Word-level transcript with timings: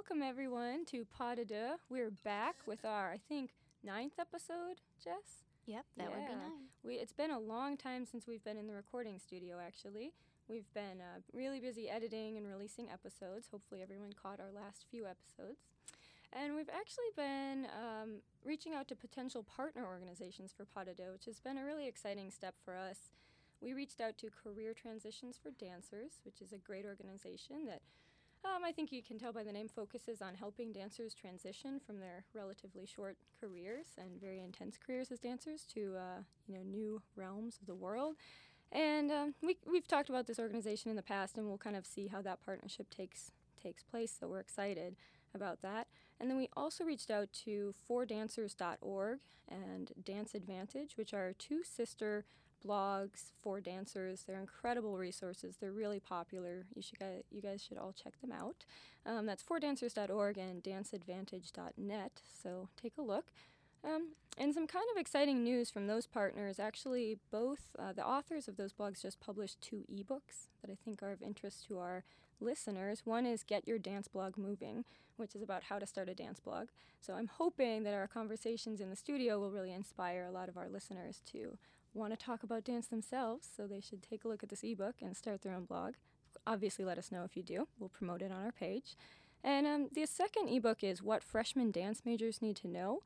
welcome 0.00 0.22
everyone 0.22 0.86
to 0.86 1.04
Pas 1.04 1.36
de 1.36 1.44
Deux. 1.44 1.74
We're 1.90 2.10
back 2.24 2.56
with 2.64 2.86
our, 2.86 3.12
I 3.12 3.18
think, 3.28 3.50
ninth 3.84 4.14
episode, 4.18 4.80
Jess. 5.04 5.44
Yep, 5.66 5.84
that 5.98 6.08
would 6.08 6.16
be 6.26 6.32
Yeah. 6.32 6.38
nine. 6.38 6.68
We, 6.82 6.94
it's 6.94 7.12
been 7.12 7.30
a 7.30 7.38
long 7.38 7.76
time 7.76 8.06
since 8.06 8.26
we've 8.26 8.42
been 8.42 8.56
in 8.56 8.66
the 8.66 8.72
recording 8.72 9.18
studio, 9.18 9.58
actually. 9.60 10.14
We've 10.48 10.72
been 10.72 11.02
uh, 11.02 11.20
really 11.34 11.60
busy 11.60 11.90
editing 11.90 12.38
and 12.38 12.48
releasing 12.48 12.88
episodes. 12.90 13.48
Hopefully, 13.50 13.82
everyone 13.82 14.14
caught 14.14 14.40
our 14.40 14.50
last 14.50 14.86
few 14.90 15.04
episodes. 15.04 15.60
And 16.32 16.54
we've 16.56 16.70
actually 16.72 17.10
been 17.14 17.66
um, 17.76 18.22
reaching 18.42 18.72
out 18.72 18.88
to 18.88 18.96
potential 18.96 19.42
partner 19.42 19.84
organizations 19.84 20.50
for 20.50 20.64
Pas 20.64 20.86
de 20.86 20.94
Deux, 20.94 21.12
which 21.12 21.26
has 21.26 21.40
been 21.40 21.58
a 21.58 21.64
really 21.64 21.86
exciting 21.86 22.30
step 22.30 22.54
for 22.64 22.74
us. 22.74 23.10
We 23.60 23.74
reached 23.74 24.00
out 24.00 24.16
to 24.18 24.30
Career 24.30 24.72
Transitions 24.72 25.36
for 25.36 25.50
Dancers, 25.50 26.20
which 26.24 26.40
is 26.40 26.54
a 26.54 26.58
great 26.58 26.86
organization 26.86 27.66
that 27.66 27.82
um, 28.44 28.64
I 28.64 28.72
think 28.72 28.92
you 28.92 29.02
can 29.02 29.18
tell 29.18 29.32
by 29.32 29.42
the 29.42 29.52
name 29.52 29.68
focuses 29.68 30.22
on 30.22 30.34
helping 30.34 30.72
dancers 30.72 31.14
transition 31.14 31.80
from 31.84 32.00
their 32.00 32.24
relatively 32.34 32.86
short 32.86 33.16
careers 33.40 33.88
and 33.98 34.20
very 34.20 34.40
intense 34.40 34.78
careers 34.78 35.10
as 35.10 35.18
dancers 35.18 35.66
to 35.74 35.94
uh, 35.96 36.22
you 36.46 36.54
know 36.54 36.62
new 36.62 37.02
realms 37.16 37.58
of 37.60 37.66
the 37.66 37.74
world. 37.74 38.16
And 38.72 39.10
um, 39.10 39.34
we 39.42 39.56
we've 39.70 39.88
talked 39.88 40.08
about 40.08 40.26
this 40.26 40.38
organization 40.38 40.90
in 40.90 40.96
the 40.96 41.02
past, 41.02 41.36
and 41.36 41.46
we'll 41.46 41.58
kind 41.58 41.76
of 41.76 41.86
see 41.86 42.06
how 42.06 42.22
that 42.22 42.44
partnership 42.44 42.88
takes 42.90 43.32
takes 43.62 43.82
place. 43.82 44.16
So 44.18 44.28
we're 44.28 44.40
excited 44.40 44.96
about 45.34 45.62
that. 45.62 45.86
And 46.18 46.28
then 46.30 46.36
we 46.36 46.48
also 46.56 46.84
reached 46.84 47.10
out 47.10 47.32
to 47.44 47.74
fordancers.org 47.88 49.18
and 49.48 49.92
Dance 50.04 50.34
Advantage, 50.34 50.96
which 50.96 51.14
are 51.14 51.32
two 51.38 51.62
sister 51.64 52.24
blogs 52.66 53.32
for 53.42 53.60
dancers. 53.60 54.24
They're 54.26 54.40
incredible 54.40 54.96
resources. 54.98 55.56
They're 55.60 55.72
really 55.72 56.00
popular. 56.00 56.66
You 56.74 56.82
should 56.82 56.98
guys, 56.98 57.22
you 57.30 57.40
guys 57.42 57.62
should 57.62 57.78
all 57.78 57.92
check 57.92 58.20
them 58.20 58.32
out. 58.32 58.64
Um, 59.06 59.26
that's 59.26 59.42
fordancers.org 59.42 60.38
and 60.38 60.62
danceadvantage.net. 60.62 62.22
So 62.42 62.68
take 62.80 62.94
a 62.98 63.02
look. 63.02 63.26
Um, 63.82 64.10
and 64.36 64.54
some 64.54 64.66
kind 64.66 64.84
of 64.92 65.00
exciting 65.00 65.42
news 65.42 65.70
from 65.70 65.86
those 65.86 66.06
partners. 66.06 66.58
Actually, 66.58 67.18
both 67.30 67.60
uh, 67.78 67.92
the 67.92 68.06
authors 68.06 68.48
of 68.48 68.56
those 68.56 68.72
blogs 68.72 69.02
just 69.02 69.20
published 69.20 69.60
two 69.60 69.84
ebooks 69.90 70.48
that 70.60 70.70
I 70.70 70.76
think 70.84 71.02
are 71.02 71.12
of 71.12 71.22
interest 71.22 71.66
to 71.68 71.78
our 71.78 72.04
listeners. 72.40 73.02
One 73.04 73.26
is 73.26 73.42
Get 73.42 73.66
Your 73.66 73.78
Dance 73.78 74.08
Blog 74.08 74.36
Moving, 74.36 74.84
which 75.16 75.34
is 75.34 75.42
about 75.42 75.64
how 75.64 75.78
to 75.78 75.86
start 75.86 76.08
a 76.08 76.14
dance 76.14 76.40
blog. 76.40 76.68
So 77.00 77.14
I'm 77.14 77.26
hoping 77.26 77.82
that 77.84 77.94
our 77.94 78.06
conversations 78.06 78.80
in 78.80 78.90
the 78.90 78.96
studio 78.96 79.38
will 79.38 79.50
really 79.50 79.72
inspire 79.72 80.24
a 80.24 80.32
lot 80.32 80.48
of 80.48 80.56
our 80.56 80.68
listeners 80.68 81.22
to 81.32 81.58
want 81.94 82.12
to 82.12 82.24
talk 82.24 82.42
about 82.42 82.64
dance 82.64 82.86
themselves. 82.86 83.48
So 83.56 83.66
they 83.66 83.80
should 83.80 84.02
take 84.02 84.24
a 84.24 84.28
look 84.28 84.42
at 84.42 84.48
this 84.48 84.64
ebook 84.64 84.96
and 85.02 85.16
start 85.16 85.42
their 85.42 85.54
own 85.54 85.64
blog. 85.64 85.94
Obviously, 86.46 86.84
let 86.84 86.98
us 86.98 87.12
know 87.12 87.24
if 87.24 87.36
you 87.36 87.42
do. 87.42 87.68
We'll 87.78 87.88
promote 87.88 88.22
it 88.22 88.32
on 88.32 88.44
our 88.44 88.52
page. 88.52 88.96
And 89.42 89.66
um, 89.66 89.88
the 89.92 90.06
second 90.06 90.48
ebook 90.48 90.84
is 90.84 91.02
What 91.02 91.22
Freshman 91.22 91.70
Dance 91.70 92.02
Majors 92.04 92.42
Need 92.42 92.56
to 92.56 92.68
Know 92.68 93.00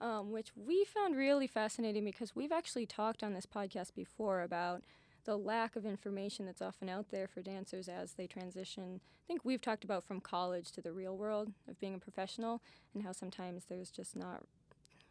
um, 0.00 0.30
which 0.30 0.52
we 0.54 0.84
found 0.84 1.16
really 1.16 1.46
fascinating 1.46 2.04
because 2.04 2.36
we've 2.36 2.52
actually 2.52 2.86
talked 2.86 3.22
on 3.22 3.34
this 3.34 3.46
podcast 3.46 3.94
before 3.94 4.42
about 4.42 4.82
the 5.24 5.36
lack 5.36 5.76
of 5.76 5.84
information 5.84 6.46
that's 6.46 6.62
often 6.62 6.88
out 6.88 7.10
there 7.10 7.26
for 7.26 7.42
dancers 7.42 7.88
as 7.88 8.12
they 8.12 8.26
transition. 8.26 9.00
I 9.04 9.24
think 9.26 9.44
we've 9.44 9.60
talked 9.60 9.84
about 9.84 10.04
from 10.04 10.20
college 10.20 10.70
to 10.72 10.80
the 10.80 10.92
real 10.92 11.16
world 11.16 11.52
of 11.68 11.78
being 11.80 11.94
a 11.94 11.98
professional 11.98 12.62
and 12.94 13.02
how 13.02 13.12
sometimes 13.12 13.64
there's 13.68 13.90
just 13.90 14.16
not 14.16 14.44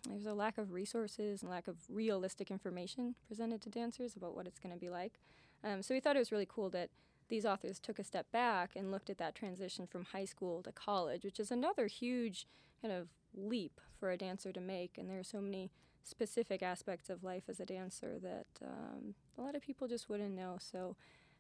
there's 0.10 0.26
a 0.26 0.34
lack 0.34 0.58
of 0.58 0.72
resources 0.72 1.42
and 1.42 1.52
lack 1.52 1.68
of 1.68 1.78
realistic 1.90 2.52
information 2.52 3.16
presented 3.28 3.62
to 3.62 3.70
dancers 3.70 4.16
about 4.16 4.36
what 4.36 4.48
it's 4.48 4.60
going 4.60 4.74
to 4.74 4.80
be 4.80 4.90
like. 4.90 5.20
Um, 5.64 5.82
so 5.82 5.94
we 5.94 6.00
thought 6.00 6.16
it 6.16 6.20
was 6.20 6.32
really 6.32 6.48
cool 6.48 6.70
that 6.72 6.90
these 7.30 7.46
authors 7.46 7.80
took 7.80 8.00
a 8.00 8.04
step 8.04 8.32
back 8.32 8.72
and 8.76 8.92
looked 8.92 9.10
at 9.10 9.18
that 9.18 9.36
transition 9.36 9.86
from 9.88 10.06
high 10.06 10.26
school 10.26 10.62
to 10.64 10.72
college, 10.72 11.24
which 11.24 11.40
is 11.40 11.52
another 11.52 11.88
huge 11.88 12.48
kind 12.82 12.94
of 12.94 13.10
leap 13.36 13.82
for 14.00 14.12
a 14.12 14.18
dancer 14.18 14.52
to 14.52 14.62
make. 14.62 14.98
And 14.98 15.10
there 15.10 15.20
are 15.20 15.24
so 15.24 15.42
many 15.42 15.72
specific 16.04 16.64
aspects 16.64 17.10
of 17.10 17.24
life 17.24 17.44
as 17.50 17.60
a 17.60 17.66
dancer 17.66 18.18
that 18.22 18.48
um, 18.66 19.16
a 19.38 19.42
lot 19.42 19.56
of 19.56 19.62
people 19.62 19.88
just 19.88 20.10
wouldn't 20.10 20.36
know. 20.36 20.58
So, 20.60 20.96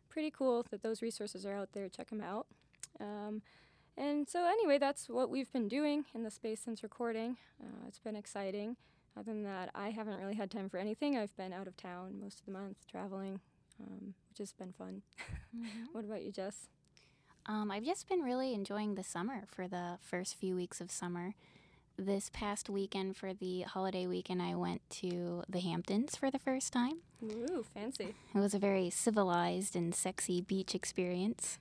pretty 0.09 0.31
cool 0.31 0.65
that 0.71 0.83
those 0.83 1.01
resources 1.01 1.45
are 1.45 1.53
out 1.53 1.69
there. 1.73 1.89
Check 1.89 2.09
them 2.09 2.21
out. 2.21 2.47
Um, 2.99 3.41
and 3.97 4.27
so, 4.29 4.45
anyway, 4.45 4.77
that's 4.77 5.09
what 5.09 5.29
we've 5.29 5.51
been 5.51 5.67
doing 5.67 6.05
in 6.13 6.23
the 6.23 6.31
space 6.31 6.61
since 6.61 6.83
recording. 6.83 7.37
Uh, 7.61 7.87
it's 7.87 7.99
been 7.99 8.15
exciting. 8.15 8.77
Other 9.17 9.31
than 9.31 9.43
that, 9.43 9.71
I 9.73 9.89
haven't 9.89 10.19
really 10.19 10.35
had 10.35 10.51
time 10.51 10.69
for 10.69 10.77
anything. 10.77 11.17
I've 11.17 11.35
been 11.35 11.51
out 11.51 11.67
of 11.67 11.75
town 11.75 12.19
most 12.21 12.39
of 12.39 12.45
the 12.45 12.51
month 12.51 12.77
traveling, 12.89 13.39
um, 13.81 14.13
which 14.29 14.37
has 14.37 14.53
been 14.53 14.73
fun. 14.73 15.01
what 15.91 16.05
about 16.05 16.21
you, 16.21 16.31
Jess? 16.31 16.67
Um, 17.47 17.71
I've 17.71 17.85
just 17.85 18.07
been 18.07 18.21
really 18.21 18.53
enjoying 18.53 18.95
the 18.95 19.03
summer 19.03 19.43
for 19.47 19.67
the 19.67 19.97
first 20.01 20.35
few 20.35 20.55
weeks 20.55 20.81
of 20.81 20.91
summer. 20.91 21.33
This 21.97 22.29
past 22.31 22.69
weekend, 22.69 23.17
for 23.17 23.33
the 23.33 23.61
holiday 23.61 24.05
weekend, 24.05 24.41
I 24.41 24.53
went 24.53 24.81
to 25.01 25.43
the 25.49 25.61
Hamptons 25.61 26.15
for 26.15 26.29
the 26.29 26.37
first 26.37 26.71
time. 26.71 26.99
Ooh, 27.23 27.65
fancy. 27.73 28.13
It 28.35 28.39
was 28.39 28.53
a 28.53 28.59
very 28.59 28.91
civilized 28.91 29.75
and 29.75 29.95
sexy 29.95 30.41
beach 30.41 30.75
experience, 30.75 31.57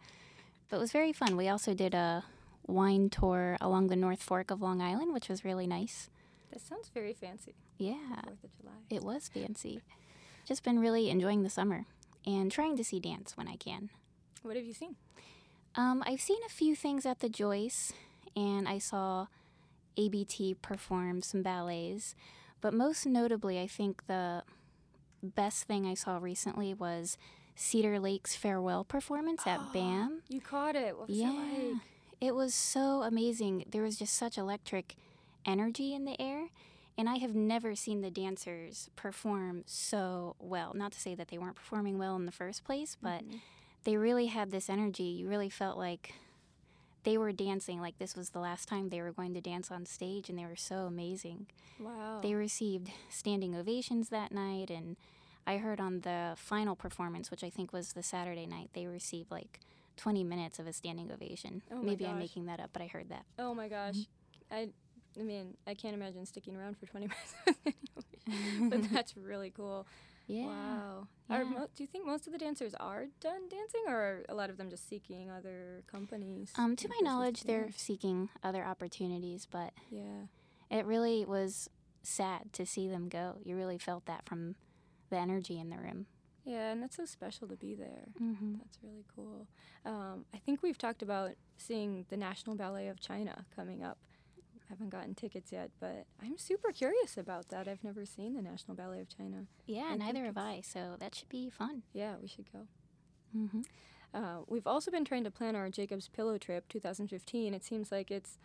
but 0.69 0.77
it 0.77 0.81
was 0.81 0.93
very 0.93 1.13
fun. 1.13 1.37
We 1.37 1.49
also 1.49 1.75
did 1.75 1.95
a 1.95 2.25
wine 2.67 3.11
tour 3.11 3.57
along 3.61 3.89
the 3.89 3.97
North 3.97 4.23
Fork 4.23 4.51
of 4.51 4.61
Long 4.61 4.81
Island, 4.81 5.13
which 5.13 5.29
was 5.29 5.45
really 5.45 5.67
nice. 5.67 6.11
That 6.53 6.61
sounds 6.61 6.91
very 6.93 7.13
fancy. 7.13 7.55
Yeah, 7.79 7.95
Fourth 8.25 8.45
of 8.45 8.51
July. 8.61 8.73
it 8.91 9.03
was 9.03 9.29
fancy. 9.29 9.81
Just 10.47 10.63
been 10.65 10.79
really 10.79 11.11
enjoying 11.11 11.43
the 11.43 11.51
summer 11.51 11.87
and 12.25 12.51
trying 12.51 12.77
to 12.77 12.85
see 12.85 12.99
dance 13.01 13.37
when 13.37 13.49
I 13.49 13.57
can. 13.57 13.91
What 14.43 14.57
have 14.57 14.65
you 14.65 14.73
seen? 14.75 14.97
Um, 15.75 16.03
I've 16.07 16.21
seen 16.21 16.39
a 16.47 16.51
few 16.51 16.75
things 16.75 17.05
at 17.05 17.21
the 17.21 17.29
Joyce, 17.29 17.93
and 18.35 18.67
I 18.69 18.79
saw 18.79 19.27
ABT 19.97 20.55
perform 20.63 21.21
some 21.23 21.43
ballets. 21.43 22.15
But 22.61 22.73
most 22.73 23.07
notably, 23.07 23.61
I 23.61 23.67
think 23.67 24.07
the 24.07 24.43
best 25.23 25.65
thing 25.65 25.87
I 25.87 25.95
saw 25.95 26.19
recently 26.19 26.73
was 26.73 27.19
Cedar 27.57 27.99
Lake's 27.99 28.37
farewell 28.37 28.85
performance 28.85 29.47
at 29.47 29.73
BAM. 29.73 30.23
You 30.29 30.41
caught 30.41 30.77
it. 30.77 30.97
What 30.97 31.09
was 31.09 31.17
Yeah, 31.19 31.33
it 31.33 31.73
like? 31.73 31.83
it 32.21 32.35
was 32.35 32.55
so 32.55 33.03
amazing. 33.03 33.65
There 33.71 33.83
was 33.83 33.99
just 33.99 34.15
such 34.15 34.37
electric 34.39 34.95
energy 35.45 35.95
in 35.95 36.05
the 36.05 36.21
air. 36.21 36.49
And 36.99 37.09
I 37.11 37.17
have 37.17 37.35
never 37.35 37.75
seen 37.75 38.01
the 38.01 38.11
dancers 38.11 38.89
perform 38.97 39.65
so 39.67 40.35
well. 40.39 40.73
Not 40.75 40.93
to 40.93 41.01
say 41.01 41.15
that 41.15 41.29
they 41.29 41.37
weren't 41.39 41.57
performing 41.57 41.99
well 41.99 42.17
in 42.17 42.25
the 42.27 42.33
first 42.33 42.65
place, 42.65 42.97
but 43.01 43.23
Mhm. 43.23 43.41
they 43.85 43.97
really 43.99 44.27
had 44.27 44.51
this 44.51 44.71
energy. 44.71 45.03
You 45.05 45.29
really 45.29 45.51
felt 45.51 45.77
like 45.77 46.15
they 47.03 47.19
were 47.19 47.33
dancing 47.33 47.81
like 47.83 47.99
this 47.99 48.17
was 48.17 48.31
the 48.31 48.39
last 48.41 48.67
time 48.67 48.89
they 48.89 49.01
were 49.03 49.13
going 49.13 49.35
to 49.35 49.41
dance 49.43 49.71
on 49.71 49.85
stage, 49.87 50.29
and 50.31 50.39
they 50.39 50.47
were 50.47 50.57
so 50.57 50.87
amazing. 50.87 51.47
Wow. 51.79 52.21
They 52.23 52.35
received 52.35 52.91
standing 53.11 53.55
ovations 53.55 54.09
that 54.09 54.33
night, 54.33 54.71
and 54.71 54.97
I 55.47 55.59
heard 55.59 55.81
on 55.81 56.01
the 56.01 56.35
final 56.37 56.75
performance, 56.77 57.31
which 57.31 57.45
I 57.45 57.51
think 57.51 57.73
was 57.73 57.93
the 57.93 58.03
Saturday 58.03 58.47
night, 58.47 58.71
they 58.73 58.87
received 58.87 59.31
like 59.31 59.61
20 59.97 60.25
minutes 60.25 60.59
of 60.59 60.67
a 60.67 60.73
standing 60.73 61.11
ovation. 61.13 61.63
Oh 61.73 61.81
Maybe 61.83 62.05
I'm 62.07 62.19
making 62.19 62.47
that 62.47 62.61
up, 62.61 62.71
but 62.73 62.83
I 62.83 62.87
heard 62.89 63.09
that. 63.11 63.25
oh 63.39 63.55
my 63.55 63.69
gosh. 63.69 63.97
I 64.51 64.69
I 65.19 65.23
mean, 65.23 65.57
I 65.67 65.73
can't 65.75 65.95
imagine 65.95 66.27
sticking 66.27 66.57
around 66.57 66.77
for 66.77 66.85
20 66.87 67.09
minutes. 67.57 67.77
but 68.71 68.93
that's 68.93 69.17
really 69.17 69.51
cool. 69.51 69.87
Yeah. 70.27 70.47
Wow. 70.47 71.09
Are 71.31 71.43
Yeah. 71.45 71.49
mo- 71.51 71.69
do 71.75 71.83
you 71.83 71.87
think 71.87 72.05
most 72.07 72.27
of 72.27 72.33
the 72.33 72.39
dancers 72.39 72.75
are 72.75 73.07
done 73.21 73.49
dancing 73.49 73.85
or 73.87 73.95
are 73.95 74.25
a 74.29 74.35
lot 74.35 74.51
of 74.51 74.57
them 74.57 74.69
just 74.69 74.89
seeking 74.89 75.31
other 75.31 75.85
companies? 75.91 76.53
Um, 76.59 76.75
to 76.77 76.89
my 76.89 76.99
knowledge, 77.01 77.45
they're 77.45 77.71
seeking 77.77 78.29
other 78.43 78.65
opportunities, 78.65 79.47
but 79.51 79.73
Yeah. 79.91 80.27
it 80.71 80.85
really 80.85 81.25
was 81.25 81.71
sad 82.03 82.53
to 82.55 82.67
see 82.67 82.89
them 82.89 83.09
go. 83.09 83.37
You 83.45 83.57
really 83.57 83.79
felt 83.79 84.05
that 84.07 84.25
from 84.27 84.57
the 85.11 85.17
energy 85.17 85.59
in 85.59 85.71
the 85.71 85.77
room. 85.77 86.07
Yeah, 86.45 86.71
and 86.71 86.81
that's 86.81 86.97
so 86.97 87.05
special 87.05 87.49
to 87.49 87.57
be 87.57 87.75
there. 87.75 88.07
Mm-hmm. 88.23 88.55
That's 88.59 88.79
really 88.83 89.05
cool. 89.15 89.49
Um, 89.85 90.25
I 90.33 90.39
think 90.39 90.63
we've 90.63 90.79
talked 90.79 91.03
about 91.03 91.33
seeing 91.57 92.07
the 92.09 92.17
National 92.17 92.55
Ballet 92.55 92.87
of 92.87 93.01
China 93.01 93.45
coming 93.55 93.83
up. 93.83 93.99
I 94.39 94.65
haven't 94.69 94.91
gotten 94.91 95.15
tickets 95.15 95.51
yet, 95.51 95.71
but 95.81 96.07
I'm 96.23 96.39
super 96.39 96.71
curious 96.71 97.17
about 97.17 97.49
that. 97.49 97.67
I've 97.67 97.83
never 97.83 98.07
seen 98.07 98.35
the 98.35 98.43
National 98.43 98.77
Ballet 98.77 99.01
of 99.01 99.09
China. 99.09 99.47
Yeah, 99.67 99.89
I 99.91 99.97
neither 99.97 100.25
have 100.25 100.39
I, 100.39 100.61
so 100.65 100.95
that 101.01 101.17
should 101.17 101.29
be 101.29 101.51
fun. 101.51 101.83
Yeah, 101.93 102.15
we 102.21 102.29
should 102.29 102.51
go. 102.53 102.61
Mm-hmm. 103.37 103.63
Uh, 104.15 104.43
we've 104.47 104.67
also 104.67 104.91
been 104.91 105.05
trying 105.05 105.25
to 105.25 105.31
plan 105.31 105.57
our 105.57 105.69
Jacob's 105.69 106.09
Pillow 106.09 106.39
trip 106.39 106.69
2015. 106.69 107.55
It 107.55 107.65
seems 107.65 107.91
like 107.91 108.11
it's 108.11 108.39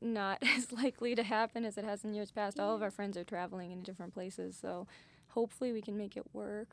not 0.00 0.38
as 0.56 0.72
likely 0.72 1.14
to 1.14 1.22
happen 1.22 1.64
as 1.64 1.78
it 1.78 1.84
has 1.84 2.04
in 2.04 2.14
years 2.14 2.30
past. 2.30 2.60
All 2.60 2.74
of 2.74 2.82
our 2.82 2.90
friends 2.90 3.16
are 3.16 3.24
traveling 3.24 3.70
in 3.72 3.82
different 3.82 4.14
places, 4.14 4.58
so 4.60 4.86
hopefully 5.30 5.72
we 5.72 5.80
can 5.82 5.96
make 5.96 6.16
it 6.16 6.24
work. 6.32 6.68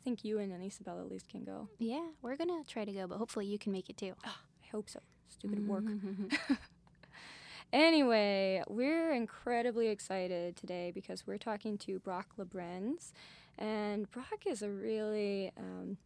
I 0.00 0.02
think 0.04 0.24
you 0.24 0.38
and 0.38 0.52
Isabel 0.64 0.98
at 0.98 1.08
least 1.10 1.28
can 1.28 1.44
go. 1.44 1.68
Yeah, 1.78 2.06
we're 2.22 2.36
gonna 2.36 2.62
try 2.66 2.84
to 2.84 2.92
go, 2.92 3.06
but 3.06 3.18
hopefully 3.18 3.46
you 3.46 3.58
can 3.58 3.72
make 3.72 3.90
it 3.90 3.96
too. 3.96 4.14
I 4.24 4.30
hope 4.72 4.88
so. 4.88 5.00
Stupid 5.28 5.66
work. 5.68 5.84
Mhm. 5.84 6.32
Anyway, 7.72 8.62
we're 8.68 9.12
incredibly 9.12 9.88
excited 9.88 10.56
today 10.56 10.90
because 10.92 11.24
we're 11.24 11.38
talking 11.38 11.78
to 11.78 12.00
Brock 12.00 12.26
Labrenz. 12.36 13.12
And 13.58 14.10
Brock 14.10 14.42
is 14.44 14.62
a 14.62 14.70
really 14.70 15.52
um, 15.56 15.96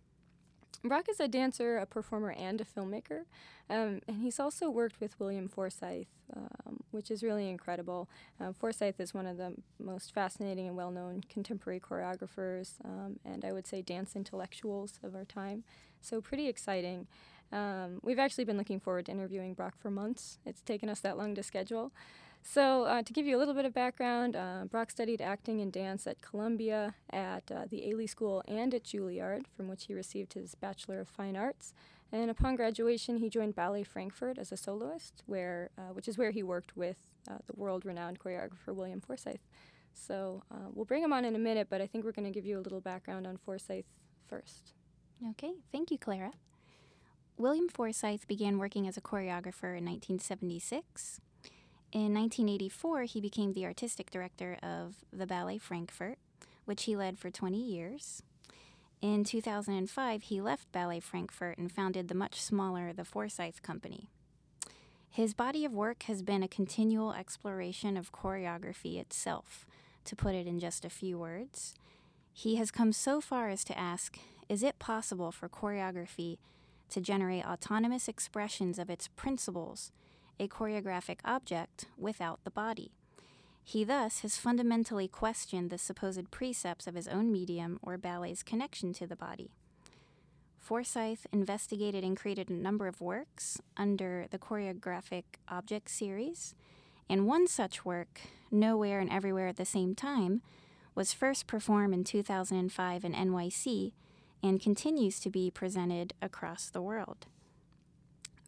Brock 0.85 1.09
is 1.09 1.19
a 1.19 1.27
dancer, 1.27 1.79
a 1.79 1.87
performer, 1.87 2.33
and 2.33 2.61
a 2.61 2.65
filmmaker. 2.65 3.23
Um, 3.71 4.01
and 4.07 4.21
he's 4.21 4.39
also 4.39 4.69
worked 4.69 5.01
with 5.01 5.19
William 5.19 5.49
Forsythe, 5.49 6.07
um, 6.37 6.81
which 6.91 7.11
is 7.11 7.23
really 7.23 7.49
incredible. 7.49 8.07
Uh, 8.39 8.53
Forsythe 8.53 9.01
is 9.01 9.15
one 9.15 9.27
of 9.27 9.39
the 9.39 9.55
most 9.79 10.13
fascinating 10.13 10.69
and 10.69 10.77
well 10.77 10.91
known 10.91 11.23
contemporary 11.31 11.81
choreographers, 11.81 12.75
um, 12.85 13.19
and 13.25 13.47
I 13.47 13.53
would 13.53 13.67
say 13.67 13.81
dance 13.81 14.15
intellectuals 14.15 14.99
of 15.03 15.15
our 15.15 15.25
time. 15.25 15.65
So, 16.03 16.21
pretty 16.21 16.49
exciting. 16.49 17.07
Um, 17.51 18.01
we've 18.03 18.19
actually 18.19 18.45
been 18.45 18.59
looking 18.59 18.81
forward 18.81 19.07
to 19.07 19.13
interviewing 19.13 19.55
Brock 19.55 19.75
for 19.79 19.91
months. 19.91 20.39
It's 20.45 20.61
taken 20.61 20.91
us 20.91 21.01
that 21.01 21.17
long 21.17 21.35
to 21.37 21.43
schedule. 21.43 21.93
So, 22.47 22.83
uh, 22.85 23.03
to 23.03 23.13
give 23.15 23.25
you 23.25 23.39
a 23.39 23.41
little 23.41 23.55
bit 23.55 23.65
of 23.65 23.73
background, 23.73 24.37
uh, 24.37 24.67
Brock 24.71 24.91
studied 24.91 25.23
acting 25.23 25.63
and 25.63 25.73
dance 25.73 26.07
at 26.07 26.21
Columbia, 26.21 26.95
at 27.11 27.51
uh, 27.51 27.65
the 27.69 27.79
Ailey 27.79 28.09
School, 28.09 28.45
and 28.47 28.75
at 28.75 28.85
Juilliard, 28.85 29.47
from 29.47 29.67
which 29.67 29.87
he 29.87 29.95
received 29.95 30.35
his 30.35 30.55
Bachelor 30.55 31.01
of 31.01 31.09
Fine 31.09 31.37
Arts. 31.37 31.73
And 32.13 32.31
upon 32.31 32.55
graduation, 32.55 33.17
he 33.17 33.31
joined 33.31 33.57
Ballet 33.57 33.83
Frankfurt 33.83 34.37
as 34.37 34.53
a 34.53 34.59
soloist, 34.59 35.23
where, 35.25 35.71
uh, 35.79 35.95
which 35.95 36.07
is 36.07 36.19
where 36.19 36.33
he 36.33 36.43
worked 36.43 36.77
with 36.77 36.99
uh, 37.29 37.39
the 37.47 37.55
world 37.57 37.87
renowned 37.87 38.21
choreographer 38.21 38.75
William 38.75 39.01
Forsythe. 39.01 39.41
So, 39.95 40.43
uh, 40.51 40.69
we'll 40.71 40.85
bring 40.85 41.03
him 41.03 41.15
on 41.15 41.25
in 41.25 41.35
a 41.35 41.39
minute, 41.39 41.69
but 41.71 41.81
I 41.81 41.87
think 41.87 42.05
we're 42.05 42.13
going 42.13 42.31
to 42.31 42.31
give 42.31 42.45
you 42.45 42.59
a 42.59 42.61
little 42.61 42.83
background 42.83 43.27
on 43.27 43.39
Forsythe 43.39 43.87
first. 44.23 44.75
Okay, 45.31 45.55
thank 45.73 45.91
you, 45.91 45.97
Clara. 45.97 46.33
William 47.39 47.71
Forsythe 47.71 48.27
began 48.29 48.59
working 48.59 48.87
as 48.87 48.99
a 48.99 49.01
choreographer 49.01 49.73
in 49.77 49.87
1976. 49.87 51.23
In 51.95 52.13
1984, 52.13 53.03
he 53.05 53.21
became 53.21 53.53
the 53.53 53.65
artistic 53.65 54.11
director 54.11 54.59
of 54.65 54.97
the 55.13 55.29
Ballet 55.29 55.59
Frankfurt, 55.59 56.19
which 56.65 56.85
he 56.85 56.97
led 56.97 57.21
for 57.21 57.31
20 57.31 57.57
years. 57.57 58.21
In 59.01 59.23
2005, 59.23 60.23
he 60.25 60.41
left 60.41 60.73
Ballet 60.73 60.99
Frankfurt 60.99 61.57
and 61.57 61.71
founded 61.71 62.09
the 62.09 62.15
much 62.17 62.43
smaller 62.43 62.93
The 62.93 63.05
Forsythe 63.05 63.63
Company. 63.63 64.09
His 65.09 65.35
body 65.35 65.65
of 65.65 65.73
work 65.73 66.03
has 66.05 66.25
been 66.25 66.43
a 66.43 66.49
continual 66.49 67.13
exploration 67.13 67.97
of 67.97 68.11
choreography 68.11 68.99
itself, 68.99 69.65
to 70.05 70.17
put 70.17 70.35
it 70.35 70.49
in 70.49 70.59
just 70.59 70.85
a 70.85 70.91
few 70.91 71.17
words. 71.17 71.75
He 72.33 72.57
has 72.57 72.73
come 72.73 72.93
so 72.93 73.21
far 73.21 73.51
as 73.51 73.63
to 73.65 73.79
ask 73.79 74.19
Is 74.49 74.65
it 74.65 74.81
possible 74.81 75.31
for 75.31 75.49
choreography 75.49 76.39
to 76.91 77.01
generate 77.01 77.47
autonomous 77.47 78.09
expressions 78.09 78.81
of 78.81 78.91
its 78.91 79.07
principles? 79.07 79.93
A 80.39 80.49
choreographic 80.49 81.19
object 81.25 81.87
without 81.97 82.41
the 82.45 82.51
body. 82.51 82.93
He 83.63 83.83
thus 83.83 84.21
has 84.21 84.37
fundamentally 84.37 85.09
questioned 85.09 85.71
the 85.71 85.79
supposed 85.79 86.31
precepts 86.31 86.87
of 86.87 86.95
his 86.95 87.09
own 87.09 87.33
medium 87.33 87.79
or 87.83 87.97
ballet's 87.97 88.43
connection 88.43 88.93
to 88.95 89.07
the 89.07 89.17
body. 89.17 89.51
Forsythe 90.59 91.27
investigated 91.33 92.05
and 92.05 92.17
created 92.17 92.49
a 92.49 92.55
number 92.55 92.87
of 92.87 93.01
works 93.01 93.61
under 93.77 94.27
the 94.31 94.39
choreographic 94.39 95.25
object 95.49 95.91
series, 95.91 96.55
and 97.09 97.27
one 97.27 97.47
such 97.47 97.85
work, 97.85 98.21
Nowhere 98.51 98.99
and 98.99 99.11
Everywhere 99.11 99.49
at 99.49 99.57
the 99.57 99.65
Same 99.65 99.95
Time, 99.95 100.43
was 100.95 101.13
first 101.13 101.47
performed 101.47 101.93
in 101.93 102.05
2005 102.05 103.05
in 103.05 103.13
NYC 103.13 103.93
and 104.43 104.61
continues 104.61 105.21
to 105.21 105.31
be 105.31 105.51
presented 105.51 106.15
across 106.23 106.71
the 106.71 106.83
world. 106.83 107.27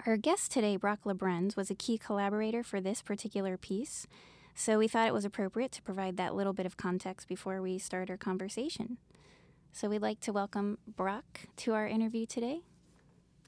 Our 0.04 0.16
guest 0.16 0.52
today, 0.52 0.76
Brock 0.76 1.00
Labrenz, 1.04 1.56
was 1.56 1.70
a 1.70 1.74
key 1.74 1.98
collaborator 1.98 2.62
for 2.62 2.80
this 2.80 3.02
particular 3.02 3.56
piece, 3.56 4.06
so 4.54 4.78
we 4.78 4.86
thought 4.86 5.08
it 5.08 5.14
was 5.14 5.24
appropriate 5.24 5.72
to 5.72 5.82
provide 5.82 6.16
that 6.16 6.34
little 6.34 6.52
bit 6.52 6.66
of 6.66 6.76
context 6.76 7.26
before 7.26 7.60
we 7.60 7.78
start 7.78 8.08
our 8.08 8.16
conversation. 8.16 8.98
So 9.72 9.88
we'd 9.88 10.02
like 10.02 10.20
to 10.20 10.32
welcome 10.32 10.78
Brock 10.86 11.40
to 11.56 11.74
our 11.74 11.88
interview 11.88 12.24
today. 12.24 12.60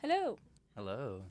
Hello. 0.02 0.38
Hello. 0.74 1.22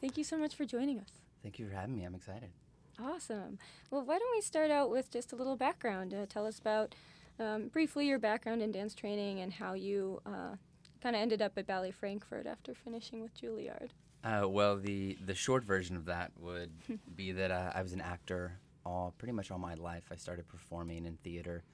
Thank 0.00 0.16
you 0.16 0.24
so 0.24 0.38
much 0.38 0.54
for 0.54 0.64
joining 0.64 0.98
us. 0.98 1.10
Thank 1.42 1.58
you 1.58 1.68
for 1.68 1.74
having 1.74 1.96
me. 1.96 2.04
I'm 2.04 2.14
excited. 2.14 2.50
Awesome. 2.98 3.58
Well, 3.90 4.04
why 4.04 4.18
don't 4.18 4.34
we 4.34 4.40
start 4.40 4.70
out 4.70 4.90
with 4.90 5.10
just 5.10 5.32
a 5.32 5.36
little 5.36 5.56
background? 5.56 6.14
Uh, 6.14 6.24
tell 6.26 6.46
us 6.46 6.58
about 6.58 6.94
um, 7.38 7.68
briefly 7.68 8.06
your 8.06 8.18
background 8.18 8.62
in 8.62 8.72
dance 8.72 8.94
training 8.94 9.40
and 9.40 9.52
how 9.52 9.74
you 9.74 10.20
uh, 10.24 10.56
kind 11.02 11.14
of 11.14 11.20
ended 11.20 11.42
up 11.42 11.58
at 11.58 11.66
Ballet 11.66 11.90
Frankfurt 11.90 12.46
after 12.46 12.74
finishing 12.74 13.20
with 13.20 13.34
Juilliard. 13.38 13.90
Uh, 14.24 14.46
well, 14.48 14.76
the 14.76 15.16
the 15.26 15.34
short 15.34 15.64
version 15.64 15.96
of 15.96 16.04
that 16.06 16.30
would 16.38 16.70
be 17.16 17.32
that 17.32 17.50
uh, 17.50 17.72
I 17.74 17.82
was 17.82 17.92
an 17.92 18.00
actor 18.00 18.58
all 18.84 19.14
pretty 19.18 19.32
much 19.32 19.50
all 19.50 19.58
my 19.58 19.74
life. 19.74 20.04
I 20.12 20.16
started 20.16 20.46
performing 20.48 21.06
in 21.06 21.16
theater 21.18 21.64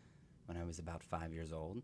when 0.47 0.57
I 0.57 0.65
was 0.65 0.79
about 0.79 1.03
five 1.03 1.33
years 1.33 1.53
old, 1.53 1.83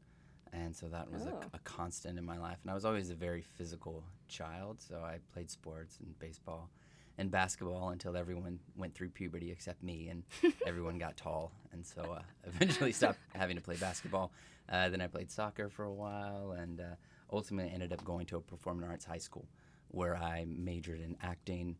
and 0.52 0.74
so 0.74 0.86
that 0.88 1.10
was 1.10 1.22
Oh. 1.22 1.40
a, 1.52 1.56
a 1.56 1.58
constant 1.64 2.18
in 2.18 2.24
my 2.24 2.38
life. 2.38 2.58
And 2.62 2.70
I 2.70 2.74
was 2.74 2.84
always 2.86 3.10
a 3.10 3.14
very 3.14 3.42
physical 3.42 4.04
child, 4.28 4.80
so 4.80 4.96
I 5.04 5.18
played 5.34 5.50
sports 5.50 5.98
and 6.00 6.18
baseball 6.18 6.70
and 7.18 7.30
basketball 7.30 7.90
until 7.90 8.16
everyone 8.16 8.58
went 8.74 8.94
through 8.94 9.10
puberty 9.10 9.50
except 9.52 9.82
me, 9.82 10.08
and 10.08 10.22
everyone 10.66 10.96
got 10.98 11.16
tall, 11.16 11.52
and 11.72 11.84
so 11.86 12.02
uh, 12.18 12.22
eventually 12.44 12.92
stopped 12.92 13.18
having 13.34 13.56
to 13.56 13.62
play 13.62 13.76
basketball. 13.76 14.32
Uh, 14.70 14.88
then 14.88 15.02
I 15.02 15.08
played 15.08 15.30
soccer 15.30 15.68
for 15.68 15.84
a 15.84 15.92
while, 15.92 16.52
and 16.52 16.80
uh, 16.80 16.84
ultimately 17.30 17.70
ended 17.72 17.92
up 17.92 18.02
going 18.02 18.24
to 18.26 18.36
a 18.38 18.40
performing 18.40 18.88
arts 18.88 19.04
high 19.04 19.18
school 19.18 19.46
where 19.94 20.16
I 20.16 20.44
majored 20.48 21.00
in 21.00 21.16
acting. 21.22 21.76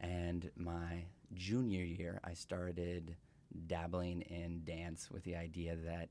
And 0.00 0.50
my 0.56 1.06
junior 1.32 1.82
year, 1.84 2.20
I 2.22 2.34
started 2.34 3.16
dabbling 3.66 4.22
in 4.22 4.62
dance 4.64 5.10
with 5.10 5.24
the 5.24 5.36
idea 5.36 5.76
that 5.76 6.08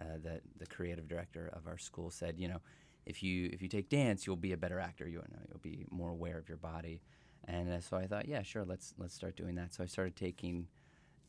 uh, 0.00 0.18
that 0.24 0.40
the 0.58 0.66
creative 0.66 1.06
director 1.06 1.50
of 1.52 1.66
our 1.66 1.78
school 1.78 2.10
said, 2.10 2.38
you 2.38 2.48
know, 2.48 2.60
if 3.06 3.22
you 3.22 3.48
if 3.52 3.62
you 3.62 3.68
take 3.68 3.88
dance, 3.88 4.26
you'll 4.26 4.36
be 4.36 4.52
a 4.52 4.56
better 4.56 4.80
actor. 4.80 5.08
You 5.08 5.18
know, 5.18 5.38
you'll 5.48 5.60
be 5.60 5.86
more 5.90 6.10
aware 6.10 6.38
of 6.38 6.48
your 6.48 6.58
body. 6.58 7.00
And 7.46 7.72
uh, 7.72 7.80
so 7.80 7.96
I 7.96 8.06
thought, 8.06 8.28
yeah, 8.28 8.42
sure, 8.42 8.64
let's 8.64 8.94
let's 8.98 9.14
start 9.14 9.36
doing 9.36 9.54
that. 9.56 9.74
So 9.74 9.82
I 9.82 9.86
started 9.86 10.16
taking 10.16 10.66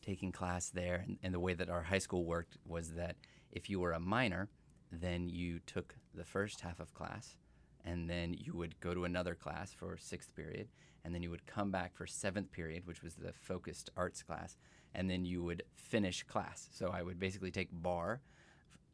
taking 0.02 0.32
class 0.32 0.70
there, 0.70 1.04
and, 1.06 1.18
and 1.24 1.34
the 1.34 1.40
way 1.40 1.54
that 1.54 1.70
our 1.70 1.84
high 1.84 2.00
school 2.00 2.26
worked 2.26 2.58
was 2.66 2.92
that 2.92 3.16
if 3.52 3.70
you 3.70 3.80
were 3.80 3.94
a 3.94 4.00
minor, 4.00 4.50
then 4.92 5.30
you 5.30 5.60
took 5.66 5.96
the 6.14 6.26
first 6.26 6.62
half 6.62 6.80
of 6.80 6.94
class, 6.94 7.38
and 7.86 8.10
then 8.10 8.34
you 8.34 8.54
would 8.54 8.80
go 8.80 8.94
to 8.94 9.06
another 9.06 9.36
class 9.36 9.74
for 9.74 9.98
sixth 9.98 10.34
period, 10.36 10.70
and 11.04 11.14
then 11.14 11.22
you 11.22 11.30
would 11.30 11.46
come 11.46 11.72
back 11.72 11.96
for 11.96 12.06
seventh 12.08 12.52
period, 12.52 12.86
which 12.86 13.02
was 13.04 13.16
the 13.16 13.34
focused 13.34 13.90
arts 13.98 14.24
class, 14.24 14.58
and 14.96 15.10
then 15.10 15.26
you 15.26 15.44
would 15.44 15.64
finish 15.76 16.24
class. 16.24 16.70
So 16.72 16.88
I 16.94 17.02
would 17.02 17.20
basically 17.20 17.52
take 17.52 17.70
barre, 17.72 18.22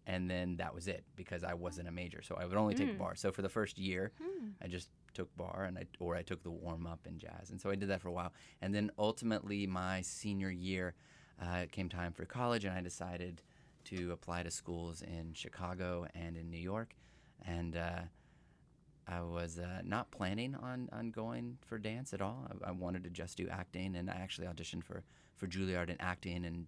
and 0.07 0.29
then 0.29 0.57
that 0.57 0.73
was 0.73 0.87
it 0.87 1.03
because 1.15 1.43
I 1.43 1.53
wasn't 1.53 1.87
a 1.87 1.91
major, 1.91 2.21
so 2.21 2.35
I 2.35 2.45
would 2.45 2.57
only 2.57 2.73
take 2.73 2.89
Mm. 2.89 2.97
barre. 2.97 3.15
So 3.15 3.31
for 3.31 3.41
the 3.41 3.49
first 3.49 3.77
year, 3.77 4.11
Hmm. 4.17 4.49
I 4.61 4.67
just 4.67 4.89
took 5.13 5.35
barre 5.37 5.65
and 5.65 5.77
I 5.77 5.85
or 5.99 6.15
I 6.15 6.23
took 6.23 6.43
the 6.43 6.51
warm 6.51 6.85
up 6.87 7.05
in 7.07 7.17
jazz, 7.19 7.51
and 7.51 7.59
so 7.61 7.69
I 7.69 7.75
did 7.75 7.89
that 7.89 8.01
for 8.01 8.09
a 8.09 8.11
while. 8.11 8.33
And 8.61 8.73
then 8.73 8.91
ultimately, 8.97 9.67
my 9.67 10.01
senior 10.01 10.49
year, 10.51 10.95
uh, 11.41 11.61
it 11.63 11.71
came 11.71 11.89
time 11.89 12.11
for 12.13 12.25
college, 12.25 12.65
and 12.65 12.73
I 12.75 12.81
decided 12.81 13.41
to 13.85 14.11
apply 14.11 14.43
to 14.43 14.51
schools 14.51 15.01
in 15.01 15.33
Chicago 15.33 16.05
and 16.13 16.35
in 16.37 16.49
New 16.49 16.59
York, 16.59 16.95
and 17.45 17.75
uh, 17.75 18.01
I 19.09 19.21
was 19.21 19.57
uh, 19.57 19.81
not 19.83 20.11
planning 20.11 20.55
on, 20.55 20.87
on 20.91 21.09
going 21.09 21.57
for 21.65 21.79
dance 21.79 22.13
at 22.13 22.21
all. 22.21 22.47
I, 22.63 22.69
I 22.69 22.71
wanted 22.71 23.03
to 23.05 23.09
just 23.09 23.37
do 23.37 23.47
acting, 23.49 23.95
and 23.95 24.09
I 24.09 24.15
actually 24.15 24.47
auditioned 24.47 24.83
for 24.83 25.03
for 25.35 25.47
Juilliard 25.47 25.89
in 25.89 25.95
acting, 25.99 26.45
and 26.45 26.67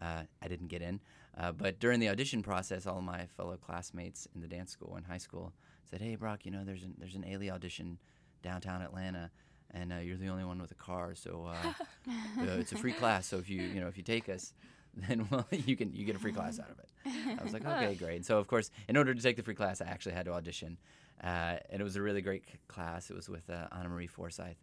uh, 0.00 0.24
I 0.42 0.48
didn't 0.48 0.68
get 0.68 0.82
in. 0.82 1.00
Uh, 1.38 1.52
but 1.52 1.78
during 1.78 2.00
the 2.00 2.08
audition 2.08 2.42
process, 2.42 2.86
all 2.86 3.00
my 3.00 3.26
fellow 3.26 3.56
classmates 3.56 4.28
in 4.34 4.40
the 4.40 4.48
dance 4.48 4.70
school 4.70 4.96
in 4.96 5.04
high 5.04 5.18
school 5.18 5.52
said, 5.90 6.00
"Hey, 6.00 6.16
Brock, 6.16 6.44
you 6.44 6.50
know, 6.50 6.64
there's 6.64 6.82
an 6.82 6.94
there's 6.98 7.14
an 7.14 7.22
Ailey 7.22 7.50
audition 7.50 7.98
downtown 8.42 8.82
Atlanta, 8.82 9.30
and 9.70 9.92
uh, 9.92 9.96
you're 9.96 10.16
the 10.18 10.28
only 10.28 10.44
one 10.44 10.60
with 10.60 10.72
a 10.72 10.76
car, 10.76 11.14
so 11.14 11.48
uh, 11.48 11.68
uh, 12.40 12.58
it's 12.58 12.72
a 12.72 12.76
free 12.76 12.92
class. 12.92 13.26
So 13.26 13.38
if 13.38 13.48
you 13.48 13.62
you 13.62 13.80
know 13.80 13.88
if 13.88 13.96
you 13.96 14.02
take 14.02 14.28
us." 14.28 14.52
Then 14.94 15.26
well, 15.30 15.46
you 15.50 15.74
can 15.74 15.94
you 15.94 16.04
get 16.04 16.16
a 16.16 16.18
free 16.18 16.32
class 16.34 16.60
out 16.60 16.70
of 16.70 16.78
it. 16.78 17.40
I 17.40 17.42
was 17.42 17.54
like, 17.54 17.64
okay, 17.66 17.94
great. 17.94 18.26
So 18.26 18.36
of 18.36 18.46
course, 18.46 18.70
in 18.88 18.98
order 18.98 19.14
to 19.14 19.22
take 19.22 19.36
the 19.36 19.42
free 19.42 19.54
class, 19.54 19.80
I 19.80 19.86
actually 19.86 20.12
had 20.12 20.26
to 20.26 20.34
audition, 20.34 20.76
uh, 21.22 21.56
and 21.70 21.80
it 21.80 21.84
was 21.84 21.96
a 21.96 22.02
really 22.02 22.22
great 22.22 22.44
c- 22.46 22.58
class. 22.68 23.10
It 23.10 23.16
was 23.16 23.28
with 23.28 23.48
uh, 23.50 23.66
Anna 23.72 23.88
Marie 23.88 24.06
Forsyth 24.06 24.56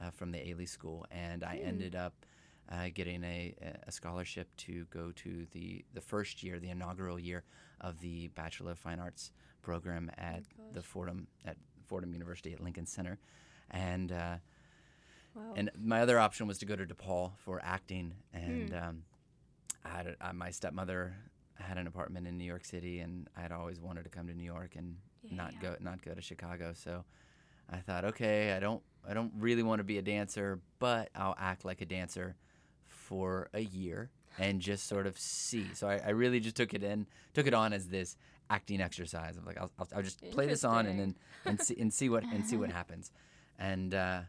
uh, 0.00 0.10
from 0.10 0.30
the 0.32 0.38
Ailey 0.38 0.68
School, 0.68 1.06
and 1.10 1.44
I 1.44 1.56
Hmm. 1.58 1.68
ended 1.68 1.94
up 1.94 2.14
uh, 2.70 2.88
getting 2.94 3.22
a, 3.24 3.54
a 3.86 3.92
scholarship 3.92 4.48
to 4.56 4.86
go 4.90 5.12
to 5.16 5.46
the 5.52 5.84
the 5.94 6.00
first 6.00 6.42
year, 6.42 6.58
the 6.58 6.70
inaugural 6.70 7.18
year 7.18 7.42
of 7.80 7.98
the 8.00 8.28
Bachelor 8.28 8.72
of 8.72 8.78
Fine 8.78 9.00
Arts 9.00 9.32
program 9.62 10.10
at 10.16 10.42
the. 10.72 10.82
Fordham 10.82 11.26
at 11.44 11.56
Fordham 11.86 12.12
University 12.12 12.52
at 12.52 12.60
Lincoln 12.60 12.86
Center, 12.86 13.18
and. 13.70 14.12
Uh, 14.12 14.36
Wow. 15.34 15.54
and 15.56 15.70
my 15.82 16.02
other 16.02 16.18
option 16.18 16.46
was 16.46 16.58
to 16.58 16.66
go 16.66 16.76
to 16.76 16.84
DePaul 16.84 17.32
for 17.38 17.58
acting, 17.64 18.12
and 18.34 18.68
Hmm. 18.70 18.76
um, 18.84 19.02
I 19.82 19.88
had 19.88 20.16
a, 20.20 20.32
my 20.34 20.50
stepmother 20.50 21.14
had 21.54 21.78
an 21.78 21.86
apartment 21.86 22.26
in 22.26 22.36
New 22.36 22.44
York 22.44 22.66
City, 22.66 23.00
and 23.00 23.28
I 23.34 23.40
had 23.40 23.50
always 23.50 23.80
wanted 23.80 24.02
to 24.04 24.10
come 24.10 24.26
to 24.26 24.34
New 24.34 24.44
York 24.44 24.76
and 24.76 24.98
not 25.30 25.52
Yeah. 25.54 25.60
go 25.60 25.76
not 25.80 26.02
go 26.02 26.14
to 26.14 26.20
Chicago. 26.20 26.72
So 26.74 27.04
I 27.70 27.78
thought, 27.78 28.04
okay, 28.04 28.52
I 28.52 28.60
don't 28.60 28.82
I 29.08 29.14
don't 29.14 29.32
really 29.38 29.62
want 29.62 29.80
to 29.80 29.84
be 29.84 29.98
a 29.98 30.02
dancer, 30.02 30.60
but 30.78 31.10
I'll 31.14 31.36
act 31.38 31.64
like 31.64 31.80
a 31.80 31.86
dancer 31.86 32.36
for 32.86 33.48
a 33.52 33.60
year 33.60 34.10
and 34.38 34.60
just 34.60 34.86
sort 34.86 35.06
of 35.06 35.18
see. 35.18 35.66
So 35.74 35.88
I, 35.88 35.98
I 36.06 36.10
really 36.10 36.40
just 36.40 36.56
took 36.56 36.72
it 36.72 36.82
in, 36.82 37.06
took 37.34 37.46
it 37.46 37.54
on 37.54 37.72
as 37.72 37.88
this 37.88 38.16
acting 38.48 38.80
exercise. 38.80 39.36
I'm 39.36 39.44
like, 39.44 39.58
I'll, 39.58 39.70
I'll, 39.78 39.88
I'll 39.96 40.02
just 40.02 40.22
play 40.30 40.46
this 40.46 40.64
on 40.64 40.86
and 40.86 40.98
then 40.98 41.14
and 41.44 41.60
see 41.60 41.76
and 41.78 41.92
see 41.92 42.08
what 42.08 42.24
and 42.24 42.46
see 42.46 42.56
what 42.56 42.70
happens. 42.80 43.10
And 43.58 43.94
uh, 43.94 44.20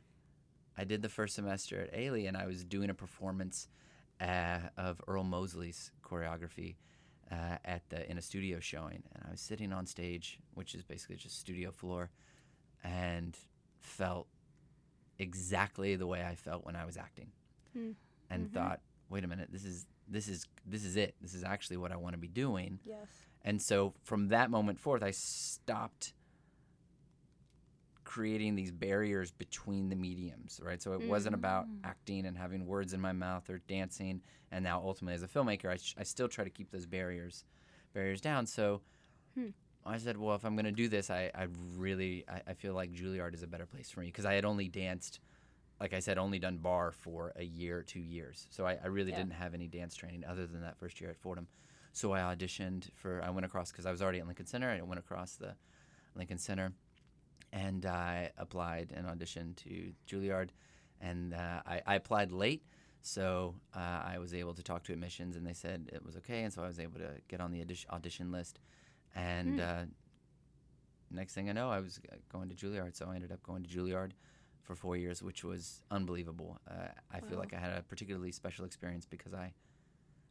I 0.78 0.84
did 0.84 1.02
the 1.02 1.10
first 1.10 1.36
semester 1.36 1.82
at 1.82 1.94
Ailey, 1.94 2.28
and 2.28 2.36
I 2.36 2.46
was 2.48 2.64
doing 2.64 2.90
a 2.90 2.94
performance 2.94 3.68
uh, 4.20 4.60
of 4.78 5.02
Earl 5.08 5.24
Mosley's 5.24 5.92
choreography 6.04 6.76
uh, 7.34 7.58
at 7.66 7.82
the 7.90 8.00
in 8.12 8.18
a 8.18 8.22
studio 8.22 8.60
showing, 8.60 9.02
and 9.14 9.24
I 9.28 9.32
was 9.32 9.42
sitting 9.42 9.72
on 9.74 9.86
stage, 9.88 10.40
which 10.54 10.72
is 10.76 10.84
basically 10.84 11.16
just 11.26 11.36
studio 11.40 11.72
floor, 11.72 12.04
and 12.84 13.36
felt 13.80 14.28
exactly 15.20 15.96
the 15.96 16.08
way 16.08 16.24
I 16.24 16.36
felt 16.36 16.66
when 16.66 16.76
I 16.76 16.86
was 16.86 16.98
acting, 16.98 17.32
Mm. 17.76 17.96
and 18.30 18.48
Mhm. 18.48 18.54
thought, 18.54 18.82
wait 19.10 19.24
a 19.24 19.28
minute, 19.28 19.50
this 19.52 19.66
is 19.66 19.86
this 20.08 20.28
is 20.28 20.48
this 20.66 20.84
is 20.84 20.96
it. 20.98 21.16
This 21.22 21.34
is 21.34 21.44
actually 21.46 21.78
what 21.78 21.92
I 21.92 21.96
want 21.96 22.14
to 22.14 22.18
be 22.18 22.28
doing. 22.28 22.80
Yes. 22.84 23.08
And 23.42 23.62
so 23.62 23.94
from 24.04 24.28
that 24.30 24.50
moment 24.52 24.78
forth, 24.80 25.02
I 25.02 25.12
stopped 25.12 26.14
creating 28.14 28.54
these 28.54 28.72
barriers 28.72 29.32
between 29.32 29.90
the 29.90 29.96
mediums, 29.96 30.60
right? 30.64 30.80
So 30.80 30.94
it 30.94 31.02
wasn't 31.02 31.34
about 31.34 31.66
Mm. 31.66 31.80
acting 31.84 32.26
and 32.28 32.38
having 32.38 32.68
words 32.68 32.94
in 32.94 33.02
my 33.02 33.12
mouth 33.12 33.50
or 33.50 33.58
dancing. 33.68 34.22
And 34.52 34.64
now 34.64 34.80
ultimately 34.86 35.16
as 35.16 35.24
a 35.24 35.28
filmmaker, 35.28 35.66
I, 35.66 35.78
sh- 35.78 35.96
I 35.98 36.04
still 36.04 36.28
try 36.28 36.44
to 36.44 36.52
keep 36.52 36.70
those 36.70 36.86
barriers 36.86 37.44
barriers 37.92 38.22
down. 38.22 38.46
So 38.46 38.82
Hmm. 39.34 39.50
I 39.84 39.98
said, 39.98 40.18
well, 40.18 40.36
if 40.36 40.46
I'm 40.46 40.56
going 40.56 40.66
to 40.66 40.72
do 40.72 40.88
this, 40.88 41.10
I, 41.10 41.32
I 41.34 41.48
really, 41.76 42.24
I, 42.30 42.52
I 42.52 42.54
feel 42.54 42.76
like 42.76 42.94
Juilliard 42.94 43.34
is 43.34 43.42
a 43.42 43.48
better 43.48 43.66
place 43.66 43.90
for 43.90 44.02
me 44.02 44.08
because 44.08 44.26
I 44.26 44.34
had 44.36 44.46
only 44.46 44.68
danced, 44.68 45.20
like 45.80 45.94
I 45.96 46.00
said, 46.00 46.20
only 46.20 46.38
done 46.38 46.58
barre 46.58 46.92
for 46.92 47.34
a 47.36 47.44
year, 47.44 47.82
two 47.82 48.00
years. 48.00 48.46
So 48.52 48.68
I, 48.68 48.78
I 48.84 48.88
really 48.88 49.10
Yeah. 49.10 49.18
didn't 49.18 49.34
have 49.34 49.56
any 49.56 49.68
dance 49.68 49.96
training 49.96 50.24
other 50.24 50.46
than 50.46 50.62
that 50.62 50.78
first 50.78 51.02
year 51.02 51.10
at 51.10 51.18
Fordham. 51.18 51.48
So 51.94 52.14
I 52.14 52.20
auditioned 52.20 52.90
for, 52.94 53.24
I 53.24 53.32
went 53.32 53.46
across, 53.48 53.72
because 53.72 53.88
I 53.88 53.92
was 53.92 54.04
already 54.04 54.20
at 54.20 54.28
Lincoln 54.28 54.46
Center, 54.46 54.70
and 54.70 54.80
I 54.80 54.84
went 54.84 55.00
across 55.00 55.36
the 55.36 55.56
Lincoln 56.16 56.38
Center 56.38 56.74
and 57.54 57.86
I 57.86 58.32
applied 58.38 58.92
and 58.94 59.06
auditioned 59.08 59.56
to 59.58 59.94
Juilliard. 60.10 60.50
And 61.00 61.34
uh, 61.34 61.62
I, 61.66 61.82
I 61.86 61.96
applied 61.96 62.32
late, 62.32 62.64
so 63.02 63.56
uh, 63.76 63.80
I 64.06 64.18
was 64.20 64.34
able 64.34 64.54
to 64.54 64.64
talk 64.64 64.84
to 64.86 64.94
admissions 64.94 65.36
and 65.36 65.46
they 65.46 65.54
said 65.54 65.90
it 65.94 66.04
was 66.06 66.16
okay. 66.18 66.44
And 66.44 66.52
so 66.54 66.64
I 66.64 66.68
was 66.68 66.80
able 66.80 67.00
to 67.00 67.12
get 67.28 67.40
on 67.42 67.52
the 67.52 67.62
audition, 67.62 67.90
audition 67.92 68.32
list. 68.32 68.60
And 69.16 69.56
Hmm. 69.56 69.60
uh, 69.60 69.86
next 71.12 71.34
thing 71.34 71.50
I 71.50 71.54
know, 71.54 71.70
I 71.70 71.80
was 71.80 72.00
going 72.32 72.50
to 72.50 72.56
Juilliard. 72.56 72.96
So 72.96 73.08
I 73.10 73.16
ended 73.16 73.32
up 73.32 73.44
going 73.44 73.64
to 73.64 73.70
Juilliard 73.70 74.12
for 74.62 74.76
four 74.76 74.96
years, 74.96 75.22
which 75.22 75.44
was 75.44 75.82
unbelievable. 75.92 76.58
Uh, 76.70 76.88
I 77.12 77.20
feel 77.20 77.38
like 77.38 77.54
I 77.54 77.60
had 77.60 77.78
a 77.78 77.84
particularly 77.84 78.32
special 78.32 78.66
experience 78.66 79.06
because 79.06 79.34
I, 79.34 79.54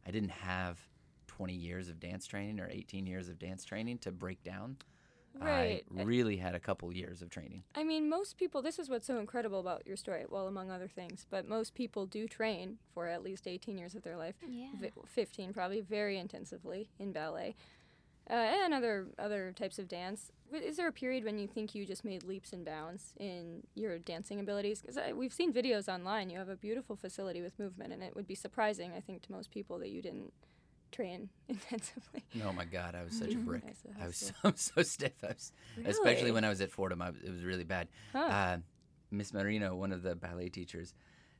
I 0.07 0.11
didn't 0.11 0.31
have 0.31 0.79
20 1.27 1.53
years 1.53 1.87
of 1.87 1.99
dance 1.99 2.25
training 2.25 2.59
or 2.59 2.67
18 2.69 3.05
years 3.05 3.29
of 3.29 3.37
dance 3.39 3.63
training 3.63 3.99
to 3.99 4.11
break 4.11 4.43
down. 4.43 4.77
Right. 5.39 5.83
I 5.97 6.03
really 6.03 6.37
had 6.37 6.55
a 6.55 6.59
couple 6.59 6.91
years 6.93 7.21
of 7.21 7.29
training. 7.29 7.63
I 7.75 7.83
mean, 7.83 8.07
most 8.09 8.37
people, 8.37 8.61
this 8.61 8.79
is 8.79 8.89
what's 8.89 9.07
so 9.07 9.17
incredible 9.19 9.59
about 9.59 9.85
your 9.87 9.97
story, 9.97 10.25
well, 10.29 10.47
among 10.47 10.69
other 10.71 10.87
things, 10.87 11.25
but 11.29 11.47
most 11.47 11.73
people 11.75 12.05
do 12.05 12.27
train 12.27 12.77
for 12.93 13.07
at 13.07 13.23
least 13.23 13.47
18 13.47 13.77
years 13.77 13.95
of 13.95 14.03
their 14.03 14.17
life, 14.17 14.35
Yeah. 14.47 14.69
vi- 14.79 14.91
15 15.05 15.53
probably, 15.53 15.81
very 15.81 16.17
intensively 16.17 16.89
in 16.99 17.11
ballet. 17.11 17.55
Uh, 18.29 18.33
and 18.35 18.73
other 18.73 19.07
other 19.19 19.51
types 19.51 19.77
of 19.77 19.89
dance. 19.89 20.31
Is 20.53 20.77
there 20.77 20.87
a 20.87 20.93
period 20.93 21.25
when 21.25 21.37
you 21.37 21.45
think 21.45 21.75
you 21.75 21.85
just 21.85 22.05
made 22.05 22.23
leaps 22.23 22.53
and 22.53 22.63
bounds 22.63 23.13
in 23.19 23.63
your 23.75 23.99
dancing 23.99 24.39
abilities? 24.39 24.79
Because 24.81 24.97
we've 25.13 25.33
seen 25.33 25.51
videos 25.51 25.93
online. 25.93 26.29
You 26.29 26.37
have 26.37 26.47
a 26.47 26.55
beautiful 26.55 26.95
facility 26.95 27.41
with 27.41 27.59
movement, 27.59 27.91
and 27.91 28.01
it 28.01 28.15
would 28.15 28.25
be 28.25 28.33
surprising, 28.35 28.93
I 28.95 29.01
think, 29.01 29.23
to 29.23 29.31
most 29.33 29.51
people 29.51 29.77
that 29.79 29.89
you 29.89 30.01
didn't 30.01 30.31
train 30.93 31.29
intensively. 31.49 32.23
No, 32.33 32.53
my 32.53 32.65
God, 32.65 32.95
I 32.95 33.03
was 33.03 33.17
such 33.17 33.33
a 33.33 33.37
brick. 33.49 33.63
I 34.01 34.07
was 34.07 34.15
so, 34.17 34.33
so 34.55 34.81
stiff. 34.83 35.11
I 35.23 35.27
was, 35.27 35.51
Especially 35.85 36.31
when 36.31 36.45
I 36.45 36.49
was 36.49 36.61
at 36.61 36.71
Fordham, 36.71 37.01
I, 37.01 37.09
was- 37.09 37.21
it 37.21 37.29
was 37.31 37.43
really 37.43 37.65
bad. 37.65 37.87
Huh. 38.13 38.19
Uh, 38.19 38.57
Miss 39.11 39.33
Marino, 39.33 39.75
one 39.75 39.91
of 39.91 40.01
the 40.03 40.15
ballet 40.15 40.49
teachers, 40.49 40.93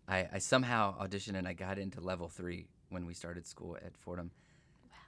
I, 0.08 0.28
I 0.34 0.40
somehow 0.40 0.96
auditioned 1.02 1.38
and 1.38 1.48
I 1.48 1.54
got 1.54 1.80
into 1.80 2.02
level 2.02 2.28
three 2.28 2.68
when 2.90 3.06
we 3.06 3.14
started 3.14 3.48
school 3.48 3.78
at 3.84 3.98
Fordham. 3.98 4.32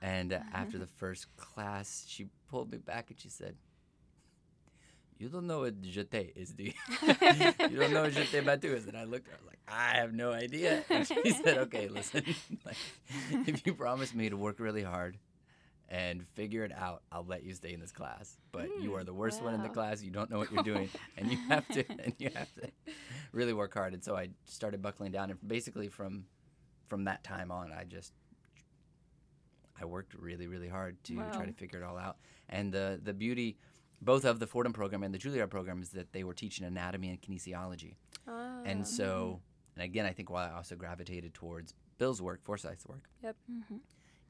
And 0.01 0.33
uh, 0.33 0.39
after 0.53 0.77
the 0.77 0.87
first 0.87 1.27
class, 1.37 2.05
she 2.07 2.27
pulled 2.49 2.71
me 2.71 2.77
back 2.77 3.09
and 3.09 3.19
she 3.19 3.29
said, 3.29 3.55
"You 5.17 5.29
don't 5.29 5.47
know 5.47 5.61
what 5.61 5.81
jeté 5.81 6.31
is, 6.35 6.51
do 6.53 6.63
you? 6.63 6.73
you 7.67 7.77
don't 7.77 7.91
know 7.93 8.03
what 8.03 8.13
jeté 8.13 8.43
battu 8.43 8.73
is." 8.75 8.87
And 8.87 8.97
I 8.97 9.03
looked 9.05 9.27
at 9.27 9.33
her 9.33 9.37
I 9.39 9.43
was 9.43 9.47
like, 9.47 9.59
"I 9.67 9.97
have 9.97 10.13
no 10.13 10.31
idea." 10.31 10.83
And 10.89 11.05
she 11.07 11.33
said, 11.43 11.57
"Okay, 11.57 11.87
listen. 11.89 12.23
like, 12.65 12.79
if 13.45 13.65
you 13.65 13.73
promise 13.73 14.13
me 14.13 14.29
to 14.29 14.37
work 14.37 14.59
really 14.59 14.83
hard." 14.83 15.17
And 15.89 16.25
figure 16.35 16.63
it 16.63 16.71
out. 16.71 17.03
I'll 17.11 17.25
let 17.25 17.43
you 17.43 17.53
stay 17.53 17.73
in 17.73 17.79
this 17.79 17.91
class, 17.91 18.37
but 18.51 18.71
you 18.75 18.93
Mm, 18.93 18.95
are 18.95 19.03
the 19.03 19.13
worst 19.13 19.41
one 19.41 19.53
in 19.53 19.61
the 19.61 19.69
class. 19.69 20.01
You 20.01 20.11
don't 20.11 20.29
know 20.31 20.37
what 20.39 20.51
you're 20.51 20.59
doing, 20.61 20.91
and 21.15 21.29
you 21.29 21.37
have 21.49 21.67
to 21.69 21.85
and 21.99 22.13
you 22.17 22.29
have 22.35 22.51
to 22.55 22.69
really 23.31 23.53
work 23.53 23.73
hard. 23.73 23.93
And 23.93 24.03
so 24.03 24.15
I 24.15 24.29
started 24.45 24.81
buckling 24.81 25.11
down, 25.11 25.29
and 25.31 25.39
basically 25.47 25.87
from 25.89 26.25
from 26.87 27.05
that 27.05 27.23
time 27.23 27.51
on, 27.51 27.71
I 27.71 27.83
just 27.83 28.13
I 29.79 29.85
worked 29.85 30.13
really 30.13 30.47
really 30.47 30.67
hard 30.69 31.01
to 31.05 31.29
try 31.29 31.45
to 31.45 31.51
figure 31.53 31.79
it 31.79 31.83
all 31.83 31.97
out. 31.97 32.17
And 32.49 32.71
the 32.71 32.99
the 33.03 33.13
beauty 33.13 33.57
both 34.01 34.25
of 34.25 34.39
the 34.39 34.47
Fordham 34.47 34.73
program 34.73 35.03
and 35.03 35.13
the 35.13 35.17
Juilliard 35.17 35.49
program 35.49 35.81
is 35.81 35.89
that 35.89 36.11
they 36.13 36.23
were 36.23 36.33
teaching 36.33 36.65
anatomy 36.65 37.09
and 37.09 37.21
kinesiology. 37.21 37.95
Ah, 38.27 38.61
And 38.65 38.85
so, 38.87 39.41
and 39.75 39.83
again, 39.83 40.05
I 40.05 40.11
think 40.11 40.29
why 40.29 40.47
I 40.49 40.53
also 40.55 40.75
gravitated 40.75 41.33
towards 41.33 41.73
Bill's 41.97 42.21
work, 42.21 42.43
Forsythe's 42.43 42.85
work, 42.85 43.09
Mm-hmm. 43.23 43.77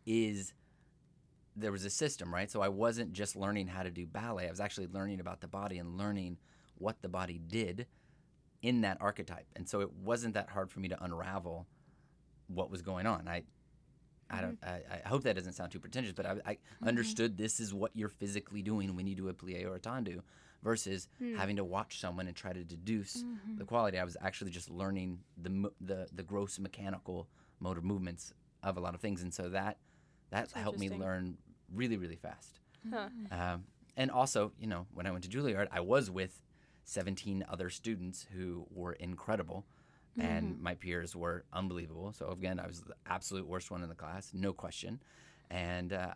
is 0.06 0.54
there 1.56 1.72
was 1.72 1.86
a 1.86 1.90
system, 1.90 2.34
right? 2.34 2.52
So 2.52 2.62
I 2.62 2.68
wasn't 2.68 3.14
just 3.14 3.36
learning 3.36 3.68
how 3.68 3.84
to 3.84 3.90
do 3.90 4.06
ballet. 4.06 4.48
I 4.48 4.50
was 4.50 4.60
actually 4.60 4.88
learning 4.88 5.20
about 5.22 5.40
the 5.42 5.48
body 5.48 5.78
and 5.78 5.98
learning 5.98 6.38
what 6.78 7.02
the 7.02 7.08
body 7.08 7.40
did 7.48 7.88
in 8.62 8.82
that 8.82 8.98
archetype. 9.00 9.48
And 9.56 9.68
so 9.68 9.80
it 9.80 9.92
wasn't 9.94 10.34
that 10.34 10.50
hard 10.50 10.70
for 10.70 10.82
me 10.82 10.90
to 10.90 11.02
unravel 11.04 11.66
what 12.48 12.70
was 12.70 12.82
going 12.82 13.06
on. 13.08 13.28
I 13.30 13.44
I 14.30 14.42
don't 14.42 14.58
I, 14.64 14.82
I 15.06 15.08
hope 15.08 15.24
that 15.24 15.36
doesn't 15.36 15.54
sound 15.54 15.72
too 15.72 15.80
pretentious, 15.80 16.14
but 16.14 16.26
I, 16.26 16.36
I 16.46 16.58
understood 16.86 17.38
this 17.38 17.60
is 17.60 17.74
what 17.74 17.92
you're 17.96 18.10
physically 18.10 18.62
doing 18.62 18.96
when 18.96 19.08
you 19.08 19.16
do 19.16 19.30
a 19.30 19.34
plie 19.34 19.66
or 19.66 19.76
a 19.76 19.80
tendu 19.80 20.22
versus 20.64 21.08
Hmm. 21.20 21.36
having 21.38 21.56
to 21.58 21.64
watch 21.64 22.00
someone 22.00 22.28
and 22.28 22.36
try 22.36 22.52
to 22.54 22.64
deduce 22.64 23.24
Mm-hmm. 23.24 23.58
the 23.60 23.66
quality. 23.66 24.00
I 24.00 24.04
was 24.04 24.18
actually 24.22 24.52
just 24.52 24.70
learning 24.70 25.20
the 25.38 25.72
the 25.80 26.08
the 26.14 26.24
gross 26.24 26.58
mechanical 26.60 27.28
motor 27.60 27.82
movements 27.82 28.34
of 28.64 28.78
a 28.78 28.80
lot 28.80 28.96
of 28.96 29.02
things, 29.02 29.22
and 29.22 29.34
so 29.34 29.50
that 29.50 29.78
that 30.32 30.50
That's 30.50 30.54
helped 30.54 30.80
me 30.80 30.90
learn 31.00 31.38
really 31.74 31.98
really 31.98 32.16
fast. 32.18 32.60
Huh. 32.92 33.10
Um, 33.32 33.66
and 33.98 34.12
also, 34.12 34.52
you 34.60 34.68
know, 34.68 34.88
when 34.94 35.06
I 35.06 35.12
went 35.12 35.24
to 35.24 35.30
Juilliard, 35.30 35.68
I 35.72 35.80
was 35.82 36.10
with 36.12 36.42
17 36.84 37.46
other 37.48 37.70
students 37.70 38.28
who 38.36 38.66
were 38.72 38.94
incredible, 38.94 39.66
and 40.20 40.60
my 40.62 40.76
peers 40.76 41.16
were 41.16 41.44
unbelievable. 41.54 42.14
So 42.14 42.30
again, 42.30 42.60
I 42.60 42.68
was 42.68 42.82
the 42.82 42.94
absolute 43.06 43.48
worst 43.48 43.70
one 43.72 43.84
in 43.84 43.90
the 43.90 43.96
class, 43.96 44.32
no 44.34 44.54
question. 44.54 45.00
And 45.50 45.92
uh, 45.94 46.14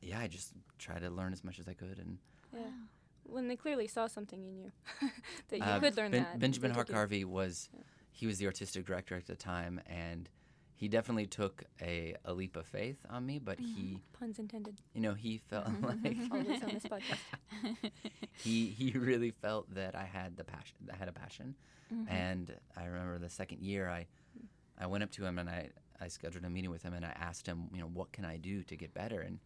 yeah, 0.00 0.20
I 0.20 0.26
just 0.28 0.52
tried 0.78 1.00
to 1.02 1.10
learn 1.10 1.32
as 1.32 1.42
much 1.44 1.58
as 1.58 1.68
I 1.68 1.74
could, 1.74 1.98
and 1.98 2.18
Yeah. 2.52 2.60
When 3.24 3.46
they 3.48 3.56
clearly 3.56 3.86
saw 3.86 4.08
something 4.08 4.42
in 4.44 4.56
you 4.56 4.72
that 5.48 5.56
you 5.58 5.62
Uh, 5.64 5.80
could 5.80 5.96
learn 5.96 6.10
Ben- 6.10 6.22
that. 6.24 6.38
Benjamin 6.38 6.70
they 6.72 6.74
Hark 6.74 6.90
Harvey 6.90 7.24
was 7.24 7.70
he 8.10 8.26
was 8.26 8.38
the 8.38 8.46
artistic 8.46 8.84
director 8.84 9.16
at 9.16 9.26
the 9.26 9.36
time, 9.36 9.80
and 9.86 10.28
he 10.82 10.88
definitely 10.88 11.26
took 11.26 11.62
a, 11.80 12.16
a 12.24 12.32
leap 12.32 12.56
of 12.56 12.66
faith 12.66 12.96
on 13.08 13.24
me. 13.24 13.38
But 13.38 13.60
he, 13.60 13.64
mm-hmm. 13.64 14.18
Puns 14.18 14.40
intended. 14.40 14.80
you 14.92 15.00
know, 15.00 15.14
he 15.14 15.38
felt 15.38 15.68
like 15.80 16.16
Always 16.28 16.60
on 16.60 16.70
this 16.74 16.82
podcast. 16.82 17.92
he 18.32 18.66
he 18.66 18.90
really 18.98 19.30
felt 19.30 19.72
that 19.76 19.94
I 19.94 20.02
had 20.02 20.36
the 20.36 20.42
passion. 20.42 20.74
I 20.92 20.96
had 20.96 21.06
a 21.06 21.12
passion, 21.12 21.54
mm-hmm. 21.94 22.12
and 22.12 22.52
I 22.76 22.86
remember 22.86 23.20
the 23.20 23.28
second 23.28 23.62
year 23.62 23.88
I 23.88 24.06
I 24.76 24.86
went 24.86 25.04
up 25.04 25.12
to 25.12 25.24
him 25.24 25.38
and 25.38 25.48
I 25.48 25.68
I 26.00 26.08
scheduled 26.08 26.44
a 26.44 26.50
meeting 26.50 26.72
with 26.72 26.82
him 26.82 26.94
and 26.94 27.04
I 27.04 27.12
asked 27.14 27.46
him, 27.46 27.68
you 27.72 27.80
know, 27.80 27.86
what 27.86 28.10
can 28.10 28.24
I 28.24 28.36
do 28.36 28.64
to 28.64 28.74
get 28.74 28.92
better? 28.92 29.20
And 29.20 29.38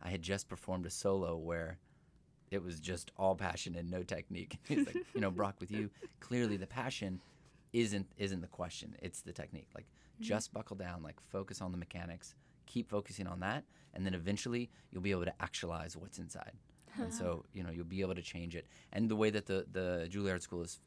I 0.00 0.10
had 0.10 0.22
just 0.22 0.48
performed 0.48 0.86
a 0.86 0.90
solo 0.90 1.34
where 1.34 1.78
it 2.52 2.62
was 2.62 2.78
just 2.78 3.10
all 3.16 3.34
passion 3.34 3.74
and 3.74 3.90
no 3.90 4.04
technique. 4.04 4.58
He's 4.68 4.86
like, 4.86 4.98
you 5.12 5.20
know, 5.20 5.32
Brock, 5.32 5.56
with 5.58 5.72
you, 5.72 5.90
clearly 6.20 6.56
the 6.56 6.68
passion 6.68 7.20
isn't 7.72 8.06
isn't 8.16 8.42
the 8.42 8.46
question. 8.46 8.94
It's 9.02 9.22
the 9.22 9.32
technique. 9.32 9.70
Like 9.74 9.86
Mm-hmm. 10.14 10.24
just 10.24 10.52
buckle 10.52 10.76
down, 10.76 11.02
like 11.02 11.16
focus 11.20 11.60
on 11.60 11.72
the 11.72 11.78
mechanics, 11.78 12.34
keep 12.66 12.88
focusing 12.88 13.26
on 13.26 13.40
that, 13.40 13.64
and 13.94 14.04
then 14.06 14.14
eventually 14.14 14.70
you'll 14.90 15.02
be 15.02 15.10
able 15.10 15.24
to 15.24 15.42
actualize 15.42 15.96
what's 15.96 16.18
inside. 16.18 16.52
and 16.96 17.12
so, 17.12 17.44
you 17.52 17.62
know, 17.62 17.70
you'll 17.70 17.84
be 17.84 18.00
able 18.00 18.14
to 18.14 18.22
change 18.22 18.54
it. 18.54 18.66
And 18.92 19.08
the 19.08 19.16
way 19.16 19.30
that 19.30 19.46
the 19.46 19.66
the 19.70 20.08
Juilliard 20.10 20.42
School 20.42 20.62
is 20.62 20.80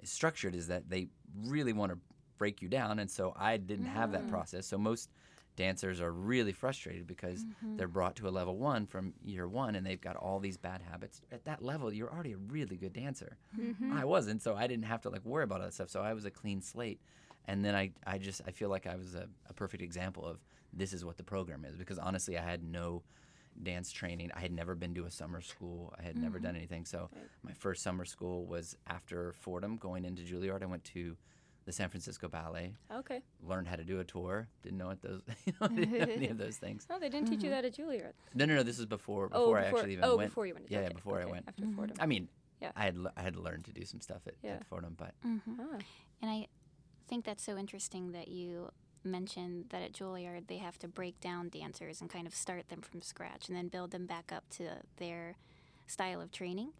is 0.00 0.10
structured 0.10 0.54
is 0.54 0.68
that 0.68 0.88
they 0.88 1.08
really 1.44 1.72
want 1.72 1.92
to 1.92 1.98
break 2.38 2.62
you 2.62 2.68
down 2.68 2.98
and 3.00 3.10
so 3.10 3.34
I 3.36 3.58
didn't 3.58 3.86
have 3.86 4.12
that 4.12 4.26
mm. 4.26 4.30
process. 4.30 4.66
So 4.66 4.78
most 4.78 5.10
dancers 5.56 6.00
are 6.00 6.12
really 6.12 6.52
frustrated 6.52 7.06
because 7.06 7.44
mm-hmm. 7.44 7.76
they're 7.76 7.86
brought 7.86 8.16
to 8.16 8.28
a 8.28 8.30
level 8.30 8.56
1 8.56 8.86
from 8.86 9.12
year 9.22 9.46
1 9.46 9.74
and 9.74 9.84
they've 9.84 10.00
got 10.00 10.16
all 10.16 10.40
these 10.40 10.56
bad 10.56 10.80
habits. 10.80 11.20
At 11.30 11.44
that 11.44 11.62
level, 11.62 11.92
you're 11.92 12.10
already 12.10 12.32
a 12.32 12.38
really 12.38 12.76
good 12.76 12.94
dancer. 12.94 13.36
Mm-hmm. 13.58 13.92
I 13.92 14.06
wasn't, 14.06 14.40
so 14.42 14.54
I 14.54 14.66
didn't 14.66 14.86
have 14.86 15.02
to 15.02 15.10
like 15.10 15.24
worry 15.24 15.44
about 15.44 15.60
all 15.60 15.66
that 15.66 15.74
stuff. 15.74 15.90
So 15.90 16.00
I 16.00 16.14
was 16.14 16.24
a 16.24 16.30
clean 16.30 16.62
slate. 16.62 17.00
And 17.46 17.64
then 17.64 17.74
I, 17.74 17.90
I 18.06 18.18
just 18.18 18.40
I 18.46 18.50
feel 18.52 18.68
like 18.68 18.86
I 18.86 18.96
was 18.96 19.14
a, 19.14 19.26
a 19.48 19.52
perfect 19.52 19.82
example 19.82 20.24
of 20.26 20.38
this 20.72 20.92
is 20.92 21.04
what 21.04 21.16
the 21.16 21.24
program 21.24 21.64
is 21.64 21.76
because 21.76 21.98
honestly 21.98 22.38
I 22.38 22.42
had 22.42 22.62
no 22.62 23.02
dance 23.62 23.90
training. 23.90 24.30
I 24.34 24.40
had 24.40 24.52
never 24.52 24.74
been 24.74 24.94
to 24.94 25.04
a 25.04 25.10
summer 25.10 25.40
school. 25.40 25.92
I 25.98 26.02
had 26.02 26.16
never 26.16 26.38
done 26.38 26.54
anything. 26.54 26.84
So 26.84 27.08
Right. 27.12 27.24
my 27.42 27.52
first 27.52 27.82
summer 27.82 28.04
school 28.04 28.46
was 28.46 28.76
after 28.86 29.32
Fordham, 29.32 29.76
going 29.76 30.04
into 30.04 30.22
Juilliard. 30.22 30.62
I 30.62 30.66
went 30.66 30.84
to 30.84 31.16
the 31.66 31.72
San 31.72 31.88
Francisco 31.90 32.26
Ballet, 32.28 32.74
Okay. 32.90 33.20
learned 33.42 33.68
how 33.68 33.76
to 33.76 33.84
do 33.84 34.00
a 34.00 34.04
tour. 34.04 34.48
Didn't 34.62 34.78
know 34.78 34.86
what 34.86 35.02
those, 35.02 35.20
you 35.46 35.52
know, 35.60 35.68
didn't 35.68 35.92
know 35.98 36.14
any 36.14 36.28
of 36.28 36.38
those 36.38 36.56
things. 36.56 36.86
Oh, 36.90 36.98
they 36.98 37.08
didn't 37.08 37.28
teach 37.28 37.42
you 37.42 37.50
that 37.50 37.64
at 37.64 37.74
Juilliard. 37.76 38.12
No, 38.34 38.44
no, 38.46 38.54
no. 38.54 38.62
This 38.62 38.78
is 38.78 38.86
before 38.86 39.28
oh, 39.32 39.40
before 39.46 39.58
I 39.58 39.64
actually 39.64 39.92
even 39.94 40.04
oh, 40.04 40.16
went. 40.16 40.30
before 40.30 40.46
you 40.46 40.54
went. 40.54 40.68
to- 40.68 40.72
Yeah, 40.72 40.80
yeah, 40.80 40.86
okay, 40.86 40.94
before 40.94 41.20
I 41.20 41.24
went. 41.26 41.44
After 41.48 41.64
Mhm. 41.64 41.74
Fordham. 41.74 41.96
I 42.00 42.06
mean, 42.06 42.28
Yeah. 42.62 42.70
I 42.76 42.84
had 42.84 42.96
le- 42.96 43.12
I 43.16 43.22
had 43.22 43.36
learned 43.36 43.64
to 43.66 43.72
do 43.72 43.84
some 43.84 44.00
stuff 44.00 44.22
at, 44.26 44.34
Yeah. 44.42 44.52
at 44.54 44.66
Fordham, 44.66 44.94
but 44.96 45.14
hmm 45.22 45.38
Ah, 45.58 45.78
And 46.22 46.30
I 46.30 46.46
think 47.10 47.24
that's 47.24 47.42
so 47.44 47.58
interesting 47.58 48.12
that 48.12 48.28
you 48.28 48.70
mentioned 49.02 49.64
that 49.70 49.82
at 49.82 49.92
Juilliard 49.92 50.46
they 50.46 50.58
have 50.58 50.78
to 50.78 50.88
break 50.88 51.20
down 51.20 51.48
dancers 51.48 52.00
and 52.00 52.08
kind 52.08 52.26
of 52.26 52.34
start 52.34 52.68
them 52.68 52.80
from 52.82 53.02
scratch 53.02 53.48
and 53.48 53.56
then 53.56 53.68
build 53.68 53.90
them 53.90 54.06
back 54.06 54.30
up 54.32 54.48
to 54.50 54.68
their 54.98 55.36
style 55.88 56.20
of 56.20 56.30
training. 56.30 56.70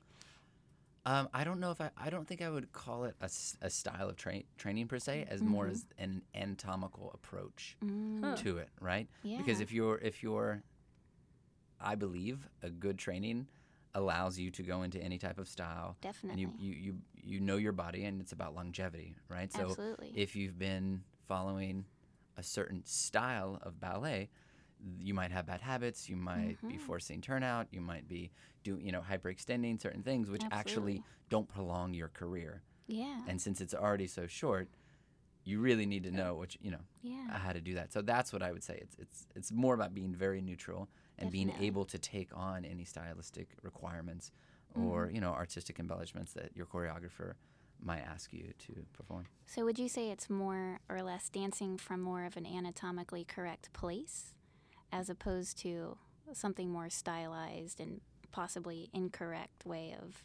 Um, 1.07 1.29
I 1.35 1.45
don't 1.45 1.59
know 1.61 1.71
if 1.73 1.81
I, 1.81 1.91
I 1.97 2.11
don't 2.11 2.29
think 2.29 2.43
I 2.43 2.51
would 2.51 2.73
call 2.73 3.05
it 3.05 3.17
a 3.21 3.71
style 3.71 4.09
of 4.11 4.17
tra- 4.17 4.43
training 4.59 4.87
per 4.87 4.99
se, 4.99 5.27
as 5.31 5.43
more 5.43 5.67
Mhm. 5.67 5.71
as 5.73 5.87
an 5.99 6.23
anatomical 6.35 7.11
approach 7.15 7.77
Mm, 7.83 8.21
Huh. 8.23 8.37
to 8.37 8.59
it, 8.59 8.69
right? 8.81 9.09
Yeah. 9.23 9.39
Because 9.39 9.61
if 9.61 9.73
you're 9.73 9.97
if 9.99 10.23
you're, 10.23 10.63
I 11.81 11.95
believe 11.95 12.47
a 12.63 12.69
good 12.71 12.99
training 12.99 13.49
allows 13.95 14.39
you 14.39 14.51
to 14.53 14.63
go 14.63 14.83
into 14.83 15.03
any 15.03 15.19
type 15.19 15.39
of 15.39 15.49
style, 15.49 15.97
Definitely. 16.01 16.45
and 16.45 16.53
you, 16.59 16.71
you 16.73 16.75
you 16.83 16.99
you 17.23 17.41
know 17.41 17.57
your 17.57 17.73
body, 17.73 18.05
and 18.05 18.21
it's 18.21 18.33
about 18.33 18.55
longevity, 18.55 19.17
right? 19.29 19.53
So 19.53 19.63
Absolutely. 19.71 20.13
if 20.15 20.37
you've 20.37 20.59
been 20.59 21.03
following 21.29 21.85
a 22.37 22.43
certain 22.43 22.83
style 22.85 23.59
of 23.63 23.81
ballet, 23.81 24.29
you 24.99 25.13
might 25.13 25.31
have 25.31 25.47
bad 25.47 25.61
habits. 25.61 26.09
You 26.09 26.17
might 26.17 26.57
be 26.67 26.75
Mhm. 26.77 26.81
forcing 26.81 27.21
turnout. 27.21 27.69
You 27.71 27.81
might 27.81 28.09
be 28.09 28.31
doing, 28.63 28.85
you 28.85 28.93
know, 28.93 29.03
hyperextending 29.03 29.81
certain 29.81 30.03
things, 30.03 30.31
which 30.31 30.43
actually 30.51 31.03
don't 31.29 31.49
prolong 31.49 31.93
your 31.95 32.09
career. 32.09 32.63
yeah. 32.87 33.21
And 33.27 33.41
since 33.41 33.61
it's 33.61 33.75
already 33.75 34.07
so 34.07 34.27
short, 34.27 34.69
you 35.45 35.61
really 35.61 35.87
need 35.87 36.03
to 36.05 36.11
know 36.11 36.35
what 36.35 36.55
you, 36.55 36.61
you 36.65 36.71
know 36.71 36.85
yeah. 37.03 37.39
how 37.39 37.53
to 37.53 37.61
do 37.61 37.75
that. 37.75 37.93
So 37.93 38.03
that's 38.03 38.33
what 38.33 38.43
I 38.43 38.53
would 38.53 38.63
say. 38.65 38.79
It's 38.81 38.97
it's 38.99 39.27
it's 39.35 39.53
more 39.53 39.75
about 39.75 39.95
being 39.95 40.15
very 40.15 40.41
neutral 40.41 40.89
and 41.21 41.31
being 41.31 41.53
able 41.61 41.85
to 41.85 41.99
take 41.99 42.31
on 42.37 42.65
any 42.65 42.85
stylistic 42.85 43.49
requirements 43.63 44.31
or 44.75 45.07
Mm-hmm. 45.07 45.15
you 45.17 45.21
know 45.21 45.33
artistic 45.33 45.79
embellishments 45.81 46.33
that 46.35 46.51
your 46.55 46.65
choreographer 46.67 47.35
might 47.83 48.01
ask 48.01 48.33
you 48.33 48.53
to 48.59 48.73
perform. 48.93 49.25
So 49.47 49.65
would 49.65 49.79
you 49.79 49.89
say 49.89 50.11
it's 50.11 50.29
more 50.31 50.81
or 50.89 51.03
less 51.03 51.29
dancing 51.29 51.77
from 51.79 52.01
more 52.01 52.25
of 52.25 52.37
an 52.37 52.47
anatomically 52.47 53.25
correct 53.25 53.73
place 53.73 54.35
as 54.93 55.09
opposed 55.11 55.59
to 55.63 55.97
something 56.33 56.69
more 56.71 56.91
stylized 56.91 57.81
and 57.81 58.01
possibly 58.33 58.91
incorrect 58.93 59.65
way 59.67 59.95
of 60.01 60.23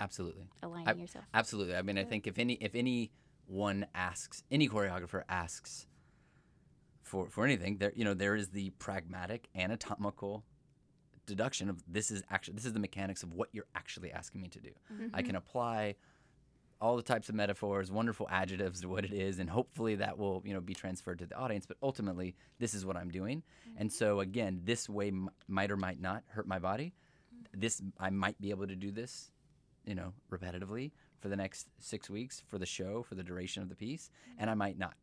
Absolutely. 0.00 0.48
aligning 0.62 0.98
yourself? 0.98 1.24
Absolutely. 1.32 1.76
I 1.76 1.82
mean, 1.82 1.98
I 1.98 2.04
think 2.04 2.26
if 2.26 2.38
any 2.38 2.54
if 2.54 2.74
anyone 2.74 3.86
asks 3.94 4.42
any 4.50 4.68
choreographer 4.68 5.22
asks 5.28 5.86
for 7.06 7.30
for 7.30 7.44
anything, 7.44 7.78
there 7.78 7.92
you 7.94 8.04
know 8.04 8.14
there 8.14 8.34
is 8.34 8.48
the 8.48 8.70
pragmatic 8.70 9.48
anatomical 9.54 10.44
deduction 11.24 11.68
of 11.68 11.82
this 11.86 12.10
is 12.10 12.22
actually 12.30 12.54
this 12.54 12.66
is 12.66 12.72
the 12.72 12.80
mechanics 12.80 13.22
of 13.22 13.32
what 13.32 13.48
you're 13.52 13.66
actually 13.74 14.12
asking 14.12 14.40
me 14.40 14.48
to 14.48 14.60
do. 14.60 14.70
I 15.14 15.22
can 15.22 15.30
mm-hmm. 15.30 15.36
apply 15.36 15.94
all 16.78 16.96
the 16.96 17.02
types 17.02 17.28
of 17.28 17.34
metaphors, 17.34 17.90
wonderful 17.90 18.28
adjectives 18.30 18.82
to 18.82 18.88
what 18.88 19.04
it 19.04 19.12
is, 19.12 19.38
and 19.38 19.48
hopefully 19.48 19.94
that 19.94 20.18
will 20.18 20.42
you 20.44 20.52
know 20.52 20.60
be 20.60 20.74
transferred 20.74 21.20
to 21.20 21.26
the 21.26 21.36
audience. 21.36 21.64
But 21.64 21.76
ultimately, 21.82 22.34
this 22.58 22.74
is 22.74 22.84
what 22.84 22.96
I'm 22.96 23.10
doing, 23.10 23.38
mm-hmm. 23.38 23.80
and 23.80 23.92
so 23.92 24.20
again, 24.20 24.60
this 24.64 24.88
way 24.88 25.08
m- 25.08 25.30
might 25.46 25.70
or 25.70 25.76
might 25.76 26.00
not 26.00 26.24
hurt 26.28 26.48
my 26.48 26.58
body. 26.58 26.92
Mm-hmm. 27.32 27.60
This 27.60 27.80
I 28.00 28.10
might 28.10 28.40
be 28.40 28.50
able 28.50 28.66
to 28.66 28.76
do 28.76 28.90
this, 28.90 29.30
you 29.84 29.94
know, 29.94 30.12
repetitively 30.30 30.90
for 31.20 31.28
the 31.28 31.36
next 31.36 31.68
six 31.78 32.10
weeks 32.10 32.42
for 32.48 32.58
the 32.58 32.66
show 32.66 33.04
for 33.04 33.14
the 33.14 33.22
duration 33.22 33.62
of 33.62 33.68
the 33.68 33.76
piece, 33.76 34.10
and 34.38 34.50
I 34.50 34.54
might 34.54 34.76
not. 34.76 34.94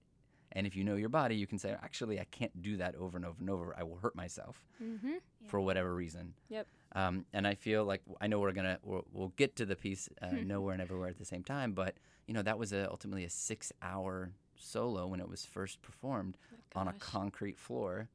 And 0.55 0.67
if 0.67 0.75
you 0.75 0.83
know 0.83 0.95
your 0.95 1.09
body, 1.09 1.35
you 1.35 1.47
can 1.47 1.57
say, 1.57 1.71
actually, 1.71 2.19
I 2.19 2.25
can't 2.25 2.61
do 2.61 2.77
that 2.77 2.95
over 2.95 3.17
and 3.17 3.25
over 3.25 3.37
and 3.39 3.49
over. 3.49 3.75
I 3.77 3.83
will 3.83 3.97
hurt 3.97 4.15
myself 4.15 4.63
Mm-hmm. 4.81 5.13
for 5.47 5.59
whatever 5.59 5.93
reason. 5.95 6.33
Yep. 6.49 6.67
Um, 6.95 7.25
and 7.33 7.47
I 7.47 7.55
feel 7.55 7.85
like 7.85 8.01
I 8.21 8.27
know 8.27 8.39
we're 8.39 8.51
gonna 8.51 8.77
we'll, 8.83 9.05
we'll 9.11 9.33
get 9.35 9.55
to 9.57 9.65
the 9.65 9.75
piece 9.75 10.09
uh, 10.21 10.27
nowhere 10.43 10.73
and 10.73 10.81
everywhere 10.81 11.09
at 11.09 11.17
the 11.17 11.25
same 11.25 11.43
time, 11.43 11.71
but 11.73 11.95
you 12.27 12.33
know 12.35 12.43
that 12.43 12.59
was 12.59 12.71
a, 12.71 12.87
ultimately 12.89 13.23
a 13.25 13.29
six-hour 13.29 14.31
solo 14.55 15.07
when 15.07 15.19
it 15.19 15.27
was 15.27 15.43
first 15.45 15.81
performed 15.81 16.37
on 16.75 16.87
a 16.87 16.93
concrete 16.93 17.57
floor, 17.57 18.09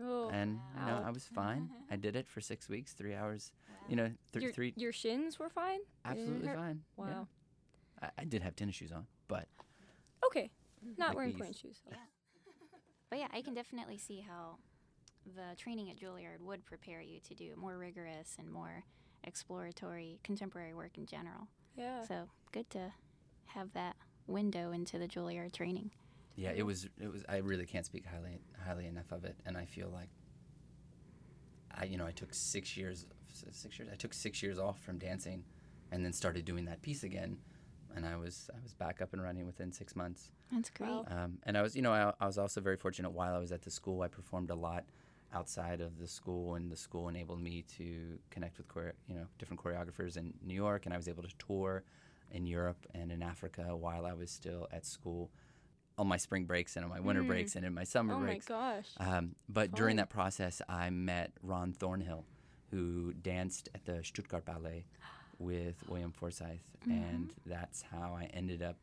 Oh, 0.00 0.28
and 0.30 0.60
you 0.78 0.86
know. 0.86 1.02
I 1.06 1.10
was 1.10 1.24
fine. 1.24 1.70
I 1.90 1.96
did 1.96 2.14
it 2.16 2.28
for 2.28 2.40
six 2.40 2.68
weeks, 2.68 2.92
three 2.92 3.14
hours. 3.14 3.50
You 3.88 3.96
know, 3.96 4.10
th- 4.32 4.42
your, 4.44 4.52
three 4.52 4.72
your 4.76 4.92
shins 4.92 5.38
were 5.40 5.48
fine. 5.48 5.80
Absolutely 6.04 6.48
fine. 6.48 6.82
yeah. 6.98 7.04
Wow. 7.04 7.28
I, 8.02 8.08
I 8.18 8.24
did 8.24 8.42
have 8.42 8.54
tennis 8.54 8.76
shoes 8.76 8.92
on, 8.92 9.06
but 9.28 9.46
Okay. 10.26 10.50
Mm-hmm. 10.84 11.00
Not 11.00 11.08
Like 11.08 11.16
wearing 11.16 11.30
these. 11.32 11.40
plain 11.40 11.52
shoes. 11.52 11.78
Yeah. 11.88 11.96
But 13.10 13.18
yeah, 13.20 13.28
I 13.32 13.42
can 13.42 13.54
definitely 13.54 13.98
see 13.98 14.20
how 14.26 14.56
the 15.36 15.54
training 15.56 15.88
at 15.90 15.96
Juilliard 15.98 16.40
would 16.40 16.64
prepare 16.66 17.00
you 17.00 17.20
to 17.28 17.34
do 17.34 17.54
more 17.56 17.78
rigorous 17.78 18.34
and 18.38 18.50
more 18.50 18.82
exploratory 19.22 20.18
contemporary 20.24 20.74
work 20.74 20.98
in 20.98 21.06
general. 21.06 21.46
Yeah. 21.76 22.02
So 22.04 22.28
good 22.52 22.68
to 22.70 22.92
have 23.46 23.72
that 23.74 23.94
window 24.26 24.72
into 24.72 24.98
the 24.98 25.06
Juilliard 25.06 25.52
training. 25.52 25.90
Yeah, 26.36 26.50
it 26.56 26.64
was. 26.64 26.88
It 27.00 27.12
was. 27.12 27.24
I 27.28 27.36
really 27.36 27.66
can't 27.66 27.86
speak 27.86 28.04
highly 28.06 28.40
highly 28.66 28.86
enough 28.86 29.12
of 29.12 29.24
it, 29.24 29.36
and 29.46 29.56
I 29.56 29.64
feel 29.66 29.88
like 29.90 30.08
I, 31.76 31.84
you 31.84 31.96
know, 31.96 32.06
I 32.06 32.10
took 32.12 32.34
six 32.34 32.76
years. 32.76 33.06
Six 33.52 33.78
years. 33.78 33.88
I 33.92 33.96
took 33.96 34.12
six 34.14 34.42
years 34.42 34.58
off 34.58 34.80
from 34.82 34.98
dancing, 34.98 35.44
and 35.92 36.04
then 36.04 36.12
started 36.12 36.44
doing 36.44 36.64
that 36.64 36.82
piece 36.82 37.04
again, 37.04 37.38
and 37.96 38.06
I 38.06 38.16
was 38.16 38.50
I 38.54 38.58
was 38.62 38.74
back 38.74 39.00
up 39.02 39.12
and 39.12 39.22
running 39.22 39.46
within 39.46 39.72
six 39.72 39.94
months. 39.96 40.30
That's 40.52 40.70
great. 40.70 40.88
Wow. 40.90 41.06
Um, 41.10 41.38
and 41.44 41.56
I 41.58 41.62
was, 41.62 41.74
you 41.76 41.82
know, 41.82 41.92
I, 41.92 42.12
I 42.20 42.26
was 42.26 42.38
also 42.38 42.60
very 42.60 42.76
fortunate 42.76 43.10
while 43.10 43.34
I 43.34 43.38
was 43.38 43.52
at 43.52 43.62
the 43.62 43.70
school. 43.70 44.02
I 44.02 44.08
performed 44.08 44.50
a 44.50 44.54
lot 44.54 44.84
outside 45.32 45.80
of 45.80 45.98
the 45.98 46.06
school, 46.06 46.54
and 46.54 46.70
the 46.70 46.76
school 46.76 47.08
enabled 47.08 47.40
me 47.40 47.64
to 47.76 48.18
connect 48.30 48.56
with, 48.58 48.72
chore- 48.72 48.94
you 49.08 49.14
know, 49.16 49.26
different 49.38 49.60
choreographers 49.62 50.16
in 50.16 50.32
New 50.46 50.54
York, 50.54 50.84
and 50.86 50.94
I 50.94 50.96
was 50.96 51.08
able 51.08 51.22
to 51.24 51.28
tour 51.38 51.82
in 52.30 52.46
Europe 52.46 52.86
and 52.94 53.10
in 53.10 53.22
Africa 53.22 53.74
while 53.76 54.06
I 54.06 54.12
was 54.12 54.30
still 54.30 54.68
at 54.72 54.86
school, 54.86 55.30
on 55.98 56.06
my 56.08 56.16
spring 56.16 56.44
breaks 56.44 56.76
and 56.76 56.84
on 56.84 56.90
my 56.90 57.00
winter 57.00 57.22
Mm. 57.22 57.28
breaks 57.28 57.54
and 57.56 57.64
in 57.64 57.72
my 57.74 57.84
summer 57.84 58.16
breaks. 58.16 58.48
oh 58.50 58.54
my 58.54 58.74
gosh. 58.76 58.88
Um, 58.98 59.34
but 59.48 59.72
during 59.72 59.96
that 59.96 60.08
process, 60.10 60.60
I 60.68 60.90
met 60.90 61.32
Ron 61.42 61.72
Thornhill, 61.72 62.24
who 62.70 63.12
danced 63.14 63.68
at 63.74 63.84
the 63.84 64.02
Stuttgart 64.04 64.44
Ballet 64.44 64.86
with 65.38 65.76
William 65.88 66.12
Forsythe, 66.12 66.58
and 66.86 67.32
that's 67.46 67.82
how 67.82 68.16
I 68.18 68.30
ended 68.34 68.62
up. 68.62 68.76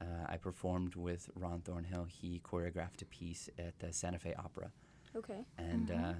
Uh, 0.00 0.26
I 0.28 0.36
performed 0.36 0.94
with 0.94 1.30
Ron 1.34 1.60
Thornhill. 1.60 2.06
He 2.08 2.40
choreographed 2.44 3.02
a 3.02 3.06
piece 3.06 3.48
at 3.58 3.78
the 3.78 3.92
Santa 3.92 4.18
Fe 4.18 4.34
Opera, 4.38 4.70
okay. 5.16 5.44
and 5.58 5.90
uh, 5.90 6.12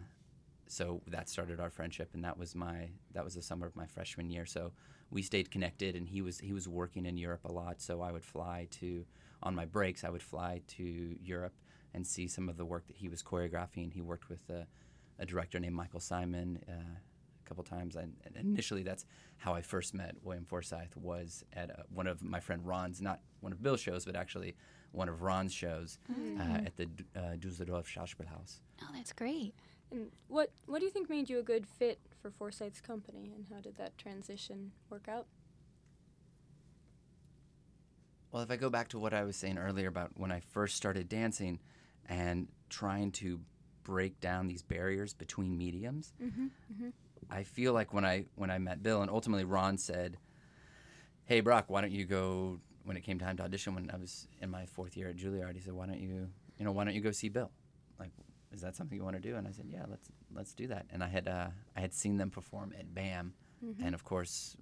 so 0.66 1.02
that 1.08 1.28
started 1.28 1.60
our 1.60 1.70
friendship. 1.70 2.10
And 2.14 2.24
that 2.24 2.38
was 2.38 2.54
my 2.54 2.88
that 3.12 3.24
was 3.24 3.34
the 3.34 3.42
summer 3.42 3.66
of 3.66 3.76
my 3.76 3.86
freshman 3.86 4.30
year. 4.30 4.46
So 4.46 4.72
we 5.10 5.22
stayed 5.22 5.50
connected, 5.50 5.94
and 5.94 6.08
he 6.08 6.22
was 6.22 6.38
he 6.38 6.52
was 6.52 6.68
working 6.68 7.06
in 7.06 7.16
Europe 7.16 7.44
a 7.44 7.52
lot. 7.52 7.80
So 7.80 8.00
I 8.00 8.12
would 8.12 8.24
fly 8.24 8.68
to 8.72 9.04
on 9.42 9.54
my 9.54 9.64
breaks. 9.64 10.04
I 10.04 10.10
would 10.10 10.22
fly 10.22 10.62
to 10.68 11.16
Europe 11.22 11.54
and 11.94 12.06
see 12.06 12.28
some 12.28 12.48
of 12.48 12.56
the 12.56 12.64
work 12.64 12.86
that 12.86 12.96
he 12.96 13.08
was 13.08 13.22
choreographing. 13.22 13.92
He 13.92 14.00
worked 14.02 14.28
with 14.28 14.48
a, 14.50 14.66
a 15.18 15.26
director 15.26 15.58
named 15.58 15.74
Michael 15.74 16.00
Simon. 16.00 16.62
Uh, 16.68 16.98
couple 17.46 17.64
times, 17.64 17.96
and, 17.96 18.14
and 18.26 18.36
initially 18.36 18.82
that's 18.82 19.04
how 19.38 19.54
I 19.54 19.62
first 19.62 19.94
met 19.94 20.14
William 20.22 20.44
Forsythe. 20.44 20.92
Was 20.96 21.44
at 21.52 21.70
uh 21.70 21.82
one 21.92 22.06
of 22.06 22.22
my 22.22 22.40
friend 22.40 22.66
Ron's, 22.66 23.00
not 23.00 23.20
one 23.40 23.52
of 23.52 23.62
Bill's 23.62 23.80
shows, 23.80 24.04
but 24.04 24.16
actually 24.16 24.54
one 24.92 25.08
of 25.08 25.22
Ron's 25.22 25.52
shows 25.52 25.98
uh, 26.38 26.58
at 26.66 26.76
the 26.76 26.86
D- 26.86 27.04
uh, 27.14 27.36
Dusseldorf 27.38 27.86
Schauspielhaus. 27.92 28.60
Oh, 28.82 28.88
that's 28.94 29.12
great. 29.12 29.54
And 29.90 30.10
what 30.28 30.50
what 30.66 30.78
do 30.80 30.84
you 30.84 30.90
think 30.90 31.08
made 31.08 31.28
you 31.30 31.38
a 31.38 31.42
good 31.42 31.66
fit 31.66 31.98
for 32.20 32.30
Forsythe's 32.30 32.80
company, 32.80 33.32
and 33.36 33.46
how 33.52 33.60
did 33.60 33.76
that 33.76 33.96
transition 33.98 34.72
work 34.90 35.06
out? 35.08 35.26
Well, 38.32 38.42
if 38.42 38.50
I 38.50 38.56
go 38.56 38.68
back 38.70 38.88
to 38.88 38.98
what 38.98 39.14
I 39.14 39.24
was 39.24 39.36
saying 39.36 39.58
earlier 39.58 39.88
about 39.88 40.10
when 40.16 40.30
I 40.32 40.40
first 40.40 40.76
started 40.76 41.08
dancing 41.08 41.60
and 42.08 42.48
trying 42.68 43.12
to 43.12 43.40
break 43.84 44.20
down 44.20 44.46
these 44.48 44.62
barriers 44.62 45.14
between 45.14 45.56
mediums, 45.56 46.12
Mm-hmm. 46.22 46.88
I 47.30 47.42
feel 47.42 47.72
like 47.72 47.92
when 47.92 48.04
I 48.04 48.26
when 48.34 48.50
I 48.50 48.58
met 48.58 48.82
Bill 48.82 49.02
and 49.02 49.10
ultimately 49.10 49.44
Ron 49.44 49.78
said, 49.78 50.18
"Hey 51.24 51.40
Brock, 51.40 51.66
why 51.68 51.80
don't 51.80 51.92
you 51.92 52.04
go?" 52.04 52.60
When 52.84 52.96
it 52.96 53.02
came 53.02 53.18
time 53.18 53.36
to 53.38 53.42
audition, 53.42 53.74
when 53.74 53.90
I 53.90 53.96
was 53.96 54.28
in 54.40 54.48
my 54.48 54.64
fourth 54.66 54.96
year 54.96 55.08
at 55.08 55.16
Juilliard, 55.16 55.54
he 55.54 55.60
said, 55.60 55.72
"Why 55.72 55.86
don't 55.86 55.98
you, 55.98 56.28
you 56.56 56.64
know, 56.64 56.70
why 56.70 56.84
don't 56.84 56.94
you 56.94 57.00
go 57.00 57.10
see 57.10 57.28
Bill? 57.28 57.50
Like, 57.98 58.10
is 58.52 58.60
that 58.60 58.76
something 58.76 58.96
you 58.96 59.02
want 59.02 59.16
to 59.16 59.22
do?" 59.22 59.34
And 59.36 59.46
I 59.48 59.50
said, 59.50 59.66
"Yeah, 59.68 59.84
let's 59.88 60.08
let's 60.32 60.54
do 60.54 60.68
that." 60.68 60.86
And 60.90 61.02
I 61.02 61.08
had 61.08 61.26
uh, 61.26 61.48
I 61.76 61.80
had 61.80 61.92
seen 61.92 62.16
them 62.16 62.30
perform 62.30 62.72
at 62.78 62.94
BAM, 62.94 63.34
and 63.84 63.94
of 63.94 64.04
course, 64.04 64.56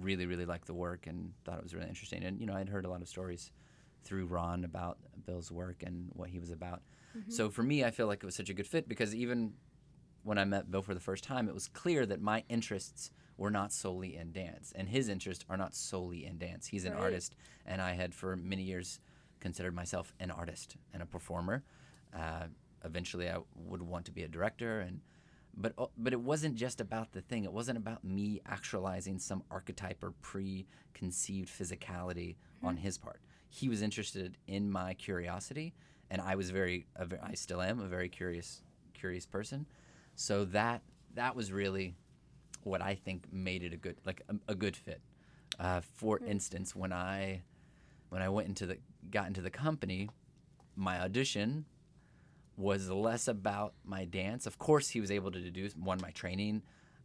really 0.00 0.26
really 0.26 0.44
liked 0.46 0.66
the 0.66 0.74
work 0.74 1.06
and 1.08 1.32
thought 1.44 1.58
it 1.58 1.64
was 1.64 1.74
really 1.74 1.88
interesting. 1.88 2.22
And 2.22 2.40
you 2.40 2.46
know, 2.46 2.54
I'd 2.54 2.68
heard 2.68 2.84
a 2.84 2.88
lot 2.88 3.02
of 3.02 3.08
stories 3.08 3.50
through 4.04 4.26
Ron 4.26 4.64
about 4.64 4.98
Bill's 5.26 5.50
work 5.50 5.82
and 5.82 6.10
what 6.14 6.28
he 6.30 6.38
was 6.38 6.50
about. 6.52 6.82
So 7.28 7.50
for 7.50 7.62
me, 7.64 7.82
I 7.82 7.90
feel 7.90 8.06
like 8.06 8.22
it 8.22 8.26
was 8.26 8.36
such 8.36 8.50
a 8.50 8.54
good 8.54 8.66
fit 8.66 8.88
because 8.88 9.12
even 9.14 9.54
when 10.26 10.38
I 10.38 10.44
met 10.44 10.70
Bill 10.70 10.82
for 10.82 10.92
the 10.92 11.00
first 11.00 11.22
time, 11.22 11.48
it 11.48 11.54
was 11.54 11.68
clear 11.68 12.04
that 12.04 12.20
my 12.20 12.42
interests 12.48 13.12
were 13.36 13.50
not 13.50 13.72
solely 13.72 14.16
in 14.16 14.32
dance, 14.32 14.72
and 14.74 14.88
his 14.88 15.08
interests 15.08 15.44
are 15.48 15.56
not 15.56 15.74
solely 15.74 16.26
in 16.26 16.36
dance. 16.36 16.66
He's 16.66 16.84
an 16.84 16.94
Right. 16.94 17.02
artist, 17.02 17.36
and 17.64 17.80
I 17.80 17.92
had 17.92 18.12
for 18.12 18.34
many 18.34 18.64
years 18.64 18.98
considered 19.38 19.74
myself 19.74 20.12
an 20.18 20.32
artist 20.32 20.76
and 20.92 21.00
a 21.02 21.06
performer. 21.06 21.62
Uh, 22.12 22.48
eventually, 22.84 23.30
I 23.30 23.38
would 23.54 23.82
want 23.82 24.04
to 24.06 24.12
be 24.12 24.24
a 24.24 24.28
director, 24.28 24.80
and 24.80 25.00
but 25.58 25.72
uh, 25.78 25.86
but 25.96 26.12
it 26.12 26.20
wasn't 26.20 26.56
just 26.56 26.80
about 26.80 27.12
the 27.12 27.20
thing. 27.20 27.44
It 27.44 27.52
wasn't 27.52 27.78
about 27.78 28.02
me 28.02 28.40
actualizing 28.46 29.18
some 29.20 29.44
archetype 29.50 30.02
or 30.02 30.10
preconceived 30.22 31.48
physicality 31.48 32.36
on 32.62 32.76
his 32.78 32.98
part. 32.98 33.20
He 33.48 33.68
was 33.68 33.80
interested 33.80 34.38
in 34.48 34.70
my 34.72 34.94
curiosity, 34.94 35.72
and 36.10 36.20
I 36.20 36.34
was 36.34 36.50
very, 36.50 36.86
a 36.96 37.06
I 37.22 37.34
still 37.34 37.62
am 37.62 37.78
a 37.80 37.86
very 37.86 38.08
curious, 38.08 38.62
curious 38.92 39.24
person. 39.24 39.66
So 40.16 40.44
that 40.46 40.82
that 41.14 41.36
was 41.36 41.52
really 41.52 41.94
what 42.64 42.82
I 42.82 42.94
think 42.94 43.32
made 43.32 43.62
it 43.62 43.72
a 43.72 43.76
good, 43.76 43.96
like 44.04 44.22
a, 44.28 44.52
a 44.52 44.54
good 44.54 44.76
fit. 44.76 45.00
Uh, 45.58 45.80
for 45.80 46.18
instance, 46.18 46.74
when 46.74 46.92
I 46.92 47.42
when 48.08 48.22
I 48.22 48.28
went 48.28 48.48
into 48.48 48.66
the 48.66 48.78
got 49.10 49.28
into 49.28 49.40
the 49.40 49.50
company, 49.50 50.08
my 50.74 51.00
audition 51.00 51.66
was 52.56 52.90
less 52.90 53.28
about 53.28 53.74
my 53.84 54.04
dance. 54.06 54.46
Of 54.46 54.58
course, 54.58 54.88
he 54.88 55.00
was 55.00 55.10
able 55.10 55.30
to 55.30 55.38
deduce 55.38 55.76
one 55.76 55.98
my 56.02 56.10
training. 56.10 56.62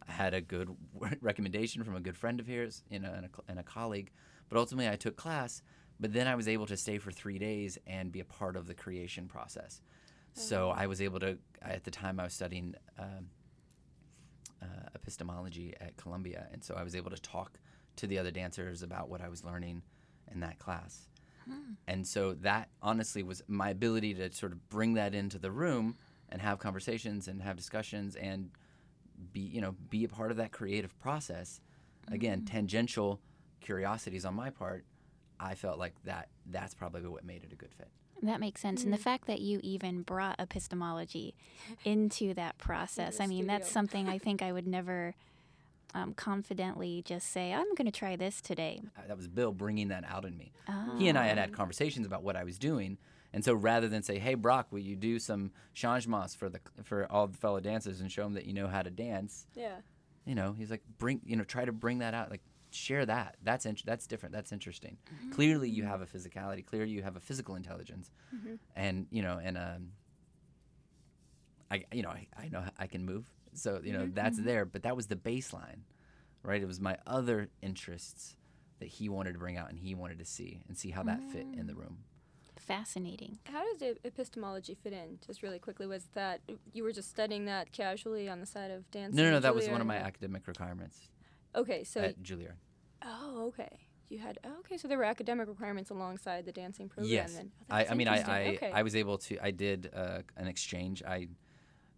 I 0.08 0.12
had 0.12 0.34
a 0.34 0.40
good 0.40 0.74
recommendation 1.20 1.84
from 1.84 1.94
a 1.94 2.00
good 2.00 2.16
friend 2.16 2.40
of 2.40 2.46
his, 2.46 2.82
you 2.90 2.98
know, 2.98 3.12
and 3.12 3.26
a, 3.26 3.28
and 3.48 3.58
a 3.58 3.62
colleague. 3.62 4.10
But 4.48 4.58
ultimately, 4.58 4.90
I 4.90 4.96
took 4.96 5.16
class. 5.16 5.62
But 6.00 6.12
then 6.12 6.26
I 6.26 6.34
was 6.34 6.48
able 6.48 6.66
to 6.66 6.76
stay 6.76 6.98
for 6.98 7.12
three 7.12 7.38
days 7.38 7.78
and 7.86 8.10
be 8.10 8.20
a 8.20 8.24
part 8.24 8.56
of 8.56 8.66
the 8.66 8.74
creation 8.74 9.28
process. 9.28 9.80
So 10.34 10.70
I 10.70 10.86
was 10.86 11.00
able 11.00 11.20
to. 11.20 11.38
At 11.60 11.84
the 11.84 11.90
time, 11.90 12.18
I 12.18 12.24
was 12.24 12.32
studying 12.32 12.74
um, 12.98 13.28
uh, 14.62 14.66
epistemology 14.94 15.74
at 15.80 15.96
Columbia, 15.96 16.48
and 16.52 16.62
so 16.64 16.74
I 16.74 16.82
was 16.82 16.96
able 16.96 17.10
to 17.10 17.20
talk 17.20 17.58
to 17.96 18.06
the 18.06 18.18
other 18.18 18.30
dancers 18.30 18.82
about 18.82 19.08
what 19.08 19.20
I 19.20 19.28
was 19.28 19.44
learning 19.44 19.82
in 20.32 20.40
that 20.40 20.58
class. 20.58 21.08
And 21.88 22.06
so 22.06 22.34
that 22.34 22.68
honestly 22.80 23.22
was 23.22 23.42
my 23.48 23.70
ability 23.70 24.14
to 24.14 24.32
sort 24.32 24.52
of 24.52 24.68
bring 24.68 24.94
that 24.94 25.14
into 25.14 25.38
the 25.38 25.50
room 25.50 25.96
and 26.28 26.40
have 26.40 26.58
conversations 26.58 27.28
and 27.28 27.42
have 27.42 27.56
discussions 27.56 28.14
and 28.16 28.50
be 29.32 29.40
you 29.40 29.60
know 29.60 29.74
be 29.90 30.04
a 30.04 30.08
part 30.08 30.30
of 30.30 30.36
that 30.38 30.52
creative 30.52 30.98
process. 30.98 31.60
Again, 32.10 32.44
tangential 32.44 33.20
curiosities 33.60 34.24
on 34.24 34.34
my 34.34 34.50
part. 34.50 34.84
I 35.38 35.54
felt 35.54 35.78
like 35.78 35.94
that 36.04 36.28
that's 36.46 36.74
probably 36.74 37.08
what 37.08 37.24
made 37.24 37.42
it 37.44 37.52
a 37.52 37.56
good 37.56 37.74
fit. 37.74 37.88
That 38.22 38.38
makes 38.40 38.60
sense. 38.60 38.84
And 38.84 38.92
the 38.92 38.98
fact 38.98 39.26
that 39.26 39.40
you 39.40 39.58
even 39.62 40.02
brought 40.02 40.38
epistemology 40.38 41.34
into 41.84 42.34
that 42.34 42.56
process, 42.58 43.18
I 43.20 43.26
mean, 43.26 43.46
that's 43.46 43.70
something 43.70 44.08
I 44.08 44.18
think 44.18 44.42
I 44.42 44.52
would 44.52 44.66
never 44.78 45.14
um, 45.94 46.14
confidently 46.14 47.02
just 47.04 47.30
say, 47.30 47.52
I'm 47.52 47.74
going 47.74 47.86
to 47.86 47.90
try 47.92 48.16
this 48.16 48.40
today. 48.40 48.80
That 49.08 49.16
was 49.16 49.28
Bill 49.28 49.52
bringing 49.52 49.88
that 49.88 50.04
out 50.08 50.24
in 50.24 50.36
me. 50.36 50.52
He 50.98 51.08
and 51.08 51.18
I 51.18 51.26
had 51.26 51.36
had 51.38 51.52
conversations 51.52 52.06
about 52.06 52.22
what 52.22 52.36
I 52.36 52.44
was 52.44 52.58
doing, 52.58 52.96
and 53.32 53.44
so 53.44 53.54
rather 53.54 53.88
than 53.88 54.02
say, 54.02 54.18
"Hey, 54.18 54.34
Brock, 54.34 54.68
will 54.70 54.78
you 54.78 54.94
do 54.94 55.18
some 55.18 55.52
changements 55.74 56.34
for 56.34 56.48
the 56.48 56.60
for 56.84 57.10
all 57.10 57.26
the 57.26 57.36
fellow 57.36 57.60
dancers 57.60 58.00
and 58.00 58.10
show 58.10 58.22
them 58.22 58.34
that 58.34 58.46
you 58.46 58.52
know 58.52 58.68
how 58.68 58.82
to 58.82 58.90
dance?" 58.90 59.46
Yeah. 59.54 59.76
You 60.24 60.34
know, 60.34 60.54
he's 60.56 60.70
like, 60.70 60.82
"Bring, 60.98 61.20
you 61.24 61.36
know, 61.36 61.44
try 61.44 61.64
to 61.64 61.72
bring 61.72 61.98
that 61.98 62.14
out, 62.14 62.30
like 62.30 62.42
share 62.74 63.06
that. 63.06 63.36
That's 63.42 63.66
int- 63.66 63.84
that's 63.84 64.06
different. 64.06 64.34
That's 64.34 64.52
interesting. 64.52 64.96
Mm-hmm. 65.14 65.32
Clearly, 65.32 65.68
you 65.68 65.82
mm-hmm. 65.82 65.92
have 65.92 66.02
a 66.02 66.06
physicality. 66.06 66.64
Clearly, 66.64 66.90
you 66.90 67.02
have 67.02 67.16
a 67.16 67.20
physical 67.20 67.54
intelligence, 67.54 68.10
mm-hmm. 68.34 68.54
and 68.76 69.06
you 69.10 69.22
know, 69.22 69.40
and 69.42 69.56
um, 69.58 69.92
I, 71.70 71.84
you 71.92 72.02
know, 72.02 72.10
I, 72.10 72.26
I 72.38 72.48
know 72.48 72.64
I 72.78 72.86
can 72.86 73.04
move, 73.04 73.26
so 73.54 73.80
you 73.82 73.92
know 73.92 74.08
that's 74.12 74.38
there. 74.38 74.64
But 74.64 74.82
that 74.82 74.96
was 74.96 75.06
the 75.06 75.16
baseline, 75.16 75.80
right? 76.42 76.62
It 76.62 76.66
was 76.66 76.80
my 76.80 76.98
other 77.06 77.48
interests 77.62 78.36
that 78.80 78.88
he 78.88 79.08
wanted 79.08 79.32
to 79.32 79.38
bring 79.38 79.56
out 79.56 79.70
and 79.70 79.78
he 79.78 79.94
wanted 79.94 80.18
to 80.18 80.24
see 80.24 80.60
and 80.68 80.76
see 80.76 80.90
how 80.90 81.04
that 81.04 81.22
fit 81.32 81.46
in 81.56 81.68
the 81.68 81.72
mm. 81.72 81.78
room. 81.78 81.98
Fascinating. 82.58 83.38
How 83.44 83.62
does 83.74 83.96
epistemology 84.04 84.76
fit 84.80 84.92
in? 84.92 85.18
Just 85.24 85.42
really 85.42 85.58
quickly, 85.58 85.86
was 85.86 86.06
that 86.14 86.40
you 86.72 86.84
were 86.84 86.92
just 86.92 87.10
studying 87.10 87.44
that 87.46 87.72
casually 87.72 88.28
on 88.28 88.40
the 88.40 88.46
side 88.46 88.70
of 88.70 88.88
dancing? 88.90 89.16
No, 89.16 89.24
no, 89.24 89.30
no, 89.32 89.40
that 89.40 89.54
was 89.54 89.68
one 89.68 89.80
of 89.80 89.86
my 89.86 89.96
academic 89.96 90.46
requirements 90.46 91.08
Okay, 91.54 91.84
so 91.84 92.00
at 92.00 92.22
Juilliard. 92.22 92.56
oh, 93.04 93.46
okay. 93.48 93.80
You 94.08 94.18
had 94.18 94.38
oh, 94.44 94.58
okay, 94.60 94.76
so 94.76 94.88
there 94.88 94.98
were 94.98 95.04
academic 95.04 95.48
requirements 95.48 95.90
alongside 95.90 96.44
the 96.44 96.52
dancing 96.52 96.88
program. 96.88 97.10
Yes, 97.12 97.34
then. 97.34 97.50
Oh, 97.70 97.74
I, 97.76 97.86
I 97.90 97.94
mean, 97.94 98.08
I. 98.08 98.20
I, 98.20 98.46
okay. 98.56 98.70
I 98.72 98.82
was 98.82 98.94
able 98.94 99.16
to. 99.18 99.38
I 99.42 99.50
did 99.50 99.90
uh, 99.94 100.18
an 100.36 100.46
exchange. 100.48 101.02
I 101.02 101.28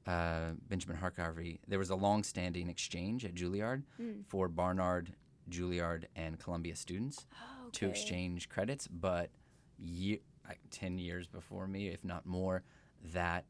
uh, 0.06 0.50
Benjamin 0.68 0.96
Harkavy. 0.98 1.58
There 1.66 1.78
was 1.78 1.90
a 1.90 1.96
long-standing 1.96 2.68
exchange 2.68 3.24
at 3.24 3.34
Juilliard 3.34 3.82
Mm. 4.00 4.24
for 4.28 4.48
Barnard, 4.48 5.12
Juilliard, 5.50 6.04
and 6.14 6.38
Columbia 6.38 6.76
students 6.76 7.26
Oh, 7.32 7.70
to 7.72 7.88
exchange 7.88 8.48
credits. 8.48 8.86
But 8.86 9.30
ye- 9.78 10.20
ten 10.70 10.98
years 10.98 11.26
before 11.26 11.66
me, 11.66 11.88
if 11.88 12.04
not 12.04 12.26
more, 12.26 12.62
that 13.12 13.44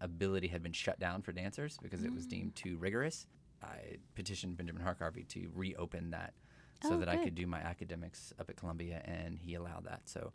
ability 0.00 0.48
had 0.48 0.62
been 0.62 0.72
shut 0.72 0.98
down 0.98 1.22
for 1.22 1.32
dancers 1.32 1.78
because 1.80 2.02
it 2.04 2.12
was 2.12 2.26
deemed 2.26 2.54
too 2.56 2.76
rigorous. 2.76 3.26
I 3.62 3.96
petitioned 4.14 4.56
Benjamin 4.56 4.82
Harkavy 4.82 5.26
to 5.28 5.50
reopen 5.54 6.10
that 6.10 6.34
so 6.82 6.94
Oh, 6.94 6.96
that 6.98 7.08
I 7.08 7.16
could 7.16 7.34
do 7.36 7.46
my 7.46 7.60
academics 7.60 8.32
up 8.40 8.50
at 8.50 8.56
Columbia, 8.56 9.00
and 9.04 9.38
he 9.38 9.54
allowed 9.54 9.84
that. 9.84 10.00
So, 10.06 10.32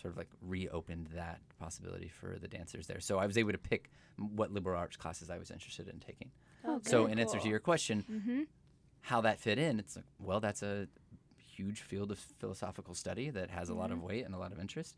sort 0.00 0.12
of 0.12 0.16
like 0.18 0.28
reopened 0.40 1.08
that 1.14 1.40
possibility 1.58 2.06
for 2.08 2.38
the 2.40 2.46
dancers 2.46 2.86
there. 2.86 3.00
So 3.00 3.18
I 3.18 3.26
was 3.26 3.36
able 3.36 3.50
to 3.50 3.58
pick 3.58 3.90
what 4.16 4.52
liberal 4.52 4.78
arts 4.78 4.96
classes 4.96 5.28
I 5.28 5.38
was 5.38 5.50
interested 5.50 5.88
in 5.88 5.98
taking. 5.98 6.30
Oh, 6.64 6.80
So, 6.84 7.00
very 7.02 7.12
in 7.12 7.18
answer 7.18 7.40
to 7.40 7.48
your 7.48 7.58
question, 7.58 8.04
Mm-hmm. 8.08 8.42
how 9.00 9.20
that 9.22 9.40
fit 9.40 9.58
in, 9.58 9.80
it's 9.80 9.96
like, 9.96 10.04
well, 10.20 10.38
that's 10.38 10.62
a 10.62 10.86
huge 11.36 11.80
field 11.80 12.12
of 12.12 12.18
philosophical 12.38 12.94
study 12.94 13.30
that 13.30 13.50
has 13.50 13.68
a 13.68 13.74
lot 13.74 13.90
of 13.90 14.00
weight 14.00 14.24
and 14.24 14.34
a 14.34 14.38
lot 14.38 14.52
of 14.52 14.60
interest. 14.60 14.96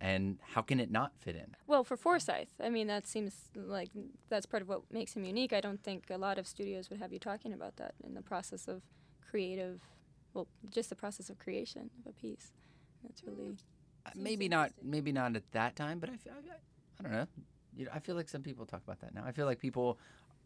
And 0.00 0.38
how 0.54 0.62
can 0.62 0.80
it 0.80 0.90
not 0.90 1.12
fit 1.20 1.36
in? 1.36 1.54
Well, 1.66 1.84
for 1.84 1.96
Forsythe, 1.96 2.48
I 2.62 2.70
mean, 2.70 2.86
that 2.86 3.06
seems 3.06 3.34
like 3.54 3.90
that's 4.30 4.46
part 4.46 4.62
of 4.62 4.68
what 4.68 4.82
makes 4.90 5.14
him 5.14 5.24
unique. 5.24 5.52
I 5.52 5.60
don't 5.60 5.82
think 5.82 6.04
a 6.10 6.16
lot 6.16 6.38
of 6.38 6.46
studios 6.46 6.88
would 6.88 6.98
have 7.00 7.12
you 7.12 7.18
talking 7.18 7.52
about 7.52 7.76
that 7.76 7.94
in 8.02 8.14
the 8.14 8.22
process 8.22 8.66
of 8.66 8.82
creative, 9.28 9.80
well, 10.32 10.46
just 10.70 10.88
the 10.88 10.96
process 10.96 11.28
of 11.28 11.38
creation 11.38 11.90
of 12.00 12.10
a 12.10 12.14
piece. 12.14 12.52
That's 13.02 13.22
really 13.24 13.56
Uh, 14.06 14.10
maybe 14.16 14.48
not 14.48 14.72
maybe 14.82 15.12
not 15.12 15.36
at 15.36 15.42
that 15.52 15.76
time 15.76 15.98
but 15.98 16.08
I, 16.08 16.16
feel, 16.16 16.32
I, 16.32 16.54
I 16.98 17.02
don't 17.02 17.12
know 17.12 17.26
you 17.76 17.84
know 17.84 17.90
i 17.94 17.98
feel 17.98 18.16
like 18.16 18.28
some 18.30 18.42
people 18.42 18.64
talk 18.64 18.82
about 18.82 19.00
that 19.00 19.14
now 19.14 19.24
i 19.26 19.32
feel 19.32 19.44
like 19.44 19.58
people 19.58 19.98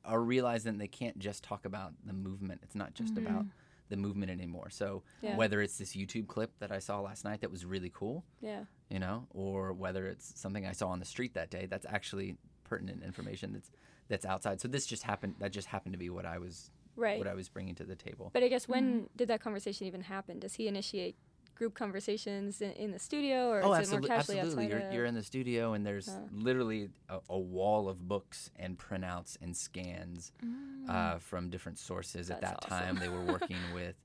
are 0.05 0.21
realizing 0.21 0.77
they 0.79 0.89
can't 0.89 1.19
just 1.21 1.45
talk 1.45 1.65
about 1.65 1.93
the 2.05 2.13
movement 2.13 2.61
it's 2.65 2.75
not 2.75 2.95
just 2.95 3.17
about 3.17 3.47
the 3.89 3.97
movement 3.97 4.31
anymore 4.31 4.71
so 4.71 5.03
Yeah. 5.21 5.37
whether 5.37 5.61
it's 5.61 5.79
this 5.79 5.95
youtube 5.95 6.27
clip 6.27 6.53
that 6.59 6.73
i 6.73 6.79
saw 6.79 7.01
last 7.01 7.25
night 7.25 7.41
that 7.43 7.51
was 7.51 7.65
really 7.65 7.91
cool 7.95 8.25
yeah. 8.41 8.65
you 8.89 8.99
know 8.99 9.27
or 9.31 9.73
whether 9.73 10.07
it's 10.07 10.33
something 10.41 10.67
i 10.67 10.73
saw 10.73 10.89
on 10.89 10.99
the 10.99 11.05
street 11.05 11.35
that 11.35 11.51
day 11.51 11.67
that's 11.67 11.87
actually 11.89 12.37
pertinent 12.65 13.03
information 13.03 13.53
that's 13.53 13.71
that's 14.09 14.25
outside 14.25 14.61
so 14.61 14.69
this 14.69 14.87
just 14.87 15.03
happened 15.03 15.35
that 15.39 15.53
just 15.53 15.69
happened 15.69 15.93
to 15.93 15.99
be 15.99 16.11
what 16.11 16.25
i 16.27 16.39
was 16.39 16.71
Right. 16.97 17.19
what 17.19 17.27
i 17.27 17.35
was 17.35 17.49
bringing 17.49 17.75
to 17.75 17.85
the 17.85 17.97
table 17.97 18.31
But 18.33 18.45
I 18.45 18.49
guess 18.49 18.69
when 18.69 18.85
mm-hmm. 18.85 19.05
did 19.17 19.27
that 19.29 19.41
conversation 19.41 19.87
even 19.89 20.03
happen? 20.03 20.39
Does 20.39 20.55
he 20.55 20.69
initiate 20.69 21.17
group 21.55 21.75
conversations 21.75 22.61
in, 22.61 22.73
in 22.73 22.91
the 22.93 22.99
studio, 22.99 23.49
or 23.49 23.63
Oh, 23.63 23.73
is 23.73 23.79
absolutely, 23.81 24.07
it 24.07 24.11
more 24.11 24.17
casually 24.19 24.39
absolutely. 24.41 24.67
You're, 24.69 24.93
you're 24.93 25.05
in 25.07 25.15
the 25.15 25.23
studio, 25.23 25.73
and 25.75 25.87
there's 25.87 26.09
Uh. 26.09 26.21
literally 26.33 26.91
a, 27.09 27.19
a 27.31 27.39
wall 27.39 27.89
of 27.89 28.07
books 28.09 28.51
and 28.57 28.77
printouts 28.79 29.37
and 29.41 29.57
scans 29.57 30.33
uh, 30.89 31.19
from 31.19 31.51
different 31.51 31.79
sources. 31.79 32.31
At 32.31 32.41
that 32.43 32.59
That's 32.61 32.67
time, 32.67 32.97
they 32.97 33.09
were 33.09 33.23
working 33.25 33.57
with. 33.75 33.97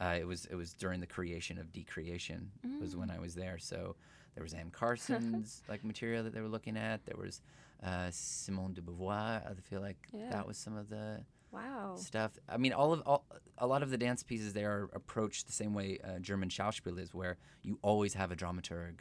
Uh, 0.00 0.16
it 0.18 0.26
was 0.26 0.44
it 0.46 0.54
was 0.54 0.74
during 0.74 1.00
the 1.00 1.06
creation 1.06 1.58
of 1.58 1.72
Decreation 1.72 2.50
was 2.80 2.94
when 2.94 3.10
I 3.10 3.18
was 3.18 3.34
there. 3.34 3.58
So 3.58 3.96
there 4.34 4.44
was 4.44 4.54
Anne 4.54 4.70
Carson's 4.70 5.62
like 5.68 5.82
material 5.84 6.22
that 6.24 6.32
they 6.34 6.40
were 6.40 6.48
looking 6.48 6.76
at. 6.76 7.04
There 7.04 7.16
was 7.18 7.40
uh, 7.82 8.08
Simone 8.10 8.74
de 8.74 8.80
Beauvoir. 8.80 9.44
I 9.44 9.54
feel 9.68 9.80
like 9.80 9.96
Yeah. 10.12 10.30
that 10.30 10.46
was 10.46 10.56
some 10.56 10.76
of 10.76 10.88
the 10.88 11.24
wow. 11.52 11.94
stuff. 11.96 12.38
I 12.48 12.56
mean, 12.56 12.72
all 12.72 12.92
of 12.92 13.02
all, 13.06 13.24
a 13.58 13.66
lot 13.66 13.82
of 13.82 13.90
the 13.90 13.98
dance 13.98 14.22
pieces 14.22 14.52
they 14.52 14.64
are 14.64 14.88
approached 14.94 15.46
the 15.46 15.52
same 15.52 15.74
way 15.74 15.98
uh, 16.04 16.18
German 16.18 16.48
Schauspiel 16.48 16.98
is, 16.98 17.12
where 17.14 17.36
you 17.62 17.78
always 17.82 18.14
have 18.14 18.30
a 18.32 18.36
dramaturg 18.36 19.00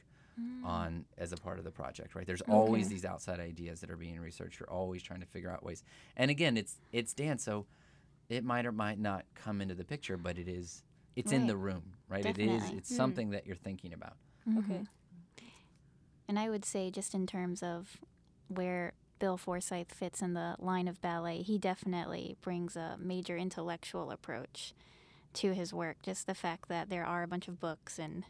on 0.64 1.06
as 1.18 1.32
a 1.34 1.36
part 1.38 1.58
of 1.58 1.64
the 1.64 1.72
project, 1.72 2.14
right? 2.14 2.28
There's 2.28 2.42
always 2.44 2.88
these 2.90 3.06
outside 3.06 3.40
ideas 3.40 3.82
that 3.82 3.90
are 3.90 3.98
being 3.98 4.20
researched. 4.20 4.60
You're 4.60 4.70
always 4.70 5.02
trying 5.02 5.22
to 5.22 5.26
figure 5.26 5.50
out 5.50 5.64
ways. 5.64 5.84
And 6.16 6.30
again, 6.30 6.58
it's 6.58 6.76
it's 6.92 7.14
dance, 7.14 7.44
so 7.44 7.66
it 8.30 8.44
might 8.44 8.66
or 8.68 8.72
might 8.72 9.00
not 9.00 9.26
come 9.34 9.62
into 9.62 9.74
the 9.74 9.84
picture, 9.84 10.16
but 10.16 10.38
it 10.38 10.48
is 10.48 10.84
it's 11.16 11.32
in 11.32 11.48
the 11.48 11.58
room, 11.58 11.94
right? 12.08 12.24
It 12.24 12.38
is 12.38 12.48
Definitely. 12.52 12.78
it's 12.78 12.92
Mm. 12.92 12.96
something 12.98 13.30
that 13.32 13.48
you're 13.48 13.56
thinking 13.56 13.94
about. 13.94 14.16
Okay. 14.60 14.84
And 16.28 16.38
I 16.38 16.50
would 16.52 16.66
say, 16.66 16.92
just 16.92 17.16
in 17.16 17.26
terms 17.26 17.64
of 17.64 17.98
where 18.48 18.94
Bill 19.20 19.38
Forsythe 19.38 19.92
fits 19.92 20.22
in 20.22 20.34
the 20.34 20.56
line 20.60 20.88
of 20.88 21.02
ballet, 21.02 21.42
he 21.42 21.58
definitely 21.58 22.36
brings 22.42 22.76
a 22.76 22.98
major 23.00 23.38
intellectual 23.38 24.12
approach 24.12 24.74
to 25.34 25.54
his 25.54 25.74
work. 25.74 25.98
Just 26.02 26.28
the 26.28 26.36
fact 26.36 26.70
that 26.70 26.90
there 26.90 27.06
are 27.06 27.24
a 27.24 27.28
bunch 27.28 27.48
of 27.48 27.60
books 27.60 27.98
and 28.00 28.24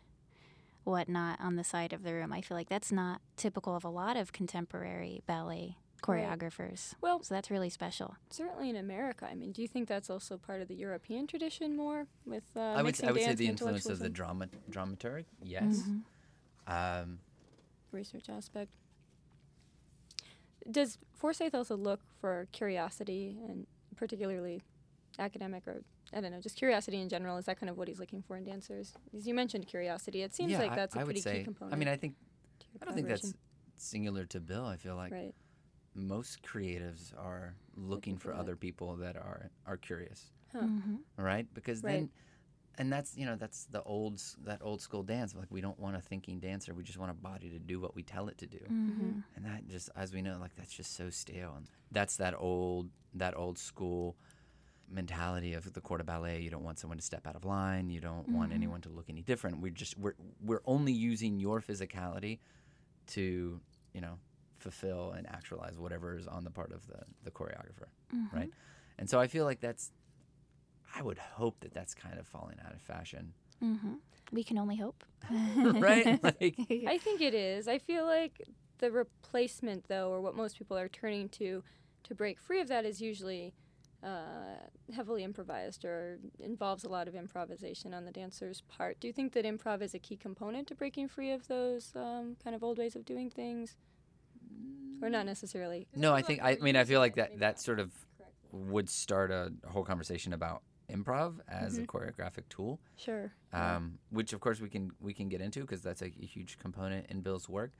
whatnot 0.83 1.39
on 1.41 1.55
the 1.55 1.63
side 1.63 1.93
of 1.93 2.03
the 2.03 2.13
room, 2.13 2.31
I 2.31 2.41
feel 2.41 2.55
like 2.57 2.69
that's 2.69 2.91
not 2.91 3.21
typical 3.35 3.75
of 3.75 3.83
a 3.83 3.89
lot 3.89 4.15
of 4.17 4.31
contemporary 4.31 5.21
ballet 5.25 5.77
choreographers. 6.01 6.93
Well- 7.01 7.23
so 7.23 7.33
that's 7.33 7.49
really 7.51 7.69
special. 7.69 8.15
Certainly 8.29 8.69
in 8.69 8.75
America. 8.75 9.27
I 9.29 9.35
mean, 9.35 9.51
do 9.51 9.61
you 9.61 9.67
think 9.67 9.87
that's 9.87 10.09
also 10.09 10.37
part 10.37 10.61
of 10.61 10.67
the 10.67 10.75
European 10.75 11.27
tradition 11.27 11.75
more 11.75 12.07
with 12.25 12.43
uh, 12.55 12.59
I 12.59 12.83
would 12.83 13.03
I 13.03 13.11
would 13.11 13.21
say 13.21 13.33
the 13.33 13.47
influence 13.47 13.85
of 13.87 13.99
the 13.99 14.05
intellectualism? 14.05 14.13
drama 14.13 14.47
dramaturg. 14.69 15.25
Yes. 15.41 15.83
Mhm. 15.83 16.03
Um, 16.67 17.19
research 17.91 18.29
aspect. 18.29 18.71
Does 20.69 20.97
Forsythe 21.15 21.55
also 21.55 21.75
look 21.75 22.01
for 22.19 22.47
curiosity 22.51 23.37
and 23.47 23.65
particularly 23.95 24.61
academic 25.19 25.67
or 25.67 25.81
I 26.13 26.21
don't 26.21 26.31
know, 26.31 26.39
just 26.39 26.55
curiosity 26.55 26.99
in 27.01 27.09
general? 27.09 27.37
Is 27.37 27.45
that 27.45 27.59
kind 27.59 27.69
of 27.69 27.77
what 27.77 27.87
he's 27.87 27.99
looking 27.99 28.21
for 28.21 28.37
in 28.37 28.45
dancers? 28.45 28.93
As 29.15 29.27
you 29.27 29.33
mentioned 29.33 29.67
curiosity, 29.67 30.21
it 30.21 30.33
seems 30.33 30.51
yeah, 30.51 30.59
like 30.59 30.75
that's 30.75 30.95
a 30.95 30.99
I 30.99 31.03
would 31.03 31.07
pretty 31.07 31.21
say, 31.21 31.39
key 31.39 31.43
component. 31.43 31.73
I 31.73 31.77
mean, 31.77 31.87
I 31.89 31.97
think 31.97 32.15
I 32.81 32.85
don't 32.85 32.93
think 32.95 33.07
that's 33.07 33.33
singular 33.77 34.25
to 34.25 34.39
Bill. 34.39 34.65
I 34.65 34.77
feel 34.77 34.95
like 34.95 35.11
right. 35.11 35.33
most 35.95 36.41
creatives 36.43 37.13
are 37.17 37.55
looking 37.75 38.17
for 38.17 38.31
for 38.31 38.35
other 38.35 38.55
people 38.55 38.95
that 38.97 39.17
are 39.17 39.49
are 39.65 39.77
curious, 39.77 40.31
Huh. 40.53 40.61
Mhm. 40.61 40.99
right? 41.17 41.45
Because 41.53 41.83
Right. 41.83 41.93
then, 41.99 42.09
and 42.77 42.91
that's 42.93 43.17
you 43.17 43.25
know 43.25 43.35
that's 43.35 43.65
the 43.65 43.81
old 43.83 44.21
that 44.43 44.59
old 44.61 44.81
school 44.81 45.03
dance. 45.03 45.33
Like 45.35 45.47
we 45.49 45.61
don't 45.61 45.79
want 45.79 45.95
a 45.95 46.01
thinking 46.01 46.39
dancer. 46.39 46.73
We 46.73 46.83
just 46.83 46.97
want 46.99 47.11
a 47.11 47.15
body 47.15 47.49
to 47.49 47.59
do 47.59 47.79
what 47.79 47.95
we 47.95 48.03
tell 48.03 48.27
it 48.27 48.37
to 48.39 48.45
do. 48.47 48.59
Mhm. 48.69 49.23
And 49.35 49.45
that 49.45 49.67
just, 49.67 49.89
as 49.95 50.13
we 50.13 50.21
know, 50.21 50.37
like 50.39 50.55
that's 50.55 50.73
just 50.73 50.95
so 50.95 51.09
stale. 51.09 51.53
And 51.57 51.67
that's 51.91 52.17
that 52.17 52.33
old, 52.37 52.89
that 53.15 53.35
old 53.35 53.57
school 53.57 54.15
mentality 54.89 55.53
of 55.53 55.73
the 55.73 55.81
court 55.81 55.99
of 55.99 56.05
ballet. 56.07 56.41
You 56.41 56.49
don't 56.49 56.63
want 56.63 56.79
someone 56.79 56.97
to 56.97 57.03
step 57.03 57.27
out 57.27 57.35
of 57.35 57.43
line. 57.45 57.89
You 57.89 57.99
don't 57.99 58.29
want 58.29 58.51
Mhm. 58.51 58.55
anyone 58.55 58.81
to 58.81 58.89
look 58.89 59.09
any 59.09 59.21
different. 59.21 59.59
we're 59.59 59.71
just, 59.71 59.97
we're, 59.97 60.13
we're 60.41 60.61
only 60.65 60.93
using 60.93 61.39
your 61.39 61.59
physicality 61.61 62.39
to, 63.07 63.59
you 63.93 64.01
know, 64.01 64.17
fulfill 64.59 65.11
and 65.11 65.27
actualize 65.27 65.77
whatever 65.77 66.15
is 66.17 66.27
on 66.27 66.43
the 66.43 66.51
part 66.51 66.71
of 66.71 66.87
the, 66.87 66.99
the 67.23 67.31
choreographer, 67.31 67.87
Mhm. 68.13 68.31
right? 68.33 68.51
And 68.97 69.09
so 69.09 69.19
I 69.19 69.27
feel 69.27 69.45
like 69.45 69.59
that's, 69.59 69.91
I 70.95 71.01
would 71.01 71.17
hope 71.17 71.59
that 71.61 71.73
that's 71.73 71.93
kind 71.93 72.17
of 72.19 72.27
falling 72.27 72.57
out 72.65 72.73
of 72.73 72.81
fashion, 72.81 73.33
Mhm. 73.63 73.99
We 74.31 74.43
can 74.43 74.57
only 74.57 74.75
hope. 74.75 75.03
right? 75.57 76.21
like, 76.23 76.55
I 76.87 76.97
think 76.97 77.21
it 77.21 77.33
is. 77.33 77.67
I 77.67 77.79
feel 77.79 78.05
like 78.05 78.41
the 78.79 78.91
replacement, 78.91 79.87
though, 79.87 80.11
or 80.11 80.21
what 80.21 80.35
most 80.35 80.57
people 80.57 80.77
are 80.77 80.87
turning 80.87 81.29
to 81.29 81.63
to 82.03 82.15
break 82.15 82.39
free 82.39 82.61
of 82.61 82.67
that, 82.67 82.85
is 82.85 83.01
usually 83.01 83.53
uh, 84.03 84.59
heavily 84.93 85.23
improvised 85.23 85.83
or 85.83 86.19
involves 86.39 86.83
a 86.83 86.89
lot 86.89 87.07
of 87.07 87.15
improvisation 87.15 87.93
on 87.93 88.05
the 88.05 88.11
dancer's 88.11 88.61
part. 88.61 88.99
Do 88.99 89.07
you 89.07 89.13
think 89.13 89.33
that 89.33 89.43
improv 89.43 89.81
is 89.81 89.93
a 89.93 89.99
key 89.99 90.15
component 90.15 90.67
to 90.67 90.75
breaking 90.75 91.07
free 91.09 91.31
of 91.31 91.47
those 91.47 91.93
um, 91.95 92.37
kind 92.43 92.55
of 92.55 92.63
old 92.63 92.77
ways 92.77 92.95
of 92.95 93.05
doing 93.05 93.29
things, 93.29 93.75
or 95.01 95.09
not 95.09 95.25
necessarily? 95.25 95.87
No, 95.95 96.13
I 96.13 96.21
think 96.21 96.41
I 96.43 96.57
mean 96.61 96.75
I 96.75 96.83
feel 96.83 96.99
like 96.99 97.15
that 97.15 97.39
that 97.39 97.59
sort 97.59 97.79
of 97.79 97.91
would 98.51 98.89
start 98.89 99.31
a 99.31 99.51
whole 99.67 99.83
conversation 99.83 100.31
about 100.33 100.61
improv 100.91 101.39
as 101.47 101.77
a 101.77 101.83
choreographic 101.83 102.43
tool, 102.49 102.79
Sure. 102.95 103.31
um, 103.53 103.99
which 104.09 104.33
of 104.33 104.39
course 104.39 104.59
we 104.61 104.69
can 104.69 104.91
we 104.99 105.13
can 105.13 105.29
get 105.29 105.41
into 105.41 105.61
because 105.61 105.81
that's 105.81 106.01
a, 106.01 106.05
a 106.05 106.25
huge 106.25 106.57
component 106.59 107.07
in 107.09 107.21
Bill's 107.21 107.47
work. 107.49 107.71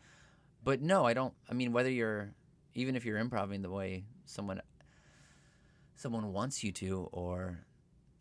But 0.63 0.82
no, 0.82 1.06
I 1.06 1.13
don't. 1.13 1.34
I 1.50 1.54
mean, 1.54 1.72
whether 1.72 1.89
you're 1.89 2.34
even 2.76 2.96
if 2.96 3.06
you're 3.06 3.17
improvising 3.17 3.62
the 3.62 3.70
way 3.72 4.04
someone 4.26 4.62
someone 5.96 6.34
wants 6.34 6.63
you 6.63 6.72
to, 6.74 7.10
or 7.12 7.60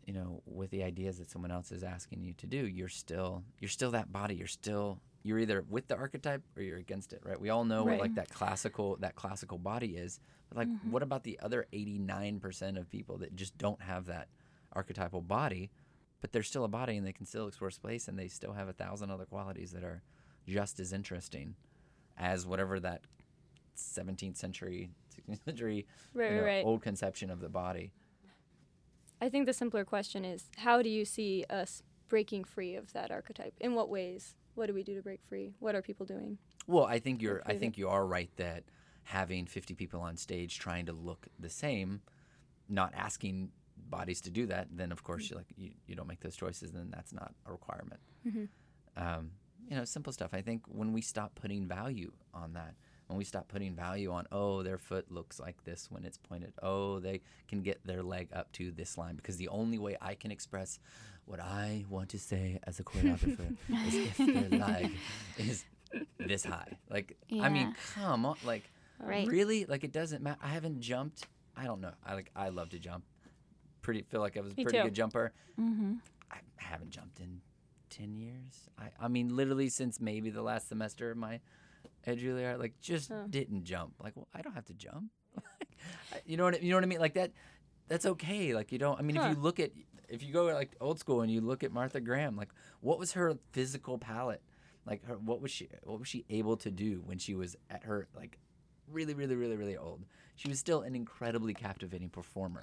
you 0.05 0.13
know, 0.13 0.41
with 0.45 0.69
the 0.69 0.83
ideas 0.83 1.17
that 1.17 1.29
someone 1.29 1.51
else 1.51 1.71
is 1.71 1.83
asking 1.83 2.23
you 2.23 2.33
to 2.33 2.47
do, 2.47 2.65
you're 2.65 2.87
still 2.87 3.43
you're 3.59 3.69
still 3.69 3.91
that 3.91 4.11
body. 4.11 4.35
You're 4.35 4.47
still 4.47 4.99
you're 5.23 5.39
either 5.39 5.65
with 5.69 5.87
the 5.89 5.97
archetype 5.97 6.41
or 6.55 6.61
you're 6.63 6.77
against 6.77 7.11
it, 7.11 7.21
right? 7.25 7.39
We 7.39 7.49
all 7.49 7.65
know 7.65 7.83
Right. 7.83 7.93
what 7.93 7.99
like 7.99 8.15
that 8.15 8.29
classical 8.29 8.95
that 9.01 9.15
classical 9.15 9.57
body 9.57 9.97
is. 9.97 10.19
But 10.49 10.57
like, 10.59 10.69
what 10.81 11.03
about 11.03 11.23
the 11.23 11.37
other 11.43 11.67
89% 11.73 12.77
of 12.77 12.89
people 12.89 13.17
that 13.17 13.35
just 13.35 13.57
don't 13.57 13.81
have 13.81 14.05
that 14.05 14.29
archetypal 14.73 15.21
body, 15.21 15.71
but 16.21 16.31
they're 16.31 16.43
still 16.43 16.63
a 16.63 16.69
body 16.69 16.97
and 16.97 17.05
they 17.05 17.13
can 17.13 17.25
still 17.25 17.47
explore 17.47 17.71
space 17.71 18.07
and 18.07 18.17
they 18.17 18.27
still 18.27 18.53
have 18.53 18.67
a 18.67 18.73
thousand 18.73 19.11
other 19.11 19.25
qualities 19.25 19.71
that 19.71 19.83
are 19.83 20.01
just 20.47 20.79
as 20.79 20.93
interesting 20.93 21.55
as 22.17 22.45
whatever 22.45 22.79
that 22.79 23.01
17th 23.75 24.37
century, 24.37 24.89
16th 25.29 25.45
century 25.45 25.85
Right, 26.13 26.31
you 26.31 26.37
know, 26.37 26.43
right, 26.43 26.65
old 26.65 26.81
conception 26.81 27.29
of 27.29 27.39
the 27.39 27.49
body. 27.49 27.91
I 29.21 29.29
think 29.29 29.45
the 29.45 29.53
simpler 29.53 29.83
question 29.83 30.23
is 30.25 30.49
how 30.57 30.81
do 30.81 30.89
you 30.89 31.05
see 31.05 31.45
us 31.49 31.83
breaking 32.07 32.43
free 32.43 32.75
of 32.75 32.93
that 32.93 33.11
archetype? 33.11 33.53
In 33.59 33.73
what 33.75 33.89
ways? 33.89 34.35
What 34.55 34.67
do 34.67 34.73
we 34.73 34.83
do 34.83 34.95
to 34.95 35.01
break 35.01 35.21
free? 35.23 35.53
What 35.59 35.75
are 35.75 35.81
people 35.81 36.05
doing? 36.05 36.37
Well, 36.65 36.85
I 36.85 36.99
think 36.99 37.21
you're. 37.21 37.41
I 37.45 37.55
think 37.55 37.77
you 37.77 37.87
are 37.89 38.05
right 38.05 38.29
that 38.37 38.63
having 39.03 39.45
50 39.45 39.73
people 39.75 40.01
on 40.01 40.17
stage 40.17 40.59
trying 40.59 40.85
to 40.87 40.93
look 40.93 41.27
the 41.39 41.49
same, 41.49 42.01
not 42.67 42.93
asking 42.95 43.51
bodies 43.89 44.21
to 44.21 44.29
do 44.29 44.45
that, 44.47 44.67
then 44.71 44.91
of 44.91 45.03
course 45.03 45.29
you 45.29 45.35
like 45.35 45.47
you, 45.57 45.71
you 45.87 45.95
don't 45.95 46.07
make 46.07 46.19
those 46.19 46.35
choices. 46.35 46.71
Then 46.71 46.89
that's 46.93 47.13
not 47.13 47.33
a 47.45 47.51
requirement. 47.51 47.99
Um, 48.95 49.31
you 49.69 49.75
know, 49.75 49.85
simple 49.85 50.13
stuff. 50.13 50.33
I 50.33 50.41
think 50.41 50.63
when 50.67 50.93
we 50.93 51.01
stop 51.01 51.35
putting 51.35 51.67
value 51.67 52.11
on 52.33 52.53
that, 52.53 52.73
when 53.07 53.17
we 53.17 53.23
stop 53.23 53.47
putting 53.47 53.73
value 53.75 54.11
on, 54.11 54.25
oh, 54.31 54.63
their 54.63 54.77
foot 54.77 55.11
looks 55.11 55.39
like 55.39 55.63
this 55.63 55.87
when 55.89 56.03
it's 56.05 56.17
pointed. 56.17 56.53
Oh, 56.61 56.99
they 56.99 57.21
can 57.47 57.61
get 57.61 57.79
their 57.85 58.03
leg 58.03 58.29
up 58.33 58.51
to 58.53 58.71
this 58.71 58.97
line 58.97 59.15
because 59.15 59.37
the 59.37 59.47
only 59.49 59.77
way 59.77 59.97
I 60.01 60.15
can 60.15 60.31
express 60.31 60.79
what 61.25 61.39
I 61.39 61.85
want 61.89 62.09
to 62.09 62.19
say 62.19 62.59
as 62.63 62.79
a 62.79 62.83
choreographer 62.83 63.55
is 63.87 63.93
if 63.95 64.17
their 64.17 64.59
leg 64.59 64.91
is 65.37 65.65
this 66.17 66.43
high. 66.45 66.77
Like, 66.89 67.15
I 67.41 67.49
mean, 67.49 67.75
come 67.95 68.25
on, 68.25 68.35
like, 68.45 68.69
Right. 68.99 69.27
really? 69.27 69.65
Like, 69.65 69.83
it 69.83 69.91
doesn't 69.91 70.23
matter. 70.23 70.39
I 70.41 70.47
haven't 70.49 70.81
jumped. 70.81 71.27
I 71.55 71.65
don't 71.65 71.81
know. 71.81 71.91
I 72.05 72.13
like. 72.15 72.31
I 72.35 72.49
love 72.49 72.69
to 72.69 72.79
jump. 72.79 73.03
Pretty 73.87 74.01
feel 74.01 74.19
like 74.19 74.35
I 74.35 74.41
was 74.41 74.51
a 74.51 74.55
Me 74.57 74.63
pretty 74.65 74.79
too. 74.79 74.83
good 74.83 74.93
jumper. 74.93 75.31
Mm-hmm. 75.57 75.93
I 76.29 76.37
haven't 76.57 76.89
jumped 76.89 77.21
in 77.21 77.39
10 77.89 78.17
years. 78.17 78.67
I, 78.77 78.89
I 78.99 79.07
mean, 79.07 79.33
literally 79.33 79.69
since 79.69 80.01
maybe 80.01 80.29
the 80.29 80.41
last 80.41 80.67
semester 80.67 81.09
of 81.11 81.15
my 81.15 81.39
at 82.05 82.17
Juilliard, 82.17 82.59
like 82.59 82.73
just 82.81 83.07
Huh. 83.07 83.23
didn't 83.29 83.63
jump. 83.63 83.93
Like, 84.03 84.17
well, 84.17 84.27
I 84.33 84.41
don't 84.41 84.53
have 84.55 84.65
to 84.65 84.73
jump. 84.73 85.05
You 86.25 86.35
know 86.35 86.43
what 86.43 86.55
I- 86.55 86.59
you 86.59 86.69
know 86.71 86.75
what 86.75 86.83
I 86.83 86.87
mean? 86.87 86.99
Like 86.99 87.13
that. 87.13 87.31
That's 87.87 88.05
okay. 88.05 88.53
Like 88.53 88.73
you 88.73 88.77
don't. 88.77 88.99
I 88.99 89.03
mean, 89.03 89.15
Huh. 89.15 89.29
if 89.29 89.37
you 89.37 89.41
look 89.41 89.59
at 89.61 89.71
if 90.09 90.21
you 90.21 90.33
go 90.33 90.45
like 90.47 90.75
old 90.81 90.99
school 90.99 91.21
and 91.21 91.31
you 91.31 91.39
look 91.39 91.63
at 91.63 91.71
Martha 91.71 92.01
Graham, 92.01 92.35
like 92.35 92.49
what 92.81 92.99
was 92.99 93.13
her 93.13 93.37
physical 93.53 93.97
palette? 93.97 94.41
Like 94.85 95.05
her, 95.05 95.15
what 95.17 95.39
was 95.39 95.51
she? 95.51 95.69
What 95.83 95.99
was 95.99 96.09
she 96.09 96.25
able 96.29 96.57
to 96.57 96.71
do 96.71 97.03
when 97.05 97.19
she 97.19 97.35
was 97.35 97.55
at 97.69 97.83
her 97.85 98.07
like 98.13 98.37
really, 98.91 99.13
really, 99.13 99.35
really, 99.35 99.55
really 99.55 99.77
old? 99.77 100.03
She 100.35 100.49
was 100.49 100.59
still 100.59 100.81
an 100.81 100.93
incredibly 100.95 101.53
captivating 101.53 102.09
performer, 102.09 102.61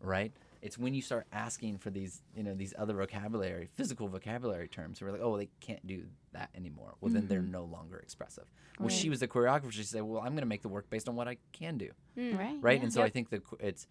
right? 0.00 0.32
It's 0.66 0.76
when 0.76 0.94
you 0.94 1.00
start 1.00 1.26
asking 1.32 1.78
for 1.78 1.90
these, 1.90 2.22
you 2.34 2.42
know, 2.42 2.52
these 2.52 2.74
other 2.76 2.94
vocabulary, 2.94 3.68
physical 3.76 4.08
vocabulary 4.08 4.66
terms. 4.66 5.00
We're 5.00 5.12
like, 5.12 5.20
oh, 5.22 5.36
they 5.36 5.48
can't 5.60 5.86
do 5.86 6.06
that 6.32 6.50
anymore. 6.56 6.94
Well, 7.00 7.12
then 7.12 7.28
they're 7.28 7.40
mm-hmm. 7.40 7.52
no 7.52 7.64
longer 7.64 7.98
expressive. 7.98 8.44
Well, 8.80 8.88
she 8.88 9.08
was 9.08 9.22
a 9.22 9.28
choreographer. 9.28 9.70
She 9.70 9.84
said, 9.84 10.02
well, 10.02 10.20
I'm 10.20 10.32
going 10.32 10.40
to 10.40 10.46
make 10.46 10.62
the 10.62 10.68
work 10.68 10.90
based 10.90 11.08
on 11.08 11.14
what 11.14 11.28
I 11.28 11.36
can 11.52 11.78
do, 11.78 11.90
mm. 12.18 12.36
Right. 12.36 12.56
right? 12.60 12.78
yeah. 12.78 12.82
And 12.82 12.92
so 12.92 12.98
Yep. 13.00 13.06
I 13.06 13.10
think 13.10 13.30
the 13.30 13.38
cho- 13.38 13.56
it's 13.60 13.86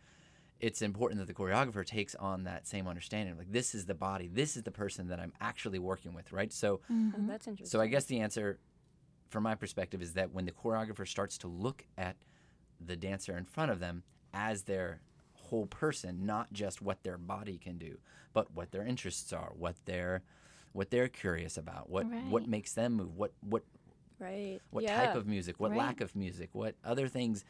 it's 0.59 0.81
important 0.81 1.19
that 1.19 1.27
the 1.27 1.33
choreographer 1.33 1.85
takes 1.85 2.13
on 2.15 2.43
that 2.43 2.67
same 2.67 2.88
understanding. 2.88 3.38
Like, 3.38 3.51
this 3.51 3.73
is 3.75 3.85
the 3.85 3.93
body. 3.93 4.29
This 4.31 4.55
is 4.55 4.63
the 4.63 4.71
person 4.71 5.07
that 5.09 5.19
I'm 5.19 5.33
actually 5.41 5.79
working 5.79 6.13
with, 6.13 6.31
right? 6.31 6.51
So. 6.51 6.81
Oh, 6.89 6.93
Mhm. 6.93 7.27
that's 7.27 7.47
interesting. 7.47 7.71
So 7.71 7.81
I 7.81 7.88
guess 7.88 8.05
the 8.05 8.19
answer, 8.19 8.59
from 9.29 9.43
my 9.43 9.55
perspective, 9.55 10.01
is 10.01 10.13
that 10.13 10.31
when 10.33 10.45
the 10.45 10.51
choreographer 10.51 11.07
starts 11.07 11.38
to 11.39 11.47
look 11.47 11.85
at 11.97 12.15
the 12.79 12.95
dancer 12.95 13.38
in 13.38 13.45
front 13.45 13.71
of 13.71 13.79
them 13.79 14.03
as 14.33 14.63
their 14.63 15.01
whole 15.45 15.65
person, 15.67 16.25
not 16.25 16.51
just 16.53 16.81
what 16.81 17.03
their 17.03 17.17
body 17.17 17.58
can 17.58 17.77
do, 17.77 17.97
but 18.34 18.53
what 18.53 18.71
their 18.71 18.86
interests 18.86 19.31
are, 19.34 19.51
what 19.55 19.75
they're 19.86 20.21
what 20.73 20.89
they're 20.89 21.08
curious 21.08 21.58
about, 21.58 21.89
what 21.89 22.05
what 22.29 22.47
makes 22.47 22.73
them 22.73 22.93
move, 22.93 23.15
what 23.15 23.31
what 23.41 23.63
right. 24.19 24.60
what 24.71 24.84
yeah. 24.84 25.05
type 25.05 25.15
of 25.15 25.25
music, 25.25 25.60
what 25.60 25.71
Right. 25.71 25.79
lack 25.79 26.01
of 26.01 26.15
music, 26.15 26.49
what 26.53 26.75
other 26.84 27.08
things, 27.08 27.45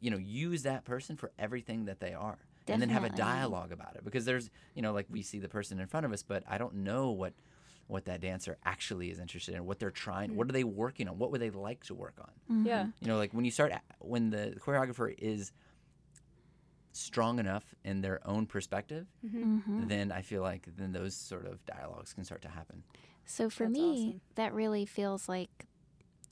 you 0.00 0.10
know, 0.10 0.16
use 0.16 0.62
that 0.62 0.84
person 0.84 1.16
for 1.16 1.30
everything 1.38 1.84
that 1.86 2.00
they 2.00 2.14
are. 2.14 2.38
And 2.70 2.82
then 2.82 2.90
have 2.90 3.04
a 3.04 3.08
dialogue 3.08 3.72
about 3.72 3.96
it 3.96 4.04
because 4.04 4.26
there's, 4.26 4.50
you 4.74 4.82
know, 4.82 4.92
like 4.92 5.06
we 5.08 5.22
see 5.22 5.38
the 5.38 5.48
person 5.48 5.80
in 5.80 5.86
front 5.86 6.04
of 6.04 6.12
us, 6.12 6.22
but 6.22 6.42
I 6.46 6.58
don't 6.58 6.74
know 6.74 7.10
what 7.10 7.32
what 7.86 8.04
that 8.04 8.20
dancer 8.20 8.58
actually 8.66 9.10
is 9.10 9.18
interested 9.18 9.54
in, 9.54 9.64
what 9.64 9.78
they're 9.78 9.90
trying, 9.90 10.36
what 10.36 10.46
mm. 10.46 10.50
are 10.50 10.52
they 10.52 10.64
working 10.64 11.08
on, 11.08 11.18
what 11.18 11.30
would 11.30 11.40
they 11.40 11.48
like 11.48 11.82
to 11.84 11.94
work 11.94 12.16
on? 12.20 12.30
Mm-hmm. 12.54 12.66
Yeah. 12.66 12.86
You 13.00 13.08
know, 13.08 13.16
like 13.16 13.32
when 13.32 13.46
you 13.46 13.50
start 13.50 13.72
when 14.00 14.28
the 14.28 14.54
choreographer 14.60 15.14
is 15.18 15.52
strong 16.98 17.38
enough 17.38 17.74
in 17.84 18.00
their 18.00 18.20
own 18.26 18.46
perspective, 18.46 19.06
Mhm. 19.24 19.88
then 19.88 20.10
I 20.12 20.22
feel 20.22 20.42
like 20.42 20.68
then 20.76 20.92
those 20.92 21.14
sort 21.14 21.46
of 21.46 21.64
dialogues 21.66 22.12
can 22.12 22.24
start 22.24 22.42
to 22.42 22.48
happen. 22.48 22.84
So 23.24 23.48
for 23.50 23.64
That's 23.64 23.78
me, 23.78 24.08
awesome. 24.08 24.20
that 24.34 24.54
really 24.54 24.84
feels 24.86 25.28
like 25.28 25.66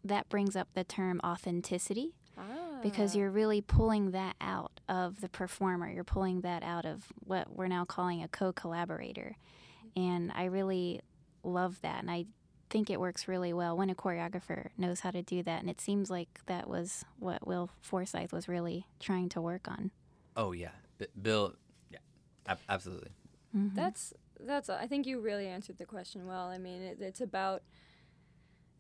that 0.05 0.29
brings 0.29 0.57
up 0.57 0.69
the 0.75 0.85
term 0.85 1.21
authenticity 1.25 2.15
Ah. 2.39 2.81
because 2.83 3.17
you're 3.17 3.31
really 3.31 3.61
pulling 3.61 4.11
that 4.13 4.37
out 4.41 4.81
of 4.89 5.21
the 5.21 5.29
performer. 5.29 5.91
You're 5.91 6.05
pulling 6.05 6.43
that 6.43 6.63
out 6.63 6.85
of 6.87 7.13
what 7.25 7.55
we're 7.55 7.67
now 7.69 7.85
calling 7.85 8.23
a 8.23 8.29
co-collaborator. 8.29 9.37
And 9.97 10.31
I 10.33 10.45
really 10.45 11.01
love 11.43 11.81
that. 11.83 12.01
And 12.01 12.11
I 12.11 12.27
think 12.69 12.91
it 12.91 12.99
works 13.01 13.29
really 13.29 13.53
well 13.53 13.77
when 13.77 13.91
a 13.91 13.95
choreographer 13.95 14.69
knows 14.77 15.01
how 15.01 15.11
to 15.13 15.23
do 15.23 15.43
that. 15.43 15.61
And 15.61 15.71
it 15.71 15.81
seems 15.81 16.11
like 16.11 16.41
that 16.47 16.69
was 16.69 17.05
what 17.19 17.47
Will 17.47 17.71
Forsythe 17.81 18.33
was 18.33 18.49
really 18.49 18.87
trying 19.01 19.29
to 19.31 19.41
work 19.41 19.69
on. 19.69 19.91
Oh 20.37 20.53
yeah, 20.53 20.71
B- 20.99 21.07
Bill. 21.21 21.55
Yeah, 21.91 21.99
ab- 22.47 22.59
absolutely. 22.69 23.11
Mm-hmm. 23.57 23.75
That's 23.75 24.13
that's. 24.39 24.69
I 24.69 24.87
think 24.87 25.07
you 25.07 25.21
really 25.21 25.47
answered 25.47 25.79
the 25.79 25.87
question 25.87 26.27
well. 26.27 26.49
I 26.49 26.59
mean, 26.59 26.83
it, 26.83 26.99
it's 27.01 27.21
about 27.21 27.63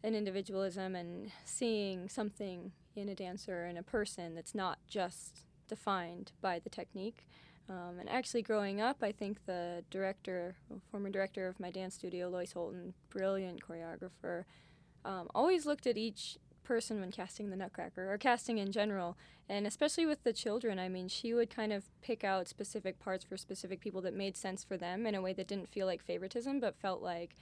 an 0.02 0.14
individualism 0.14 0.94
and 0.94 1.32
seeing 1.44 2.08
something 2.08 2.72
in 2.94 3.08
a 3.08 3.14
dancer 3.14 3.64
and 3.64 3.78
a 3.78 3.82
person 3.82 4.34
that's 4.34 4.54
not 4.54 4.78
just 4.86 5.46
defined 5.68 6.32
by 6.40 6.58
the 6.58 6.70
technique. 6.70 7.26
Um, 7.68 7.98
and 7.98 8.08
actually, 8.08 8.42
growing 8.42 8.80
up, 8.80 8.98
I 9.02 9.10
think 9.10 9.44
the 9.46 9.82
director, 9.90 10.54
well, 10.68 10.80
former 10.90 11.10
director 11.10 11.48
of 11.48 11.58
my 11.58 11.70
dance 11.70 11.94
studio, 11.94 12.28
Lois 12.28 12.52
Holton, 12.52 12.94
brilliant 13.10 13.60
choreographer, 13.66 14.44
um, 15.04 15.28
always 15.34 15.66
looked 15.66 15.86
at 15.86 15.96
each 15.96 16.38
person 16.66 17.00
when 17.00 17.10
casting 17.10 17.50
the 17.50 17.56
Nutcracker 17.56 18.12
or 18.12 18.18
casting 18.18 18.58
in 18.58 18.72
general. 18.72 19.16
And 19.48 19.66
especially 19.66 20.06
with 20.06 20.22
the 20.24 20.32
children, 20.32 20.78
I 20.78 20.88
mean, 20.88 21.08
she 21.08 21.32
would 21.32 21.48
kind 21.50 21.72
of 21.72 21.84
pick 22.02 22.24
out 22.24 22.48
specific 22.48 22.98
parts 22.98 23.24
for 23.24 23.36
specific 23.36 23.80
people 23.80 24.00
that 24.02 24.14
made 24.14 24.36
sense 24.36 24.64
for 24.64 24.76
them 24.76 25.06
in 25.06 25.14
a 25.14 25.22
way 25.22 25.32
that 25.34 25.46
didn't 25.46 25.68
feel 25.68 25.86
like 25.86 26.02
favoritism, 26.02 26.58
but 26.60 26.76
felt 26.76 27.00
like 27.02 27.36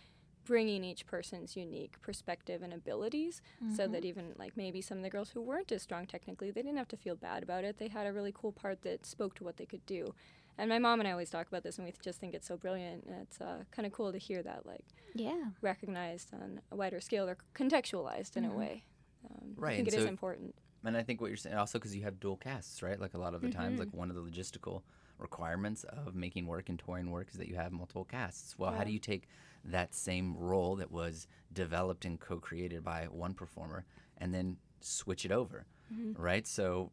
bringing 0.44 0.84
each 0.84 1.06
person's 1.06 1.56
unique 1.56 1.94
perspective 2.02 2.60
and 2.62 2.72
abilities 2.74 3.40
Mm-hmm. 3.64 3.74
so 3.76 3.86
that 3.88 4.04
even 4.04 4.34
like 4.38 4.54
maybe 4.58 4.82
some 4.82 4.98
of 4.98 5.02
the 5.04 5.08
girls 5.08 5.30
who 5.30 5.40
weren't 5.40 5.72
as 5.72 5.80
strong 5.80 6.04
technically 6.06 6.50
they 6.50 6.60
didn't 6.60 6.76
have 6.76 6.88
to 6.88 6.98
feel 6.98 7.16
bad 7.16 7.42
about 7.42 7.64
it 7.64 7.78
they 7.78 7.88
had 7.88 8.06
a 8.06 8.12
really 8.12 8.32
cool 8.34 8.52
part 8.52 8.82
that 8.82 9.06
spoke 9.06 9.34
to 9.36 9.44
what 9.44 9.56
they 9.56 9.64
could 9.64 9.84
do 9.86 10.12
and 10.58 10.68
my 10.68 10.78
mom 10.78 11.00
and 11.00 11.08
i 11.08 11.12
always 11.12 11.30
talk 11.30 11.48
about 11.48 11.62
this 11.62 11.78
and 11.78 11.86
we 11.86 11.94
just 12.02 12.20
think 12.20 12.34
it's 12.34 12.46
so 12.46 12.58
brilliant 12.58 13.04
and 13.06 13.22
it's 13.22 13.40
uh, 13.40 13.60
kind 13.70 13.86
of 13.86 13.92
cool 13.92 14.12
to 14.12 14.18
hear 14.18 14.42
that 14.42 14.66
like 14.66 14.84
yeah. 15.14 15.44
recognized 15.62 16.28
on 16.34 16.60
a 16.70 16.76
wider 16.76 17.00
scale 17.00 17.26
or 17.26 17.38
contextualized 17.54 18.36
in 18.36 18.44
Mhm. 18.44 18.52
a 18.52 18.58
way 18.58 18.84
um, 19.24 19.54
i 19.58 19.60
Right, 19.60 19.76
think 19.76 19.88
and 19.88 19.88
it 19.88 19.96
is 19.98 20.02
so- 20.04 20.08
important 20.08 20.54
And 20.86 20.96
I 20.98 21.02
think 21.02 21.20
what 21.22 21.28
you're 21.28 21.38
saying 21.38 21.56
also 21.56 21.78
because 21.78 21.96
you 21.96 22.02
have 22.02 22.20
dual 22.20 22.36
casts, 22.36 22.82
right? 22.82 23.00
Like 23.00 23.14
a 23.14 23.18
lot 23.18 23.32
of 23.34 23.40
the 23.40 23.48
times, 23.48 23.76
Mhm. 23.76 23.84
like 23.84 23.94
one 23.94 24.10
of 24.10 24.16
the 24.16 24.22
logistical 24.22 24.82
requirements 25.18 25.82
of 25.84 26.14
making 26.14 26.46
work 26.46 26.68
and 26.68 26.78
touring 26.78 27.10
work 27.10 27.28
is 27.30 27.36
that 27.38 27.48
you 27.48 27.54
have 27.54 27.72
multiple 27.72 28.04
casts. 28.04 28.58
Well, 28.58 28.70
how 28.72 28.84
do 28.84 28.92
you 28.92 28.98
take 28.98 29.26
that 29.64 29.94
same 29.94 30.36
role 30.36 30.76
that 30.76 30.90
was 30.90 31.26
developed 31.54 32.04
and 32.04 32.20
co-created 32.20 32.84
by 32.84 33.06
one 33.06 33.32
performer 33.32 33.86
and 34.18 34.34
then 34.34 34.58
switch 34.80 35.24
it 35.24 35.32
over, 35.32 35.64
Mhm. 35.90 36.18
right? 36.18 36.46
So, 36.46 36.92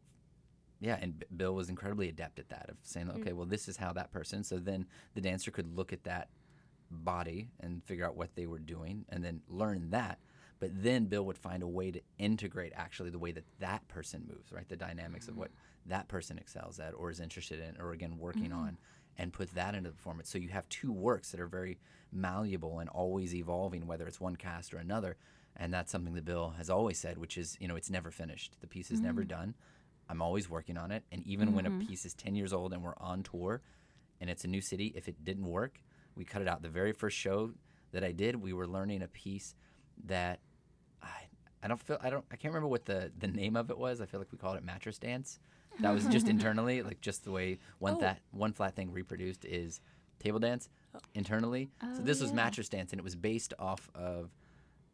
yeah, 0.80 0.96
and 1.02 1.18
B- 1.18 1.26
Bill 1.36 1.54
was 1.54 1.68
incredibly 1.68 2.08
adept 2.08 2.38
at 2.38 2.48
that 2.48 2.70
of 2.70 2.78
saying, 2.82 3.08
Mm. 3.08 3.16
okay, 3.20 3.32
well, 3.34 3.44
this 3.46 3.68
is 3.68 3.76
how 3.76 3.92
that 3.92 4.10
person. 4.10 4.42
So 4.42 4.58
then 4.58 4.86
the 5.12 5.20
dancer 5.20 5.50
could 5.50 5.66
look 5.76 5.92
at 5.92 6.04
that 6.04 6.30
body 6.90 7.50
and 7.60 7.84
figure 7.84 8.06
out 8.06 8.16
what 8.16 8.34
they 8.36 8.46
were 8.46 8.58
doing 8.58 9.04
and 9.10 9.22
then 9.22 9.42
learn 9.48 9.90
that. 9.90 10.18
But 10.62 10.80
then 10.80 11.06
Bill 11.06 11.24
would 11.24 11.38
find 11.38 11.64
a 11.64 11.66
way 11.66 11.90
to 11.90 12.00
integrate 12.18 12.72
actually 12.76 13.10
the 13.10 13.18
way 13.18 13.32
that 13.32 13.42
that 13.58 13.88
person 13.88 14.22
moves, 14.28 14.52
right? 14.52 14.68
The 14.68 14.76
dynamics 14.76 15.26
of 15.26 15.36
what 15.36 15.48
mm-hmm. 15.48 15.90
that 15.90 16.06
person 16.06 16.38
excels 16.38 16.78
at 16.78 16.94
or 16.94 17.10
is 17.10 17.18
interested 17.18 17.58
in 17.58 17.80
or 17.80 17.90
again 17.90 18.16
working 18.16 18.50
mm-hmm. 18.50 18.60
on 18.60 18.78
and 19.18 19.32
put 19.32 19.52
that 19.56 19.74
into 19.74 19.90
the 19.90 19.96
performance. 19.96 20.30
So 20.30 20.38
you 20.38 20.50
have 20.50 20.68
two 20.68 20.92
works 20.92 21.32
that 21.32 21.40
are 21.40 21.48
very 21.48 21.80
malleable 22.12 22.78
and 22.78 22.88
always 22.88 23.34
evolving, 23.34 23.88
whether 23.88 24.06
it's 24.06 24.20
one 24.20 24.36
cast 24.36 24.72
or 24.72 24.76
another. 24.76 25.16
And 25.56 25.74
that's 25.74 25.90
something 25.90 26.14
that 26.14 26.24
Bill 26.24 26.54
has 26.56 26.70
always 26.70 26.96
said, 26.96 27.18
which 27.18 27.36
is, 27.36 27.56
you 27.58 27.66
know, 27.66 27.74
it's 27.74 27.90
never 27.90 28.12
finished. 28.12 28.54
The 28.60 28.68
piece 28.68 28.92
is 28.92 29.00
never 29.00 29.22
mm-hmm. 29.22 29.30
done. 29.30 29.54
I'm 30.08 30.22
always 30.22 30.48
working 30.48 30.78
on 30.78 30.92
it. 30.92 31.02
And 31.10 31.26
even 31.26 31.54
when 31.54 31.66
a 31.66 31.84
piece 31.84 32.04
is 32.04 32.14
10 32.14 32.36
years 32.36 32.52
old 32.52 32.72
and 32.72 32.84
we're 32.84 32.94
on 32.98 33.24
tour 33.24 33.62
and 34.20 34.30
it's 34.30 34.44
a 34.44 34.48
new 34.48 34.60
city, 34.60 34.92
if 34.94 35.08
it 35.08 35.24
didn't 35.24 35.50
work, 35.50 35.80
we 36.14 36.24
cut 36.24 36.40
it 36.40 36.46
out. 36.46 36.62
The 36.62 36.68
very 36.68 36.92
first 36.92 37.16
show 37.16 37.50
that 37.90 38.04
I 38.04 38.12
did, 38.12 38.36
we 38.36 38.52
were 38.52 38.68
learning 38.68 39.02
a 39.02 39.08
piece 39.08 39.56
that 40.04 40.38
I 41.62 41.68
don't 41.68 41.80
feel 41.80 41.98
I 42.02 42.10
don't 42.10 42.24
I 42.32 42.36
can't 42.36 42.52
remember 42.52 42.68
what 42.68 42.84
the 42.86 43.10
the 43.18 43.28
name 43.28 43.56
of 43.56 43.70
it 43.70 43.78
was. 43.78 44.00
I 44.00 44.06
feel 44.06 44.20
like 44.20 44.32
we 44.32 44.38
called 44.38 44.56
it 44.56 44.64
mattress 44.64 44.98
dance. 44.98 45.38
That 45.80 45.92
was 45.94 46.06
just 46.06 46.28
internally, 46.34 46.82
like 46.82 47.00
just 47.00 47.24
the 47.24 47.30
way 47.30 47.58
one 47.78 47.94
Oh. 47.96 48.00
that 48.00 48.20
one 48.30 48.52
flat 48.52 48.74
thing 48.76 48.92
reproduced 48.92 49.44
is 49.44 49.80
table 50.18 50.38
dance 50.38 50.68
internally. 51.14 51.70
so 51.80 51.86
Oh, 52.00 52.02
this 52.02 52.20
was 52.20 52.32
mattress 52.32 52.68
dance, 52.68 52.92
and 52.92 53.00
it 53.00 53.04
was 53.04 53.16
based 53.16 53.54
off 53.58 53.90
of 53.94 54.30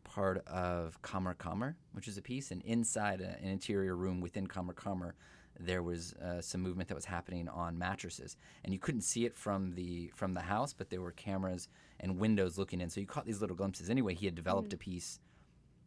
part 0.05 0.47
of 0.47 1.01
Kammer 1.03 1.35
Kammer, 1.37 1.75
which 1.93 2.09
is 2.09 2.17
a 2.17 2.23
piece, 2.23 2.51
and 2.51 2.63
inside 2.63 3.21
a, 3.21 3.37
an 3.43 3.49
interior 3.49 3.95
room 3.97 4.21
within 4.21 4.47
Kammer 4.47 4.73
Kammer, 4.75 5.13
there 5.61 5.83
was 5.83 6.15
uh, 6.15 6.41
some 6.41 6.63
movement 6.63 6.89
that 6.89 6.95
was 6.95 7.05
happening 7.05 7.49
on 7.49 7.77
mattresses, 7.77 8.37
and 8.65 8.73
you 8.73 8.79
couldn't 8.79 9.03
see 9.03 9.25
it 9.27 9.35
from 9.35 9.73
the 9.73 10.11
from 10.15 10.33
the 10.35 10.41
house, 10.43 10.73
but 10.73 10.89
there 10.91 11.01
were 11.01 11.13
cameras 11.13 11.69
and 12.01 12.19
windows 12.19 12.57
looking 12.57 12.81
in, 12.81 12.89
so 12.89 13.01
you 13.01 13.07
caught 13.07 13.27
these 13.27 13.41
little 13.41 13.57
glimpses. 13.57 13.91
Anyway, 13.91 14.15
he 14.15 14.27
had 14.27 14.35
developed 14.37 14.73
a 14.73 14.77
piece, 14.77 15.19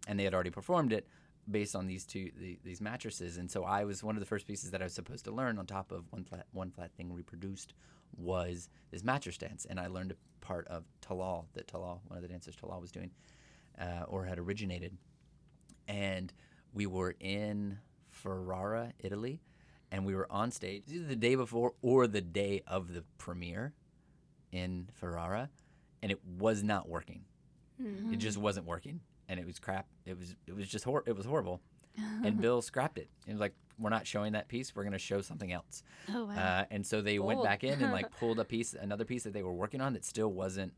and 0.07 0.19
they 0.19 0.23
had 0.23 0.33
already 0.33 0.49
performed 0.49 0.93
it 0.93 1.07
based 1.49 1.75
on 1.75 1.87
these 1.87 2.05
two 2.05 2.31
the, 2.37 2.59
these 2.63 2.81
mattresses, 2.81 3.37
and 3.37 3.49
so 3.49 3.63
I 3.63 3.83
was 3.83 4.03
one 4.03 4.15
of 4.15 4.19
the 4.19 4.25
first 4.25 4.47
pieces 4.47 4.71
that 4.71 4.81
I 4.81 4.85
was 4.85 4.93
supposed 4.93 5.25
to 5.25 5.31
learn 5.31 5.57
on 5.57 5.65
top 5.65 5.91
of 5.91 6.05
one 6.11 6.23
flat 6.23 6.45
one 6.51 6.71
flat 6.71 6.91
thing 6.95 7.11
reproduced 7.13 7.73
was 8.17 8.69
this 8.91 9.03
mattress 9.03 9.37
dance, 9.37 9.65
and 9.65 9.79
I 9.79 9.87
learned 9.87 10.11
a 10.11 10.45
part 10.45 10.67
of 10.67 10.83
Talal 11.01 11.45
that 11.53 11.67
Talal, 11.67 11.99
one 12.07 12.17
of 12.17 12.21
the 12.21 12.27
dancers 12.27 12.55
Talal 12.55 12.81
was 12.81 12.91
doing, 12.91 13.11
uh, 13.79 14.03
or 14.07 14.25
had 14.25 14.37
originated, 14.37 14.97
and 15.87 16.33
we 16.73 16.85
were 16.85 17.15
in 17.19 17.79
Ferrara, 18.09 18.93
Italy, 18.99 19.39
and 19.91 20.05
we 20.05 20.15
were 20.15 20.31
on 20.31 20.51
stage 20.51 20.83
either 20.87 21.05
the 21.05 21.15
day 21.15 21.35
before 21.35 21.73
or 21.81 22.07
the 22.07 22.21
day 22.21 22.61
of 22.67 22.93
the 22.93 23.03
premiere 23.17 23.73
in 24.51 24.89
Ferrara, 24.93 25.49
and 26.01 26.11
it 26.11 26.19
was 26.25 26.63
not 26.63 26.87
working. 26.87 27.23
Mm. 27.81 28.13
It 28.13 28.17
just 28.17 28.37
wasn't 28.37 28.65
working, 28.65 28.99
and 29.32 29.39
it 29.39 29.46
was 29.46 29.58
crap. 29.60 29.88
It 30.06 30.20
was 30.20 30.36
it 30.46 30.56
was 30.56 30.67
just 30.67 30.84
hor- 30.86 31.04
it 31.08 31.15
was 31.15 31.26
horrible. 31.26 31.62
and 32.26 32.39
Bill 32.41 32.62
scrapped 32.72 32.98
it. 32.98 33.10
Was 33.28 33.39
like, 33.39 33.54
we're 33.80 33.89
not 33.89 34.06
showing 34.06 34.34
that 34.34 34.48
piece. 34.48 34.76
We're 34.76 34.84
going 34.84 34.91
to 34.94 35.00
show 35.00 35.22
something 35.22 35.52
else. 35.52 35.84
Oh 36.13 36.26
wow. 36.26 36.34
Uh, 36.36 36.65
and 36.70 36.86
so 36.86 37.02
they 37.02 37.17
went 37.20 37.44
back 37.44 37.63
in 37.63 37.82
and 37.82 37.91
like 37.91 38.12
pulled 38.20 38.39
a 38.39 38.46
piece, 38.46 38.74
another 38.74 39.06
piece 39.06 39.24
that 39.24 39.34
they 39.34 39.44
were 39.44 39.54
working 39.54 39.82
on 39.82 39.94
that 39.94 40.06
still 40.06 40.32
wasn't 40.32 40.74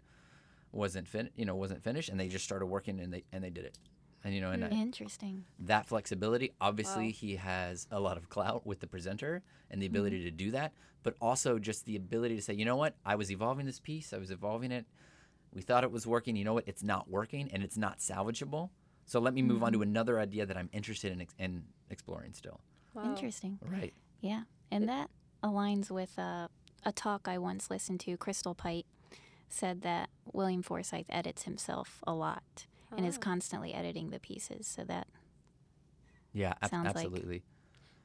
wasn't 0.71 1.07
fin- 1.07 1.29
you 1.35 1.45
know 1.45 1.55
wasn't 1.55 1.83
finished, 1.83 2.09
and 2.09 2.19
they 2.19 2.27
just 2.27 2.45
started 2.45 2.65
working 2.67 2.99
and 2.99 3.13
they 3.13 3.23
and 3.33 3.43
they 3.43 3.49
did 3.49 3.65
it. 3.65 3.77
And 4.25 4.33
you 4.33 4.39
know, 4.41 4.51
and 4.51 4.63
Interesting. 4.71 5.43
that 5.59 5.85
flexibility. 5.85 6.53
Obviously, 6.61 7.07
Wow. 7.07 7.11
he 7.13 7.35
has 7.35 7.87
a 7.91 7.99
lot 7.99 8.15
of 8.17 8.29
clout 8.29 8.65
with 8.65 8.79
the 8.79 8.87
presenter 8.87 9.43
and 9.69 9.81
the 9.81 9.85
ability 9.85 10.23
to 10.23 10.31
do 10.31 10.51
that, 10.51 10.71
but 11.03 11.15
also 11.19 11.59
just 11.59 11.85
the 11.85 11.97
ability 11.97 12.37
to 12.37 12.41
say, 12.41 12.53
you 12.53 12.63
know 12.63 12.77
what, 12.77 12.95
I 13.05 13.15
was 13.15 13.29
evolving 13.31 13.65
this 13.65 13.81
piece, 13.81 14.13
I 14.13 14.17
was 14.19 14.31
evolving 14.31 14.71
it. 14.71 14.85
We 15.53 15.61
thought 15.61 15.83
it 15.83 15.91
was 15.91 16.05
working. 16.07 16.35
You 16.35 16.45
know 16.45 16.53
what? 16.53 16.63
It's 16.67 16.83
not 16.83 17.09
working, 17.09 17.49
and 17.51 17.63
it's 17.63 17.77
not 17.77 17.99
salvageable. 17.99 18.69
So 19.05 19.19
let 19.19 19.33
me 19.33 19.41
move 19.41 19.63
on 19.63 19.73
to 19.73 19.81
another 19.81 20.19
idea 20.19 20.45
that 20.45 20.55
I'm 20.57 20.69
interested 20.71 21.11
in, 21.11 21.21
ex- 21.21 21.35
in 21.37 21.63
exploring 21.89 22.33
still. 22.33 22.61
Wow. 22.93 23.03
Interesting. 23.09 23.59
Right. 23.61 23.93
Yeah, 24.21 24.43
and 24.71 24.87
that 24.87 25.09
aligns 25.43 25.91
with 25.91 26.17
uh, 26.17 26.47
a 26.85 26.91
talk 26.93 27.27
I 27.27 27.37
once 27.37 27.69
listened 27.69 27.99
to. 28.01 28.15
Crystal 28.17 28.55
Pite 28.55 28.85
said 29.49 29.81
that 29.81 30.09
William 30.31 30.63
Forsythe 30.63 31.05
edits 31.09 31.43
himself 31.43 32.01
a 32.07 32.13
lot 32.13 32.65
and 32.95 33.05
is 33.05 33.17
Ah. 33.17 33.21
constantly 33.21 33.73
editing 33.73 34.09
the 34.09 34.19
pieces. 34.19 34.65
So 34.67 34.83
that 34.85 35.07
Yeah. 36.31 36.53
ab- 36.61 36.69
Sounds 36.69 36.95
like- 36.95 37.05
absolutely. 37.05 37.43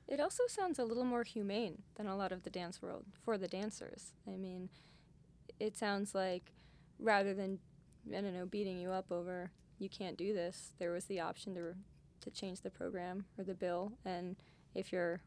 It 0.09 0.21
also 0.21 0.45
sounds 0.49 0.79
a 0.79 0.85
little 0.85 1.05
more 1.05 1.23
humane 1.23 1.83
than 1.97 2.07
a 2.07 2.17
lot 2.17 2.33
of 2.33 2.43
the 2.43 2.51
dance 2.51 2.81
world 2.83 3.05
for 3.23 3.37
the 3.39 3.47
dancers. 3.49 4.15
I 4.27 4.37
mean, 4.37 4.71
it 5.61 5.77
sounds 5.77 6.15
like 6.15 6.53
rather 6.99 7.35
than 7.35 7.59
I 8.09 8.21
don't 8.21 8.35
know 8.35 8.47
beating 8.47 8.79
you 8.79 8.91
up 8.91 9.11
over 9.11 9.51
you 9.79 9.89
can't 9.89 10.17
do 10.17 10.35
this, 10.35 10.73
there 10.79 10.91
was 10.93 11.05
the 11.07 11.21
option 11.21 11.55
to 11.55 11.75
to 12.21 12.31
change 12.31 12.63
the 12.63 12.71
program 12.71 13.27
or 13.39 13.45
the 13.45 13.55
bill, 13.55 13.93
and 14.05 14.37
if 14.75 14.93
you're 14.93 15.21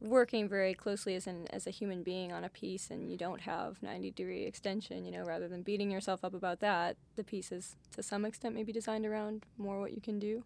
working 0.00 0.48
very 0.48 0.74
closely 0.74 1.14
as 1.14 1.26
an 1.26 1.46
as 1.50 1.66
a 1.66 1.70
human 1.70 2.02
being 2.02 2.32
on 2.32 2.42
a 2.44 2.48
piece 2.48 2.90
and 2.90 3.08
you 3.10 3.16
don't 3.16 3.40
have 3.42 3.82
90 3.82 4.10
degree 4.10 4.44
extension, 4.44 5.04
you 5.04 5.12
know, 5.12 5.22
rather 5.24 5.48
than 5.48 5.62
beating 5.62 5.90
yourself 5.90 6.24
up 6.24 6.34
about 6.34 6.60
that, 6.60 6.96
the 7.16 7.24
piece 7.24 7.52
is 7.52 7.76
to 7.94 8.02
some 8.02 8.24
extent 8.24 8.54
maybe 8.54 8.72
designed 8.72 9.06
around 9.06 9.44
more 9.56 9.80
what 9.80 9.92
you 9.92 10.00
can 10.00 10.18
do. 10.18 10.44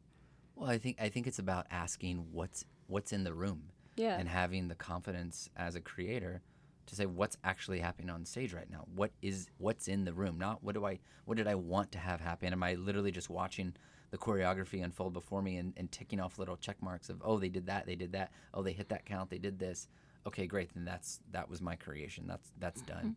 Well, 0.55 0.69
I 0.71 0.79
think 0.79 0.97
I 1.01 1.09
think 1.09 1.27
it's 1.27 1.39
about 1.39 1.67
asking 1.71 2.29
what's 2.33 2.65
what's 2.87 3.13
in 3.13 3.25
the 3.25 3.35
room 3.35 3.71
Yeah. 3.97 4.19
and 4.19 4.29
having 4.29 4.69
the 4.69 4.75
confidence 4.75 5.49
as 5.57 5.75
a 5.75 5.81
creator 5.81 6.43
to 6.87 6.95
say 6.95 7.07
what's 7.07 7.37
actually 7.45 7.81
happening 7.81 8.11
on 8.11 8.25
stage 8.25 8.53
right 8.53 8.71
now. 8.71 8.85
What 8.95 9.11
is 9.23 9.49
what's 9.59 9.89
in 9.89 10.05
the 10.05 10.13
room? 10.13 10.39
Not 10.39 10.63
what 10.63 10.75
do 10.75 10.87
I 10.87 10.99
what 11.25 11.37
did 11.37 11.47
I 11.47 11.55
want 11.55 11.93
to 11.93 11.99
have 11.99 12.21
happen? 12.21 12.53
Am 12.53 12.63
I 12.63 12.75
literally 12.75 13.11
just 13.11 13.31
watching 13.31 13.75
the 14.11 14.19
choreography 14.19 14.85
unfold 14.85 15.13
before 15.13 15.43
me 15.43 15.57
and, 15.57 15.73
and 15.77 15.91
ticking 15.91 16.21
off 16.21 16.39
little 16.39 16.57
check 16.57 16.81
marks 16.81 17.09
of 17.09 17.21
oh 17.25 17.39
they 17.39 17.49
did 17.49 17.67
that, 17.67 17.87
they 17.87 17.97
did 17.97 18.13
that, 18.13 18.31
oh 18.55 18.63
they 18.63 18.73
hit 18.73 18.89
that 18.91 19.05
count, 19.05 19.31
they 19.31 19.39
did 19.39 19.59
this. 19.59 19.89
Okay, 20.27 20.47
great. 20.47 20.73
Then 20.75 20.85
that's 20.85 21.21
that 21.33 21.49
was 21.49 21.61
my 21.61 21.77
creation. 21.77 22.25
That's 22.27 22.53
that's 22.59 22.83
done. 22.83 23.17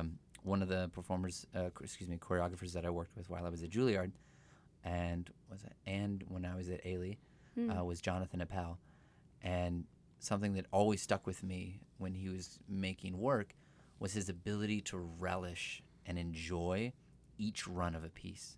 Um, 0.00 0.18
one 0.42 0.60
of 0.60 0.68
the 0.68 0.90
performers, 0.92 1.46
uh, 1.56 1.70
excuse 1.80 2.08
me, 2.08 2.18
choreographers 2.18 2.72
that 2.72 2.84
I 2.84 2.90
worked 2.90 3.16
with 3.16 3.30
while 3.30 3.46
I 3.46 3.48
was 3.48 3.62
at 3.62 3.70
Juilliard, 3.70 4.12
and 4.82 5.30
was 5.50 5.64
it 5.64 5.72
and 5.86 6.22
when 6.28 6.44
I 6.44 6.54
was 6.54 6.68
at 6.68 6.84
Ailey, 6.84 7.16
uh, 7.70 7.82
was 7.84 8.00
Jonathan 8.02 8.40
Appel, 8.42 8.78
and 9.42 9.84
something 10.24 10.54
that 10.54 10.66
always 10.72 11.02
stuck 11.02 11.26
with 11.26 11.42
me 11.42 11.80
when 11.98 12.14
he 12.14 12.28
was 12.28 12.58
making 12.68 13.18
work 13.18 13.54
was 13.98 14.12
his 14.14 14.28
ability 14.28 14.80
to 14.80 14.96
relish 14.98 15.82
and 16.06 16.18
enjoy 16.18 16.92
each 17.38 17.66
run 17.66 17.94
of 17.94 18.04
a 18.04 18.08
piece. 18.08 18.56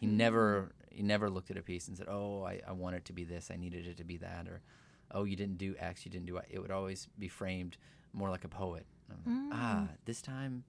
He 0.00 0.06
never 0.06 0.72
he 0.90 1.02
never 1.02 1.28
looked 1.30 1.50
at 1.50 1.56
a 1.58 1.62
piece 1.62 1.88
and 1.88 1.96
said, 1.96 2.08
"Oh, 2.08 2.42
I, 2.44 2.60
I 2.66 2.72
want 2.72 2.96
it 2.96 3.04
to 3.06 3.12
be 3.12 3.24
this. 3.24 3.50
I 3.50 3.56
needed 3.56 3.86
it 3.86 3.96
to 3.98 4.04
be 4.04 4.16
that," 4.18 4.46
or 4.48 4.62
"Oh, 5.10 5.24
you 5.24 5.36
didn't 5.36 5.58
do 5.58 5.74
X. 5.78 6.04
You 6.04 6.10
didn't 6.10 6.26
do 6.26 6.34
Y." 6.34 6.44
It 6.50 6.58
would 6.60 6.70
always 6.70 7.08
be 7.18 7.28
framed 7.28 7.76
more 8.12 8.30
like 8.30 8.44
a 8.44 8.48
poet. 8.48 8.86
Um, 9.10 9.50
Ah, 9.52 9.88
this 10.04 10.20
time, 10.22 10.64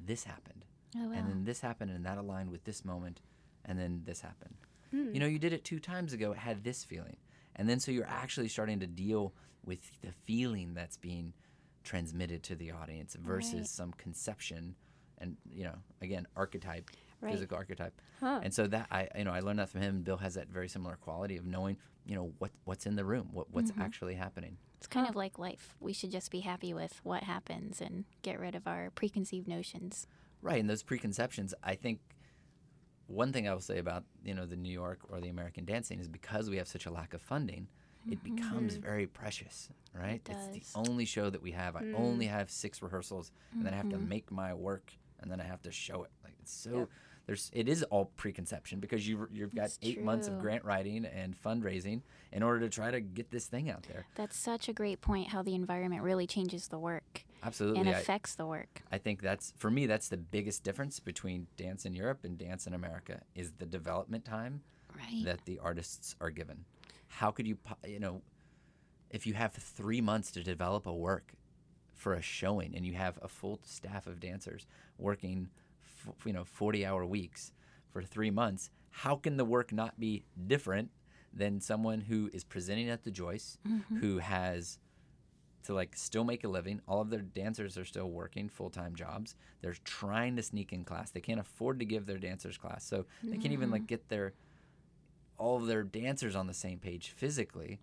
this 0.00 0.24
happened, 0.24 0.64
Oh, 0.96 1.08
wow. 1.08 1.12
and 1.14 1.28
then 1.28 1.44
this 1.44 1.60
happened, 1.60 1.90
and 1.90 2.04
that 2.06 2.16
aligned 2.18 2.50
with 2.50 2.64
this 2.64 2.84
moment, 2.84 3.20
and 3.64 3.78
then 3.78 4.02
this 4.04 4.20
happened. 4.20 4.54
Hmm. 4.90 5.12
You 5.12 5.20
know, 5.20 5.26
you 5.26 5.38
did 5.38 5.52
it 5.52 5.64
two 5.64 5.78
times 5.78 6.12
ago. 6.12 6.32
It 6.32 6.38
had 6.38 6.64
this 6.64 6.84
feeling, 6.84 7.16
and 7.56 7.68
then 7.68 7.78
so 7.80 7.90
you're 7.92 8.06
actually 8.06 8.48
starting 8.48 8.80
to 8.80 8.86
deal 8.86 9.34
with 9.64 9.90
the 10.02 10.12
feeling 10.24 10.74
that's 10.74 10.96
being 10.96 11.32
transmitted 11.84 12.42
to 12.44 12.54
the 12.54 12.70
audience 12.70 13.14
versus 13.20 13.54
Right. 13.54 13.66
some 13.66 13.92
conception, 13.92 14.74
and 15.18 15.36
you 15.48 15.64
know, 15.64 15.76
again, 16.00 16.26
archetype, 16.36 16.90
Right. 17.20 17.32
physical 17.32 17.56
archetype. 17.56 18.00
Huh. 18.20 18.40
And 18.42 18.52
so 18.52 18.66
that 18.68 18.86
I, 18.90 19.08
you 19.16 19.24
know, 19.24 19.32
I 19.32 19.40
learned 19.40 19.58
that 19.60 19.68
from 19.68 19.80
him. 19.82 20.02
Bill 20.02 20.16
has 20.18 20.34
that 20.34 20.48
very 20.48 20.68
similar 20.68 20.96
quality 20.96 21.36
of 21.36 21.44
knowing, 21.46 21.76
you 22.04 22.14
know, 22.16 22.32
what 22.38 22.50
what's 22.64 22.86
in 22.86 22.96
the 22.96 23.04
room, 23.04 23.28
what 23.32 23.50
what's 23.52 23.70
Mm-hmm. 23.70 23.82
actually 23.82 24.14
happening. 24.14 24.58
It's 24.78 24.86
kind 24.88 25.08
of 25.08 25.14
like 25.14 25.38
life. 25.38 25.76
We 25.78 25.92
should 25.92 26.10
just 26.10 26.32
be 26.32 26.40
happy 26.40 26.74
with 26.74 27.00
what 27.04 27.22
happens 27.22 27.80
and 27.80 28.04
get 28.22 28.40
rid 28.40 28.56
of 28.56 28.66
our 28.66 28.90
preconceived 28.90 29.46
notions. 29.46 30.08
Right, 30.40 30.58
and 30.58 30.68
those 30.68 30.82
preconceptions, 30.82 31.54
I 31.62 31.76
think 31.76 32.00
one 33.06 33.32
thing 33.32 33.48
I 33.48 33.52
will 33.52 33.60
say 33.60 33.78
about, 33.78 34.04
you 34.24 34.34
know, 34.34 34.46
the 34.46 34.56
New 34.56 34.72
York 34.72 35.00
or 35.08 35.20
the 35.20 35.28
American 35.28 35.64
dancing 35.64 36.00
is 36.00 36.08
because 36.08 36.50
we 36.50 36.56
have 36.56 36.66
such 36.66 36.86
a 36.86 36.90
lack 36.90 37.14
of 37.14 37.22
funding, 37.22 37.68
it 38.10 38.22
becomes 38.22 38.76
very 38.76 39.06
precious, 39.06 39.68
right? 39.94 40.22
Mm-hmm. 40.24 40.52
It 40.52 40.56
It's 40.56 40.72
the 40.72 40.78
only 40.78 41.04
show 41.04 41.30
that 41.30 41.42
we 41.42 41.52
have. 41.52 41.76
I 41.76 41.84
only 41.96 42.26
have 42.26 42.50
six 42.50 42.82
rehearsals 42.82 43.30
and 43.52 43.64
then 43.64 43.72
I 43.72 43.76
have 43.76 43.90
to 43.90 43.98
make 43.98 44.30
my 44.30 44.54
work 44.54 44.92
and 45.20 45.30
then 45.30 45.40
I 45.40 45.44
have 45.44 45.62
to 45.62 45.72
show 45.72 46.02
it. 46.02 46.10
Like 46.24 46.34
it's 46.40 46.52
so 46.52 46.88
there's 47.26 47.50
it 47.54 47.68
is 47.68 47.84
all 47.84 48.06
preconception 48.16 48.80
because 48.80 49.06
you 49.08 49.28
you've 49.32 49.54
got 49.54 49.66
It's 49.66 49.78
8 49.82 50.02
months 50.02 50.26
of 50.26 50.40
grant 50.40 50.64
writing 50.64 51.04
and 51.04 51.36
fundraising 51.40 52.02
in 52.32 52.42
order 52.42 52.58
to 52.60 52.68
try 52.68 52.90
to 52.90 53.00
get 53.00 53.30
this 53.30 53.46
thing 53.46 53.70
out 53.70 53.84
there. 53.84 54.06
That's 54.16 54.36
such 54.36 54.68
a 54.68 54.72
great 54.72 55.00
point 55.00 55.28
how 55.28 55.42
the 55.42 55.54
environment 55.54 56.02
really 56.02 56.26
changes 56.26 56.66
the 56.68 56.78
work 56.80 57.22
Absolutely. 57.44 57.80
and 57.80 57.88
I- 57.88 57.92
affects 57.92 58.34
the 58.34 58.46
work. 58.46 58.82
I 58.90 58.98
think 58.98 59.22
that's 59.22 59.52
for 59.56 59.70
me 59.70 59.86
that's 59.86 60.08
the 60.08 60.16
biggest 60.16 60.64
difference 60.64 60.98
between 60.98 61.46
dance 61.56 61.84
in 61.86 61.94
Europe 61.94 62.24
and 62.24 62.36
dance 62.36 62.66
in 62.66 62.74
America 62.74 63.20
is 63.36 63.52
the 63.58 63.66
development 63.66 64.24
time 64.24 64.62
Right. 64.94 65.24
that 65.24 65.44
the 65.46 65.58
artists 65.60 66.16
are 66.20 66.28
given. 66.30 66.64
How 67.18 67.30
could 67.30 67.46
you 67.46 67.58
you 67.86 68.00
know 68.00 68.22
if 69.10 69.26
you 69.26 69.34
have 69.34 69.52
3 69.52 70.00
months 70.00 70.30
to 70.32 70.42
develop 70.42 70.86
a 70.86 70.94
work 70.94 71.32
for 71.94 72.14
a 72.14 72.22
showing 72.22 72.74
and 72.74 72.86
you 72.86 72.94
have 72.94 73.18
a 73.22 73.28
full 73.28 73.60
staff 73.62 74.06
of 74.06 74.18
dancers 74.18 74.66
working 74.98 75.50
f- 75.84 76.26
you 76.26 76.32
know 76.32 76.44
40 76.44 76.86
hour 76.86 77.04
weeks 77.04 77.52
for 77.90 78.02
3 78.02 78.30
months, 78.30 78.70
how 78.90 79.16
can 79.16 79.36
the 79.36 79.44
work 79.44 79.72
not 79.72 80.00
be 80.00 80.24
different 80.46 80.90
than 81.32 81.60
someone 81.60 82.00
who 82.00 82.30
is 82.32 82.44
presenting 82.44 82.88
at 82.88 83.04
the 83.04 83.10
Joyce 83.10 83.58
mm-hmm. 83.66 83.98
who 83.98 84.18
has 84.18 84.78
to 85.64 85.74
like 85.74 85.96
still 85.96 86.24
make 86.24 86.44
a 86.44 86.48
living. 86.48 86.80
All 86.86 87.00
of 87.00 87.10
their 87.10 87.20
dancers 87.20 87.78
are 87.78 87.84
still 87.84 88.10
working 88.10 88.48
full 88.48 88.70
time 88.70 88.94
jobs. 88.94 89.36
They're 89.60 89.76
trying 89.84 90.36
to 90.36 90.42
sneak 90.42 90.72
in 90.72 90.84
class. 90.84 91.10
They 91.10 91.20
can't 91.20 91.40
afford 91.40 91.78
to 91.78 91.84
give 91.84 92.06
their 92.06 92.18
dancers 92.18 92.58
class, 92.58 92.84
so 92.84 93.06
they 93.22 93.36
can't 93.36 93.52
even 93.52 93.70
like 93.70 93.82
mm-hmm. 93.82 93.86
get 93.86 94.08
their 94.08 94.34
all 95.38 95.56
of 95.56 95.66
their 95.66 95.82
dancers 95.82 96.34
on 96.36 96.46
the 96.46 96.54
same 96.54 96.78
page 96.78 97.10
physically. 97.10 97.80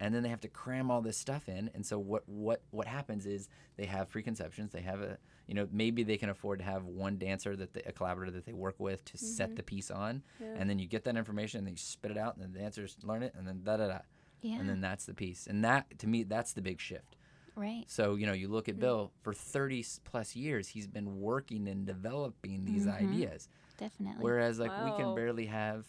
And 0.00 0.12
then 0.12 0.24
they 0.24 0.30
have 0.30 0.40
to 0.40 0.48
cram 0.48 0.90
all 0.90 1.00
this 1.00 1.16
stuff 1.16 1.48
in. 1.48 1.70
And 1.74 1.86
so 1.86 1.96
what 1.98 2.28
what 2.28 2.62
what 2.70 2.88
happens 2.88 3.24
is 3.24 3.48
they 3.76 3.86
have 3.86 4.10
preconceptions. 4.10 4.72
They 4.72 4.80
have 4.80 5.00
a 5.00 5.16
you 5.46 5.54
know 5.54 5.68
maybe 5.70 6.02
they 6.02 6.16
can 6.16 6.28
afford 6.28 6.58
to 6.58 6.64
have 6.64 6.84
one 6.86 7.18
dancer 7.18 7.54
that 7.54 7.72
they, 7.72 7.82
a 7.82 7.92
collaborator 7.92 8.32
that 8.32 8.44
they 8.44 8.52
work 8.52 8.74
with 8.78 9.04
to 9.04 9.18
set 9.18 9.48
mm-hmm. 9.48 9.56
the 9.56 9.62
piece 9.62 9.90
on. 9.92 10.22
Yeah. 10.40 10.54
And 10.56 10.68
then 10.68 10.80
you 10.80 10.88
get 10.88 11.04
that 11.04 11.16
information 11.16 11.58
and 11.58 11.66
then 11.68 11.74
you 11.74 11.78
spit 11.78 12.10
it 12.10 12.18
out 12.18 12.36
and 12.36 12.52
the 12.52 12.58
dancers 12.58 12.96
learn 13.04 13.22
it 13.22 13.34
and 13.36 13.46
then 13.46 13.60
da 13.62 13.76
da 13.76 13.86
da. 13.86 13.98
yeah. 14.40 14.58
And 14.58 14.68
then 14.68 14.80
that's 14.80 15.04
the 15.06 15.14
piece. 15.14 15.46
And 15.46 15.64
that 15.64 15.98
to 16.00 16.08
me 16.08 16.24
that's 16.24 16.52
the 16.52 16.62
big 16.62 16.80
shift. 16.80 17.14
right. 17.54 17.84
So, 17.86 18.16
you 18.16 18.26
know, 18.26 18.32
you 18.32 18.48
look 18.48 18.68
at 18.68 18.74
mm-hmm. 18.74 18.80
Bill, 18.80 19.12
for 19.22 19.32
30 19.34 19.84
plus 20.04 20.34
years, 20.34 20.66
he's 20.66 20.88
been 20.88 21.20
working 21.20 21.68
and 21.68 21.86
developing 21.86 22.64
these 22.64 22.86
mm-hmm. 22.86 23.08
ideas. 23.08 23.48
Definitely. 23.78 24.22
Whereas, 24.22 24.58
like, 24.58 24.72
we 24.84 24.90
can 24.96 25.14
barely 25.14 25.46
have 25.46 25.86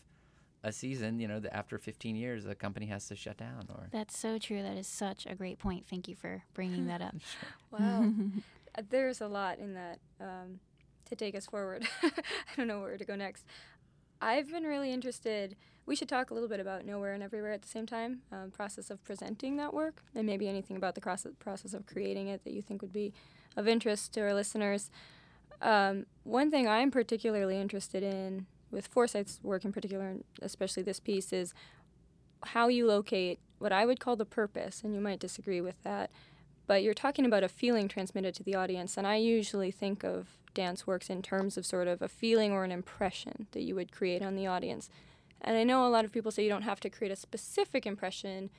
a 0.63 0.71
season, 0.71 1.19
you 1.19 1.27
know, 1.27 1.39
that 1.39 1.55
after 1.55 1.77
15 1.77 2.15
years, 2.15 2.45
the 2.45 2.55
company 2.55 2.85
has 2.87 3.07
to 3.07 3.15
shut 3.15 3.37
down 3.37 3.67
or. 3.69 3.89
That's 3.91 4.17
so 4.17 4.37
true. 4.37 4.63
That 4.63 4.77
is 4.77 4.87
such 4.87 5.25
a 5.25 5.35
great 5.35 5.59
point. 5.59 5.85
Thank 5.89 6.07
you 6.07 6.15
for 6.15 6.43
bringing 6.53 6.87
that 6.87 7.01
up. 7.01 7.15
Wow. 7.71 8.09
Uh, 8.75 8.81
There's 8.89 9.21
a 9.21 9.27
lot 9.27 9.59
in 9.59 9.75
that 9.75 9.99
um, 10.19 10.59
to 11.05 11.15
take 11.15 11.35
us 11.35 11.45
forward. 11.45 11.85
I 12.01 12.09
don't 12.57 12.67
know 12.67 12.79
where 12.79 12.97
to 12.97 13.05
go 13.05 13.15
next. 13.15 13.45
I've 14.19 14.49
been 14.49 14.63
really 14.63 14.91
interested. 14.91 15.55
We 15.85 15.95
should 15.95 16.09
talk 16.09 16.31
a 16.31 16.33
little 16.33 16.49
bit 16.49 16.59
about 16.59 16.83
Nowhere 16.83 17.13
and 17.13 17.21
Everywhere 17.21 17.51
at 17.51 17.61
the 17.61 17.67
same 17.67 17.85
time, 17.85 18.21
um, 18.31 18.49
process 18.49 18.89
of 18.89 19.03
presenting 19.03 19.57
that 19.57 19.75
work, 19.75 20.01
and 20.15 20.25
maybe 20.25 20.47
anything 20.47 20.75
about 20.75 20.95
the 20.95 21.01
process, 21.01 21.33
process 21.37 21.75
of 21.75 21.85
creating 21.85 22.29
it 22.29 22.43
that 22.45 22.53
you 22.53 22.63
think 22.63 22.81
would 22.81 22.91
be 22.93 23.13
of 23.55 23.67
interest 23.67 24.11
to 24.13 24.21
our 24.21 24.33
listeners. 24.33 24.89
Um, 25.61 26.07
one 26.23 26.49
thing 26.49 26.67
I'm 26.67 26.89
particularly 26.89 27.59
interested 27.59 28.01
in 28.01 28.47
with 28.73 28.87
Forsythe's 28.87 29.39
work 29.43 29.63
in 29.63 29.71
particular, 29.71 30.09
and 30.09 30.23
especially 30.41 30.83
this 30.83 30.99
piece, 30.99 31.31
is 31.31 31.53
how 32.47 32.67
you 32.67 32.87
locate 32.87 33.39
what 33.59 33.71
I 33.71 33.85
would 33.85 33.99
call 33.99 34.17
the 34.17 34.25
purpose, 34.25 34.81
and 34.83 34.93
you 34.93 34.99
might 34.99 35.19
disagree 35.19 35.61
with 35.61 35.81
that, 35.83 36.11
but 36.67 36.83
you're 36.83 36.93
talking 36.93 37.25
about 37.25 37.43
a 37.43 37.49
feeling 37.49 37.87
transmitted 37.87 38.33
to 38.35 38.43
the 38.43 38.55
audience, 38.55 38.97
and 38.97 39.07
I 39.07 39.15
usually 39.15 39.71
think 39.71 40.03
of 40.03 40.27
dance 40.53 40.85
works 40.85 41.09
in 41.09 41.21
terms 41.21 41.57
of 41.57 41.65
sort 41.65 41.87
of 41.87 42.01
a 42.01 42.07
feeling 42.07 42.51
or 42.51 42.63
an 42.63 42.71
impression 42.71 43.47
that 43.51 43.61
you 43.61 43.75
would 43.75 43.91
create 43.91 44.21
on 44.21 44.35
the 44.35 44.47
audience. 44.47 44.89
And 45.41 45.57
I 45.57 45.63
know 45.63 45.85
a 45.85 45.89
lot 45.89 46.05
of 46.05 46.11
people 46.11 46.31
say 46.31 46.43
you 46.43 46.49
don't 46.49 46.63
have 46.63 46.79
to 46.81 46.89
create 46.89 47.11
a 47.11 47.15
specific 47.17 47.85
impression. 47.85 48.49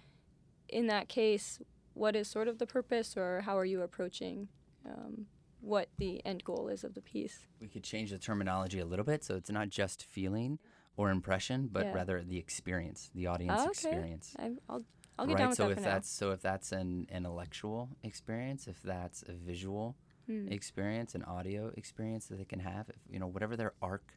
In 0.68 0.86
that 0.88 1.08
case, 1.08 1.60
what 1.94 2.16
is 2.16 2.28
sort 2.28 2.48
of 2.48 2.58
the 2.58 2.66
purpose, 2.66 3.16
or 3.16 3.42
how 3.42 3.56
are 3.56 3.64
you 3.64 3.82
approaching 3.82 4.48
um, 4.86 5.26
what 5.64 5.88
the 5.98 6.24
end 6.26 6.44
goal 6.44 6.68
is 6.68 6.84
of 6.84 6.94
the 6.94 7.00
piece? 7.00 7.46
We 7.60 7.68
could 7.68 7.84
change 7.84 8.10
the 8.10 8.18
terminology 8.18 8.78
a 8.78 8.84
little 8.84 9.04
bit 9.04 9.24
so 9.24 9.36
it's 9.36 9.50
not 9.50 9.68
just 9.70 10.04
feeling 10.04 10.58
or 10.96 11.10
impression, 11.10 11.68
but 11.72 11.84
Yeah. 11.86 11.94
rather 11.94 12.22
the 12.22 12.38
experience, 12.38 13.10
the 13.14 13.26
audience 13.26 13.60
Oh, 13.60 13.68
okay. 13.68 13.72
experience. 13.72 14.34
I, 14.38 14.50
I'll, 14.68 14.84
I'll 15.18 15.26
get 15.26 15.34
right. 15.34 15.38
down 15.38 15.48
with 15.50 15.58
so 15.58 15.64
that 15.64 15.72
if 15.72 15.78
for 15.78 15.80
now. 15.82 15.94
that's 15.94 16.10
so 16.10 16.30
if 16.32 16.40
that's 16.42 16.72
an 16.72 17.06
intellectual 17.10 17.88
experience, 18.02 18.66
if 18.66 18.82
that's 18.82 19.24
a 19.26 19.32
visual 19.32 19.96
Hmm. 20.26 20.48
experience, 20.52 21.14
an 21.14 21.22
audio 21.24 21.70
experience 21.76 22.26
that 22.26 22.38
they 22.38 22.44
can 22.44 22.60
have, 22.60 22.88
if, 22.88 22.96
you 23.10 23.18
know, 23.18 23.26
whatever 23.26 23.56
their 23.56 23.72
arc 23.82 24.14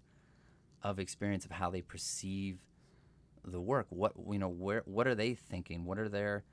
of 0.83 0.99
experience 0.99 1.45
of 1.45 1.51
how 1.51 1.69
they 1.69 1.81
perceive 1.81 2.59
the 3.45 3.61
work, 3.61 3.87
what 3.89 4.13
you 4.31 4.39
know, 4.39 4.49
where 4.49 4.83
what 4.85 5.07
are 5.07 5.15
they 5.15 5.33
thinking? 5.33 5.85
What 5.85 5.97
are 5.99 6.09
their 6.09 6.43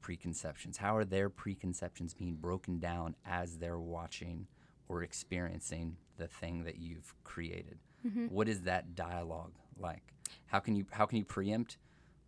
preconceptions? 0.00 0.76
How 0.76 0.96
are 0.96 1.04
their 1.04 1.28
preconceptions 1.28 2.14
being 2.14 2.34
broken 2.34 2.78
down 2.78 3.14
as 3.24 3.58
they're 3.58 3.78
watching 3.78 4.46
or 4.88 5.02
experiencing 5.02 5.96
the 6.16 6.26
thing 6.26 6.64
that 6.64 6.78
you've 6.78 7.14
created? 7.24 7.78
Mm-hmm. 8.06 8.26
What 8.26 8.48
is 8.48 8.62
that 8.62 8.94
dialogue 8.94 9.52
like? 9.78 10.14
How 10.46 10.58
can 10.58 10.76
you 10.76 10.86
how 10.90 11.06
can 11.06 11.18
you 11.18 11.24
preempt 11.24 11.78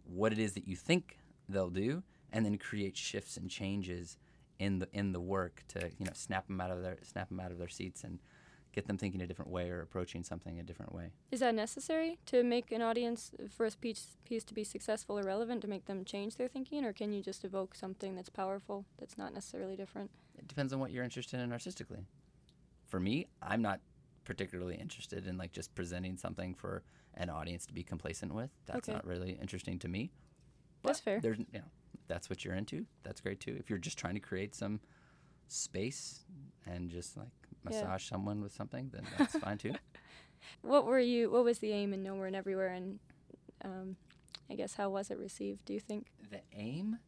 what 0.04 0.32
it 0.32 0.38
is 0.38 0.52
that 0.54 0.66
you 0.66 0.76
think 0.76 1.18
they'll 1.48 1.70
do 1.70 2.02
and 2.32 2.44
then 2.44 2.58
create 2.58 2.96
shifts 2.96 3.36
and 3.36 3.48
changes 3.48 4.16
in 4.58 4.78
the 4.78 4.88
in 4.92 5.12
the 5.12 5.20
work 5.20 5.62
to 5.68 5.90
you 5.98 6.04
know 6.04 6.12
snap 6.14 6.46
them 6.46 6.60
out 6.60 6.70
of 6.70 6.82
their 6.82 6.98
snap 7.02 7.28
them 7.28 7.40
out 7.40 7.50
of 7.50 7.58
their 7.58 7.68
seats 7.68 8.04
and 8.04 8.18
get 8.72 8.86
them 8.86 8.96
thinking 8.96 9.20
a 9.20 9.26
different 9.26 9.50
way 9.50 9.70
or 9.70 9.80
approaching 9.80 10.24
something 10.24 10.58
a 10.58 10.62
different 10.62 10.94
way. 10.94 11.12
Is 11.30 11.40
that 11.40 11.54
necessary 11.54 12.18
to 12.26 12.42
make 12.42 12.72
an 12.72 12.82
audience 12.82 13.32
for 13.54 13.66
a 13.66 13.70
piece, 13.70 14.16
piece 14.24 14.44
to 14.44 14.54
be 14.54 14.64
successful 14.64 15.18
or 15.18 15.22
relevant 15.22 15.60
to 15.62 15.68
make 15.68 15.84
them 15.84 16.04
change 16.04 16.36
their 16.36 16.48
thinking, 16.48 16.84
or 16.84 16.92
can 16.92 17.12
you 17.12 17.22
just 17.22 17.44
evoke 17.44 17.74
something 17.74 18.14
that's 18.14 18.30
powerful 18.30 18.86
that's 18.98 19.18
not 19.18 19.34
necessarily 19.34 19.76
different? 19.76 20.10
It 20.38 20.48
depends 20.48 20.72
on 20.72 20.80
what 20.80 20.90
you're 20.90 21.04
interested 21.04 21.40
in 21.40 21.52
artistically. 21.52 22.06
For 22.86 22.98
me, 22.98 23.26
I'm 23.42 23.62
not 23.62 23.80
particularly 24.24 24.76
interested 24.76 25.26
in 25.26 25.36
like 25.36 25.52
just 25.52 25.74
presenting 25.74 26.16
something 26.16 26.54
for 26.54 26.82
an 27.14 27.28
audience 27.28 27.66
to 27.66 27.74
be 27.74 27.82
complacent 27.82 28.34
with. 28.34 28.50
That's 28.66 28.88
Okay. 28.88 28.94
not 28.94 29.06
really 29.06 29.32
interesting 29.40 29.78
to 29.80 29.88
me. 29.88 30.10
That's 30.82 31.00
fair. 31.00 31.20
There's 31.20 31.38
you 31.38 31.46
know, 31.54 31.70
that's 32.08 32.30
what 32.30 32.44
you're 32.44 32.54
into. 32.54 32.86
That's 33.02 33.20
great 33.20 33.40
too. 33.40 33.56
If 33.58 33.68
you're 33.68 33.78
just 33.78 33.98
trying 33.98 34.14
to 34.14 34.20
create 34.20 34.54
some 34.54 34.80
space 35.48 36.24
and 36.66 36.90
just 36.90 37.16
like 37.16 37.28
Yeah. 37.68 37.82
massage 37.82 38.04
someone 38.08 38.40
with 38.42 38.52
something, 38.52 38.90
then 38.92 39.04
that's 39.18 39.36
fine 39.38 39.58
too. 39.58 39.74
What 40.62 40.86
were 40.86 40.98
you? 40.98 41.30
What 41.30 41.44
was 41.44 41.60
the 41.60 41.70
aim 41.70 41.92
in 41.94 42.02
Nowhere 42.02 42.26
and 42.26 42.34
Everywhere, 42.34 42.68
and 42.68 42.98
um, 43.64 43.96
I 44.50 44.54
guess 44.54 44.74
how 44.74 44.90
was 44.90 45.10
it 45.10 45.18
received? 45.18 45.64
Do 45.64 45.72
you 45.72 45.78
think? 45.80 46.06
the 46.30 46.40
aim, 46.52 46.98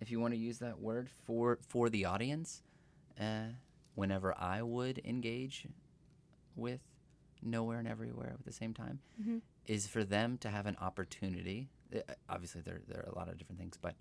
if 0.00 0.10
you 0.10 0.20
want 0.20 0.34
to 0.34 0.38
use 0.38 0.58
that 0.58 0.78
word 0.78 1.08
for 1.08 1.58
for 1.66 1.88
the 1.88 2.04
audience, 2.04 2.62
uh, 3.18 3.46
whenever 3.94 4.34
I 4.38 4.60
would 4.60 5.00
engage 5.06 5.66
with 6.54 6.80
nowhere 7.42 7.78
and 7.78 7.88
everywhere 7.88 8.34
at 8.38 8.44
the 8.44 8.52
same 8.52 8.74
time, 8.74 9.00
Mhm. 9.20 9.40
is 9.66 9.86
for 9.86 10.04
them 10.04 10.36
to 10.38 10.50
have 10.50 10.66
an 10.66 10.76
opportunity. 10.76 11.68
uh, 11.94 12.00
Obviously, 12.28 12.60
there 12.60 12.82
there 12.88 13.00
are 13.06 13.10
a 13.10 13.14
lot 13.14 13.28
of 13.30 13.38
different 13.38 13.58
things, 13.58 13.78
but 13.80 13.94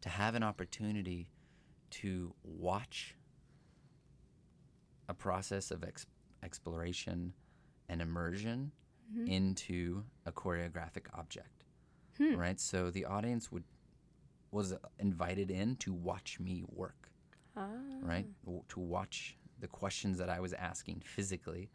to 0.00 0.08
have 0.08 0.34
an 0.34 0.42
opportunity 0.42 1.30
to 1.90 2.34
watch 2.42 3.14
a 5.08 5.14
process 5.14 5.70
of 5.70 5.84
ex- 5.84 6.06
exploration 6.42 7.32
and 7.88 8.00
immersion 8.02 8.72
Mhm. 9.12 9.28
into 9.28 10.04
a 10.24 10.32
choreographic 10.32 11.06
object. 11.14 11.64
Hmm. 12.18 12.34
Right? 12.36 12.58
So 12.58 12.90
the 12.90 13.04
audience 13.04 13.52
would 13.52 13.64
was 14.50 14.72
invited 14.98 15.50
in 15.50 15.76
to 15.76 15.92
watch 15.92 16.40
me 16.40 16.62
work, 16.68 17.10
Ah. 17.56 17.68
right? 18.00 18.26
W- 18.44 18.64
To 18.68 18.80
watch 18.80 19.36
the 19.58 19.68
questions 19.68 20.16
that 20.18 20.30
I 20.30 20.40
was 20.40 20.52
asking 20.54 21.00
physically 21.00 21.70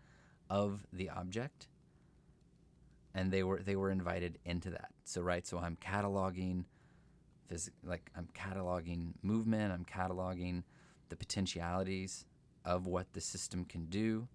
of 0.49 0.85
the 0.91 1.09
object 1.09 1.67
and 3.13 3.31
they 3.31 3.43
were 3.43 3.61
they 3.61 3.75
were 3.75 3.91
invited 3.91 4.39
into 4.45 4.69
that. 4.71 4.93
So 5.03 5.21
right, 5.21 5.45
so 5.45 5.59
I'm 5.59 5.75
cataloging 5.77 6.65
phys- 7.49 7.69
like 7.83 8.09
I'm 8.15 8.27
cataloging 8.33 9.13
movement, 9.21 9.71
I'm 9.73 9.85
cataloging 9.85 10.63
the 11.09 11.15
potentialities 11.17 12.25
of 12.65 12.85
what 12.87 13.11
the 13.13 13.21
system 13.21 13.65
can 13.65 13.85
do 13.85 14.27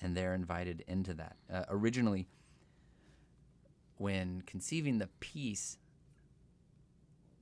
and 0.00 0.16
they're 0.16 0.34
invited 0.34 0.84
into 0.86 1.14
that. 1.14 1.36
Uh, 1.52 1.64
originally 1.68 2.26
when 3.98 4.42
conceiving 4.46 4.98
the 4.98 5.06
piece 5.20 5.78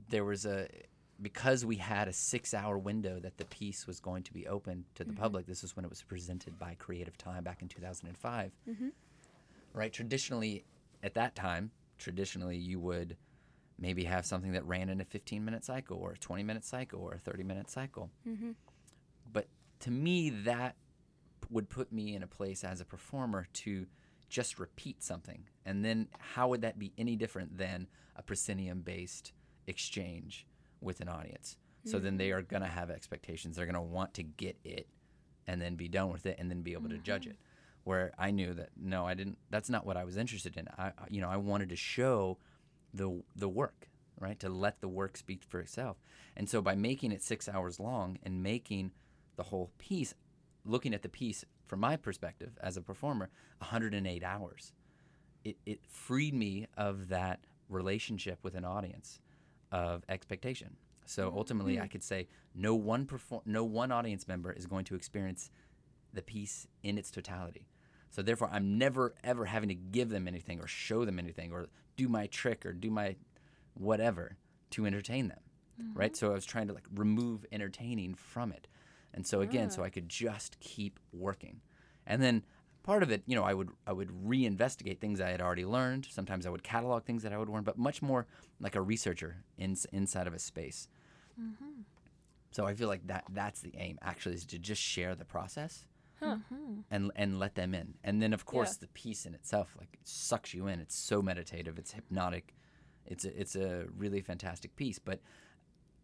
there 0.08 0.24
was 0.24 0.44
a 0.46 0.68
because 1.22 1.64
we 1.64 1.76
had 1.76 2.08
a 2.08 2.10
6-hour 2.12 2.76
window 2.76 3.20
that 3.20 3.36
the 3.38 3.44
piece 3.44 3.86
was 3.86 4.00
going 4.00 4.22
to 4.24 4.32
be 4.32 4.46
open 4.48 4.84
to 4.96 5.04
the 5.04 5.12
Mhm. 5.12 5.16
public. 5.16 5.46
This 5.46 5.62
was 5.62 5.76
when 5.76 5.84
it 5.84 5.88
was 5.88 6.02
presented 6.02 6.58
by 6.58 6.74
Creative 6.74 7.16
Time 7.16 7.44
back 7.44 7.62
in 7.62 7.68
2005 7.68 8.52
Mhm. 8.66 8.92
right? 9.72 9.92
Traditionally, 9.92 10.64
at 11.02 11.14
that 11.14 11.34
time, 11.36 11.70
traditionally 11.98 12.56
you 12.58 12.80
would 12.80 13.16
maybe 13.78 14.04
have 14.04 14.26
something 14.26 14.52
that 14.52 14.64
ran 14.64 14.88
in 14.88 15.00
a 15.00 15.04
15 15.04 15.44
minute 15.44 15.64
cycle 15.64 15.96
or 15.98 16.12
a 16.12 16.18
20 16.18 16.42
minute 16.42 16.64
cycle 16.64 17.00
or 17.00 17.12
a 17.14 17.18
30 17.18 17.42
minute 17.44 17.70
cycle. 17.70 18.10
Mhm. 18.26 18.54
To 19.84 19.90
me, 19.90 20.30
that 20.30 20.76
would 21.50 21.68
put 21.68 21.92
me 21.92 22.14
in 22.14 22.22
a 22.22 22.26
place 22.26 22.64
as 22.64 22.80
a 22.80 22.86
performer 22.86 23.46
to 23.52 23.86
just 24.30 24.58
repeat 24.58 25.02
something. 25.02 25.44
And 25.66 25.84
then 25.84 26.08
how 26.18 26.48
would 26.48 26.62
that 26.62 26.78
be 26.78 26.94
any 26.96 27.16
different 27.16 27.58
than 27.58 27.88
a 28.16 28.22
proscenium 28.22 28.80
based 28.80 29.32
exchange 29.66 30.46
with 30.80 31.00
an 31.00 31.08
audience? 31.08 31.56
So 31.84 31.98
then 31.98 32.16
they 32.16 32.30
mm. 32.30 32.36
are 32.36 32.42
going 32.42 32.62
to 32.62 32.68
have 32.68 32.90
expectations. 32.90 33.56
They're 33.56 33.66
going 33.66 33.74
to 33.74 33.82
want 33.82 34.14
to 34.14 34.22
get 34.22 34.56
it 34.64 34.88
and 35.46 35.60
then 35.60 35.74
be 35.74 35.86
done 35.86 36.10
with 36.10 36.24
it 36.24 36.36
and 36.38 36.50
then 36.50 36.62
be 36.62 36.72
able 36.72 36.88
to 36.88 36.96
judge 36.98 37.26
it. 37.26 37.34
Mm-hmm. 37.34 37.84
Where 37.84 38.12
I 38.18 38.30
knew 38.30 38.54
that 38.54 38.70
no, 38.80 39.06
I 39.06 39.12
didn't 39.12 39.36
that's 39.50 39.68
not 39.68 39.84
what 39.84 39.98
I 39.98 40.04
was 40.04 40.16
interested 40.16 40.56
in. 40.56 40.66
I 40.78 40.86
I- 40.86 40.92
you 41.10 41.20
know, 41.20 41.28
I 41.28 41.36
wanted 41.36 41.68
to 41.68 41.76
show 41.76 42.38
the 42.94 43.22
the 43.36 43.48
work, 43.50 43.90
right? 44.18 44.40
To 44.40 44.48
let 44.48 44.80
the 44.80 44.88
work 44.88 45.18
speak 45.18 45.42
for 45.42 45.60
itself. 45.60 45.98
And 46.34 46.48
so 46.48 46.62
by 46.62 46.74
making 46.74 47.12
it 47.12 47.22
6 47.22 47.46
hours 47.50 47.78
long 47.78 48.18
and 48.22 48.42
making 48.42 48.92
the 49.36 49.44
whole 49.44 49.70
piece 49.78 50.14
looking 50.64 50.94
at 50.94 51.02
the 51.02 51.08
piece 51.08 51.44
from 51.66 51.80
my 51.80 51.96
perspective 51.96 52.52
as 52.62 52.76
a 52.76 52.82
performer 52.82 53.30
108 53.58 54.22
hours. 54.22 54.72
It, 55.44 55.56
it 55.66 55.80
freed 55.86 56.34
me 56.34 56.66
of 56.76 57.08
that 57.08 57.40
relationship 57.68 58.38
with 58.42 58.54
an 58.54 58.64
audience 58.64 59.20
of 59.72 60.04
expectation. 60.08 60.76
So 61.06 61.32
ultimately 61.36 61.78
i 61.78 61.82
mm-hmm. 61.82 61.90
could 61.90 62.02
say 62.02 62.28
no 62.54 62.74
one 62.74 63.04
perform 63.04 63.42
no 63.44 63.64
one 63.64 63.92
audience 63.92 64.26
member 64.26 64.52
is 64.52 64.66
going 64.66 64.84
to 64.86 64.94
experience 64.94 65.50
the 66.12 66.22
piece 66.22 66.66
in 66.82 66.96
its 66.96 67.10
totality. 67.10 67.66
So 68.10 68.22
therefore 68.22 68.48
i'm 68.52 68.78
never 68.78 69.14
ever 69.22 69.44
having 69.44 69.68
to 69.68 69.74
give 69.74 70.08
them 70.08 70.26
anything 70.28 70.60
or 70.60 70.66
show 70.66 71.04
them 71.04 71.18
anything 71.18 71.52
or 71.52 71.66
do 71.96 72.08
my 72.08 72.26
trick 72.28 72.64
or 72.64 72.72
do 72.72 72.90
my 72.90 73.16
whatever 73.74 74.36
to 74.70 74.86
entertain 74.86 75.28
them 75.28 75.40
right? 75.92 76.12
Mm-hmm. 76.12 76.16
So 76.16 76.30
i 76.30 76.34
was 76.34 76.46
trying 76.46 76.68
to 76.68 76.74
like 76.74 76.86
remove 76.94 77.44
entertaining 77.52 78.14
from 78.14 78.52
it 78.52 78.66
and 79.14 79.26
so 79.26 79.40
again 79.40 79.70
so 79.70 79.80
Ah. 79.82 79.86
i 79.86 79.90
could 79.90 80.08
just 80.08 80.58
keep 80.60 80.98
working. 81.12 81.60
And 82.06 82.20
then 82.22 82.44
part 82.82 83.02
of 83.02 83.10
it 83.10 83.22
you 83.26 83.34
know 83.34 83.44
i 83.44 83.54
would 83.54 83.70
i 83.86 83.92
would 83.92 84.10
reinvestigate 84.26 84.98
things 85.00 85.18
i 85.20 85.30
had 85.30 85.40
already 85.40 85.64
learned. 85.64 86.06
Sometimes 86.10 86.44
i 86.46 86.50
would 86.50 86.62
catalog 86.62 87.04
things 87.04 87.22
that 87.22 87.32
i 87.32 87.38
would 87.38 87.48
learn 87.48 87.64
but 87.64 87.78
much 87.78 88.02
more 88.02 88.26
like 88.60 88.74
a 88.76 88.82
researcher 88.82 89.36
in, 89.56 89.74
inside 89.92 90.26
of 90.26 90.34
a 90.34 90.38
space. 90.38 90.88
So 92.50 92.66
i 92.66 92.74
feel 92.74 92.88
like 92.88 93.06
that 93.06 93.24
that's 93.32 93.60
the 93.60 93.74
aim 93.76 93.98
actually 94.02 94.34
is 94.36 94.44
to 94.46 94.58
just 94.58 94.82
share 94.82 95.14
the 95.14 95.24
process 95.24 95.86
Huh. 96.20 96.36
and 96.90 97.10
and 97.16 97.38
let 97.40 97.54
them 97.56 97.74
in. 97.74 97.94
And 98.04 98.22
then 98.22 98.32
of 98.32 98.44
course 98.46 98.72
Yeah. 98.74 98.82
the 98.82 98.88
piece 98.88 99.26
in 99.26 99.34
itself 99.34 99.74
like 99.78 99.88
it 99.94 100.06
sucks 100.06 100.54
you 100.54 100.68
in. 100.68 100.78
It's 100.80 100.94
so 100.96 101.20
meditative. 101.20 101.76
It's 101.78 101.92
hypnotic. 101.92 102.54
It's 103.06 103.24
a, 103.24 103.38
it's 103.40 103.56
a 103.56 103.86
really 103.96 104.20
fantastic 104.22 104.76
piece 104.76 104.98
but 104.98 105.20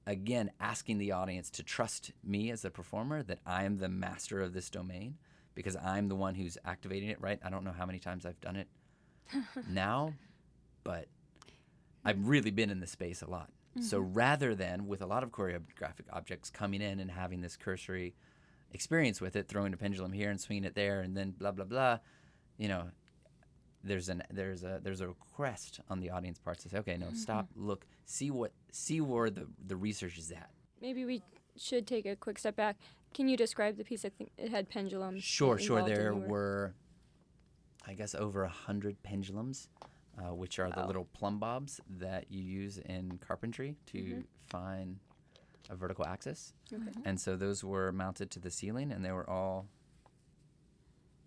again 0.07 0.51
asking 0.61 0.99
the 0.99 1.13
audience 1.13 1.51
to 1.51 1.63
trust 1.63 2.13
me 2.25 2.51
as 2.51 2.63
the 2.63 2.71
performer 2.71 3.23
that 3.23 3.39
i 3.47 3.65
am 3.65 3.79
the 3.79 3.89
master 3.89 4.41
of 4.41 4.53
this 4.53 4.71
domain 4.71 5.17
because 5.55 5.77
i'm 5.77 6.09
the 6.09 6.15
one 6.15 6.35
who's 6.35 6.57
activating 6.65 7.09
it 7.09 7.21
right? 7.21 7.39
I 7.45 7.51
don't 7.51 7.65
know 7.65 7.73
how 7.73 7.87
many 7.87 7.99
times 7.99 8.25
i've 8.25 8.41
done 8.41 8.57
it 8.57 8.69
now 9.69 10.15
but 10.85 11.07
i've 12.05 12.29
really 12.29 12.51
been 12.51 12.71
in 12.71 12.81
this 12.81 12.93
space 12.93 13.23
a 13.23 13.31
lot. 13.31 13.51
So 13.81 14.01
mm-hmm. 14.01 14.15
rather 14.15 14.55
than 14.57 14.89
with 14.89 15.01
a 15.01 15.07
lot 15.07 15.23
of 15.23 15.31
choreographic 15.31 16.07
objects 16.13 16.51
coming 16.51 16.83
in 16.83 16.99
and 16.99 17.09
having 17.09 17.41
this 17.41 17.57
cursory 17.57 18.17
experience 18.73 19.21
with 19.21 19.37
it 19.37 19.49
throwing 19.49 19.73
a 19.73 19.77
pendulum 19.77 20.13
here 20.13 20.31
and 20.31 20.41
swinging 20.41 20.65
it 20.65 20.75
there 20.75 21.01
and 21.01 21.17
then 21.17 21.33
blah 21.33 21.53
blah 21.53 21.65
blah 21.65 21.99
you 22.57 22.69
know 22.69 22.91
there's 23.83 24.09
an 24.09 24.23
there's 24.31 24.63
a 24.63 24.81
there's 24.83 25.01
a 25.01 25.09
request 25.09 25.81
on 25.89 26.01
the 26.01 26.11
audience 26.11 26.39
part 26.39 26.59
to 26.59 26.69
say 26.69 26.79
okay 26.79 26.97
no 26.99 27.09
stop 27.15 27.49
look 27.57 27.87
see 28.05 28.31
what 28.31 28.53
see 28.73 29.01
where 29.01 29.31
the 29.31 29.47
the 29.67 29.77
research 29.77 30.19
is 30.19 30.31
at 30.31 30.51
Maybe 30.83 31.05
we 31.05 31.23
should 31.59 31.87
take 31.87 32.07
a 32.07 32.17
quick 32.17 32.39
step 32.39 32.57
back. 32.57 32.79
Can 33.13 33.29
you 33.29 33.37
describe 33.37 33.77
the 33.77 33.85
piece? 33.85 34.07
I 34.07 34.09
think 34.09 34.31
it 34.39 34.51
had 34.51 34.71
pendulums. 34.71 35.23
Sure, 35.23 35.59
sure. 35.59 35.83
There 35.83 36.15
were, 36.15 36.73
I 37.87 37.93
guess, 37.93 38.15
over 38.15 38.45
a 38.45 38.49
hundred 38.49 39.03
pendulums, 39.03 39.69
uh, 40.17 40.33
which 40.35 40.59
are 40.59 40.71
the 40.71 40.87
little 40.87 41.05
plumb 41.13 41.39
bobs 41.39 41.83
that 41.99 42.31
you 42.33 42.41
use 42.43 42.79
in 42.79 43.19
carpentry 43.19 43.77
to 43.89 43.99
Mhm. 43.99 44.25
find 44.47 45.01
a 45.69 45.77
vertical 45.77 46.07
axis. 46.07 46.55
Okay. 46.73 46.83
And 47.05 47.21
so 47.21 47.37
those 47.37 47.63
were 47.63 47.93
mounted 47.93 48.31
to 48.31 48.39
the 48.41 48.51
ceiling, 48.51 48.91
and 48.91 49.05
they 49.05 49.13
were 49.13 49.29
all 49.29 49.67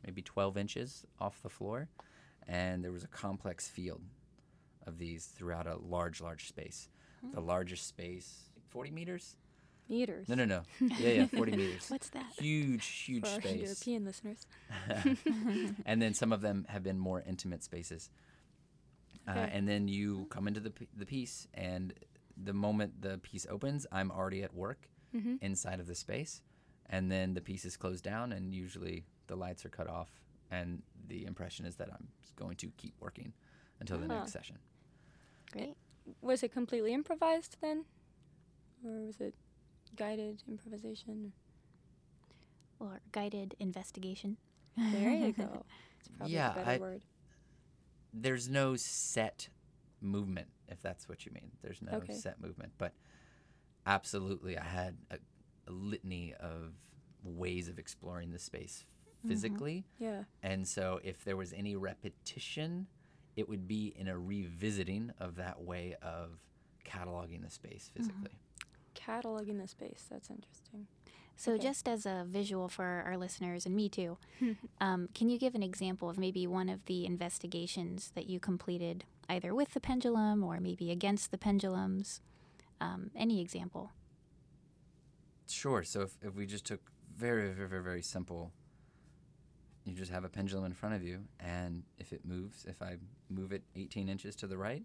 maybe 0.03 0.23
12 0.23 0.57
inches 0.57 1.05
off 1.19 1.43
the 1.43 1.49
floor. 1.49 1.89
And 2.47 2.83
there 2.83 2.91
was 2.91 3.03
a 3.03 3.07
complex 3.07 3.67
field 3.67 4.01
of 4.85 4.97
these 4.97 5.25
throughout 5.25 5.67
a 5.67 5.77
large, 5.77 6.21
large 6.21 6.47
space. 6.47 6.89
The 7.33 7.39
largest 7.41 7.87
space, 7.87 8.49
40 8.69 8.91
meters? 8.91 9.35
Meters. 9.89 10.27
No, 10.29 10.35
no, 10.35 10.45
no. 10.45 10.61
Yeah, 10.97 11.09
yeah, 11.09 11.27
40 11.27 11.51
meters. 11.53 11.85
What's 11.89 12.09
that? 12.09 12.25
Huge, 12.37 12.85
huge 12.85 13.23
For 13.23 13.29
our 13.29 13.41
space. 13.41 13.61
European 13.61 14.05
listeners. 14.05 14.45
and 15.85 16.01
then 16.01 16.13
some 16.13 16.31
of 16.33 16.41
them 16.41 16.65
have 16.69 16.83
been 16.83 16.99
more 16.99 17.23
intimate 17.25 17.63
spaces. 17.63 18.09
Uh, 19.27 19.31
Okay. 19.31 19.51
and 19.53 19.67
then 19.67 19.87
you 19.87 20.27
come 20.29 20.47
into 20.47 20.59
the, 20.59 20.69
p- 20.71 20.87
the 20.97 21.05
piece, 21.05 21.47
and 21.53 21.93
the 22.35 22.53
moment 22.53 23.01
the 23.01 23.17
piece 23.19 23.47
opens, 23.49 23.87
I'm 23.91 24.11
already 24.11 24.43
at 24.43 24.53
work 24.53 24.89
hmm 25.11 25.35
inside 25.41 25.79
of 25.79 25.87
the 25.87 25.95
space. 25.95 26.41
And 26.89 27.09
then 27.11 27.33
the 27.33 27.41
piece 27.41 27.63
is 27.65 27.77
closed 27.77 28.03
down, 28.03 28.31
and 28.33 28.53
usually 28.53 29.05
the 29.27 29.35
lights 29.35 29.65
are 29.65 29.69
cut 29.69 29.87
off. 29.87 30.09
And 30.53 30.83
the 31.07 31.25
impression 31.25 31.65
is 31.65 31.75
that 31.77 31.89
I'm 31.91 32.07
going 32.35 32.55
to 32.57 32.67
keep 32.77 32.93
working 32.99 33.33
until 33.79 33.97
the 33.97 34.07
next 34.07 34.31
session. 34.31 34.57
Great. 35.51 35.75
Was 36.21 36.43
it 36.43 36.51
completely 36.51 36.93
improvised 36.93 37.57
then, 37.61 37.85
or 38.85 39.05
was 39.07 39.19
it 39.19 39.33
guided 39.95 40.43
improvisation? 40.47 41.33
Or 42.79 42.99
guided 43.11 43.55
investigation. 43.59 44.37
There 44.77 45.11
you 45.11 45.31
go. 45.33 45.65
It's 45.99 46.09
probably 46.17 46.35
Yeah, 46.35 46.51
a 46.51 46.55
better 46.55 46.69
I- 46.71 46.77
word. 46.77 47.01
There's 48.13 48.47
no 48.49 48.75
set 48.75 49.47
movement, 50.01 50.49
if 50.67 50.81
that's 50.81 51.07
what 51.09 51.25
you 51.25 51.31
mean. 51.31 51.51
There's 51.63 51.81
no 51.81 51.93
Okay. 51.93 52.13
set 52.13 52.39
movement. 52.41 52.73
But 52.77 52.93
absolutely, 53.87 54.57
I 54.57 54.63
had 54.65 54.97
a, 55.09 55.17
a 55.67 55.71
litany 55.71 56.33
of 56.39 56.73
ways 57.23 57.69
of 57.69 57.79
exploring 57.79 58.31
the 58.31 58.39
space 58.39 58.85
physically. 59.27 59.85
Yeah. 59.97 60.23
And 60.41 60.67
so 60.67 60.99
if 61.03 61.23
there 61.23 61.37
was 61.37 61.53
any 61.53 61.75
repetition, 61.75 62.87
it 63.35 63.47
would 63.49 63.67
be 63.67 63.93
in 63.97 64.07
a 64.07 64.17
revisiting 64.17 65.11
of 65.19 65.35
that 65.35 65.61
way 65.61 65.95
of 66.01 66.39
cataloging 66.85 67.43
the 67.43 67.49
space 67.49 67.89
physically. 67.95 68.37
Cataloging 68.95 69.59
the 69.61 69.67
space. 69.67 70.05
That's 70.09 70.29
interesting. 70.29 70.87
So, 71.35 71.53
Okay. 71.53 71.63
just 71.63 71.87
as 71.87 72.05
a 72.05 72.25
visual 72.27 72.69
for 72.69 73.03
our 73.07 73.17
listeners 73.17 73.65
and 73.65 73.75
me 73.75 73.89
too, 73.89 74.17
um, 74.81 75.09
can 75.15 75.29
you 75.29 75.39
give 75.39 75.55
an 75.55 75.63
example 75.63 76.07
of 76.09 76.17
maybe 76.19 76.45
one 76.45 76.69
of 76.69 76.85
the 76.85 77.05
investigations 77.07 78.11
that 78.13 78.29
you 78.29 78.39
completed, 78.39 79.03
either 79.27 79.55
with 79.55 79.73
the 79.73 79.79
pendulum 79.79 80.43
or 80.43 80.59
maybe 80.59 80.91
against 80.91 81.31
the 81.31 81.37
pendulums? 81.39 82.21
Um, 82.79 83.09
any 83.15 83.41
example? 83.41 83.93
Sure. 85.47 85.83
So 85.83 86.01
if, 86.01 86.17
if 86.21 86.35
we 86.35 86.45
just 86.45 86.65
took 86.65 86.81
very, 87.15 87.49
very, 87.51 87.67
very, 87.67 87.83
very 87.83 88.01
simple, 88.01 88.51
you 89.85 89.93
just 89.93 90.11
have 90.11 90.23
a 90.23 90.29
pendulum 90.29 90.65
in 90.65 90.73
front 90.73 90.95
of 90.95 91.03
you, 91.03 91.19
and 91.39 91.83
if 91.97 92.13
it 92.13 92.25
moves, 92.25 92.65
if 92.65 92.81
I 92.81 92.97
move 93.29 93.51
it 93.51 93.63
18 93.75 94.07
inches 94.09 94.35
to 94.37 94.47
the 94.47 94.57
right, 94.57 94.83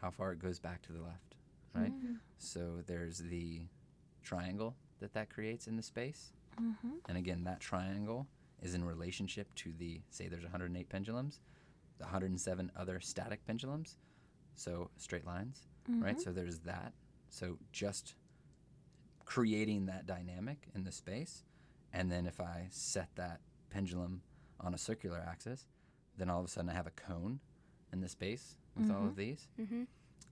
how 0.00 0.10
far 0.10 0.32
it 0.32 0.38
goes 0.38 0.58
back 0.58 0.82
to 0.82 0.92
the 0.92 1.00
left, 1.00 1.36
right? 1.74 1.92
So 2.38 2.82
there's 2.86 3.18
the 3.18 3.62
triangle 4.22 4.74
that 5.00 5.12
that 5.14 5.30
creates 5.30 5.66
in 5.66 5.76
the 5.76 5.82
space. 5.82 6.32
Mm-hmm. 6.60 6.96
And 7.08 7.16
again, 7.16 7.44
that 7.44 7.60
triangle 7.60 8.26
is 8.62 8.74
in 8.74 8.84
relationship 8.84 9.54
to 9.54 9.72
the, 9.78 10.00
say 10.10 10.28
there's 10.28 10.42
108 10.42 10.88
pendulums. 10.88 11.40
the 12.00 12.06
107 12.06 12.72
other 12.76 12.98
static 12.98 13.46
pendulums, 13.46 13.96
so 14.54 14.90
straight 14.96 15.26
lines, 15.26 15.68
right? 15.88 16.20
So 16.20 16.32
there's 16.32 16.58
that. 16.60 16.92
So 17.28 17.58
just 17.72 18.14
creating 19.24 19.86
that 19.86 20.06
dynamic 20.06 20.66
in 20.74 20.84
the 20.84 20.92
space, 20.92 21.44
and 21.92 22.10
then 22.10 22.26
if 22.26 22.40
I 22.40 22.66
set 22.70 23.10
that 23.16 23.40
pendulum 23.70 24.22
on 24.60 24.74
a 24.74 24.78
circular 24.78 25.22
axis, 25.26 25.66
then 26.16 26.28
all 26.28 26.40
of 26.40 26.46
a 26.46 26.48
sudden 26.48 26.70
I 26.70 26.74
have 26.74 26.86
a 26.86 26.90
cone 26.90 27.40
in 27.92 28.00
the 28.00 28.08
space 28.08 28.56
with 28.76 28.90
all 28.90 29.06
of 29.06 29.16
these. 29.16 29.48
Mm-hmm. 29.60 29.84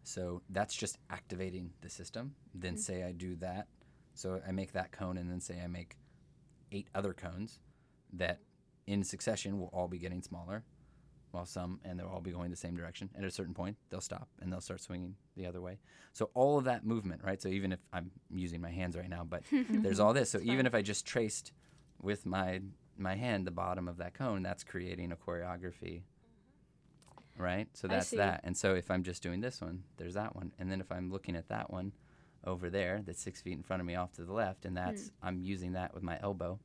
So 0.04 0.42
that's 0.50 0.74
just 0.74 0.98
activating 1.10 1.70
the 1.80 1.90
system. 1.90 2.34
Then 2.54 2.76
say 2.76 3.02
I 3.02 3.12
do 3.12 3.36
that. 3.36 3.66
So 4.14 4.40
I 4.46 4.52
make 4.52 4.72
that 4.72 4.92
cone 4.92 5.18
and 5.18 5.30
then 5.30 5.40
say 5.40 5.60
I 5.62 5.66
make 5.66 5.96
eight 6.72 6.88
other 6.94 7.12
cones 7.12 7.58
that 8.12 8.40
in 8.86 9.04
succession 9.04 9.60
will 9.60 9.70
all 9.72 9.88
be 9.88 9.98
getting 9.98 10.22
smaller 10.22 10.64
while 11.30 11.44
some 11.44 11.78
and 11.84 11.98
they'll 11.98 12.08
all 12.08 12.20
be 12.20 12.30
going 12.30 12.50
the 12.50 12.56
same 12.56 12.76
direction. 12.76 13.10
At 13.16 13.24
a 13.24 13.30
certain 13.30 13.54
point, 13.54 13.76
they'll 13.90 14.00
stop 14.00 14.28
and 14.40 14.52
they'll 14.52 14.60
start 14.60 14.80
swinging 14.80 15.14
the 15.36 15.46
other 15.46 15.60
way. 15.60 15.78
So 16.14 16.30
all 16.34 16.58
of 16.58 16.64
that 16.64 16.86
movement, 16.86 17.22
right? 17.22 17.40
So 17.40 17.48
even 17.48 17.72
if 17.72 17.80
I'm 17.92 18.10
using 18.30 18.60
my 18.60 18.70
hands 18.70 18.96
right 18.96 19.08
now, 19.08 19.24
but 19.28 19.42
there's 19.70 20.00
all 20.00 20.14
this. 20.14 20.30
So 20.30 20.40
even 20.42 20.66
if 20.66 20.74
I 20.74 20.82
just 20.82 21.06
traced 21.06 21.52
with 22.00 22.24
my 22.24 22.60
my 22.98 23.14
hand 23.14 23.46
the 23.46 23.50
bottom 23.50 23.88
of 23.88 23.98
that 23.98 24.14
cone, 24.14 24.42
that's 24.42 24.64
creating 24.64 25.12
a 25.12 25.16
choreography. 25.16 26.02
Mm-hmm. 26.02 27.42
Right? 27.42 27.68
So 27.74 27.86
that's 27.86 28.10
that. 28.10 28.40
And 28.44 28.56
so 28.56 28.74
if 28.74 28.90
I'm 28.90 29.04
just 29.04 29.22
doing 29.22 29.40
this 29.40 29.60
one, 29.60 29.84
there's 29.96 30.14
that 30.14 30.34
one. 30.34 30.52
And 30.58 30.70
then 30.70 30.80
if 30.80 30.90
I'm 30.90 31.10
looking 31.10 31.36
at 31.36 31.48
that 31.48 31.70
one 31.70 31.92
over 32.44 32.70
there 32.70 33.02
that's 33.04 33.20
six 33.20 33.40
feet 33.40 33.54
in 33.54 33.62
front 33.62 33.80
of 33.80 33.86
me 33.86 33.94
off 33.94 34.12
to 34.12 34.24
the 34.24 34.32
left, 34.32 34.64
and 34.64 34.76
that's 34.76 35.08
hmm. 35.08 35.26
I'm 35.26 35.42
using 35.42 35.72
that 35.72 35.94
with 35.94 36.02
my 36.02 36.18
elbow. 36.22 36.58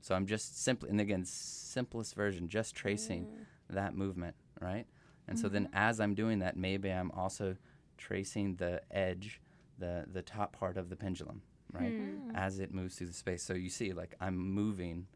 So 0.00 0.14
I'm 0.14 0.26
just 0.26 0.62
simply 0.62 0.90
and 0.90 1.00
again, 1.00 1.24
simplest 1.24 2.14
version, 2.14 2.48
just 2.48 2.74
tracing 2.74 3.24
mm. 3.24 3.74
that 3.74 3.96
movement, 3.96 4.36
right? 4.60 4.86
And 5.26 5.38
so 5.38 5.48
then 5.48 5.64
mm-hmm. 5.66 5.76
as 5.76 6.00
I'm 6.00 6.14
doing 6.14 6.38
that, 6.38 6.56
maybe 6.56 6.90
I'm 6.90 7.10
also 7.10 7.56
tracing 7.98 8.56
the 8.56 8.80
edge, 8.90 9.40
the 9.78 10.06
the 10.10 10.22
top 10.22 10.56
part 10.56 10.76
of 10.76 10.88
the 10.88 10.96
pendulum, 10.96 11.42
right? 11.72 11.92
Hmm. 11.92 12.30
As 12.34 12.60
it 12.60 12.72
moves 12.72 12.96
through 12.96 13.08
the 13.08 13.12
space. 13.12 13.42
So 13.42 13.54
you 13.54 13.68
see 13.68 13.92
like 13.92 14.14
I'm 14.20 14.36
moving 14.36 15.06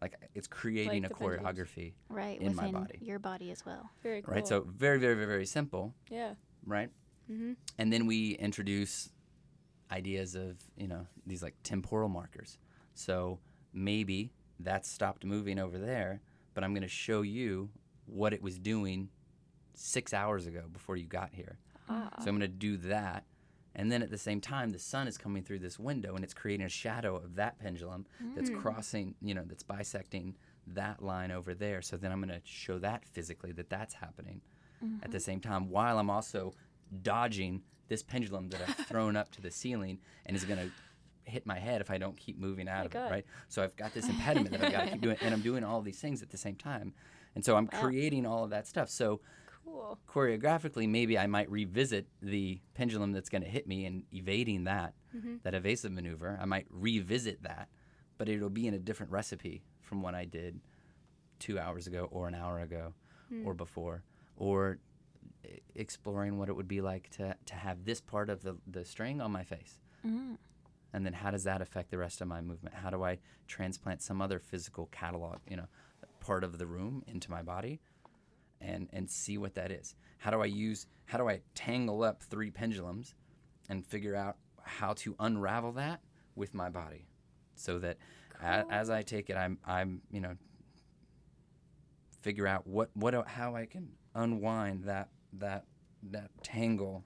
like 0.00 0.14
it's 0.34 0.46
creating 0.46 1.02
Like 1.02 1.12
a 1.12 1.14
the 1.14 1.20
pendulums. 1.20 1.58
choreography, 1.58 1.92
Right, 2.08 2.40
in 2.40 2.54
my 2.54 2.66
within 2.66 2.80
body. 2.82 2.98
your 3.02 3.18
body 3.18 3.50
as 3.50 3.64
well. 3.66 3.90
Very 4.02 4.22
cool. 4.22 4.34
right? 4.34 4.46
So 4.46 4.62
very 4.66 4.98
very 4.98 5.14
very 5.14 5.26
very 5.26 5.46
simple, 5.46 5.94
yeah. 6.10 6.34
right? 6.66 6.90
Mm-hmm. 7.30 7.52
And 7.78 7.92
then 7.92 8.06
we 8.06 8.32
introduce 8.32 9.10
ideas 9.92 10.34
of, 10.34 10.58
you 10.76 10.88
know, 10.88 11.06
these 11.26 11.42
like 11.42 11.54
temporal 11.62 12.08
markers. 12.08 12.58
So 12.94 13.38
maybe 13.72 14.32
that 14.60 14.84
stopped 14.86 15.24
moving 15.24 15.58
over 15.58 15.78
there, 15.78 16.20
but 16.54 16.64
I'm 16.64 16.72
going 16.72 16.82
to 16.82 16.88
show 16.88 17.22
you 17.22 17.70
what 18.06 18.32
it 18.32 18.42
was 18.42 18.58
doing 18.58 19.08
six 19.74 20.12
hours 20.12 20.46
ago 20.46 20.64
before 20.72 20.96
you 20.96 21.06
got 21.06 21.30
here. 21.32 21.58
Ah. 21.88 22.08
So 22.20 22.28
I'm 22.30 22.38
going 22.38 22.40
to 22.40 22.48
do 22.48 22.76
that. 22.88 23.24
And 23.74 23.90
then 23.90 24.02
at 24.02 24.10
the 24.10 24.18
same 24.18 24.40
time, 24.40 24.70
the 24.70 24.78
sun 24.78 25.06
is 25.06 25.16
coming 25.16 25.42
through 25.42 25.60
this 25.60 25.78
window 25.78 26.14
and 26.14 26.24
it's 26.24 26.34
creating 26.34 26.66
a 26.66 26.70
shadow 26.70 27.16
of 27.16 27.36
that 27.36 27.58
pendulum 27.58 28.06
that's 28.34 28.50
hmm. 28.50 28.58
crossing, 28.58 29.14
you 29.22 29.34
know, 29.34 29.44
that's 29.46 29.62
bisecting 29.62 30.36
that 30.66 31.02
line 31.02 31.30
over 31.30 31.54
there. 31.54 31.82
So 31.82 31.96
then 31.96 32.12
I'm 32.12 32.20
going 32.20 32.34
to 32.34 32.40
show 32.44 32.78
that 32.78 33.04
physically 33.04 33.52
that 33.52 33.70
that's 33.70 33.94
happening 33.94 34.40
at 35.02 35.10
the 35.10 35.18
mm-hmm. 35.18 35.24
same 35.24 35.40
time 35.40 35.68
while 35.68 35.98
I'm 35.98 36.10
also 36.10 36.54
dodging 37.02 37.62
this 37.88 38.02
pendulum 38.02 38.48
that 38.48 38.60
I've 38.66 38.86
thrown 38.86 39.16
up 39.16 39.30
to 39.32 39.42
the 39.42 39.50
ceiling 39.50 39.98
and 40.26 40.36
is 40.36 40.44
going 40.44 40.58
to 40.58 40.70
hit 41.30 41.46
my 41.46 41.58
head 41.58 41.80
if 41.80 41.90
I 41.90 41.98
don't 41.98 42.16
keep 42.16 42.38
moving 42.38 42.68
out 42.68 42.80
My 42.80 42.84
of 42.86 42.90
God. 42.90 43.06
it, 43.06 43.10
right? 43.10 43.26
So 43.48 43.62
I've 43.62 43.76
got 43.76 43.92
this 43.92 44.08
impediment 44.08 44.52
that 44.52 44.64
I've 44.64 44.72
got 44.72 44.84
to 44.84 44.90
keep 44.92 45.00
doing, 45.00 45.16
and 45.20 45.34
I'm 45.34 45.42
doing 45.42 45.64
all 45.64 45.82
these 45.82 45.98
things 45.98 46.22
at 46.22 46.30
the 46.30 46.36
same 46.36 46.56
time. 46.56 46.94
And 47.34 47.44
so 47.44 47.56
I'm 47.56 47.66
creating 47.80 48.26
all 48.26 48.44
of 48.44 48.50
that 48.50 48.66
stuff. 48.66 48.88
So 48.88 49.20
Cool. 49.64 49.98
choreographically, 50.08 50.88
maybe 50.88 51.18
I 51.18 51.26
might 51.26 51.50
revisit 51.50 52.06
the 52.22 52.60
pendulum 52.74 53.12
that's 53.12 53.28
going 53.28 53.42
to 53.42 53.48
hit 53.48 53.66
me 53.66 53.86
and 53.86 54.04
evading 54.12 54.64
that, 54.64 54.94
that 55.42 55.54
evasive 55.54 55.92
maneuver. 55.92 56.38
I 56.40 56.44
might 56.44 56.66
revisit 56.70 57.42
that, 57.42 57.68
but 58.18 58.28
it'll 58.28 58.50
be 58.50 58.66
in 58.66 58.74
a 58.74 58.78
different 58.78 59.12
recipe 59.12 59.62
from 59.82 60.02
what 60.02 60.14
I 60.14 60.24
did 60.24 60.60
two 61.38 61.58
hours 61.58 61.86
ago 61.86 62.08
or 62.10 62.28
an 62.28 62.34
hour 62.34 62.60
ago 62.60 62.94
or 63.44 63.54
before, 63.54 64.02
or 64.36 64.78
exploring 65.74 66.38
what 66.38 66.48
it 66.48 66.56
would 66.56 66.68
be 66.68 66.80
like 66.80 67.10
to, 67.10 67.36
to 67.46 67.54
have 67.54 67.84
this 67.84 68.00
part 68.00 68.28
of 68.28 68.42
the, 68.42 68.56
the 68.66 68.84
string 68.84 69.20
on 69.20 69.30
my 69.30 69.44
face. 69.44 69.78
Mm. 70.06 70.36
And 70.92 71.06
then 71.06 71.12
how 71.12 71.30
does 71.30 71.44
that 71.44 71.62
affect 71.62 71.90
the 71.90 71.98
rest 71.98 72.20
of 72.20 72.28
my 72.28 72.40
movement? 72.40 72.74
How 72.74 72.90
do 72.90 73.04
I 73.04 73.18
transplant 73.46 74.02
some 74.02 74.20
other 74.20 74.38
physical 74.38 74.86
catalog, 74.90 75.38
you 75.48 75.56
know, 75.56 75.66
part 76.18 76.44
of 76.44 76.58
the 76.58 76.66
room 76.66 77.02
into 77.06 77.30
my 77.30 77.42
body 77.42 77.80
and 78.60 78.88
and 78.92 79.10
see 79.10 79.38
what 79.38 79.54
that 79.54 79.70
is? 79.70 79.94
How 80.18 80.30
do 80.30 80.42
I 80.42 80.46
use 80.46 80.86
how 81.06 81.18
do 81.18 81.28
I 81.28 81.40
tangle 81.54 82.02
up 82.02 82.22
three 82.22 82.50
pendulums 82.50 83.14
and 83.68 83.84
figure 83.84 84.14
out 84.14 84.36
how 84.62 84.92
to 84.94 85.16
unravel 85.18 85.72
that 85.72 86.00
with 86.36 86.54
my 86.54 86.68
body 86.68 87.06
so 87.54 87.78
that 87.78 87.98
a, 88.42 88.64
as 88.70 88.90
I 88.90 89.02
take 89.02 89.30
it 89.30 89.36
I'm 89.36 89.58
I'm, 89.66 90.02
you 90.10 90.20
know, 90.20 90.36
figure 92.22 92.46
out 92.46 92.66
what 92.66 92.90
what 92.94 93.26
how 93.26 93.54
I 93.54 93.66
can 93.66 93.90
unwind 94.14 94.84
that 94.84 95.08
that 95.34 95.64
that 96.02 96.30
tangle 96.42 97.04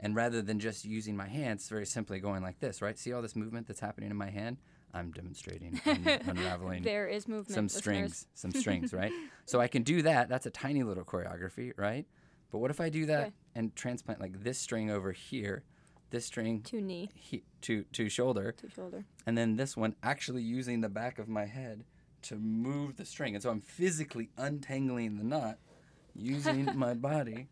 and 0.00 0.14
rather 0.14 0.42
than 0.42 0.60
just 0.60 0.84
using 0.84 1.16
my 1.16 1.26
hands, 1.26 1.68
very 1.68 1.86
simply 1.86 2.20
going 2.20 2.42
like 2.42 2.60
this, 2.60 2.80
right? 2.80 2.96
See 2.98 3.12
all 3.12 3.22
this 3.22 3.34
movement 3.34 3.66
that's 3.66 3.80
happening 3.80 4.10
in 4.10 4.16
my 4.16 4.30
hand? 4.30 4.58
I'm 4.94 5.10
demonstrating 5.12 5.80
un- 5.86 6.06
unraveling 6.26 6.82
There 6.82 7.06
is 7.06 7.28
movement. 7.28 7.54
some 7.54 7.68
strings, 7.68 8.26
some 8.34 8.50
strings, 8.62 8.92
right? 8.92 9.12
So 9.44 9.60
I 9.60 9.68
can 9.68 9.82
do 9.82 10.02
that. 10.02 10.28
That's 10.28 10.46
a 10.46 10.50
tiny 10.50 10.82
little 10.82 11.04
choreography, 11.04 11.72
right? 11.76 12.06
But 12.50 12.58
what 12.58 12.70
if 12.70 12.80
I 12.80 12.88
do 12.88 13.06
that 13.06 13.20
Okay. 13.26 13.32
and 13.54 13.76
transplant 13.76 14.20
like 14.20 14.42
this 14.42 14.58
string 14.58 14.90
over 14.90 15.12
here, 15.12 15.64
this 16.10 16.24
string 16.24 16.62
To 16.62 16.80
knee, 16.80 17.10
he- 17.14 17.44
to 17.62 17.84
to 17.92 18.08
shoulder, 18.08 18.52
to 18.52 18.70
shoulder. 18.70 19.04
and 19.26 19.36
then 19.36 19.56
this 19.56 19.76
one 19.76 19.94
actually 20.02 20.42
using 20.42 20.80
the 20.80 20.88
back 20.88 21.18
of 21.18 21.28
my 21.28 21.44
head 21.44 21.84
to 22.22 22.36
move 22.36 22.96
the 22.96 23.04
string. 23.04 23.34
And 23.34 23.42
so 23.42 23.50
I'm 23.50 23.60
physically 23.60 24.30
untangling 24.38 25.18
the 25.18 25.24
knot 25.24 25.58
using 26.14 26.70
my 26.74 26.94
body. 26.94 27.48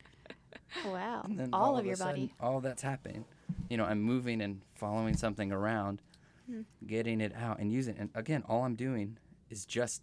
Wow. 0.86 1.24
Then 1.28 1.50
All, 1.52 1.74
of 1.74 1.80
of 1.80 1.86
your 1.86 1.96
sudden, 1.96 2.26
body. 2.26 2.34
all 2.40 2.60
that's 2.60 2.82
happening. 2.82 3.24
You 3.68 3.76
know, 3.76 3.84
I'm 3.84 4.00
moving 4.02 4.40
and 4.40 4.62
following 4.74 5.16
something 5.16 5.52
around, 5.52 6.02
Hmm. 6.46 6.62
getting 6.86 7.20
it 7.20 7.34
out 7.34 7.58
and 7.58 7.72
using 7.72 7.94
it. 7.96 8.00
And 8.00 8.10
again, 8.14 8.42
all 8.48 8.64
I'm 8.64 8.76
doing 8.76 9.18
is 9.50 9.64
just 9.66 10.02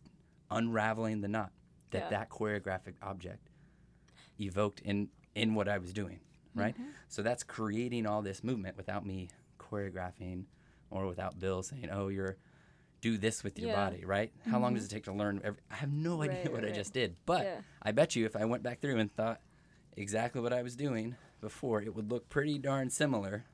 unraveling 0.51 1.21
the 1.21 1.27
knot 1.27 1.51
that 1.91 2.03
Yeah. 2.03 2.09
that 2.09 2.29
choreographic 2.29 2.95
object 3.01 3.49
evoked 4.39 4.79
in 4.81 5.09
in 5.35 5.55
what 5.55 5.67
I 5.67 5.77
was 5.79 5.93
doing, 5.93 6.19
right? 6.53 6.75
Mm-hmm. 6.75 6.89
So 7.07 7.23
that's 7.23 7.43
creating 7.43 8.05
all 8.05 8.21
this 8.21 8.43
movement 8.43 8.77
without 8.77 9.05
me 9.05 9.29
choreographing 9.59 10.45
or 10.91 11.07
without 11.07 11.39
Bill 11.39 11.63
saying, 11.63 11.89
"Oh, 11.91 12.09
you're 12.09 12.37
do 13.01 13.17
this 13.17 13.43
with 13.43 13.57
your 13.59 13.69
Yeah. 13.69 13.75
body," 13.89 14.05
right? 14.05 14.31
How 14.45 14.59
long 14.59 14.75
does 14.75 14.85
it 14.85 14.89
take 14.89 15.03
to 15.05 15.13
learn? 15.13 15.41
Every, 15.43 15.59
I 15.71 15.75
have 15.75 15.91
no 15.91 16.21
idea 16.21 16.35
Right, 16.43 16.51
what 16.51 16.63
right, 16.63 16.71
I 16.71 16.75
just 16.75 16.93
did, 16.93 17.15
but 17.25 17.43
Yeah. 17.45 17.61
I 17.81 17.91
bet 17.91 18.15
you 18.15 18.25
if 18.25 18.35
I 18.35 18.45
went 18.45 18.63
back 18.63 18.79
through 18.79 18.97
and 18.99 19.11
thought 19.13 19.41
exactly 19.97 20.39
what 20.41 20.53
I 20.53 20.61
was 20.61 20.75
doing 20.75 21.15
before, 21.41 21.81
it 21.81 21.93
would 21.95 22.09
look 22.11 22.29
pretty 22.29 22.57
darn 22.59 22.89
similar. 22.89 23.45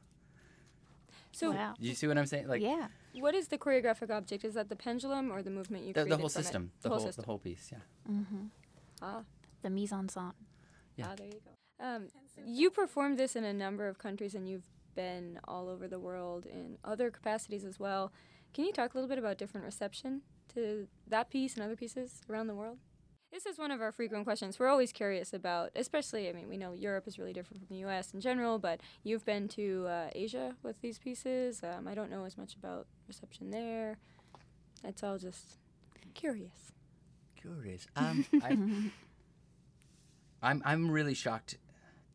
So, 1.40 1.52
wow. 1.52 1.74
Do 1.80 1.88
you 1.88 1.96
see 1.96 2.08
what 2.08 2.18
I'm 2.18 2.26
saying? 2.26 2.48
Like 2.48 2.62
yeah. 2.62 2.88
what 3.14 3.34
is 3.34 3.48
the 3.48 3.58
choreographic 3.58 4.10
object? 4.10 4.44
Is 4.44 4.54
that 4.56 4.68
the 4.70 4.76
pendulum 4.76 5.32
or 5.32 5.42
the 5.42 5.50
movement 5.50 5.86
you 5.86 5.94
the, 5.94 6.02
created 6.02 6.12
the 6.18 6.22
whole 6.22 6.30
from 6.30 6.40
it? 6.42 6.44
system, 6.44 6.72
The 6.82 6.84
the 6.84 6.90
whole 6.90 6.98
whole 6.98 7.08
system. 7.08 7.22
the 7.22 7.26
whole 7.28 7.40
piece, 7.40 7.66
yeah. 7.72 8.12
Mm-hmm. 8.12 8.46
Ah, 9.02 9.24
The 9.62 9.70
mise 9.70 9.94
en 9.94 10.08
scène. 10.08 10.34
Yeah. 10.98 11.08
ah, 11.10 11.16
there 11.16 11.28
you 11.28 11.40
go. 11.48 11.86
Um, 11.86 12.08
you 12.46 12.70
performed 12.70 13.18
this 13.18 13.36
in 13.36 13.46
a 13.46 13.54
number 13.54 13.88
of 13.88 13.98
countries, 13.98 14.36
and 14.36 14.48
you've 14.50 14.68
been 14.96 15.40
all 15.48 15.70
over 15.70 15.88
the 15.88 16.00
world 16.00 16.46
in 16.46 16.78
other 16.84 17.10
capacities 17.10 17.64
as 17.64 17.80
well. 17.80 18.12
Can 18.54 18.66
you 18.66 18.74
talk 18.74 18.94
a 18.94 18.98
little 18.98 19.08
bit 19.08 19.18
about 19.20 19.38
different 19.38 19.66
reception 19.66 20.22
to 20.56 20.88
that 21.08 21.30
piece 21.30 21.54
and 21.56 21.64
other 21.64 21.76
pieces 21.76 22.22
around 22.30 22.48
the 22.48 22.56
world? 22.56 22.80
This 23.32 23.46
is 23.46 23.60
one 23.60 23.70
of 23.70 23.80
our 23.80 23.92
frequent 23.92 24.26
questions. 24.26 24.58
We're 24.60 24.70
always 24.70 24.92
curious 24.92 25.34
about, 25.34 25.70
especially, 25.76 26.30
I 26.30 26.34
mean, 26.34 26.50
we 26.50 26.58
know 26.58 26.74
Europe 26.74 27.08
is 27.08 27.20
really 27.20 27.32
different 27.32 27.66
from 27.66 27.76
the 27.76 27.86
US 27.86 28.12
in 28.12 28.22
general, 28.22 28.58
but 28.58 28.82
you've 29.04 29.24
been 29.24 29.48
to 29.50 29.86
uh, 29.88 30.10
Asia 30.16 30.56
with 30.64 30.82
these 30.82 30.98
pieces. 30.98 31.62
Um, 31.64 31.88
I 31.88 31.94
don't 31.94 32.10
know 32.10 32.26
as 32.26 32.38
much 32.38 32.56
about 32.56 32.88
reception 33.08 33.52
there. 33.52 33.98
It's 34.84 35.04
all 35.04 35.20
just 35.20 35.60
curious. 36.16 36.72
Curious. 37.40 37.88
Um, 37.96 38.26
I, 38.42 38.50
I'm 40.42 40.62
I'm 40.66 40.90
really 40.90 41.14
shocked 41.14 41.58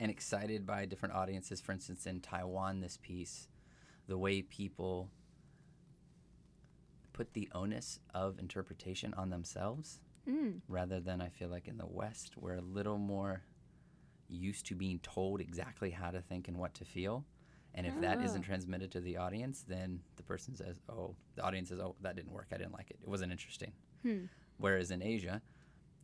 and 0.01 0.11
excited 0.11 0.67
by 0.67 0.85
different 0.85 1.15
audiences. 1.15 1.61
For 1.61 1.73
instance, 1.73 2.07
in 2.07 2.21
Taiwan, 2.21 2.81
this 2.81 2.99
piece, 3.01 3.49
the 4.09 4.19
way 4.19 4.43
people 4.43 5.11
put 7.13 7.35
the 7.35 7.49
onus 7.55 8.01
of 8.13 8.39
interpretation 8.41 9.15
on 9.15 9.31
themselves 9.31 10.01
Mm. 10.29 10.61
rather 10.69 11.01
than 11.01 11.21
I 11.21 11.29
feel 11.29 11.49
like 11.49 11.69
in 11.69 11.77
the 11.77 11.87
West, 11.87 12.37
we're 12.39 12.55
a 12.57 12.61
little 12.63 12.97
more 12.99 13.43
used 14.29 14.65
to 14.67 14.75
being 14.75 14.99
told 15.01 15.41
exactly 15.41 15.91
how 15.91 16.11
to 16.11 16.23
think 16.23 16.49
and 16.49 16.57
what 16.57 16.73
to 16.75 16.85
feel. 16.85 17.25
And 17.75 17.87
if 17.87 18.01
that 18.01 18.23
isn't 18.23 18.43
Ah. 18.43 18.47
transmitted 18.47 18.91
to 18.93 19.01
the 19.01 19.17
audience, 19.17 19.65
then 19.65 20.01
the 20.17 20.23
person 20.23 20.55
says, 20.57 20.81
"Oh, 20.89 21.15
the 21.35 21.43
audience 21.43 21.69
says, 21.71 21.81
oh, 21.81 21.97
that 22.01 22.15
didn't 22.17 22.33
work. 22.33 22.49
I 22.53 22.57
didn't 22.57 22.73
like 22.73 22.91
it. 22.91 22.99
It 23.03 23.09
wasn't 23.09 23.33
interesting." 23.33 23.73
Hmm. 24.03 24.27
Whereas 24.59 24.91
in 24.91 25.03
Asia, 25.03 25.43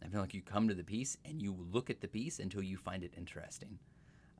I 0.03 0.09
feel 0.09 0.21
like 0.21 0.35
you 0.35 0.43
come 0.43 0.67
to 0.69 0.75
the 0.75 0.85
piece 0.85 1.17
and 1.25 1.41
you 1.41 1.53
look 1.55 1.89
at 1.89 2.01
the 2.01 2.09
piece 2.09 2.41
until 2.41 2.63
you 2.63 2.77
find 2.77 3.05
it 3.05 3.15
interesting. 3.17 3.79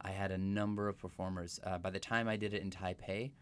I 0.01 0.11
had 0.11 0.31
a 0.33 0.39
number 0.39 0.89
of 0.89 0.99
performers. 0.99 1.61
Uh, 1.63 1.79
by 1.79 1.91
the 1.91 2.01
time 2.01 2.27
I 2.29 2.37
did 2.37 2.53
it 2.53 2.63
in 2.63 2.71
Taipei, 2.71 3.33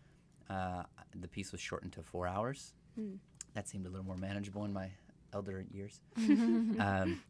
uh, 0.50 0.84
the 1.14 1.28
piece 1.28 1.50
was 1.52 1.60
shortened 1.60 1.92
to 1.94 2.02
four 2.02 2.26
hours. 2.26 2.74
Mm. 2.98 3.18
That 3.54 3.68
seemed 3.68 3.86
a 3.86 3.90
little 3.90 4.04
more 4.06 4.16
manageable 4.16 4.64
in 4.64 4.72
my 4.72 4.90
elder 5.32 5.64
years. 5.70 6.00
um, 6.16 7.20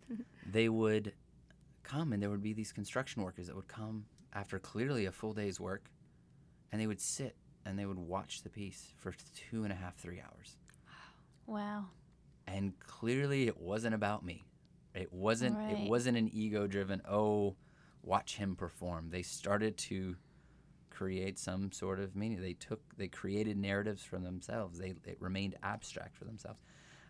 they 0.50 0.68
would 0.68 1.12
come 1.82 2.12
and 2.12 2.22
there 2.22 2.30
would 2.30 2.42
be 2.42 2.52
these 2.52 2.72
construction 2.72 3.22
workers 3.22 3.46
that 3.46 3.56
would 3.56 3.68
come 3.68 4.04
after 4.34 4.58
clearly 4.58 5.06
a 5.06 5.12
full 5.12 5.32
day's 5.32 5.58
work 5.58 5.90
and 6.70 6.80
they 6.80 6.86
would 6.86 7.00
sit 7.00 7.34
and 7.64 7.78
they 7.78 7.86
would 7.86 7.98
watch 7.98 8.42
the 8.42 8.50
piece 8.50 8.92
for 8.98 9.14
two 9.50 9.64
and 9.64 9.72
a 9.72 9.76
half, 9.76 9.96
three 9.96 10.20
hours. 10.20 10.56
Wow. 11.46 11.86
And 12.46 12.78
clearly 12.80 13.46
it 13.46 13.58
wasn't 13.60 13.94
about 13.94 14.24
me. 14.24 14.44
It 14.94 15.12
wasn't 15.12 15.56
Right. 15.56 15.72
it 15.78 15.88
wasn't 15.88 16.16
an 16.18 16.28
ego 16.32 16.66
driven, 16.66 17.02
oh, 17.08 17.56
watch 18.02 18.36
him 18.36 18.56
perform. 18.56 19.10
They 19.10 19.22
started 19.22 19.76
to 19.78 20.16
create 20.90 21.38
some 21.38 21.70
sort 21.72 22.00
of 22.00 22.16
meaning. 22.16 22.40
They 22.40 22.54
took 22.54 22.80
they 22.96 23.08
created 23.08 23.56
narratives 23.56 24.02
for 24.02 24.18
themselves. 24.18 24.78
They 24.78 24.94
it 25.06 25.16
remained 25.20 25.56
abstract 25.62 26.16
for 26.16 26.24
themselves. 26.24 26.60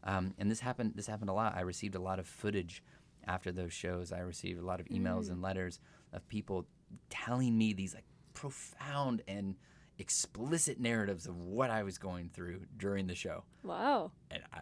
Um, 0.05 0.35
and 0.39 0.51
this 0.51 0.61
happened 0.61 0.93
this 0.95 1.07
happened 1.07 1.31
a 1.31 1.33
lot. 1.35 1.57
I 1.57 1.61
received 1.63 1.95
a 1.95 2.01
lot 2.01 2.19
of 2.19 2.27
footage 2.27 2.83
after 3.27 3.53
those 3.53 3.73
shows. 3.73 4.13
I 4.13 4.21
received 4.21 4.59
a 4.61 4.65
lot 4.65 4.81
of 4.81 4.87
emails 4.89 5.29
and 5.31 5.43
letters 5.43 5.81
of 6.13 6.27
people 6.29 6.67
telling 7.11 7.57
me 7.59 7.73
these 7.73 7.95
like 7.95 8.05
profound 8.35 9.23
and 9.29 9.57
explicit 9.99 10.79
narratives 10.81 11.27
of 11.27 11.37
what 11.37 11.71
I 11.71 11.83
was 11.83 11.99
going 11.99 12.31
through 12.33 12.61
during 12.77 13.07
the 13.09 13.15
show 13.15 13.43
Wow. 13.65 14.13
and 14.31 14.43
I, 14.53 14.61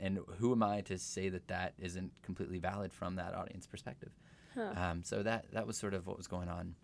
and 0.00 0.18
who 0.38 0.50
am 0.52 0.62
I 0.62 0.80
to 0.82 0.98
say 0.98 1.28
that 1.28 1.46
that 1.48 1.74
isn't 1.78 2.10
completely 2.22 2.58
valid 2.58 2.92
from 2.92 3.16
that 3.16 3.34
audience 3.34 3.66
perspective? 3.66 4.10
Huh. 4.54 4.72
Um, 4.76 5.04
so 5.04 5.22
that 5.22 5.44
that 5.52 5.66
was 5.66 5.76
sort 5.76 5.94
of 5.94 6.06
what 6.06 6.16
was 6.16 6.26
going 6.26 6.48
on 6.48 6.74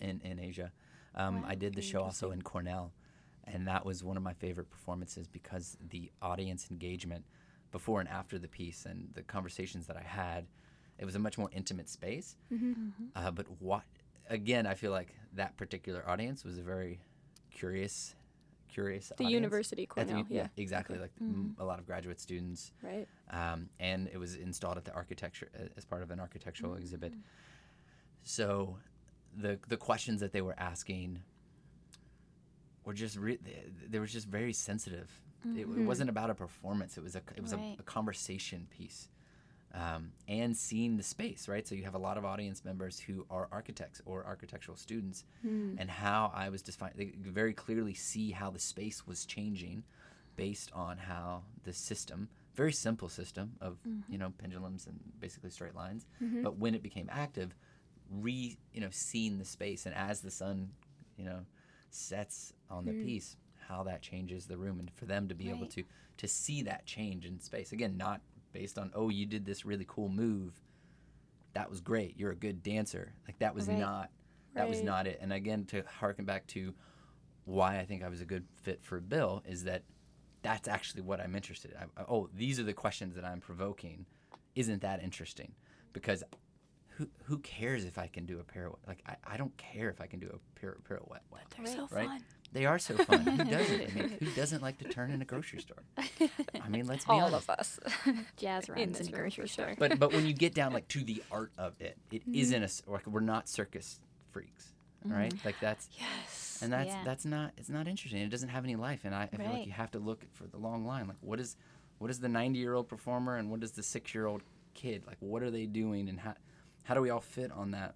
in 0.00 0.20
in 0.24 0.38
Asia. 0.40 0.72
Um, 1.14 1.44
I 1.46 1.54
did 1.54 1.74
the 1.74 1.82
show 1.82 2.02
also 2.02 2.30
in 2.32 2.40
Cornell, 2.42 2.92
and 3.44 3.66
that 3.68 3.84
was 3.84 4.02
one 4.04 4.16
of 4.16 4.22
my 4.22 4.32
favorite 4.34 4.70
performances 4.70 5.26
because 5.26 5.76
the 5.90 6.10
audience 6.20 6.68
engagement 6.70 7.24
before 7.72 8.00
and 8.00 8.08
after 8.08 8.38
the 8.38 8.48
piece 8.48 8.84
and 8.86 9.08
the 9.14 9.22
conversations 9.22 9.86
that 9.86 9.96
I 9.96 10.02
had, 10.02 10.46
it 10.98 11.04
was 11.04 11.14
a 11.14 11.18
much 11.18 11.38
more 11.38 11.48
intimate 11.52 11.88
space. 11.88 12.36
Uh, 13.16 13.30
but 13.30 13.46
what 13.60 13.82
again, 14.30 14.66
I 14.66 14.74
feel 14.74 14.92
like 14.92 15.14
that 15.34 15.56
particular 15.56 16.08
audience 16.08 16.44
was 16.44 16.58
a 16.58 16.62
very 16.62 17.00
curious, 17.50 18.14
curious. 18.68 19.08
The 19.08 19.14
audience. 19.24 19.32
University 19.32 19.82
At 19.96 20.06
the 20.06 20.12
Cornell. 20.12 20.26
yeah. 20.30 20.48
exactly. 20.56 20.98
Like 20.98 21.10
mm, 21.22 21.52
a 21.58 21.64
lot 21.64 21.78
of 21.78 21.86
graduate 21.86 22.20
students, 22.20 22.72
Right. 22.82 23.06
um, 23.30 23.68
and 23.80 24.08
it 24.12 24.18
was 24.18 24.36
installed 24.36 24.76
at 24.76 24.84
the 24.84 24.92
architecture 24.92 25.48
uh, 25.58 25.64
as 25.76 25.84
part 25.84 26.02
of 26.02 26.10
an 26.10 26.20
architectural 26.20 26.74
exhibit. 26.74 27.12
So, 28.22 28.76
the 29.36 29.58
the 29.68 29.76
questions 29.76 30.20
that 30.20 30.32
they 30.32 30.42
were 30.42 30.54
asking 30.58 31.22
were 32.84 32.94
just 32.94 33.16
re- 33.16 33.38
they, 33.42 33.64
they 33.88 33.98
were 33.98 34.06
just 34.06 34.26
very 34.26 34.52
sensitive. 34.52 35.10
It, 35.44 35.60
it 35.60 35.68
mm-hmm. 35.68 35.86
wasn't 35.86 36.08
about 36.10 36.30
a 36.30 36.34
performance. 36.34 36.96
It 36.96 37.02
was 37.02 37.16
a 37.16 37.22
it 37.36 37.42
was 37.42 37.54
Right. 37.54 37.76
a, 37.78 37.80
a 37.80 37.84
conversation 37.84 38.66
piece. 38.70 39.08
Um, 39.74 40.12
and 40.28 40.54
seeing 40.54 40.98
the 40.98 41.02
space, 41.02 41.48
right? 41.48 41.66
So 41.66 41.74
you 41.74 41.84
have 41.84 41.94
a 41.94 41.98
lot 41.98 42.18
of 42.18 42.26
audience 42.26 42.62
members 42.62 43.00
who 43.00 43.24
are 43.30 43.48
architects 43.50 44.02
or 44.04 44.22
architectural 44.26 44.76
students, 44.76 45.24
hmm. 45.40 45.76
and 45.78 45.90
how 45.90 46.30
I 46.34 46.50
was 46.50 46.60
defined. 46.60 46.92
They 46.94 47.06
could 47.06 47.26
very 47.26 47.54
clearly 47.54 47.94
see 47.94 48.32
how 48.32 48.50
the 48.50 48.58
space 48.58 49.06
was 49.06 49.24
changing 49.24 49.84
based 50.36 50.70
on 50.74 50.98
how 50.98 51.44
the 51.64 51.72
system, 51.72 52.28
very 52.54 52.72
simple 52.72 53.08
system 53.08 53.52
of 53.62 53.78
mm-hmm. 53.88 54.12
you 54.12 54.18
know 54.18 54.34
pendulums 54.36 54.86
and 54.86 55.00
basically 55.18 55.48
straight 55.48 55.74
lines, 55.74 56.04
mm-hmm. 56.22 56.42
but 56.42 56.58
when 56.58 56.74
it 56.74 56.82
became 56.82 57.08
active, 57.10 57.54
re 58.10 58.58
you 58.74 58.80
know 58.82 58.88
seeing 58.90 59.38
the 59.38 59.44
space 59.46 59.86
and 59.86 59.94
as 59.94 60.20
the 60.20 60.30
sun, 60.30 60.68
you 61.16 61.24
know, 61.24 61.46
sets 61.90 62.52
on 62.72 62.84
the 62.84 62.92
mm. 62.92 63.04
piece, 63.04 63.36
how 63.68 63.82
that 63.84 64.02
changes 64.02 64.46
the 64.46 64.56
room, 64.56 64.80
and 64.80 64.90
for 64.90 65.04
them 65.04 65.28
to 65.28 65.34
be 65.34 65.50
able 65.50 65.66
to 65.66 65.84
to 66.18 66.28
see 66.28 66.62
that 66.62 66.86
change 66.86 67.24
in 67.24 67.40
space 67.40 67.72
again, 67.72 67.96
not 67.96 68.20
based 68.52 68.78
on 68.78 68.90
oh 68.94 69.08
you 69.08 69.26
did 69.26 69.44
this 69.44 69.64
really 69.64 69.86
cool 69.88 70.08
move, 70.08 70.60
that 71.54 71.70
was 71.70 71.80
great, 71.80 72.18
you're 72.18 72.32
a 72.32 72.36
good 72.36 72.62
dancer, 72.62 73.12
like 73.26 73.38
that 73.38 73.54
was 73.54 73.68
Right. 73.68 73.78
not 73.78 74.10
that 74.54 74.68
was 74.68 74.82
not 74.82 75.06
it. 75.06 75.18
And 75.22 75.32
again, 75.32 75.64
to 75.66 75.82
harken 76.00 76.24
back 76.24 76.46
to 76.48 76.74
why 77.44 77.78
I 77.78 77.84
think 77.84 78.02
I 78.02 78.08
was 78.08 78.20
a 78.20 78.26
good 78.26 78.44
fit 78.62 78.82
for 78.82 79.00
Bill 79.00 79.42
is 79.46 79.64
that 79.64 79.82
that's 80.42 80.68
actually 80.68 81.02
what 81.02 81.20
I'm 81.20 81.34
interested 81.34 81.70
in. 81.70 81.76
I, 81.78 82.04
oh, 82.08 82.28
these 82.34 82.58
are 82.60 82.64
the 82.64 82.72
questions 82.72 83.14
that 83.14 83.24
I'm 83.24 83.40
provoking. 83.40 84.06
Isn't 84.54 84.82
that 84.82 85.02
interesting? 85.02 85.52
Because 85.92 86.22
who 86.96 87.08
who 87.24 87.38
cares 87.38 87.84
if 87.84 87.98
I 87.98 88.06
can 88.06 88.26
do 88.26 88.38
a 88.40 88.44
pirouette? 88.44 88.78
Like 88.86 89.02
I, 89.06 89.16
I 89.34 89.36
don't 89.36 89.56
care 89.56 89.88
if 89.90 90.00
I 90.00 90.06
can 90.06 90.20
do 90.20 90.28
a 90.28 90.58
pir- 90.60 90.78
pirouette. 90.88 91.22
What? 91.30 91.40
They're 91.56 91.64
Right. 91.66 91.74
so 91.76 91.88
Right? 91.94 92.06
fun. 92.08 92.24
They 92.52 92.66
are 92.66 92.78
so 92.78 92.96
fun. 92.98 93.20
who 93.20 93.44
doesn't? 93.44 93.80
I 93.80 93.94
mean, 93.94 94.16
who 94.20 94.26
doesn't 94.36 94.62
like 94.62 94.76
to 94.78 94.84
turn 94.84 95.10
in 95.10 95.22
a 95.22 95.24
grocery 95.24 95.60
store? 95.60 95.82
I 95.98 96.68
mean, 96.68 96.86
let's 96.86 97.06
be 97.06 97.12
All 97.12 97.22
honest. 97.22 97.48
of 97.48 97.58
us. 97.58 97.80
Jazz 98.36 98.68
In 98.68 98.74
runs 98.74 98.98
this 98.98 99.08
in 99.08 99.14
a 99.14 99.16
grocery 99.16 99.44
for 99.44 99.48
store. 99.48 99.74
But 99.78 99.98
but 99.98 100.12
when 100.12 100.26
you 100.26 100.34
get 100.34 100.54
down 100.60 100.72
like 100.72 100.86
to 100.88 101.02
the 101.02 101.22
art 101.30 101.52
of 101.56 101.80
it, 101.80 101.96
it 102.10 102.28
mm-hmm. 102.30 102.50
not 102.52 102.62
a 102.62 102.68
c- 102.68 102.82
like 102.86 103.06
we're 103.06 103.20
not 103.20 103.48
circus 103.48 104.00
freaks, 104.32 104.74
mm-hmm. 105.06 105.16
right? 105.16 105.34
Like 105.44 105.56
that's 105.60 105.88
yes. 105.98 106.60
and 106.62 106.70
that's 106.72 106.88
Yeah. 106.88 107.02
that's 107.04 107.24
not 107.24 107.52
it's 107.56 107.70
not 107.70 107.88
interesting 107.88 108.20
it 108.20 108.28
doesn't 108.30 108.50
have 108.50 108.64
any 108.64 108.76
life 108.76 109.00
and 109.04 109.14
i, 109.14 109.28
I 109.32 109.36
feel 109.36 109.50
like 109.50 109.66
you 109.66 109.72
have 109.72 109.90
to 109.92 109.98
look 109.98 110.24
for 110.32 110.46
the 110.46 110.58
long 110.58 110.86
line 110.86 111.08
like 111.08 111.16
what 111.20 111.40
is 111.40 111.56
what 111.98 112.10
is 112.10 112.20
the 112.20 112.28
90 112.28 112.58
year 112.58 112.74
old 112.74 112.88
performer 112.88 113.36
and 113.36 113.50
what 113.50 113.62
is 113.64 113.72
the 113.72 113.82
six 113.82 114.14
year 114.14 114.26
old 114.26 114.42
kid 114.74 115.02
like 115.06 115.16
what 115.20 115.42
are 115.42 115.50
they 115.50 115.66
doing 115.66 116.08
and 116.08 116.20
how 116.20 116.34
how 116.84 116.94
do 116.94 117.00
we 117.00 117.10
all 117.10 117.20
fit 117.20 117.50
on 117.52 117.70
that 117.72 117.94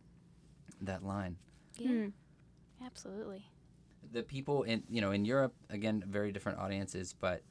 that 0.80 1.02
line 1.04 1.36
Yeah. 1.78 1.90
Mm. 1.90 2.12
Absolutely. 2.84 3.44
the 4.12 4.22
people 4.22 4.62
in 4.64 4.82
you 4.88 5.00
know 5.00 5.10
in 5.12 5.24
europe 5.24 5.54
again 5.70 6.02
very 6.06 6.30
different 6.32 6.58
audiences 6.58 7.14
but 7.18 7.42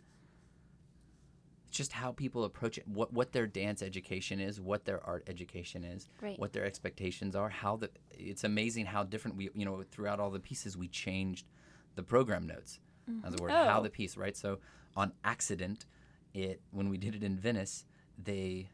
it's 1.68 1.78
just 1.78 1.92
how 1.92 2.12
people 2.12 2.44
approach 2.44 2.78
it 2.78 2.88
what 2.88 3.12
what 3.12 3.32
their 3.32 3.48
dance 3.48 3.82
education 3.82 4.40
is 4.40 4.62
what 4.62 4.86
their 4.86 5.04
art 5.06 5.24
education 5.28 5.84
is 5.84 6.08
Right. 6.22 6.40
what 6.40 6.54
their 6.54 6.66
expectations 6.66 7.36
are 7.36 7.50
how 7.50 7.76
the 7.78 7.90
it's 8.12 8.44
amazing 8.44 8.86
how 8.86 9.04
different 9.04 9.36
we 9.38 9.50
you 9.54 9.66
know 9.66 9.84
throughout 9.92 10.20
all 10.20 10.30
the 10.32 10.40
pieces 10.40 10.78
we 10.78 10.88
changed 10.88 11.48
the 11.96 12.04
program 12.04 12.46
notes 12.48 12.80
as 13.24 13.34
a 13.36 13.38
word 13.42 13.52
how 13.52 13.80
Oh. 13.80 13.84
the 13.84 13.90
piece 13.90 14.16
right 14.18 14.36
so 14.38 14.60
on 14.96 15.12
accident 15.24 15.86
it 16.34 16.62
when 16.72 16.90
we 16.90 16.98
did 16.98 17.16
it 17.16 17.24
in 17.24 17.38
venice 17.38 17.86
they 18.18 18.70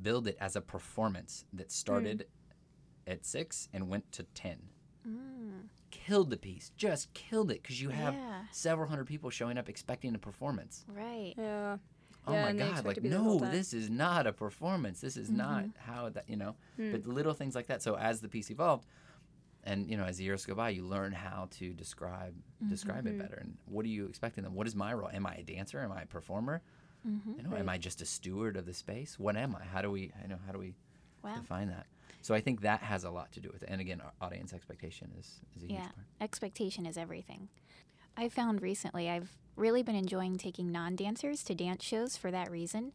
billed 0.00 0.26
it 0.26 0.36
as 0.40 0.56
a 0.56 0.60
performance 0.60 1.44
that 1.52 1.70
started 1.70 2.26
at 3.06 3.24
six 3.24 3.68
and 3.72 3.88
went 3.88 4.10
to 4.12 4.22
10 4.22 4.58
Mm. 5.06 5.68
killed 5.90 6.30
the 6.30 6.36
piece. 6.36 6.70
Just 6.76 7.12
killed 7.12 7.50
it 7.50 7.60
because 7.62 7.82
you 7.82 7.88
have 7.90 8.14
Yeah. 8.14 8.44
several 8.52 8.88
hundred 8.88 9.06
people 9.06 9.30
showing 9.30 9.58
up 9.58 9.68
expecting 9.68 10.14
a 10.14 10.18
performance. 10.18 10.84
Right. 10.88 11.34
Yeah. 11.36 11.78
oh 12.24 12.32
Yeah, 12.32 12.44
my 12.44 12.52
god 12.52 12.84
like 12.84 12.94
to 12.94 13.00
be 13.00 13.08
there 13.08 13.18
the 13.18 13.24
whole 13.24 13.40
no 13.40 13.50
this 13.50 13.74
is 13.74 13.90
not 13.90 14.28
a 14.28 14.32
performance. 14.32 15.00
This 15.00 15.16
is 15.16 15.28
not 15.28 15.64
mm-hmm. 15.64 15.92
how 15.92 16.08
that 16.10 16.28
you 16.28 16.36
know? 16.36 16.54
Hmm. 16.76 16.92
But 16.92 17.06
little 17.06 17.34
things 17.34 17.56
like 17.56 17.66
that. 17.66 17.82
So 17.82 17.96
as 17.96 18.20
the 18.20 18.28
piece 18.28 18.48
evolved 18.50 18.86
and 19.64 19.90
you 19.90 19.96
know 19.96 20.04
as 20.04 20.18
the 20.18 20.24
years 20.24 20.46
go 20.46 20.54
by 20.54 20.70
you 20.70 20.84
learn 20.84 21.12
how 21.12 21.48
to 21.58 21.72
describe 21.72 22.34
describe 22.68 23.06
it 23.06 23.10
mm-hmm. 23.10 23.22
better. 23.22 23.34
And 23.40 23.56
what 23.66 23.84
are 23.84 23.88
you 23.88 24.06
expecting 24.06 24.44
them? 24.44 24.54
What 24.54 24.68
is 24.68 24.76
my 24.76 24.94
role? 24.94 25.10
Am 25.12 25.26
i 25.26 25.34
a 25.34 25.42
dancer? 25.42 25.80
Am 25.80 25.90
i 25.90 26.02
a 26.02 26.06
performer 26.06 26.62
Mm-hmm. 27.08 27.32
you 27.38 27.42
know 27.42 27.56
am 27.56 27.68
i 27.68 27.78
just 27.78 28.00
a 28.00 28.06
steward 28.06 28.56
of 28.56 28.64
the 28.64 28.74
space 28.74 29.18
what 29.18 29.36
am 29.36 29.56
i 29.60 29.64
how 29.64 29.82
do 29.82 29.90
we 29.90 30.12
i 30.22 30.26
know 30.26 30.38
how 30.46 30.52
do 30.52 30.58
we 30.58 30.74
Wow. 31.24 31.36
define 31.36 31.68
that 31.68 31.86
so 32.20 32.34
i 32.34 32.40
think 32.40 32.60
that 32.62 32.80
has 32.80 33.04
a 33.04 33.10
lot 33.10 33.30
to 33.32 33.40
do 33.40 33.50
with 33.52 33.62
it 33.62 33.68
and 33.70 33.80
again 33.80 34.00
our 34.00 34.12
audience 34.20 34.52
expectation 34.52 35.10
is, 35.18 35.40
is 35.56 35.62
a 35.62 35.66
huge 35.66 35.72
Yeah. 35.72 35.80
part 35.82 35.94
Expectation 36.20 36.86
is 36.86 36.96
everything. 36.96 37.48
I 38.16 38.28
found 38.28 38.62
recently 38.62 39.08
I've 39.10 39.30
really 39.56 39.82
been 39.82 39.96
enjoying 39.96 40.36
taking 40.38 40.70
non 40.70 40.94
dancers 40.96 41.42
to 41.44 41.54
dance 41.54 41.82
shows 41.84 42.16
for 42.16 42.30
that 42.30 42.50
reason. 42.50 42.92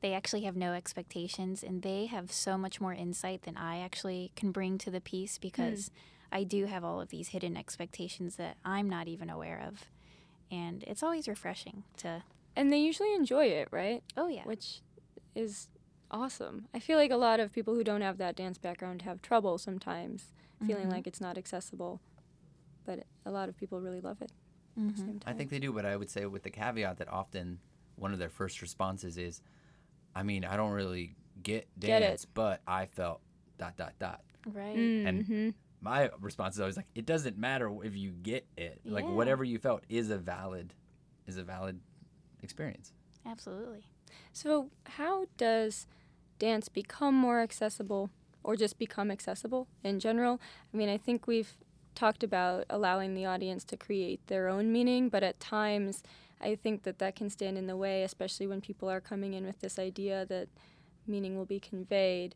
They 0.00 0.14
actually 0.14 0.42
have 0.42 0.56
no 0.56 0.72
expectations 0.72 1.62
and 1.62 1.82
they 1.82 2.06
have 2.06 2.32
so 2.32 2.56
much 2.56 2.80
more 2.80 2.94
insight 2.94 3.42
than 3.42 3.56
I 3.58 3.80
actually 3.80 4.32
can 4.36 4.50
bring 4.52 4.78
to 4.78 4.90
the 4.90 5.00
piece 5.00 5.36
hmm. 5.36 5.42
because 5.42 5.90
I 6.32 6.44
do 6.44 6.64
have 6.66 6.84
all 6.84 7.00
of 7.00 7.10
these 7.10 7.28
hidden 7.28 7.56
expectations 7.56 8.36
that 8.36 8.56
I'm 8.64 8.88
not 8.88 9.08
even 9.08 9.28
aware 9.28 9.62
of. 9.66 9.84
And 10.50 10.82
it's 10.86 11.02
always 11.02 11.28
refreshing 11.28 11.82
to, 11.98 12.22
And 12.60 12.70
they 12.70 12.76
usually 12.78 13.14
enjoy 13.14 13.46
it, 13.46 13.68
right? 13.70 14.02
oh, 14.18 14.28
yeah. 14.28 14.44
Which 14.44 14.82
is 15.34 15.68
awesome. 16.10 16.66
I 16.74 16.78
feel 16.78 16.98
like 16.98 17.10
a 17.10 17.16
lot 17.16 17.40
of 17.40 17.54
people 17.54 17.74
who 17.74 17.82
don't 17.82 18.02
have 18.02 18.18
that 18.18 18.36
dance 18.36 18.58
background 18.58 19.00
have 19.02 19.22
trouble 19.22 19.56
sometimes 19.56 20.26
feeling 20.66 20.88
Mhm. 20.88 20.92
like 20.92 21.06
it's 21.06 21.22
not 21.22 21.38
accessible. 21.38 22.02
But 22.84 23.06
a 23.24 23.30
lot 23.30 23.48
of 23.48 23.56
people 23.56 23.80
really 23.80 24.02
love 24.02 24.20
it. 24.20 24.30
At 24.76 24.82
Mhm. 24.82 24.90
the 24.94 24.96
same 24.98 25.20
I 25.26 25.32
think 25.32 25.48
they 25.48 25.58
do, 25.58 25.72
but 25.72 25.86
I 25.86 25.96
would 25.96 26.10
say 26.10 26.26
with 26.26 26.42
the 26.42 26.50
caveat 26.50 26.98
that 26.98 27.08
often 27.08 27.60
one 27.96 28.12
of 28.12 28.18
their 28.18 28.28
first 28.28 28.60
responses 28.60 29.16
is, 29.16 29.40
I 30.14 30.22
mean, 30.22 30.44
I 30.44 30.58
don't 30.58 30.72
really 30.72 31.16
get 31.42 31.66
Get 31.80 32.00
dance, 32.00 32.26
but 32.26 32.60
I 32.66 32.84
felt 32.84 33.22
dot 33.56 33.78
dot 33.78 33.94
dot. 33.98 34.20
Right. 34.46 34.76
And 35.06 35.24
Mhm. 35.24 35.54
My 35.80 36.10
response 36.20 36.56
is 36.56 36.60
always 36.60 36.76
like, 36.76 36.88
it 36.94 37.06
doesn't 37.06 37.38
matter 37.38 37.74
if 37.82 37.96
you 37.96 38.10
get 38.10 38.46
it. 38.58 38.82
Like 38.84 39.06
whatever 39.08 39.44
you 39.44 39.58
felt 39.58 39.82
is 39.88 40.10
a 40.10 40.18
valid, 40.18 40.74
is 41.26 41.38
a 41.38 41.42
valid 41.42 41.80
experience. 42.42 42.92
Absolutely. 43.26 43.84
So, 44.32 44.70
how 44.84 45.26
does 45.36 45.86
dance 46.38 46.68
become 46.68 47.14
more 47.14 47.40
accessible 47.40 48.10
or 48.42 48.56
just 48.56 48.78
become 48.78 49.10
accessible 49.10 49.68
in 49.84 50.00
general? 50.00 50.40
I 50.72 50.76
mean, 50.76 50.88
I 50.88 50.96
think 50.96 51.26
we've 51.26 51.56
talked 51.94 52.22
about 52.22 52.64
allowing 52.70 53.14
the 53.14 53.26
audience 53.26 53.64
to 53.64 53.76
create 53.76 54.26
their 54.28 54.48
own 54.48 54.72
meaning, 54.72 55.08
but 55.08 55.22
at 55.22 55.40
times 55.40 56.02
I 56.40 56.54
think 56.54 56.84
that 56.84 56.98
that 56.98 57.16
can 57.16 57.28
stand 57.28 57.58
in 57.58 57.66
the 57.66 57.76
way, 57.76 58.02
especially 58.02 58.46
when 58.46 58.60
people 58.60 58.88
are 58.88 59.00
coming 59.00 59.34
in 59.34 59.44
with 59.44 59.60
this 59.60 59.78
idea 59.78 60.24
that 60.26 60.48
meaning 61.06 61.36
will 61.36 61.44
be 61.44 61.60
conveyed. 61.60 62.34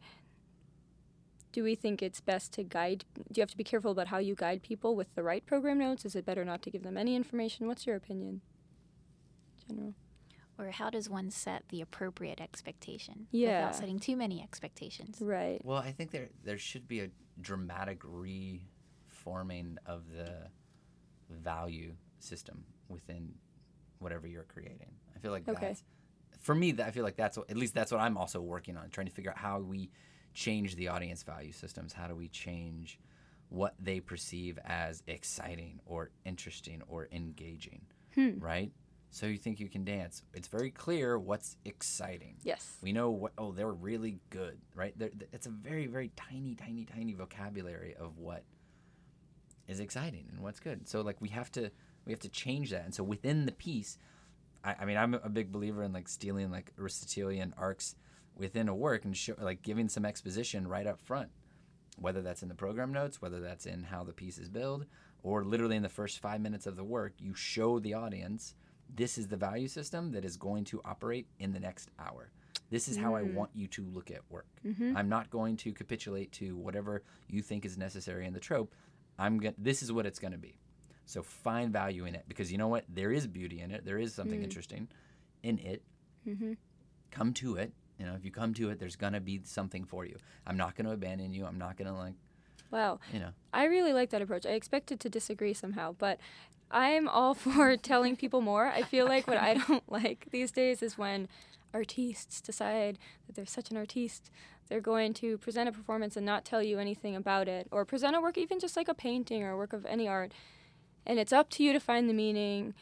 Do 1.53 1.63
we 1.63 1.75
think 1.75 2.03
it's 2.03 2.21
best 2.21 2.53
to 2.55 2.65
guide? 2.65 3.05
Do 3.15 3.39
you 3.39 3.43
have 3.43 3.51
to 3.51 3.57
be 3.57 3.65
careful 3.65 3.93
about 3.93 4.09
how 4.09 4.19
you 4.19 4.35
guide 4.35 4.63
people 4.63 4.97
with 4.97 5.15
the 5.15 5.23
right 5.23 5.47
program 5.47 5.79
notes? 5.79 6.05
Is 6.05 6.17
it 6.17 6.27
better 6.27 6.45
not 6.45 6.63
to 6.63 6.71
give 6.71 6.83
them 6.83 6.99
any 6.99 7.15
information? 7.15 7.67
What's 7.67 7.87
your 7.87 7.97
opinion? 7.97 8.41
General. 9.69 9.95
Or 10.57 10.71
how 10.71 10.89
does 10.89 11.11
one 11.11 11.31
set 11.31 11.65
the 11.69 11.81
appropriate 11.81 12.41
expectation 12.41 13.27
Yeah. 13.33 13.61
without 13.67 13.75
setting 13.77 13.99
too 13.99 14.17
many 14.17 14.41
expectations? 14.41 15.21
Right. 15.21 15.61
Well, 15.65 15.79
I 15.79 15.91
think 15.93 16.11
there 16.13 16.29
there 16.45 16.59
should 16.59 16.87
be 16.87 17.01
a 17.01 17.11
dramatic 17.41 18.01
reforming 18.05 19.79
of 19.87 20.09
the 20.13 20.49
value 21.29 21.95
system 22.21 22.65
within 22.89 23.35
whatever 23.99 24.27
you're 24.27 24.45
creating. 24.45 24.93
I 25.15 25.19
feel 25.19 25.33
like 25.33 25.49
Okay. 25.49 25.69
that's 25.69 25.85
for 26.39 26.55
me. 26.55 26.73
That 26.73 26.87
I 26.87 26.91
feel 26.91 27.05
like 27.05 27.17
that's 27.17 27.37
what, 27.37 27.51
at 27.51 27.57
least 27.57 27.75
that's 27.75 27.91
what 27.91 28.01
I'm 28.01 28.17
also 28.17 28.41
working 28.41 28.77
on, 28.77 28.91
trying 28.91 29.07
to 29.07 29.13
figure 29.13 29.31
out 29.31 29.39
how 29.39 29.59
we 29.61 29.91
change 30.35 30.77
the 30.77 30.89
audience 30.89 31.23
value 31.23 31.53
systems. 31.53 31.93
How 31.93 32.07
do 32.07 32.15
we 32.15 32.29
change 32.29 32.99
what 33.49 33.75
they 33.79 34.01
perceive 34.01 34.59
as 34.65 35.03
exciting 35.07 35.81
or 35.87 36.11
interesting 36.25 36.83
or 36.87 37.09
engaging, 37.13 37.87
Hmm. 38.15 38.39
right? 38.41 38.73
So 39.15 39.27
you 39.27 39.39
think 39.39 39.61
you 39.61 39.69
can 39.69 39.85
dance? 39.85 40.25
It's 40.35 40.49
very 40.49 40.73
clear 40.73 41.17
what's 41.17 41.57
exciting. 41.65 42.35
Yes. 42.43 42.79
We 42.83 42.93
know 42.93 43.11
what. 43.11 43.31
Oh, 43.39 43.53
they're 43.53 43.71
really 43.71 44.19
good, 44.29 44.59
right? 44.75 44.93
They're, 44.99 45.11
th- 45.11 45.31
it's 45.33 45.47
a 45.47 45.51
very, 45.51 45.87
very 45.87 46.11
tiny, 46.17 46.57
tiny, 46.57 46.85
tiny 46.85 47.15
vocabulary 47.15 47.95
of 47.95 48.19
what 48.19 48.43
is 49.69 49.79
exciting 49.79 50.27
and 50.33 50.41
what's 50.41 50.59
good. 50.59 50.89
So 50.89 51.01
like 51.03 51.21
we 51.21 51.29
have 51.29 51.53
to 51.53 51.71
we 52.05 52.13
have 52.13 52.19
to 52.23 52.29
change 52.29 52.71
that. 52.71 52.87
And 52.87 52.93
so 52.93 53.05
within 53.05 53.47
the 53.47 53.53
piece, 53.53 53.99
I, 54.65 54.75
I 54.81 54.85
mean, 54.85 54.97
I'm 54.97 55.15
a 55.15 55.29
big 55.29 55.53
believer 55.53 55.85
in 55.85 55.93
like 55.93 56.09
stealing 56.09 56.51
like 56.51 56.73
Aristotelian 56.77 57.55
arcs 57.57 57.95
within 58.35 58.69
a 58.69 58.75
work 58.75 59.05
and 59.05 59.17
show, 59.17 59.35
like 59.41 59.63
giving 59.63 59.89
some 59.89 60.05
exposition 60.05 60.67
right 60.67 60.89
up 60.89 61.01
front, 61.01 61.29
whether 62.01 62.21
that's 62.21 62.43
in 62.43 62.49
the 62.49 62.55
program 62.57 62.93
notes, 62.93 63.23
whether 63.23 63.41
that's 63.41 63.65
in 63.65 63.85
how 63.85 64.03
the 64.03 64.13
piece 64.13 64.39
is 64.39 64.49
built, 64.49 64.87
or 65.23 65.45
literally 65.45 65.77
in 65.77 65.85
the 65.85 65.89
first 65.89 66.19
five 66.19 66.41
minutes 66.41 66.67
of 66.67 66.75
the 66.75 66.83
work, 66.83 67.13
you 67.21 67.33
show 67.33 67.79
the 67.79 67.95
audience 67.95 68.57
this 68.93 69.19
is 69.19 69.29
the 69.29 69.37
value 69.37 69.69
system 69.69 70.13
that 70.13 70.25
is 70.25 70.37
going 70.37 70.65
to 70.65 70.81
operate 70.85 71.27
in 71.39 71.53
the 71.53 71.61
next 71.61 71.91
hour. 71.99 72.31
This 72.71 72.89
is 72.89 72.97
how 72.97 73.15
I 73.15 73.23
Mm. 73.23 73.35
want 73.35 73.51
you 73.55 73.69
to 73.69 73.85
look 73.85 74.11
at 74.11 74.21
work. 74.31 74.47
Mm-hmm. 74.67 74.97
I'm 74.97 75.09
not 75.09 75.31
going 75.31 75.57
to 75.59 75.73
capitulate 75.73 76.33
to 76.33 76.57
whatever 76.57 77.03
you 77.29 77.43
think 77.43 77.65
is 77.65 77.77
necessary 77.79 78.27
in 78.27 78.33
the 78.33 78.41
trope. 78.41 78.75
I'm 79.19 79.39
going 79.39 79.55
this 79.59 79.83
is 79.83 79.93
what 79.93 80.07
it's 80.07 80.19
going 80.19 80.33
to 80.33 80.39
be. 80.39 80.57
So 81.07 81.23
find 81.23 81.73
value 81.73 82.05
in 82.07 82.15
it 82.15 82.25
because 82.27 82.51
you 82.51 82.59
know 82.59 82.69
what? 82.69 82.85
There 82.89 83.13
is 83.13 83.27
beauty 83.27 83.61
in 83.61 83.71
it. 83.71 83.85
There 83.85 83.99
is 83.99 84.15
something 84.15 84.41
Mm. 84.41 84.45
interesting 84.45 84.89
in 85.43 85.59
it. 85.59 85.83
Mm-hmm. 86.27 86.55
Come 87.11 87.33
to 87.35 87.57
it. 87.57 87.73
You 87.99 88.07
know, 88.07 88.15
if 88.15 88.25
you 88.25 88.31
come 88.33 88.55
to 88.55 88.71
it, 88.71 88.79
there's 88.81 88.97
going 88.97 89.13
to 89.13 89.21
be 89.21 89.41
something 89.45 89.85
for 89.85 90.05
you. 90.05 90.17
I'm 90.47 90.57
not 90.57 90.75
going 90.75 90.87
to 90.87 90.93
abandon 90.93 91.33
you. 91.33 91.45
I'm 91.47 91.59
not 91.59 91.77
going 91.77 91.87
to 91.89 91.95
like, 91.97 92.15
Wow. 92.73 92.99
you 93.13 93.21
know. 93.21 93.31
I 93.53 93.65
really 93.67 93.93
like 93.93 94.11
that 94.11 94.21
approach. 94.23 94.47
I 94.47 94.51
expected 94.51 94.99
to 95.01 95.09
disagree 95.09 95.55
somehow, 95.55 95.95
but 95.99 96.19
I'm 96.75 97.09
all 97.09 97.35
for 97.35 97.77
telling 97.77 98.17
people 98.17 98.43
more. 98.43 98.67
I 98.67 98.83
feel 98.83 99.07
like 99.07 99.27
what 99.27 99.39
I 99.39 99.55
don't 99.69 99.91
like 99.91 100.27
these 100.31 100.51
days 100.51 100.83
is 100.83 100.99
when 100.99 101.29
artists 101.73 102.41
decide 102.41 102.99
that 103.27 103.37
they're 103.37 103.47
such 103.47 103.71
an 103.71 103.77
artiste. 103.77 104.31
They're 104.69 104.81
going 104.81 105.15
to 105.15 105.39
present 105.39 105.69
a 105.69 105.73
performance 105.73 106.17
and 106.17 106.27
not 106.27 106.45
tell 106.45 106.63
you 106.63 106.79
anything 106.79 107.15
about 107.15 107.49
it, 107.49 107.69
or 107.71 107.85
present 107.85 108.17
a 108.17 108.21
work, 108.21 108.39
even 108.39 108.59
just 108.59 108.77
like 108.77 108.89
a 108.89 108.95
painting 108.95 109.43
or 109.43 109.51
a 109.51 109.57
work 109.57 109.73
of 109.73 109.87
any 109.87 110.09
art, 110.09 110.33
and 111.07 111.19
it's 111.19 111.35
up 111.35 111.51
to 111.51 111.63
you 111.63 111.73
to 111.73 111.81
find 111.81 112.09
the 112.09 112.15
meaning. 112.15 112.75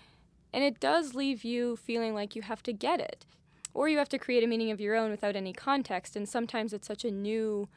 And 0.53 0.62
it 0.62 0.78
does 0.80 1.14
leave 1.14 1.45
you 1.45 1.76
feeling 1.76 2.14
like 2.14 2.36
you 2.36 2.43
have 2.43 2.62
to 2.64 2.72
get 2.72 3.01
it, 3.01 3.26
or 3.74 3.88
you 3.88 3.99
have 3.99 4.09
to 4.11 4.18
create 4.18 4.45
a 4.45 4.47
meaning 4.47 4.70
of 4.70 4.80
your 4.80 4.95
own 4.95 5.11
without 5.11 5.34
any 5.34 5.53
context. 5.53 6.14
And 6.14 6.28
sometimes 6.28 6.72
it's 6.72 6.86
such 6.86 7.05
a 7.05 7.11
new 7.11 7.68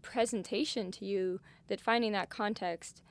presentation 0.00 0.90
to 0.92 1.04
you 1.04 1.40
that 1.68 1.80
finding 1.80 2.12
that 2.12 2.30
context 2.30 3.02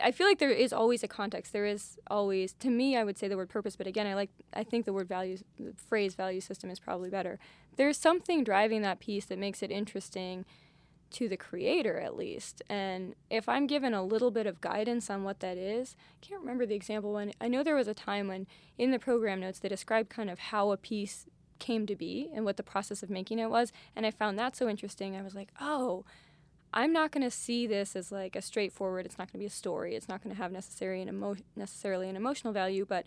I- 0.00 0.12
feel 0.12 0.26
like 0.26 0.38
there 0.38 0.50
is 0.50 0.72
always 0.72 1.02
a 1.02 1.08
context. 1.08 1.52
There 1.52 1.66
is 1.66 1.98
always, 2.08 2.54
to 2.54 2.70
me, 2.70 2.96
I 2.96 3.04
would 3.04 3.18
say 3.18 3.28
the 3.28 3.36
word 3.36 3.48
purpose, 3.48 3.76
but 3.76 3.86
again, 3.86 4.06
I 4.06 4.14
like, 4.14 4.30
I 4.52 4.64
think 4.64 4.86
the 4.86 4.92
word 4.92 5.08
values, 5.08 5.42
the 5.58 5.74
phrase 5.76 6.14
value 6.14 6.40
system 6.40 6.70
is 6.70 6.78
probably 6.78 7.10
better. 7.10 7.38
There's 7.76 7.96
something 7.96 8.44
driving 8.44 8.82
that 8.82 9.00
piece 9.00 9.26
that 9.26 9.38
makes 9.38 9.62
it 9.62 9.70
interesting 9.70 10.44
to 11.12 11.28
the 11.28 11.36
creator, 11.36 12.00
at 12.00 12.16
least. 12.16 12.62
And 12.68 13.14
if 13.28 13.48
I'm 13.48 13.66
given 13.66 13.92
a 13.92 14.02
little 14.04 14.30
bit 14.30 14.46
of 14.46 14.60
guidance 14.60 15.10
on 15.10 15.24
what 15.24 15.40
that 15.40 15.58
is, 15.58 15.94
I 16.22 16.26
can't 16.26 16.40
remember 16.40 16.64
the 16.64 16.74
example 16.74 17.12
when, 17.12 17.32
I 17.40 17.48
know 17.48 17.62
there 17.62 17.76
was 17.76 17.88
a 17.88 17.94
time 17.94 18.28
when 18.28 18.46
in 18.78 18.90
the 18.90 18.98
program 18.98 19.40
notes 19.40 19.58
they 19.58 19.68
described 19.68 20.08
kind 20.08 20.30
of 20.30 20.38
how 20.38 20.72
a 20.72 20.76
piece 20.76 21.26
came 21.58 21.86
to 21.86 21.94
be 21.94 22.30
and 22.34 22.44
what 22.44 22.56
the 22.56 22.62
process 22.62 23.02
of 23.02 23.10
making 23.10 23.38
it 23.38 23.50
was. 23.50 23.72
And 23.94 24.04
I 24.04 24.10
found 24.10 24.38
that 24.38 24.56
so 24.56 24.68
interesting. 24.68 25.14
I 25.14 25.22
was 25.22 25.34
like, 25.34 25.50
oh, 25.60 26.04
I'm 26.74 26.92
not 26.92 27.12
going 27.12 27.24
to 27.24 27.30
see 27.30 27.66
this 27.66 27.94
as 27.94 28.10
like 28.10 28.34
a 28.34 28.42
straightforward. 28.42 29.04
It's 29.04 29.18
not 29.18 29.28
going 29.28 29.38
to 29.38 29.42
be 29.42 29.46
a 29.46 29.50
story. 29.50 29.94
It's 29.94 30.08
not 30.08 30.22
going 30.22 30.34
to 30.34 30.42
have 30.42 30.52
necessarily 30.52 31.02
an 31.02 31.08
emo- 31.08 31.36
necessarily 31.54 32.08
an 32.08 32.16
emotional 32.16 32.52
value, 32.52 32.86
but 32.88 33.04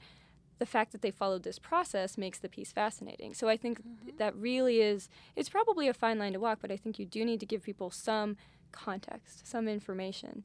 the 0.60 0.66
fact 0.66 0.92
that 0.92 1.02
they 1.02 1.12
followed 1.12 1.44
this 1.44 1.60
process 1.60 2.18
makes 2.18 2.38
the 2.40 2.48
piece 2.48 2.72
fascinating. 2.72 3.34
So 3.34 3.50
I 3.50 3.58
think 3.58 3.82
mm-hmm. 3.82 4.18
that 4.18 4.36
really 4.36 4.82
is. 4.82 5.10
It's 5.36 5.50
probably 5.50 5.88
a 5.88 5.94
fine 5.94 6.20
line 6.20 6.34
to 6.34 6.40
walk, 6.40 6.60
but 6.62 6.72
I 6.72 6.78
think 6.78 7.00
you 7.00 7.06
do 7.06 7.26
need 7.26 7.40
to 7.40 7.46
give 7.46 7.64
people 7.64 7.90
some 7.90 8.38
context, 8.72 9.48
some 9.48 9.68
information, 9.68 10.44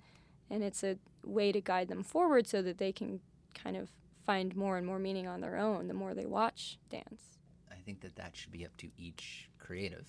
and 0.48 0.64
it's 0.64 0.82
a 0.82 0.96
way 1.24 1.52
to 1.52 1.60
guide 1.60 1.88
them 1.88 2.02
forward 2.02 2.46
so 2.46 2.62
that 2.62 2.78
they 2.78 2.92
can 2.92 3.20
kind 3.54 3.76
of 3.76 3.90
find 4.24 4.56
more 4.56 4.76
and 4.76 4.86
more 4.86 4.98
meaning 4.98 5.26
on 5.26 5.40
their 5.40 5.56
own 5.56 5.88
the 5.88 5.94
more 5.94 6.14
they 6.14 6.26
watch 6.26 6.78
dance. 6.88 7.38
I 7.70 7.76
think 7.84 8.00
that 8.00 8.16
that 8.16 8.36
should 8.36 8.52
be 8.52 8.64
up 8.64 8.76
to 8.78 8.88
each 8.96 9.48
creative 9.58 10.06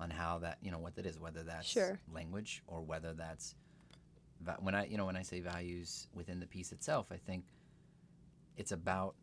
on 0.00 0.10
how 0.10 0.38
that 0.38 0.58
you 0.62 0.70
know 0.70 0.78
what 0.78 0.94
that 0.96 1.06
is, 1.06 1.18
whether 1.18 1.42
that's 1.42 1.66
Sure. 1.66 1.98
language 2.12 2.62
or 2.66 2.80
whether 2.82 3.12
that's 3.14 3.54
when 4.60 4.74
I 4.74 4.86
you 4.86 4.96
know 4.96 5.06
when 5.06 5.16
I 5.16 5.22
say 5.22 5.40
values 5.40 6.06
within 6.14 6.38
the 6.40 6.46
piece 6.46 6.72
itself, 6.72 7.06
I 7.10 7.16
think 7.16 7.44
it's 8.56 8.72
about 8.72 9.14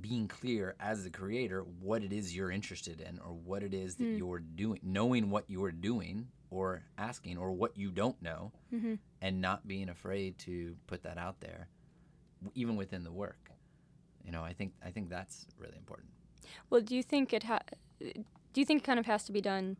being 0.00 0.28
clear 0.28 0.76
as 0.80 1.04
the 1.04 1.10
creator 1.10 1.62
what 1.80 2.02
it 2.02 2.12
is 2.12 2.34
you're 2.34 2.50
interested 2.50 3.00
in 3.00 3.18
or 3.18 3.32
what 3.34 3.62
it 3.62 3.74
is 3.74 3.96
that 3.96 4.04
Hmm. 4.04 4.16
you're 4.16 4.38
doing, 4.40 4.80
knowing 4.82 5.30
what 5.30 5.44
you're 5.48 5.72
doing 5.72 6.28
or 6.50 6.82
asking 6.96 7.36
or 7.38 7.52
what 7.52 7.76
you 7.76 7.90
don't 7.90 8.20
know, 8.22 8.52
Mm-hmm. 8.72 8.94
and 9.20 9.40
not 9.40 9.66
being 9.68 9.88
afraid 9.88 10.38
to 10.38 10.76
put 10.86 11.02
that 11.02 11.18
out 11.18 11.40
there, 11.40 11.68
even 12.54 12.76
within 12.76 13.04
the 13.04 13.12
work. 13.12 13.50
You 14.24 14.32
know, 14.32 14.42
I 14.42 14.52
think 14.54 14.72
I 14.84 14.90
think 14.90 15.10
that's 15.10 15.46
really 15.58 15.76
important. 15.76 16.10
Well, 16.70 16.80
do 16.80 16.94
you 16.96 17.02
think 17.02 17.32
it 17.32 17.42
ha- 17.44 17.62
do 18.52 18.60
you 18.60 18.64
think 18.64 18.82
it 18.82 18.84
kind 18.86 18.98
of 18.98 19.06
has 19.06 19.24
to 19.24 19.32
be 19.32 19.40
done 19.40 19.76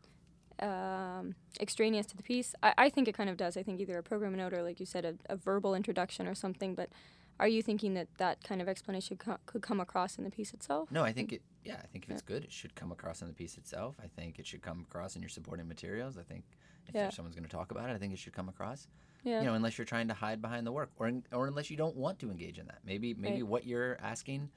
um, 0.60 1.34
extraneous 1.60 2.06
to 2.06 2.16
the 2.16 2.22
piece? 2.22 2.54
I, 2.62 2.74
I 2.78 2.88
think 2.90 3.08
it 3.08 3.14
kind 3.16 3.30
of 3.30 3.36
does. 3.36 3.56
I 3.56 3.62
think 3.62 3.80
either 3.80 3.98
a 3.98 4.02
program 4.02 4.34
note 4.36 4.52
or, 4.52 4.62
like 4.62 4.80
you 4.80 4.86
said, 4.86 5.04
a, 5.04 5.14
a 5.28 5.36
verbal 5.36 5.74
introduction 5.74 6.26
or 6.26 6.34
something. 6.34 6.74
But 6.74 6.90
are 7.38 7.48
you 7.48 7.62
thinking 7.62 7.94
that 7.94 8.08
that 8.18 8.42
kind 8.44 8.60
of 8.60 8.68
explanation 8.68 9.16
co- 9.16 9.38
could 9.46 9.62
come 9.62 9.80
across 9.80 10.18
in 10.18 10.24
the 10.24 10.30
piece 10.30 10.52
itself? 10.52 10.90
No, 10.90 11.02
I 11.02 11.12
think 11.12 11.32
it. 11.32 11.42
Yeah, 11.64 11.76
I 11.82 11.86
think 11.88 12.04
if 12.04 12.10
it's 12.10 12.22
good, 12.22 12.44
it 12.44 12.52
should 12.52 12.74
come 12.74 12.90
across 12.90 13.20
in 13.20 13.28
the 13.28 13.34
piece 13.34 13.56
itself. 13.58 13.96
I 14.02 14.06
think 14.08 14.38
it 14.38 14.46
should 14.46 14.62
come 14.62 14.86
across 14.88 15.14
in 15.16 15.20
your 15.22 15.28
supporting 15.28 15.68
materials. 15.68 16.16
I 16.16 16.22
think 16.22 16.44
if 16.88 16.94
Yeah. 16.94 17.10
someone's 17.10 17.34
going 17.36 17.46
to 17.48 17.54
talk 17.54 17.70
about 17.70 17.90
it, 17.90 17.92
I 17.92 17.98
think 17.98 18.12
it 18.14 18.18
should 18.18 18.32
come 18.32 18.48
across. 18.48 18.88
Yeah. 19.24 19.40
You 19.40 19.46
know, 19.46 19.54
unless 19.54 19.76
you're 19.76 19.84
trying 19.84 20.08
to 20.08 20.14
hide 20.14 20.40
behind 20.40 20.66
the 20.66 20.72
work, 20.72 20.90
or 20.96 21.06
in, 21.08 21.22
or 21.32 21.46
unless 21.46 21.70
you 21.70 21.76
don't 21.76 21.96
want 21.96 22.18
to 22.20 22.30
engage 22.30 22.58
in 22.58 22.66
that. 22.66 22.78
Maybe 22.84 23.12
maybe 23.14 23.42
Right. 23.42 23.50
what 23.50 23.66
you're 23.66 23.98
asking 24.02 24.50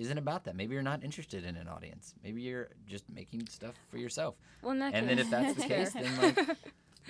isn't 0.00 0.18
about 0.18 0.44
that. 0.44 0.56
Maybe 0.56 0.74
you're 0.74 0.82
not 0.82 1.04
interested 1.04 1.44
in 1.44 1.56
an 1.56 1.68
audience. 1.68 2.14
Maybe 2.24 2.42
you're 2.42 2.68
just 2.88 3.04
making 3.08 3.46
stuff 3.48 3.74
for 3.90 3.98
yourself. 3.98 4.34
well, 4.62 4.72
in 4.72 4.78
that 4.80 4.94
and 4.94 5.08
then 5.08 5.18
if 5.18 5.28
that's 5.30 5.54
the 5.54 5.62
case, 5.66 5.92
then 6.02 6.16
like 6.20 6.38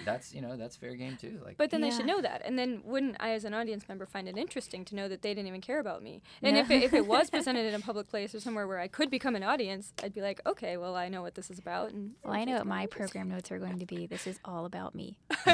that's 0.05 0.33
you 0.33 0.41
know 0.41 0.57
that's 0.57 0.77
fair 0.77 0.95
game 0.95 1.17
too. 1.21 1.41
Like 1.45 1.57
But 1.57 1.71
then 1.71 1.81
they 1.83 1.91
should 1.91 2.07
know 2.07 2.21
that, 2.23 2.43
and 2.45 2.59
then 2.59 2.81
wouldn't 2.85 3.17
I, 3.21 3.31
as 3.31 3.45
an 3.45 3.55
audience 3.55 3.89
member, 3.89 4.07
find 4.07 4.29
it 4.29 4.37
interesting 4.39 4.85
to 4.87 4.95
know 4.97 5.09
that 5.09 5.21
they 5.23 5.35
didn't 5.35 5.49
even 5.49 5.61
care 5.61 5.79
about 5.81 6.03
me? 6.03 6.23
And 6.43 6.55
No. 6.55 6.61
if 6.63 6.71
it, 6.71 6.83
if 6.83 6.93
it 6.95 7.07
was 7.07 7.29
presented 7.37 7.67
in 7.67 7.75
a 7.75 7.81
public 7.81 8.09
place 8.09 8.35
or 8.35 8.41
somewhere 8.41 8.67
where 8.67 8.79
I 8.79 8.89
could 8.89 9.11
become 9.11 9.35
an 9.37 9.43
audience, 9.43 9.93
I'd 10.03 10.15
be 10.15 10.21
like, 10.23 10.41
okay, 10.47 10.77
well, 10.77 10.97
I 10.97 11.09
know 11.09 11.23
what 11.23 11.35
this 11.35 11.51
is 11.51 11.59
about. 11.59 11.91
And 11.91 12.15
Well, 12.25 12.33
I 12.35 12.45
know 12.45 12.57
what 12.59 12.67
my 12.67 12.87
program 12.87 13.29
notes 13.29 13.51
are 13.53 13.59
going 13.59 13.79
to 13.79 13.87
be. 13.87 14.07
This 14.07 14.27
is 14.27 14.39
all 14.45 14.65
about 14.65 14.95
me. 14.95 15.17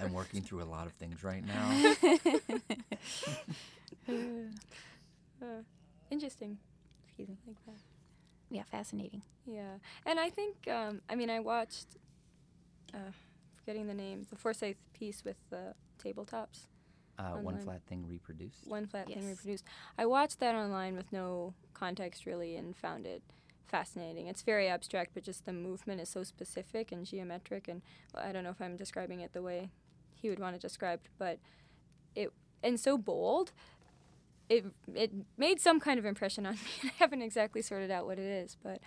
I'm 0.00 0.12
working 0.12 0.42
through 0.42 0.62
a 0.62 0.64
lot 0.70 0.86
of 0.86 0.92
things 0.94 1.22
right 1.22 1.44
now. 1.46 1.94
Uh, 5.42 5.62
interesting. 6.10 6.58
Excuse 7.06 7.28
me, 7.28 7.38
like 7.46 7.56
that. 7.66 7.76
yeah, 8.50 8.62
fascinating. 8.70 9.22
Yeah, 9.46 9.76
and 10.04 10.20
I 10.20 10.28
think 10.28 10.68
um, 10.68 11.00
I 11.08 11.14
mean 11.14 11.30
I 11.30 11.40
watched, 11.40 11.96
uh, 12.92 13.12
forgetting 13.56 13.86
the 13.86 13.94
name, 13.94 14.26
the 14.28 14.36
Forsythe 14.36 14.76
piece 14.92 15.24
with 15.24 15.36
the 15.50 15.74
tabletops, 16.02 16.66
Uh, 17.18 17.36
one 17.38 17.58
flat 17.58 17.80
thing 17.88 18.06
reproduced. 18.06 18.66
one 18.66 18.86
flat 18.86 19.06
thing 19.06 19.26
reproduced. 19.26 19.64
I 19.96 20.04
watched 20.06 20.40
that 20.40 20.54
online 20.54 20.94
with 20.96 21.10
no 21.12 21.54
context 21.72 22.26
really, 22.26 22.54
and 22.56 22.76
found 22.76 23.06
it 23.06 23.22
fascinating. 23.66 24.26
It's 24.26 24.42
very 24.42 24.68
abstract, 24.68 25.12
but 25.14 25.22
just 25.22 25.46
the 25.46 25.52
movement 25.52 26.00
is 26.02 26.08
so 26.10 26.22
specific 26.22 26.92
and 26.92 27.06
geometric. 27.06 27.66
And 27.68 27.80
well, 28.12 28.24
I 28.26 28.32
don't 28.32 28.44
know 28.44 28.50
if 28.50 28.60
I'm 28.60 28.76
describing 28.76 29.20
it 29.20 29.32
the 29.32 29.42
way 29.42 29.70
he 30.14 30.28
would 30.28 30.38
want 30.38 30.54
it 30.56 30.60
described, 30.62 31.08
but 31.18 31.38
it 32.14 32.30
and 32.62 32.78
so 32.78 32.98
bold. 32.98 33.52
It 34.50 34.66
it 34.94 35.12
made 35.38 35.60
some 35.60 35.80
kind 35.80 35.98
of 35.98 36.04
impression 36.04 36.44
on 36.44 36.54
me. 36.82 36.90
I 36.90 36.92
haven't 36.98 37.22
exactly 37.22 37.62
sorted 37.62 37.90
out 37.90 38.04
what 38.04 38.18
it 38.18 38.24
is, 38.26 38.56
but 38.62 38.80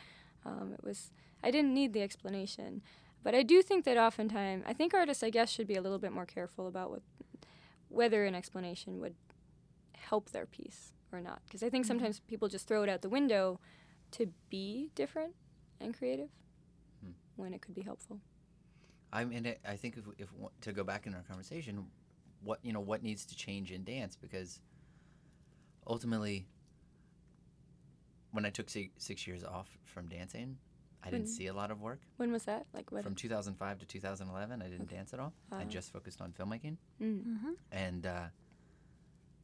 um, 0.45 0.74
it 0.78 0.84
was. 0.84 1.11
I 1.43 1.49
didn't 1.51 1.74
need 1.74 1.93
the 1.93 2.01
explanation, 2.01 2.82
but 3.24 3.34
I 3.34 3.43
do 3.43 3.61
think 3.64 3.86
that 3.86 3.97
oftentimes 3.97 4.64
I 4.68 4.74
think 4.74 4.93
artists, 4.93 5.24
I 5.24 5.30
guess, 5.32 5.49
should 5.49 5.68
be 5.68 5.76
a 5.76 5.82
little 5.82 5.99
bit 5.99 6.11
more 6.11 6.26
careful 6.26 6.68
about 6.68 6.91
what 6.91 7.01
whether 7.89 8.26
an 8.26 8.36
explanation 8.36 8.99
would 8.99 9.16
help 9.95 10.32
their 10.32 10.45
piece 10.45 10.93
or 11.14 11.22
not. 11.22 11.41
Because 11.45 11.64
I 11.64 11.70
think 11.70 11.86
Mhm. 11.86 11.88
sometimes 11.88 12.20
people 12.20 12.47
just 12.49 12.68
throw 12.68 12.84
it 12.84 12.89
out 12.89 13.01
the 13.01 13.09
window 13.09 13.59
to 14.11 14.34
be 14.49 14.89
different 14.95 15.34
and 15.80 15.93
creative 15.97 16.30
Hmm. 17.01 17.11
when 17.36 17.53
it 17.53 17.61
could 17.61 17.74
be 17.76 17.82
helpful. 17.84 18.20
I 19.14 19.24
mean, 19.26 19.45
I- 19.47 19.59
I 19.74 19.78
think 19.78 19.95
if, 19.97 20.05
if 20.18 20.30
to 20.61 20.74
go 20.74 20.84
back 20.84 21.05
in 21.07 21.14
our 21.14 21.24
conversation, 21.24 21.89
what 22.41 22.59
you 22.64 22.74
know, 22.74 22.82
what 22.82 23.01
needs 23.03 23.26
to 23.28 23.36
change 23.36 23.72
in 23.72 23.84
dance 23.86 24.16
because 24.18 24.59
ultimately, 25.88 26.45
when 28.31 28.45
I 28.45 28.49
took 28.49 28.69
six, 28.69 28.89
six 28.97 29.27
years 29.27 29.43
off 29.43 29.67
from 29.84 30.07
dancing, 30.07 30.57
I 31.03 31.07
didn't 31.09 31.25
When- 31.25 31.31
see 31.34 31.47
a 31.47 31.53
lot 31.53 31.69
of 31.71 31.81
work. 31.81 32.01
When 32.17 32.31
was 32.31 32.45
that? 32.45 32.65
Like 32.73 32.91
what? 32.91 33.03
From 33.03 33.15
2005 33.15 33.79
to 33.79 33.86
2011, 33.86 34.61
I 34.61 34.65
didn't 34.69 34.84
Okay. 34.86 34.95
dance 34.95 35.13
at 35.13 35.19
all. 35.19 35.34
I 35.51 35.63
Uh, 35.63 35.65
just 35.65 35.91
focused 35.91 36.21
on 36.21 36.31
filmmaking. 36.34 36.77
mm. 37.01 37.23
Mm-hmm. 37.23 37.51
And 37.71 38.05
uh, 38.05 38.27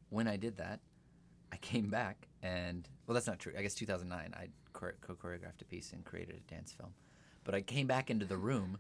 when 0.10 0.28
I 0.28 0.38
did 0.38 0.58
that, 0.58 0.80
I 1.52 1.58
came 1.58 1.90
back 1.90 2.28
and 2.42 2.88
well, 3.06 3.14
that's 3.16 3.28
not 3.28 3.40
true. 3.40 3.54
I 3.58 3.62
guess 3.64 3.74
2009, 3.76 4.34
I 4.36 4.50
co-choreographed 4.74 5.62
a 5.62 5.66
piece 5.66 5.92
and 5.94 6.06
created 6.06 6.36
a 6.38 6.40
dance 6.52 6.72
film. 6.72 6.94
But 7.44 7.56
I 7.56 7.62
came 7.62 7.88
back 7.88 8.10
into 8.12 8.26
the 8.26 8.38
room, 8.38 8.78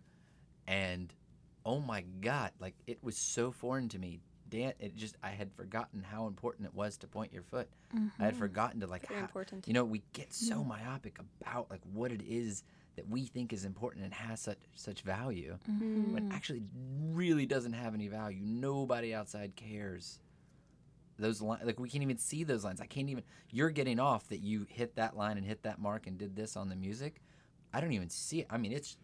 and 0.67 1.13
oh 1.65 1.79
my 1.79 2.01
god, 2.21 2.51
like 2.59 2.75
it 2.87 3.03
was 3.03 3.17
so 3.17 3.51
foreign 3.51 3.89
to 3.89 3.99
me. 3.99 4.21
Dan, 4.49 4.73
it 4.79 4.95
just 4.95 5.15
I 5.23 5.29
had 5.29 5.51
forgotten 5.53 6.03
how 6.03 6.27
important 6.27 6.65
it 6.67 6.73
was 6.73 6.97
to 6.97 7.07
point 7.07 7.31
your 7.31 7.43
foot. 7.43 7.69
I 8.19 8.25
had 8.25 8.35
forgotten 8.35 8.79
to 8.81 8.87
like 8.87 9.07
Very 9.07 9.19
how, 9.19 9.25
important. 9.25 9.67
you 9.67 9.73
know, 9.73 9.85
we 9.85 10.01
get 10.13 10.33
so 10.33 10.63
myopic 10.63 11.19
about 11.19 11.69
like 11.69 11.81
what 11.93 12.11
it 12.11 12.21
is 12.27 12.63
that 12.95 13.07
we 13.09 13.25
think 13.25 13.53
is 13.53 13.63
important 13.65 14.03
and 14.05 14.13
has 14.13 14.39
such 14.41 14.57
such 14.75 15.01
value 15.01 15.57
Mm-hmm. 15.69 16.13
when 16.13 16.31
actually 16.31 16.63
really 17.13 17.45
doesn't 17.45 17.73
have 17.73 17.93
any 17.93 18.07
value. 18.07 18.39
Nobody 18.41 19.13
outside 19.13 19.55
cares. 19.55 20.19
Those 21.17 21.41
lines, 21.41 21.63
like 21.65 21.79
we 21.79 21.89
can't 21.89 22.03
even 22.03 22.17
see 22.17 22.43
those 22.45 22.63
lines. 22.63 22.79
I 22.79 22.85
can't 22.85 23.09
even. 23.09 23.23
You're 23.51 23.71
getting 23.71 23.99
off 23.99 24.29
that 24.29 24.39
you 24.39 24.65
hit 24.69 24.95
that 24.95 25.17
line 25.17 25.37
and 25.37 25.45
hit 25.45 25.63
that 25.63 25.79
mark 25.79 26.07
and 26.07 26.17
did 26.17 26.35
this 26.35 26.55
on 26.55 26.69
the 26.69 26.75
music. 26.77 27.21
I 27.73 27.81
don't 27.81 27.91
even 27.91 28.09
see 28.09 28.39
it. 28.39 28.47
I 28.49 28.57
mean, 28.57 28.71
it's 28.71 28.95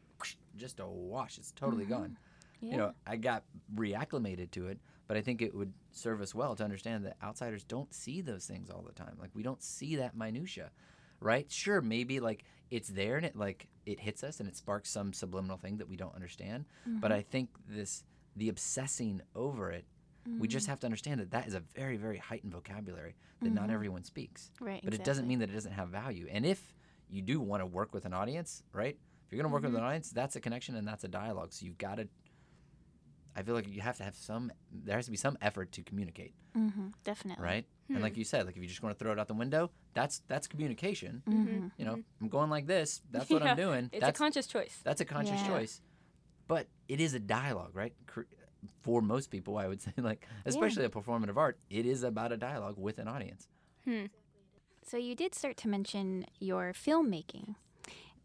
just 0.56 0.80
a 0.80 0.88
wash. 0.88 1.38
It's 1.38 1.52
totally 1.52 1.86
Mhm. 1.86 1.89
gone. 1.89 2.18
Yeah. 2.62 2.72
You 2.72 2.78
know, 2.78 2.93
I 3.06 3.18
got 3.18 3.43
reacclimated 3.76 4.50
to 4.52 4.68
it, 4.68 4.80
but 5.08 5.18
I 5.18 5.22
think 5.22 5.41
it 5.41 5.53
would 5.53 5.74
serve 5.91 6.22
us 6.22 6.34
well 6.36 6.56
to 6.56 6.64
understand 6.64 7.06
that 7.06 7.18
outsiders 7.24 7.64
don't 7.64 7.93
see 7.93 8.22
those 8.22 8.45
things 8.45 8.70
all 8.70 8.82
the 8.82 8.93
time. 8.93 9.18
Like 9.20 9.32
we 9.34 9.43
don't 9.43 9.62
see 9.64 9.95
that 9.97 10.16
minutia, 10.18 10.72
right? 11.20 11.51
Sure, 11.51 11.82
maybe 11.82 12.20
like 12.20 12.43
it's 12.72 12.89
there 12.89 13.18
and 13.18 13.26
it 13.26 13.36
like 13.36 13.68
it 13.86 13.99
hits 13.99 14.24
us 14.24 14.39
and 14.39 14.49
it 14.49 14.56
sparks 14.56 14.89
some 14.89 15.14
subliminal 15.14 15.58
thing 15.58 15.78
that 15.78 15.88
we 15.88 15.95
don't 15.95 16.16
understand. 16.16 16.66
But 16.86 17.12
Mm-hmm. 17.12 17.20
I 17.20 17.22
think 17.22 17.49
this 17.68 18.03
the 18.36 18.49
obsessing 18.49 19.22
over 19.36 19.72
it, 19.72 19.86
we 20.39 20.47
just 20.47 20.66
have 20.68 20.80
to 20.80 20.88
understand 20.88 21.20
that 21.22 21.32
that 21.32 21.47
is 21.47 21.53
a 21.53 21.60
very 21.76 21.97
very 21.97 22.18
heightened 22.18 22.51
vocabulary 22.53 23.16
that 23.41 23.53
not 23.53 23.70
Mhm. 23.70 23.74
everyone 23.74 24.03
speaks. 24.03 24.49
right. 24.60 24.82
But 24.84 24.93
it 24.95 25.03
doesn't 25.03 25.28
mean 25.28 25.39
that 25.39 25.49
it 25.49 25.53
doesn't 25.53 25.74
have 25.74 25.89
value. 25.89 26.28
And 26.32 26.45
if 26.45 26.74
you 27.10 27.22
do 27.22 27.39
want 27.39 27.62
to 27.62 27.66
work 27.68 27.93
with 27.93 28.06
an 28.06 28.14
audience, 28.14 28.64
right? 28.74 28.97
If 29.26 29.32
you're 29.32 29.41
going 29.41 29.49
to 29.49 29.53
work 29.53 29.62
with 29.64 29.72
Mm-hmm. 29.72 29.78
an 29.78 29.84
audience, 29.84 30.10
that's 30.10 30.36
a 30.36 30.41
connection 30.41 30.76
and 30.76 30.88
that's 30.88 31.03
a 31.03 31.08
dialogue. 31.08 31.53
So 31.53 31.66
you've 31.66 31.78
got 31.78 31.95
to 31.95 32.08
I 33.36 33.44
feel 33.44 33.54
like 33.56 33.68
you 33.68 33.82
have 33.82 33.98
to 33.98 34.04
have 34.04 34.16
some 34.16 34.52
there 34.72 34.96
has 34.96 35.06
to 35.06 35.12
be 35.12 35.18
some 35.18 35.38
effort 35.42 35.72
to 35.74 35.84
communicate, 35.84 36.34
Mm-hmm. 36.58 36.88
Definitely. 37.04 37.44
right? 37.44 37.66
And 37.90 38.02
like 38.02 38.16
you 38.18 38.24
said, 38.24 38.46
like 38.46 38.56
if 38.56 38.62
you 38.62 38.68
just 38.68 38.82
want 38.82 38.98
to 38.98 39.04
throw 39.04 39.12
it 39.12 39.20
out 39.20 39.28
the 39.28 39.34
window, 39.36 39.70
that's 39.94 40.22
that's 40.28 40.48
communication. 40.48 41.22
Mm-hmm. 41.30 41.68
You 41.78 41.86
know, 41.86 42.00
I'm 42.22 42.30
going 42.30 42.50
like 42.50 42.66
this. 42.66 43.02
That's 43.12 43.30
what 43.30 43.42
Yeah, 43.44 43.52
I'm 43.52 43.58
doing. 43.58 43.90
It's 43.92 44.02
that's 44.02 44.18
a 44.18 44.24
conscious 44.24 44.48
choice. 44.48 44.80
that's 44.84 45.02
a 45.02 45.06
conscious 45.06 45.42
Yeah. 45.42 45.48
choice. 45.48 45.82
But 46.48 46.68
it 46.88 47.00
is 47.02 47.14
a 47.14 47.20
dialogue, 47.20 47.72
right? 47.74 47.94
For 48.82 49.02
most 49.02 49.30
people, 49.32 49.58
I 49.58 49.68
would 49.68 49.82
say, 49.82 49.92
like, 49.98 50.26
especially 50.46 50.86
a 50.86 50.90
performative 50.90 51.38
art, 51.38 51.60
it 51.70 51.86
is 51.86 52.04
about 52.04 52.32
a 52.32 52.38
dialogue 52.38 52.76
with 52.78 52.98
an 53.00 53.08
audience. 53.08 53.48
Hmm. 53.84 54.06
So 54.84 54.98
you 54.98 55.16
did 55.16 55.36
start 55.36 55.58
to 55.58 55.68
mention 55.68 56.26
your 56.40 56.72
filmmaking, 56.74 57.56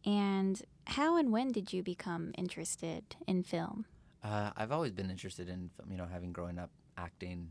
and 0.04 0.62
how 0.86 1.16
and 1.16 1.30
when 1.32 1.52
did 1.52 1.72
you 1.72 1.82
become 1.82 2.32
interested 2.36 3.16
in 3.26 3.42
film? 3.42 3.84
Uh, 4.22 4.50
I've 4.56 4.72
always 4.72 4.92
been 4.92 5.10
interested 5.10 5.48
in 5.48 5.70
film, 5.76 5.90
you 5.90 5.96
know, 5.96 6.06
having 6.10 6.32
growing 6.32 6.58
up 6.58 6.70
acting, 6.98 7.48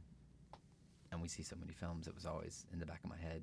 and 1.11 1.21
we 1.21 1.27
see 1.27 1.41
so 1.43 1.55
many 1.59 1.73
films, 1.73 2.07
it 2.07 2.13
was 2.13 2.25
always 2.25 2.65
in 2.71 2.79
the 2.79 2.85
back 2.85 2.99
of 3.03 3.09
my 3.09 3.17
head 3.17 3.41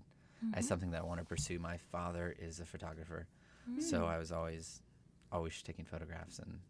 as 0.54 0.68
something 0.68 0.90
that 0.92 1.00
I 1.00 1.04
want 1.04 1.18
to 1.18 1.24
pursue. 1.26 1.58
My 1.58 1.78
father 1.78 2.34
is 2.38 2.60
a 2.60 2.64
photographer, 2.64 3.26
so 3.80 4.04
I 4.04 4.18
was 4.18 4.30
always, 4.30 4.80
always 5.32 5.60
taking 5.62 5.84
photographs, 5.84 6.38
and 6.38 6.60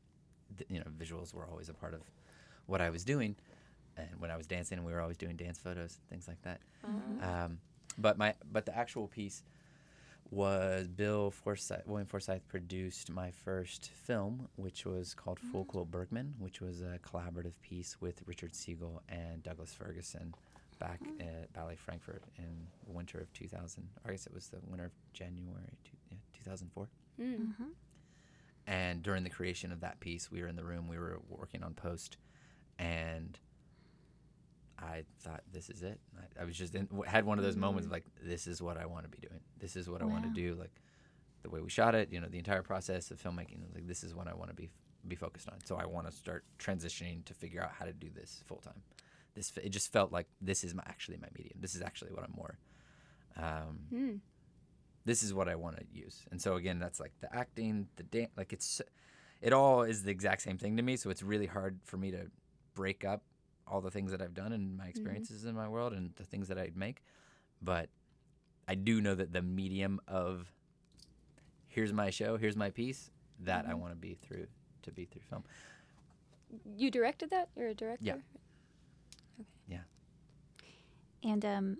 th- 0.56 0.70
you 0.70 0.78
know, 0.78 0.86
visuals 0.98 1.34
were 1.34 1.44
always 1.46 1.68
a 1.68 1.74
part 1.74 1.92
of 1.92 2.00
what 2.66 2.80
I 2.80 2.88
was 2.90 3.04
doing. 3.04 3.36
And 3.98 4.08
when 4.18 4.30
I 4.30 4.36
was 4.36 4.46
dancing, 4.46 4.82
we 4.84 4.92
were 4.92 5.00
always 5.00 5.16
doing 5.18 5.36
dance 5.36 5.58
photos, 5.58 5.98
things 6.08 6.26
like 6.28 6.40
that. 6.42 6.60
Um, 7.22 7.58
but 7.98 8.16
my 8.18 8.34
but 8.50 8.64
the 8.66 8.76
actual 8.76 9.08
piece 9.08 9.42
was 10.30 10.88
Bill 10.88 11.30
Forsythe, 11.30 11.82
William 11.86 12.06
Forsythe 12.06 12.42
produced 12.48 13.10
my 13.10 13.30
first 13.30 13.90
film, 13.90 14.48
which 14.56 14.84
was 14.84 15.14
called 15.14 15.38
Full 15.38 15.64
Quilt 15.64 15.90
Bergman, 15.90 16.34
which 16.38 16.60
was 16.60 16.80
a 16.80 16.98
collaborative 17.02 17.54
piece 17.62 18.00
with 18.00 18.22
Richard 18.26 18.52
Siegal 18.52 19.00
and 19.08 19.42
Douglas 19.42 19.72
Ferguson 19.72 20.34
back 20.78 21.00
at 21.20 21.52
Ballet 21.52 21.76
Frankfurt 21.76 22.22
in 22.38 22.66
the 22.86 22.92
winter 22.92 23.18
of 23.18 23.32
2000. 23.32 23.88
Or 24.04 24.10
I 24.10 24.12
guess 24.12 24.26
it 24.26 24.34
was 24.34 24.48
the 24.48 24.58
winter 24.66 24.86
of 24.86 24.92
January 25.12 25.78
two, 25.84 25.96
yeah, 26.10 26.18
2004. 26.44 26.88
Mm. 27.20 27.38
Mm-hmm. 27.38 27.64
And 28.66 29.02
during 29.02 29.22
the 29.22 29.30
creation 29.30 29.72
of 29.72 29.80
that 29.80 30.00
piece, 30.00 30.30
we 30.30 30.42
were 30.42 30.48
in 30.48 30.56
the 30.56 30.64
room, 30.64 30.88
we 30.88 30.98
were 30.98 31.20
working 31.28 31.62
on 31.62 31.74
post, 31.74 32.16
and 32.78 33.38
I 34.78 35.04
thought, 35.20 35.42
this 35.52 35.70
is 35.70 35.82
it. 35.82 35.98
I, 36.18 36.42
I 36.42 36.44
was 36.44 36.56
just 36.56 36.74
in, 36.74 36.88
had 37.06 37.24
one 37.24 37.38
of 37.38 37.44
those 37.44 37.56
moments 37.56 37.86
of 37.86 37.92
like, 37.92 38.04
this 38.22 38.46
is 38.46 38.60
what 38.60 38.76
I 38.76 38.86
want 38.86 39.04
to 39.04 39.08
be 39.08 39.18
doing. 39.26 39.40
This 39.58 39.74
is 39.76 39.88
what 39.88 40.02
I 40.02 40.04
want 40.04 40.24
to 40.24 40.30
do. 40.30 40.54
Like 40.54 40.72
the 41.42 41.50
way 41.50 41.60
we 41.60 41.70
shot 41.70 41.94
it, 41.94 42.12
you 42.12 42.20
know, 42.20 42.28
the 42.28 42.38
entire 42.38 42.62
process 42.62 43.10
of 43.10 43.22
filmmaking. 43.22 43.60
Like, 43.74 43.86
this 43.86 44.02
is 44.04 44.14
what 44.14 44.28
I 44.28 44.34
want 44.34 44.50
to 44.50 44.54
be 44.54 44.68
be 45.08 45.16
focused 45.16 45.48
on. 45.48 45.54
So 45.64 45.76
I 45.76 45.86
want 45.86 46.06
to 46.08 46.12
start 46.12 46.44
transitioning 46.58 47.24
to 47.26 47.34
figure 47.34 47.62
out 47.62 47.70
how 47.78 47.84
to 47.84 47.92
do 47.92 48.08
this 48.14 48.42
full 48.46 48.58
time. 48.58 48.82
This 49.34 49.52
it 49.62 49.70
just 49.70 49.92
felt 49.92 50.12
like 50.12 50.26
this 50.40 50.64
is 50.64 50.74
my 50.74 50.82
actually 50.86 51.16
my 51.18 51.28
medium. 51.36 51.58
This 51.60 51.74
is 51.74 51.82
actually 51.82 52.10
what 52.12 52.24
I'm 52.24 52.32
more. 52.36 52.58
Um, 53.36 53.78
Mm. 53.94 54.20
this 55.04 55.22
is 55.22 55.32
what 55.32 55.48
I 55.48 55.54
want 55.54 55.76
to 55.76 55.84
use. 55.92 56.24
And 56.30 56.40
so 56.42 56.56
again, 56.56 56.78
that's 56.78 56.98
like 56.98 57.12
the 57.20 57.34
acting, 57.34 57.86
the 57.96 58.02
dance, 58.02 58.30
like 58.36 58.52
it's, 58.52 58.80
it 59.40 59.52
all 59.52 59.82
is 59.82 60.02
the 60.02 60.10
exact 60.10 60.42
same 60.42 60.58
thing 60.58 60.76
to 60.78 60.82
me. 60.82 60.96
So 60.96 61.10
it's 61.10 61.22
really 61.22 61.46
hard 61.46 61.78
for 61.84 61.96
me 61.98 62.10
to 62.10 62.30
break 62.74 63.04
up 63.04 63.22
all 63.66 63.80
the 63.80 63.90
things 63.90 64.10
that 64.12 64.22
I've 64.22 64.34
done 64.34 64.52
and 64.52 64.76
my 64.76 64.86
experiences 64.86 65.44
in 65.44 65.54
my 65.54 65.68
world 65.68 65.92
and 65.92 66.12
the 66.16 66.24
things 66.24 66.48
that 66.48 66.58
I'd 66.58 66.76
make. 66.76 67.02
But 67.60 67.88
I 68.68 68.74
do 68.74 69.00
know 69.00 69.14
that 69.14 69.32
the 69.32 69.42
medium 69.42 70.00
of 70.06 70.52
here's 71.68 71.92
my 71.92 72.10
show, 72.10 72.36
here's 72.36 72.56
my 72.56 72.70
piece, 72.70 73.10
that 73.40 73.66
I 73.68 73.74
want 73.74 73.92
to 73.92 73.96
be 73.96 74.14
through 74.14 74.46
to 74.82 74.92
be 74.92 75.04
through 75.04 75.22
film. 75.28 75.44
You 76.76 76.90
directed 76.90 77.30
that? 77.30 77.48
You're 77.56 77.68
a 77.68 77.74
director? 77.74 78.04
Yeah. 78.04 78.14
Okay. 79.40 79.48
Yeah. 79.68 79.78
And 81.22 81.44
um, 81.44 81.76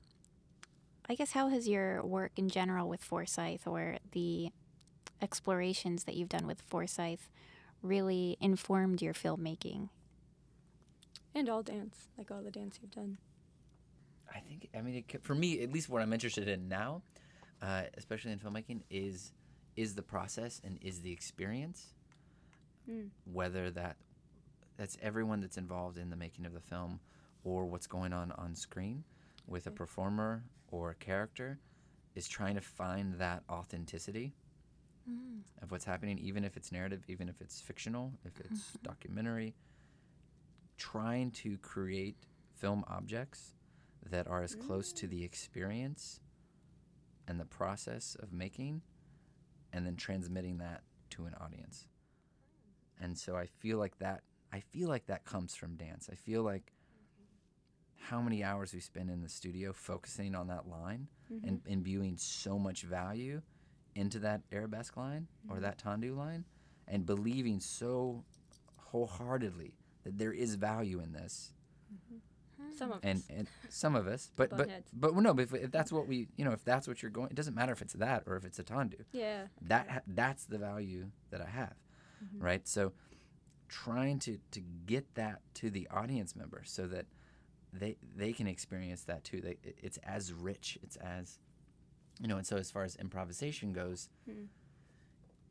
I 1.08 1.14
guess 1.14 1.32
how 1.32 1.48
has 1.48 1.68
your 1.68 2.02
work 2.04 2.32
in 2.36 2.48
general 2.48 2.88
with 2.88 3.02
Forsythe 3.02 3.66
or 3.66 3.98
the 4.12 4.50
explorations 5.22 6.04
that 6.04 6.14
you've 6.16 6.28
done 6.28 6.46
with 6.46 6.60
Forsythe 6.60 7.20
really 7.80 8.36
informed 8.40 9.00
your 9.00 9.14
filmmaking? 9.14 9.88
And 11.36 11.50
all 11.50 11.62
dance, 11.62 12.08
like 12.16 12.30
all 12.30 12.42
the 12.42 12.50
dance 12.50 12.78
you've 12.80 12.92
done. 12.92 13.18
I 14.34 14.40
think 14.40 14.70
I 14.74 14.80
mean 14.80 15.04
it, 15.06 15.22
for 15.22 15.34
me 15.34 15.62
at 15.62 15.70
least 15.70 15.90
what 15.90 16.00
I'm 16.00 16.14
interested 16.14 16.48
in 16.48 16.66
now, 16.66 17.02
uh, 17.60 17.82
especially 17.98 18.32
in 18.32 18.38
filmmaking, 18.38 18.80
is 18.88 19.32
is 19.76 19.94
the 19.94 20.02
process 20.02 20.62
and 20.64 20.78
is 20.80 21.02
the 21.02 21.12
experience. 21.12 21.92
Mm. 22.90 23.10
Whether 23.30 23.70
that 23.72 23.96
that's 24.78 24.96
everyone 25.02 25.42
that's 25.42 25.58
involved 25.58 25.98
in 25.98 26.08
the 26.08 26.16
making 26.16 26.46
of 26.46 26.54
the 26.54 26.60
film, 26.60 27.00
or 27.44 27.66
what's 27.66 27.86
going 27.86 28.14
on 28.14 28.32
on 28.32 28.54
screen 28.54 29.04
with 29.46 29.66
a 29.66 29.70
performer 29.70 30.42
or 30.70 30.90
a 30.90 30.94
character, 30.94 31.58
is 32.14 32.26
trying 32.26 32.54
to 32.54 32.62
find 32.62 33.12
that 33.18 33.42
authenticity 33.50 34.32
of 35.62 35.70
what's 35.70 35.84
happening, 35.84 36.18
even 36.18 36.44
if 36.44 36.56
it's 36.56 36.72
narrative, 36.72 37.04
even 37.08 37.28
if 37.28 37.40
it's 37.40 37.60
fictional, 37.60 38.12
if 38.24 38.40
it's 38.40 38.72
documentary. 38.82 39.54
Trying 40.76 41.30
to 41.32 41.58
create 41.58 42.16
film 42.54 42.84
objects 42.88 43.54
that 44.10 44.26
are 44.28 44.42
as 44.42 44.54
close 44.54 44.92
to 44.94 45.06
the 45.06 45.24
experience 45.24 46.20
and 47.28 47.40
the 47.40 47.44
process 47.44 48.16
of 48.20 48.32
making 48.32 48.82
and 49.72 49.84
then 49.86 49.96
transmitting 49.96 50.58
that 50.58 50.82
to 51.10 51.26
an 51.26 51.34
audience. 51.40 51.86
And 53.00 53.16
so 53.18 53.36
I 53.36 53.46
feel 53.46 53.78
like 53.78 53.98
that 53.98 54.22
I 54.52 54.60
feel 54.60 54.88
like 54.88 55.06
that 55.06 55.24
comes 55.24 55.54
from 55.54 55.76
dance. 55.76 56.08
I 56.10 56.14
feel 56.14 56.42
like 56.42 56.72
how 57.98 58.20
many 58.20 58.44
hours 58.44 58.72
we 58.72 58.80
spend 58.80 59.10
in 59.10 59.20
the 59.22 59.28
studio 59.28 59.72
focusing 59.72 60.34
on 60.34 60.46
that 60.48 60.68
line 60.68 61.08
Mm-hmm. 61.32 61.48
and 61.48 61.60
imbuing 61.66 62.16
so 62.16 62.56
much 62.56 62.82
value 62.82 63.42
into 63.96 64.20
that 64.20 64.42
arabesque 64.52 64.96
line 64.96 65.26
or 65.50 65.58
that 65.58 65.76
tendu 65.76 66.14
line 66.16 66.44
and 66.86 67.04
believing 67.04 67.58
so 67.58 68.22
wholeheartedly 68.76 69.74
that 70.06 70.18
there 70.18 70.32
is 70.32 70.54
value 70.54 71.00
in 71.00 71.12
this 71.12 71.52
Some 72.78 72.92
of 72.92 73.00
and 73.02 73.18
us. 73.18 73.24
and 73.30 73.46
some 73.68 73.94
of 73.94 74.06
us 74.06 74.30
but 74.36 74.50
but 74.50 74.68
but 74.92 75.12
well, 75.14 75.22
no 75.22 75.34
but 75.34 75.42
if, 75.42 75.54
if 75.54 75.70
that's 75.70 75.92
what 75.92 76.06
we 76.08 76.28
you 76.36 76.44
know 76.44 76.52
if 76.52 76.64
that's 76.64 76.86
what 76.88 77.02
you're 77.02 77.10
going 77.10 77.28
it 77.30 77.34
doesn't 77.36 77.54
matter 77.54 77.72
if 77.72 77.82
it's 77.82 77.94
that 77.94 78.22
or 78.26 78.36
if 78.36 78.44
it's 78.44 78.58
a 78.58 78.64
tendu. 78.64 79.00
yeah. 79.12 79.42
that 79.62 79.88
ha- 79.90 80.00
that's 80.06 80.44
the 80.46 80.58
value 80.58 81.06
that 81.30 81.40
I 81.40 81.46
have, 81.48 81.74
Mm-hmm. 82.24 82.42
right? 82.44 82.66
So 82.66 82.92
trying 83.68 84.18
to 84.20 84.38
to 84.52 84.60
get 84.86 85.04
that 85.16 85.40
to 85.54 85.70
the 85.70 85.86
audience 85.90 86.34
member 86.34 86.62
so 86.64 86.86
that 86.86 87.04
they 87.72 87.96
they 88.16 88.32
can 88.32 88.46
experience 88.46 89.02
that 89.04 89.22
too. 89.24 89.40
They, 89.42 89.56
it's 89.86 89.98
as 89.98 90.32
rich. 90.32 90.78
It's 90.82 90.96
as 90.96 91.38
you 92.20 92.28
know. 92.28 92.36
And 92.38 92.46
so 92.46 92.56
as 92.56 92.70
far 92.70 92.84
as 92.84 92.96
improvisation 92.96 93.72
goes, 93.74 94.08
Mm. 94.30 94.46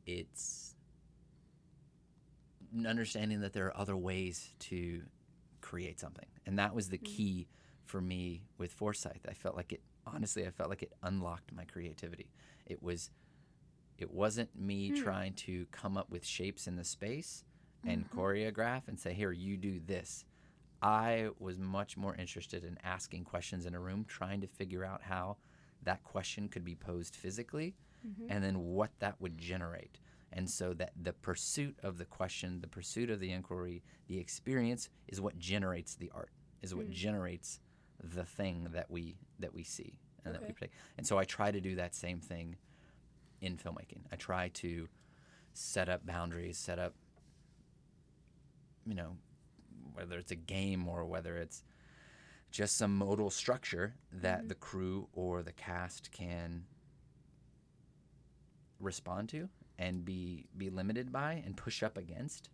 it's 0.06 0.75
n- 0.75 0.75
understanding 2.86 3.42
that 3.42 3.54
there 3.54 3.68
are 3.68 3.78
other 3.78 3.96
ways 3.96 4.54
to 4.60 5.02
create 5.62 6.00
something, 6.00 6.28
and 6.46 6.60
that 6.60 6.74
was 6.76 6.90
the 6.90 6.98
mm. 6.98 7.06
key 7.06 7.48
for 7.86 8.02
me 8.02 8.44
with 8.58 8.72
Forsythe. 8.72 9.26
I 9.28 9.34
felt 9.34 9.56
like 9.56 9.74
it. 9.74 9.82
Honestly, 10.08 10.46
I 10.46 10.52
felt 10.52 10.70
like 10.70 10.84
it 10.84 10.94
unlocked 11.02 11.52
my 11.52 11.66
creativity. 11.66 12.30
It 12.68 12.84
was 12.84 13.10
it 13.98 14.12
wasn't 14.12 14.50
me 14.56 14.90
hmm. 14.90 15.02
trying 15.02 15.34
to 15.34 15.66
come 15.72 15.98
up 15.98 16.10
with 16.10 16.26
shapes 16.26 16.68
in 16.68 16.76
the 16.76 16.84
space 16.84 17.44
and 17.86 18.06
mm-hmm. 18.06 18.20
choreograph 18.20 18.88
and 18.88 19.00
say 19.00 19.14
here 19.14 19.32
you 19.32 19.58
do 19.58 19.80
this 19.86 20.26
i 20.82 21.30
was 21.40 21.58
much 21.58 21.96
more 21.98 22.16
interested 22.16 22.64
in 22.64 22.78
asking 22.84 23.24
questions 23.24 23.66
in 23.66 23.76
a 23.76 23.80
room 23.80 24.06
trying 24.08 24.42
to 24.42 24.48
figure 24.48 24.84
out 24.84 25.02
how 25.04 25.38
that 25.84 26.04
question 26.04 26.50
could 26.50 26.64
be 26.64 26.76
posed 26.76 27.16
physically 27.16 27.76
mm-hmm. 28.06 28.32
and 28.32 28.44
then 28.44 28.60
what 28.60 28.90
that 29.00 29.20
would 29.20 29.38
generate 29.38 30.00
and 30.34 30.50
so 30.50 30.74
that 30.74 30.92
the 31.02 31.14
pursuit 31.14 31.78
of 31.84 31.98
the 31.98 32.06
question 32.06 32.62
the 32.62 32.68
pursuit 32.68 33.10
of 33.10 33.20
the 33.20 33.32
inquiry 33.32 33.84
the 34.08 34.20
experience 34.20 34.90
is 35.08 35.22
what 35.22 35.38
generates 35.38 35.96
the 35.96 36.12
art 36.14 36.32
is 36.62 36.74
what 36.74 36.90
mm. 36.90 36.94
generates 36.94 37.60
the 38.04 38.26
thing 38.26 38.68
that 38.74 38.90
we 38.90 39.16
that 39.40 39.54
we 39.54 39.64
see 39.64 40.00
and 40.24 40.34
that 40.34 40.42
we 40.42 40.48
Okay. 40.48 40.54
play 40.54 40.70
and 40.98 41.06
so 41.06 41.18
i 41.18 41.24
try 41.24 41.52
to 41.52 41.62
do 41.62 41.76
that 41.76 41.96
same 41.96 42.20
thing 42.20 42.58
in 43.42 43.58
filmmaking. 43.58 44.02
I 44.12 44.16
try 44.16 44.50
to 44.56 44.88
set 45.54 45.88
up 45.88 46.06
boundaries, 46.06 46.58
set 46.58 46.80
up, 46.80 46.94
you 48.86 48.96
know, 48.96 49.18
whether 49.94 50.18
it's 50.18 50.32
a 50.32 50.36
game 50.36 50.88
or 50.88 51.06
whether 51.06 51.38
it's 51.38 51.64
just 52.52 52.78
some 52.78 52.98
modal 52.98 53.30
structure 53.30 53.96
that 54.12 54.40
mm-hmm. 54.40 54.48
the 54.50 54.56
crew 54.56 55.08
or 55.14 55.44
the 55.44 55.52
cast 55.52 56.12
can 56.12 56.64
respond 58.80 59.30
to 59.30 59.50
and 59.78 60.06
be 60.06 60.46
be 60.58 60.70
limited 60.70 61.12
by 61.12 61.42
and 61.46 61.56
push 61.58 61.84
up 61.84 61.98
against. 61.98 62.50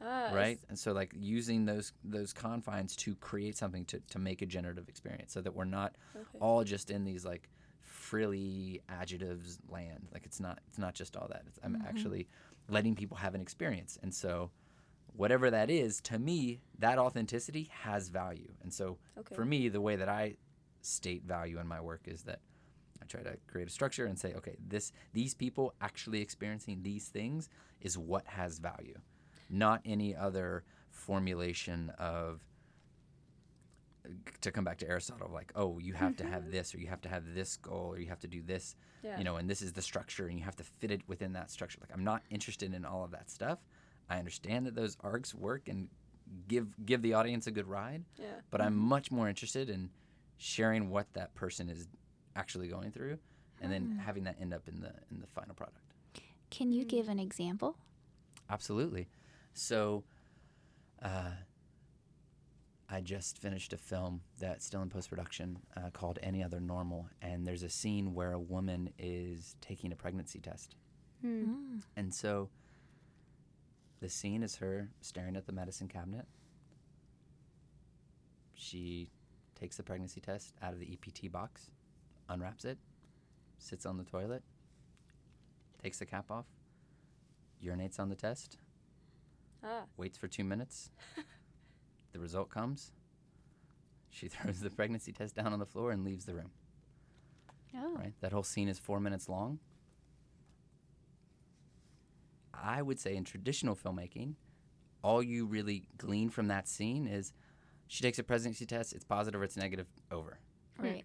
Is- 0.00 0.32
right? 0.32 0.60
and 0.68 0.78
so 0.78 0.92
like 0.92 1.12
using 1.18 1.64
those 1.64 1.92
those 2.04 2.32
confines 2.32 2.94
to 2.96 3.16
create 3.16 3.56
something 3.56 3.84
to, 3.86 3.98
to 4.10 4.18
make 4.20 4.42
a 4.42 4.46
generative 4.46 4.88
experience 4.88 5.32
so 5.32 5.40
that 5.40 5.54
we're 5.54 5.64
not 5.64 5.96
Okay. 6.14 6.38
all 6.40 6.62
just 6.62 6.90
in 6.90 7.04
these 7.04 7.24
like 7.24 7.48
frilly 7.82 8.80
adjectives 8.88 9.58
land. 9.68 10.08
Like 10.12 10.24
it's 10.24 10.38
not 10.40 10.60
it's 10.68 10.78
not 10.78 10.94
just 10.94 11.16
all 11.16 11.26
that. 11.28 11.42
It's, 11.48 11.58
i'm 11.64 11.74
mm-hmm. 11.74 11.86
actually 11.86 12.28
letting 12.68 12.94
people 12.94 13.16
have 13.16 13.34
an 13.34 13.40
experience. 13.40 13.98
And 14.02 14.14
so 14.14 14.50
whatever 15.16 15.50
that 15.50 15.68
is 15.68 16.00
to 16.02 16.18
me 16.18 16.60
that 16.78 16.98
authenticity 16.98 17.68
has 17.72 18.08
value. 18.08 18.52
And 18.62 18.72
so 18.72 18.98
Okay. 19.18 19.34
for 19.34 19.44
me 19.44 19.68
the 19.68 19.80
way 19.80 19.96
that 19.96 20.08
i 20.08 20.36
state 20.80 21.24
value 21.24 21.58
in 21.58 21.66
my 21.66 21.80
work 21.80 22.02
is 22.06 22.22
that 22.22 22.38
i 23.02 23.06
try 23.06 23.22
to 23.22 23.36
create 23.46 23.68
a 23.68 23.70
structure 23.70 24.06
and 24.06 24.18
say 24.18 24.34
okay 24.34 24.56
this 24.66 24.92
these 25.12 25.34
people 25.34 25.74
actually 25.80 26.20
experiencing 26.20 26.80
these 26.82 27.08
things 27.08 27.48
is 27.80 27.96
what 27.96 28.26
has 28.26 28.58
value 28.58 28.98
not 29.50 29.80
any 29.84 30.14
other 30.14 30.64
formulation 30.90 31.90
of 31.98 32.40
to 34.40 34.50
come 34.50 34.64
back 34.64 34.78
to 34.78 34.88
Aristotle, 34.88 35.30
like, 35.32 35.52
oh, 35.54 35.78
you 35.78 35.92
have 35.92 36.16
to 36.16 36.24
have 36.24 36.42
mm-hmm. 36.42 36.52
this, 36.52 36.74
or 36.74 36.78
you 36.78 36.86
have 36.86 37.00
to 37.02 37.08
have 37.08 37.34
this 37.34 37.56
goal, 37.56 37.92
or 37.92 37.98
you 37.98 38.08
have 38.08 38.20
to 38.20 38.28
do 38.28 38.42
this, 38.42 38.76
Yeah. 39.02 39.18
you 39.18 39.24
know, 39.24 39.36
and 39.36 39.48
this 39.48 39.62
is 39.62 39.72
the 39.72 39.82
structure, 39.82 40.28
and 40.28 40.38
you 40.38 40.44
have 40.44 40.56
to 40.56 40.64
fit 40.64 40.90
it 40.90 41.02
within 41.06 41.32
that 41.34 41.50
structure. 41.50 41.78
Like, 41.80 41.90
I'm 41.92 42.04
not 42.04 42.22
interested 42.30 42.72
in 42.74 42.84
all 42.84 43.04
of 43.04 43.10
that 43.10 43.30
stuff. 43.30 43.58
I 44.08 44.18
understand 44.18 44.66
that 44.66 44.74
those 44.74 44.96
arcs 45.00 45.34
work 45.34 45.68
and 45.68 45.88
give 46.46 46.68
give 46.84 47.02
the 47.02 47.14
audience 47.14 47.46
a 47.46 47.50
good 47.50 47.66
ride, 47.66 48.04
Yeah. 48.16 48.26
but 48.50 48.60
I'm 48.60 48.72
mm-hmm. 48.72 48.88
much 48.88 49.10
more 49.10 49.28
interested 49.28 49.68
in 49.68 49.90
sharing 50.36 50.88
what 50.88 51.12
that 51.14 51.34
person 51.34 51.68
is 51.68 51.88
actually 52.38 52.68
going 52.68 52.90
through, 52.92 53.18
and 53.60 53.72
then 53.72 54.00
having 54.04 54.24
that 54.24 54.36
end 54.40 54.54
up 54.54 54.68
in 54.68 54.80
the 54.80 54.92
in 55.10 55.20
the 55.20 55.26
final 55.26 55.54
product. 55.54 55.78
Can 56.50 56.72
you 56.72 56.84
give 56.84 57.08
an 57.08 57.18
example? 57.18 57.76
Absolutely. 58.48 59.08
So, 59.52 60.04
uh, 61.02 61.32
I 62.88 63.00
just 63.02 63.36
finished 63.38 63.72
a 63.74 63.76
film 63.76 64.22
that's 64.38 64.64
still 64.64 64.80
in 64.80 64.88
post 64.88 65.10
production 65.10 65.58
uh, 65.76 65.90
called 65.92 66.18
Any 66.22 66.42
Other 66.42 66.60
Normal, 66.60 67.08
and 67.20 67.46
there's 67.46 67.62
a 67.62 67.68
scene 67.68 68.14
where 68.14 68.32
a 68.32 68.38
woman 68.40 68.90
is 68.98 69.56
taking 69.60 69.92
a 69.92 69.96
pregnancy 69.96 70.38
test, 70.40 70.76
Mm. 71.24 71.82
and 71.96 72.14
so 72.14 72.48
the 74.00 74.08
scene 74.08 74.42
is 74.44 74.56
her 74.56 74.88
staring 75.00 75.34
at 75.36 75.44
the 75.46 75.52
medicine 75.52 75.88
cabinet. 75.88 76.26
She 78.54 79.10
takes 79.58 79.76
the 79.76 79.82
pregnancy 79.82 80.20
test 80.20 80.54
out 80.62 80.72
of 80.72 80.78
the 80.80 80.86
EPT 80.92 81.30
box, 81.30 81.70
unwraps 82.28 82.64
it, 82.64 82.78
sits 83.58 83.86
on 83.86 83.96
the 83.96 84.04
toilet, 84.04 84.42
takes 85.82 85.98
the 85.98 86.06
cap 86.06 86.30
off, 86.30 86.46
urinates 87.64 87.98
on 87.98 88.08
the 88.08 88.16
test, 88.16 88.58
Ah. 89.62 89.84
waits 89.96 90.16
for 90.16 90.28
two 90.28 90.44
minutes. 90.44 90.90
the 92.12 92.20
result 92.20 92.48
comes. 92.50 92.92
She 94.10 94.28
throws 94.28 94.60
the 94.60 94.70
pregnancy 94.70 95.12
test 95.12 95.34
down 95.34 95.52
on 95.52 95.58
the 95.58 95.66
floor 95.66 95.90
and 95.90 96.04
leaves 96.04 96.24
the 96.24 96.34
room. 96.34 96.50
Oh. 97.76 97.94
Right? 97.96 98.14
That 98.20 98.32
whole 98.32 98.42
scene 98.44 98.68
is 98.68 98.78
four 98.78 99.00
minutes 99.00 99.28
long. 99.28 99.58
I 102.54 102.82
would 102.82 102.98
say 102.98 103.14
in 103.16 103.24
traditional 103.24 103.76
filmmaking, 103.76 104.34
all 105.02 105.22
you 105.22 105.46
really 105.46 105.84
glean 105.96 106.28
from 106.30 106.48
that 106.48 106.66
scene 106.68 107.06
is 107.06 107.32
she 107.86 108.02
takes 108.02 108.18
a 108.18 108.22
pregnancy 108.24 108.66
test, 108.66 108.92
it's 108.92 109.04
positive 109.04 109.40
or 109.40 109.44
it's 109.44 109.56
negative, 109.56 109.86
over. 110.10 110.38
Right. 110.78 111.04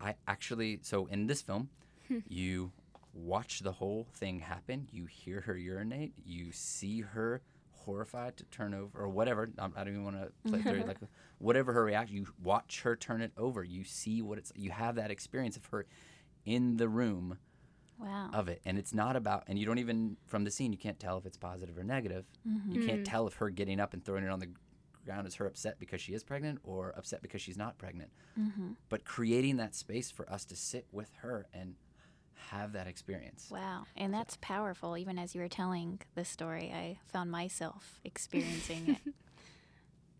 I 0.00 0.14
actually, 0.26 0.80
so 0.82 1.06
in 1.06 1.26
this 1.26 1.42
film, 1.42 1.70
hmm. 2.08 2.18
you 2.28 2.72
watch 3.12 3.60
the 3.60 3.72
whole 3.72 4.06
thing 4.14 4.40
happen. 4.40 4.88
You 4.92 5.06
hear 5.06 5.42
her 5.42 5.56
urinate. 5.56 6.12
You 6.24 6.52
see 6.52 7.00
her 7.00 7.42
horrified 7.70 8.36
to 8.36 8.44
turn 8.46 8.74
over 8.74 8.98
or 8.98 9.08
whatever. 9.08 9.48
I 9.58 9.68
don't 9.68 9.88
even 9.88 10.04
want 10.04 10.16
to 10.16 10.50
play 10.50 10.60
through 10.62 10.82
like 10.86 10.98
whatever 11.38 11.72
her 11.72 11.84
reaction. 11.84 12.16
You 12.16 12.26
watch 12.42 12.82
her 12.82 12.96
turn 12.96 13.22
it 13.22 13.32
over. 13.36 13.64
You 13.64 13.84
see 13.84 14.22
what 14.22 14.38
it's. 14.38 14.52
You 14.54 14.70
have 14.70 14.96
that 14.96 15.10
experience 15.10 15.56
of 15.56 15.64
her 15.66 15.86
in 16.44 16.76
the 16.76 16.88
room 16.88 17.38
Wow. 17.98 18.28
of 18.34 18.48
it, 18.48 18.60
and 18.66 18.76
it's 18.76 18.92
not 18.92 19.16
about. 19.16 19.44
And 19.46 19.58
you 19.58 19.64
don't 19.64 19.78
even 19.78 20.18
from 20.26 20.44
the 20.44 20.50
scene 20.50 20.70
you 20.70 20.76
can't 20.76 21.00
tell 21.00 21.16
if 21.16 21.24
it's 21.24 21.38
positive 21.38 21.78
or 21.78 21.82
negative. 21.82 22.26
You 22.44 22.52
mm-hmm. 22.52 22.86
can't 22.86 22.98
hmm. 22.98 23.04
tell 23.04 23.26
if 23.26 23.34
her 23.36 23.48
getting 23.48 23.80
up 23.80 23.94
and 23.94 24.04
throwing 24.04 24.22
it 24.22 24.28
on 24.28 24.38
the 24.38 24.50
ground 25.06 25.26
is 25.26 25.36
her 25.36 25.46
upset 25.46 25.78
because 25.78 26.00
she 26.00 26.12
is 26.12 26.22
pregnant 26.22 26.58
or 26.64 26.92
upset 26.98 27.22
because 27.22 27.40
she's 27.40 27.56
not 27.56 27.78
pregnant 27.78 28.10
mm-hmm. 28.38 28.72
but 28.90 29.04
creating 29.04 29.56
that 29.56 29.74
space 29.74 30.10
for 30.10 30.30
us 30.30 30.44
to 30.44 30.54
sit 30.56 30.86
with 30.92 31.10
her 31.22 31.46
and 31.54 31.76
have 32.50 32.72
that 32.74 32.86
experience. 32.86 33.48
Wow. 33.50 33.84
And 33.96 34.12
that's 34.12 34.36
powerful. 34.40 34.96
Even 34.96 35.18
as 35.18 35.34
you 35.34 35.40
were 35.40 35.48
telling 35.48 36.00
the 36.14 36.24
story, 36.24 36.72
I 36.72 36.98
found 37.12 37.30
myself 37.30 37.98
experiencing 38.04 38.98
it. 39.04 39.14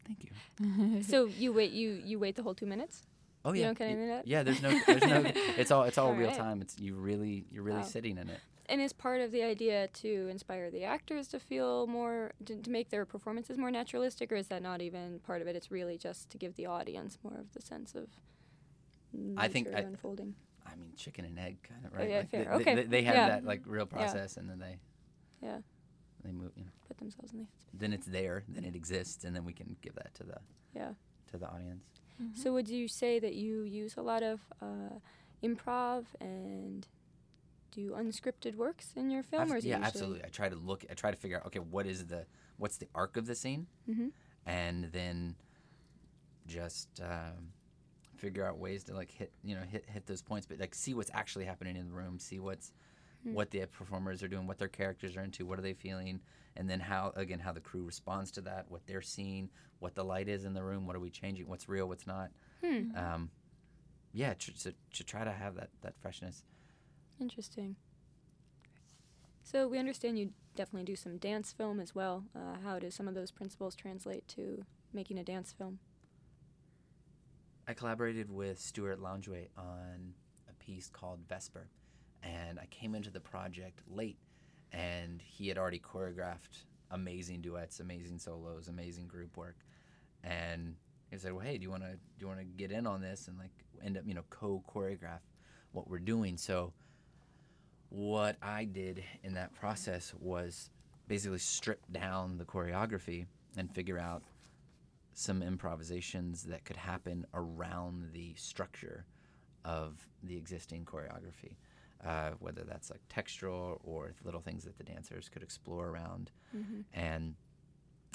Thank 0.07 0.25
you. 0.25 1.03
so 1.03 1.27
you 1.27 1.53
wait 1.53 1.73
you 1.73 2.01
you 2.05 2.19
wait 2.19 2.37
the 2.37 2.43
whole 2.43 2.55
two 2.55 2.67
minutes? 2.67 3.03
Oh 3.45 3.53
yeah. 3.53 3.59
You 3.59 3.65
don't 3.67 3.75
cut 3.77 3.87
y- 3.87 3.93
any 3.93 4.03
of 4.03 4.09
that? 4.09 4.27
yeah. 4.27 4.43
There's 4.43 4.63
no, 4.63 4.71
there's 4.87 5.03
no. 5.03 5.25
It's 5.57 5.71
all, 5.71 5.85
it's 5.85 5.99
all, 5.99 6.09
All 6.13 6.15
real 6.15 6.29
right. 6.29 6.37
time. 6.37 6.61
It's 6.63 6.79
you 6.79 6.95
really, 6.95 7.45
you're 7.51 7.63
really 7.63 7.79
Wow. 7.79 7.85
sitting 7.85 8.19
in 8.19 8.29
it. 8.29 8.41
And 8.69 8.81
is 8.81 8.93
part 8.93 9.21
of 9.21 9.31
the 9.31 9.43
idea 9.45 9.87
to 9.89 10.29
inspire 10.29 10.71
the 10.71 10.83
actors 10.85 11.29
to 11.29 11.39
feel 11.39 11.87
more 11.87 12.33
to, 12.45 12.57
to 12.57 12.71
make 12.71 12.91
their 12.91 13.05
performances 13.05 13.57
more 13.59 13.71
naturalistic, 13.71 14.33
or 14.33 14.37
is 14.37 14.49
that 14.49 14.63
not 14.63 14.83
even 14.83 15.21
part 15.21 15.41
of 15.41 15.47
it? 15.49 15.55
It's 15.55 15.71
really 15.71 15.97
just 15.97 16.31
to 16.31 16.39
give 16.39 16.57
the 16.57 16.67
audience 16.67 17.17
more 17.23 17.35
of 17.39 17.53
the 17.53 17.63
sense 17.63 17.95
of 17.95 18.09
I 19.37 19.49
think 19.49 19.69
I- 19.69 19.81
unfolding. 19.81 20.35
I 20.67 20.75
mean, 20.75 20.93
chicken 20.97 21.25
and 21.25 21.39
egg 21.39 21.59
kind 21.63 21.87
of 21.87 21.93
Oh, 21.95 21.99
right. 21.99 22.11
yeah, 22.11 22.19
like 22.19 22.31
fair. 22.31 22.45
They, 22.45 22.51
Okay. 22.51 22.75
They, 22.75 22.83
they 22.83 23.03
have 23.05 23.15
Yeah. 23.15 23.29
that 23.29 23.45
like 23.45 23.63
real 23.67 23.87
process, 23.87 24.37
and 24.37 24.51
then 24.51 24.59
they, 24.59 24.79
Yeah, 25.41 25.59
they 26.25 26.33
move. 26.33 26.51
You 26.57 26.65
know, 26.65 26.71
put 26.89 26.99
themselves 26.99 27.33
in 27.33 27.39
the 27.41 27.47
then 27.73 27.93
it's 27.93 28.07
there, 28.07 28.43
then 28.49 28.65
it 28.65 28.75
exists, 28.75 29.25
and 29.25 29.35
then 29.37 29.45
we 29.45 29.53
can 29.53 29.77
give 29.81 29.95
that 29.95 30.13
to 30.15 30.25
the 30.25 30.39
Yeah. 30.75 30.93
to 31.31 31.39
the 31.39 31.47
audience. 31.49 31.85
So 32.35 32.53
would 32.55 32.69
you 32.69 32.89
say 32.89 33.19
that 33.21 33.35
you 33.35 33.63
use 33.63 33.97
a 33.97 34.03
lot 34.03 34.23
of 34.23 34.41
uh, 34.61 34.99
improv 35.43 36.07
and 36.21 36.89
do 37.77 37.91
unscripted 37.93 38.57
works 38.57 38.93
in 38.97 39.11
your 39.11 39.23
film, 39.23 39.43
Abs- 39.43 39.53
or 39.53 39.57
is 39.59 39.65
yeah, 39.65 39.79
absolutely. 39.83 40.25
I 40.25 40.29
try 40.29 40.49
to 40.49 40.57
look. 40.57 40.85
I 40.91 40.95
try 40.95 41.11
to 41.11 41.17
figure 41.17 41.37
out. 41.39 41.47
Okay, 41.47 41.59
what 41.61 41.87
is 41.87 42.07
the 42.07 42.27
what's 42.57 42.79
the 42.79 42.89
arc 42.95 43.17
of 43.17 43.27
the 43.27 43.35
scene, 43.35 43.67
Mhm. 43.89 44.11
and 44.47 44.85
then 44.93 45.37
just 46.47 46.89
um, 47.03 47.53
figure 48.17 48.47
out 48.47 48.59
ways 48.59 48.85
to 48.85 48.95
like 48.95 49.11
hit 49.11 49.33
you 49.45 49.55
know 49.55 49.63
hit 49.63 49.85
hit 49.89 50.07
those 50.07 50.23
points, 50.23 50.47
but 50.47 50.59
like 50.59 50.75
see 50.75 50.95
what's 50.95 51.11
actually 51.15 51.45
happening 51.45 51.77
in 51.77 51.87
the 51.89 51.95
room, 51.95 52.19
see 52.19 52.39
what's 52.41 52.73
Hmm. 53.25 53.33
what 53.35 53.51
the 53.51 53.65
performers 53.67 54.23
are 54.23 54.29
doing, 54.29 54.47
what 54.47 54.59
their 54.59 54.69
characters 54.69 55.17
are 55.17 55.23
into, 55.23 55.47
what 55.47 55.59
are 55.59 55.63
they 55.63 55.73
feeling, 55.75 56.21
and 56.55 56.69
then 56.71 56.79
how 56.81 57.13
again 57.17 57.39
how 57.41 57.53
the 57.53 57.61
crew 57.61 57.83
responds 57.85 58.31
to 58.33 58.41
that, 58.43 58.71
what 58.71 58.87
they're 58.87 59.03
seeing, 59.03 59.51
what 59.81 59.95
the 59.95 60.05
light 60.05 60.29
is 60.29 60.45
in 60.45 60.53
the 60.55 60.63
room, 60.63 60.87
what 60.87 60.95
are 60.95 61.01
we 61.01 61.11
changing, 61.11 61.49
what's 61.49 61.69
real, 61.69 61.89
what's 61.89 62.07
not. 62.07 62.31
Hmm. 62.65 62.95
Um, 62.97 63.31
yeah, 64.13 64.33
to, 64.35 64.55
to, 64.63 64.75
to 64.95 65.05
try 65.05 65.25
to 65.25 65.33
have 65.33 65.57
that 65.57 65.71
that 65.83 65.95
freshness. 66.01 66.45
Interesting. 67.21 67.77
So 69.43 69.69
we 69.69 69.79
understand 69.79 70.19
you 70.19 70.31
definitely 70.57 70.85
do 70.85 70.97
some 70.97 71.19
dance 71.19 71.53
film 71.53 71.79
as 71.81 71.95
well. 71.95 72.25
Uh, 72.35 72.57
how 72.65 72.79
do 72.79 72.91
some 72.91 73.07
of 73.07 73.15
those 73.15 73.31
principles 73.31 73.77
translate 73.77 74.27
to 74.29 74.65
making 74.93 75.19
a 75.19 75.25
dance 75.25 75.53
film? 75.57 75.79
I 77.69 77.75
collaborated 77.75 78.31
with 78.31 78.61
Stuart 78.61 79.01
Loungway 79.01 79.49
on 79.57 80.15
a 80.49 80.55
piece 80.65 80.89
called 80.89 81.21
Vesper, 81.29 81.69
and 82.23 82.59
I 82.61 82.67
came 82.67 82.95
into 82.95 83.11
the 83.11 83.21
project 83.21 83.83
late, 83.89 84.19
and 84.73 85.21
he 85.21 85.49
had 85.49 85.59
already 85.59 85.81
choreographed 85.81 86.65
amazing 86.91 87.41
duets, 87.41 87.81
amazing 87.81 88.19
solos, 88.19 88.69
amazing 88.69 89.09
group 89.09 89.37
work, 89.37 89.57
and 90.23 90.77
he 91.11 91.19
said, 91.19 91.33
"Well, 91.33 91.45
hey, 91.45 91.59
do 91.59 91.63
you 91.63 91.71
want 91.71 91.83
to 91.83 91.93
do 91.93 92.21
you 92.21 92.27
want 92.29 92.39
to 92.39 92.45
get 92.45 92.71
in 92.71 92.87
on 92.87 93.01
this 93.01 93.29
and 93.29 93.39
like 93.39 93.51
end 93.83 93.97
up 93.97 94.05
you 94.07 94.15
know 94.15 94.25
co-choreograph 94.31 95.21
what 95.73 95.89
we're 95.89 95.99
doing?" 95.99 96.37
So, 96.37 96.73
what 97.89 98.37
I 98.43 98.65
did 98.65 99.03
in 99.23 99.35
that 99.35 99.55
process 99.55 100.13
was 100.19 100.71
basically 101.09 101.39
strip 101.39 101.81
down 101.93 102.39
the 102.39 102.45
choreography 102.45 103.27
and 103.57 103.73
figure 103.73 103.99
out 103.99 104.23
some 105.15 105.43
improvisations 105.43 106.43
that 106.45 106.65
could 106.65 106.77
happen 106.77 107.27
around 107.33 108.11
the 108.13 108.35
structure 108.35 109.07
of 109.65 110.07
the 110.23 110.37
existing 110.37 110.85
choreography, 110.85 111.57
uh, 112.05 112.31
whether 112.39 112.63
that's 112.65 112.91
like 112.91 113.01
textural 113.09 113.79
or 113.83 114.15
little 114.25 114.41
things 114.41 114.65
that 114.65 114.77
the 114.77 114.85
dancers 114.85 115.29
could 115.29 115.43
explore 115.43 115.89
around. 115.89 116.31
Mm-hmm. 116.55 116.81
And 116.93 117.35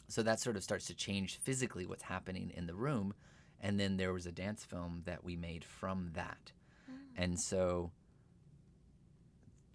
so 0.08 0.22
that 0.24 0.40
sort 0.40 0.58
of 0.58 0.64
starts 0.64 0.86
to 0.88 0.94
change 0.94 1.40
physically 1.40 1.86
what's 1.86 2.04
happening 2.04 2.52
in 2.56 2.68
the 2.68 2.76
room. 2.76 3.14
And 3.60 3.80
then 3.80 3.98
there 3.98 4.14
was 4.14 4.26
a 4.26 4.32
dance 4.32 4.64
film 4.64 5.02
that 5.06 5.24
we 5.24 5.36
made 5.36 5.64
from 5.64 6.12
that. 6.14 6.52
And 7.18 7.40
so 7.40 7.92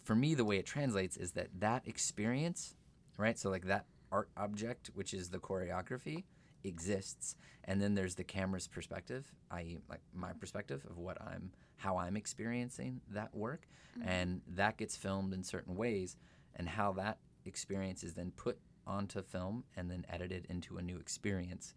for 0.07 0.15
me, 0.15 0.35
the 0.35 0.45
way 0.45 0.55
it 0.55 0.65
translates 0.65 1.17
is 1.17 1.33
that 1.33 1.49
that 1.59 1.85
experience, 1.85 2.75
right? 3.17 3.37
So, 3.37 3.49
like 3.49 3.65
that 3.65 3.87
art 4.09 4.29
object, 4.37 4.89
which 4.93 5.13
is 5.13 5.29
the 5.29 5.37
choreography, 5.37 6.23
exists. 6.63 7.35
And 7.65 7.81
then 7.81 7.93
there's 7.93 8.15
the 8.15 8.23
camera's 8.23 8.69
perspective, 8.69 9.29
i.e., 9.51 9.79
like 9.89 9.99
my 10.13 10.31
perspective 10.31 10.85
of 10.89 10.97
what 10.97 11.21
I'm, 11.21 11.51
how 11.75 11.97
I'm 11.97 12.15
experiencing 12.15 13.01
that 13.09 13.35
work. 13.35 13.67
Mm-hmm. 13.99 14.07
And 14.07 14.41
that 14.47 14.77
gets 14.77 14.95
filmed 14.95 15.33
in 15.33 15.43
certain 15.43 15.75
ways. 15.75 16.15
And 16.55 16.69
how 16.69 16.93
that 16.93 17.17
experience 17.43 18.01
is 18.01 18.13
then 18.13 18.31
put 18.31 18.57
onto 18.87 19.21
film 19.21 19.65
and 19.75 19.91
then 19.91 20.05
edited 20.07 20.47
into 20.49 20.77
a 20.77 20.81
new 20.81 20.99
experience. 20.99 21.75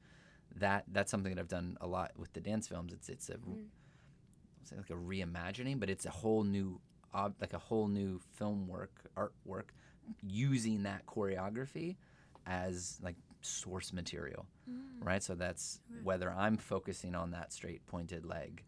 That 0.54 0.84
that's 0.92 1.10
something 1.10 1.34
that 1.34 1.40
I've 1.40 1.48
done 1.48 1.76
a 1.80 1.88
lot 1.88 2.12
with 2.16 2.32
the 2.32 2.40
dance 2.40 2.68
films. 2.68 2.92
It's 2.92 3.08
it's 3.08 3.28
a 3.28 3.34
mm-hmm. 3.34 3.62
say 4.62 4.76
like 4.76 4.90
a 4.90 4.94
reimagining, 4.94 5.80
but 5.80 5.90
it's 5.90 6.06
a 6.06 6.10
whole 6.10 6.44
new 6.44 6.80
ob- 7.14 7.36
like 7.40 7.52
a 7.52 7.58
whole 7.58 7.88
new 7.88 8.20
film 8.34 8.66
work, 8.66 9.10
artwork, 9.16 9.70
using 10.22 10.82
that 10.84 11.06
choreography 11.06 11.96
as 12.46 12.98
like 13.02 13.16
source 13.42 13.92
material, 13.92 14.46
mm. 14.70 15.04
right? 15.04 15.22
So 15.22 15.34
that's 15.34 15.80
whether 16.02 16.30
I'm 16.30 16.56
focusing 16.56 17.14
on 17.14 17.30
that 17.32 17.52
straight 17.52 17.86
pointed 17.86 18.24
leg, 18.24 18.64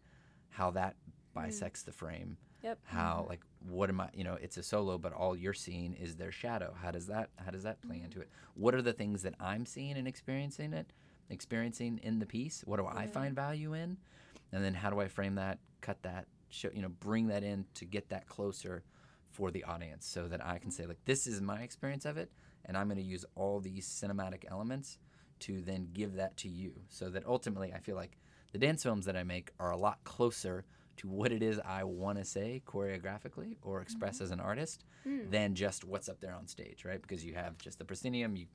how 0.49 0.71
that 0.71 0.95
mm. 0.95 1.41
bisects 1.41 1.83
the 1.83 1.91
frame, 1.91 2.37
Yep. 2.63 2.79
how 2.85 3.19
mm-hmm. 3.19 3.29
like 3.29 3.41
what 3.69 3.89
am 3.89 3.99
I? 3.99 4.09
You 4.13 4.23
know, 4.23 4.37
it's 4.41 4.57
a 4.57 4.63
solo, 4.63 4.97
but 4.97 5.11
all 5.11 5.35
you're 5.35 5.53
seeing 5.53 5.93
is 5.93 6.15
their 6.15 6.31
shadow. 6.31 6.73
How 6.81 6.91
does 6.91 7.07
that 7.07 7.29
how 7.43 7.51
does 7.51 7.63
that 7.63 7.81
play 7.81 7.97
mm-hmm. 7.97 8.05
into 8.05 8.21
it? 8.21 8.29
What 8.55 8.73
are 8.73 8.81
the 8.81 8.93
things 8.93 9.21
that 9.23 9.35
I'm 9.39 9.65
seeing 9.65 9.97
and 9.97 10.07
experiencing 10.07 10.73
it, 10.73 10.93
experiencing 11.29 11.99
in 12.03 12.19
the 12.19 12.25
piece? 12.25 12.63
What 12.65 12.77
do 12.77 12.87
I 12.87 13.07
find 13.07 13.35
value 13.35 13.73
in? 13.73 13.97
And 14.53 14.63
then 14.63 14.73
how 14.73 14.89
do 14.89 15.01
I 15.01 15.07
frame 15.07 15.35
that, 15.35 15.59
cut 15.81 16.01
that, 16.03 16.27
show 16.53 16.69
you 16.73 16.81
know, 16.81 16.89
bring 16.89 17.27
that 17.27 17.43
in 17.43 17.65
to 17.75 17.85
get 17.85 18.09
that 18.09 18.27
closer 18.27 18.83
for 19.31 19.51
the 19.51 19.63
audience, 19.63 20.05
so 20.05 20.27
that 20.27 20.45
I 20.45 20.59
can 20.59 20.71
say 20.71 20.85
like 20.85 21.03
this 21.05 21.27
is 21.27 21.41
my 21.41 21.61
experience 21.61 22.05
of 22.05 22.17
it, 22.17 22.31
and 22.65 22.77
I'm 22.77 22.87
going 22.87 22.97
to 22.97 23.03
use 23.03 23.25
all 23.35 23.59
these 23.59 23.87
cinematic 23.87 24.43
elements 24.49 24.99
to 25.39 25.61
then 25.61 25.89
give 25.93 26.15
that 26.15 26.37
to 26.37 26.49
you, 26.49 26.73
so 26.89 27.09
that 27.09 27.25
ultimately 27.25 27.73
I 27.73 27.79
feel 27.79 27.95
like 27.95 28.17
the 28.51 28.59
dance 28.59 28.83
films 28.83 29.05
that 29.05 29.17
I 29.17 29.23
make 29.23 29.51
are 29.59 29.71
a 29.71 29.77
lot 29.77 30.03
closer 30.03 30.65
to 30.97 31.07
what 31.09 31.31
it 31.31 31.41
is 31.41 31.59
I 31.65 31.83
want 31.83 32.19
to 32.19 32.25
say 32.25 32.61
choreographically 32.67 33.57
or 33.63 33.81
express 33.81 34.15
mm-hmm. 34.15 34.25
as 34.25 34.31
an 34.31 34.39
artist 34.39 34.85
mm. 35.07 35.29
than 35.31 35.55
just 35.55 35.83
what's 35.83 36.07
up 36.07 36.19
there 36.21 36.35
on 36.35 36.47
stage, 36.47 36.85
right? 36.85 37.01
Because 37.01 37.25
you 37.25 37.33
have 37.33 37.57
just 37.57 37.79
the 37.79 37.85
proscenium, 37.85 38.35
you 38.35 38.45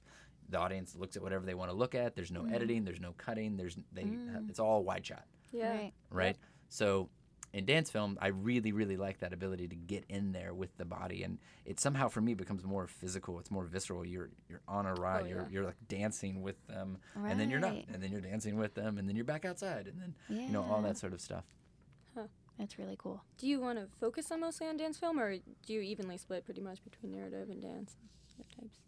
the 0.48 0.58
audience 0.58 0.94
looks 0.96 1.16
at 1.16 1.22
whatever 1.22 1.44
they 1.44 1.54
want 1.54 1.70
to 1.70 1.76
look 1.76 1.94
at. 1.94 2.14
There's 2.14 2.30
no 2.30 2.42
mm-hmm. 2.42 2.54
editing, 2.54 2.84
there's 2.84 3.00
no 3.00 3.12
cutting, 3.18 3.56
there's 3.56 3.76
they 3.92 4.02
have, 4.32 4.44
it's 4.48 4.60
all 4.60 4.84
wide 4.84 5.04
shot, 5.04 5.24
Yeah. 5.52 5.72
Right. 5.72 5.92
right? 6.10 6.36
So 6.68 7.10
in 7.52 7.64
dance 7.64 7.90
film, 7.90 8.18
I 8.20 8.28
really 8.28 8.72
really 8.72 8.96
like 8.96 9.18
that 9.20 9.32
ability 9.32 9.68
to 9.68 9.76
get 9.76 10.04
in 10.08 10.32
there 10.32 10.52
with 10.54 10.76
the 10.76 10.84
body 10.84 11.22
and 11.22 11.38
it 11.64 11.80
somehow 11.80 12.08
for 12.08 12.20
me 12.20 12.34
becomes 12.34 12.64
more 12.64 12.86
physical, 12.86 13.38
it's 13.38 13.50
more 13.50 13.64
visceral. 13.64 14.04
You're 14.04 14.30
you're 14.48 14.60
on 14.68 14.86
a 14.86 14.94
ride, 14.94 15.24
Oh, 15.24 15.28
you're 15.28 15.48
you're 15.50 15.64
like 15.64 15.76
dancing 15.88 16.42
with 16.42 16.64
them 16.66 16.98
and 17.14 17.38
then 17.40 17.50
you're 17.50 17.60
not 17.60 17.74
and 17.92 18.02
then 18.02 18.12
you're 18.12 18.20
dancing 18.20 18.56
with 18.56 18.74
them 18.74 18.98
and 18.98 19.08
then 19.08 19.16
you're 19.16 19.24
back 19.24 19.44
outside 19.44 19.86
and 19.86 20.00
then 20.00 20.14
you 20.28 20.50
know 20.52 20.62
all 20.62 20.82
that 20.82 20.96
sort 20.98 21.12
of 21.12 21.20
stuff. 21.20 21.44
That's 22.58 22.76
really 22.76 22.96
cool. 22.98 23.22
Do 23.36 23.46
you 23.46 23.60
want 23.60 23.78
to 23.78 23.86
focus 24.00 24.32
on 24.32 24.40
mostly 24.40 24.66
on 24.66 24.76
dance 24.76 24.98
film, 24.98 25.20
or 25.20 25.36
do 25.36 25.72
you 25.72 25.80
evenly 25.80 26.16
split 26.16 26.44
pretty 26.44 26.60
much 26.60 26.82
between 26.82 27.12
narrative 27.12 27.50
and 27.50 27.62
dance 27.62 27.96
types? 28.58 28.78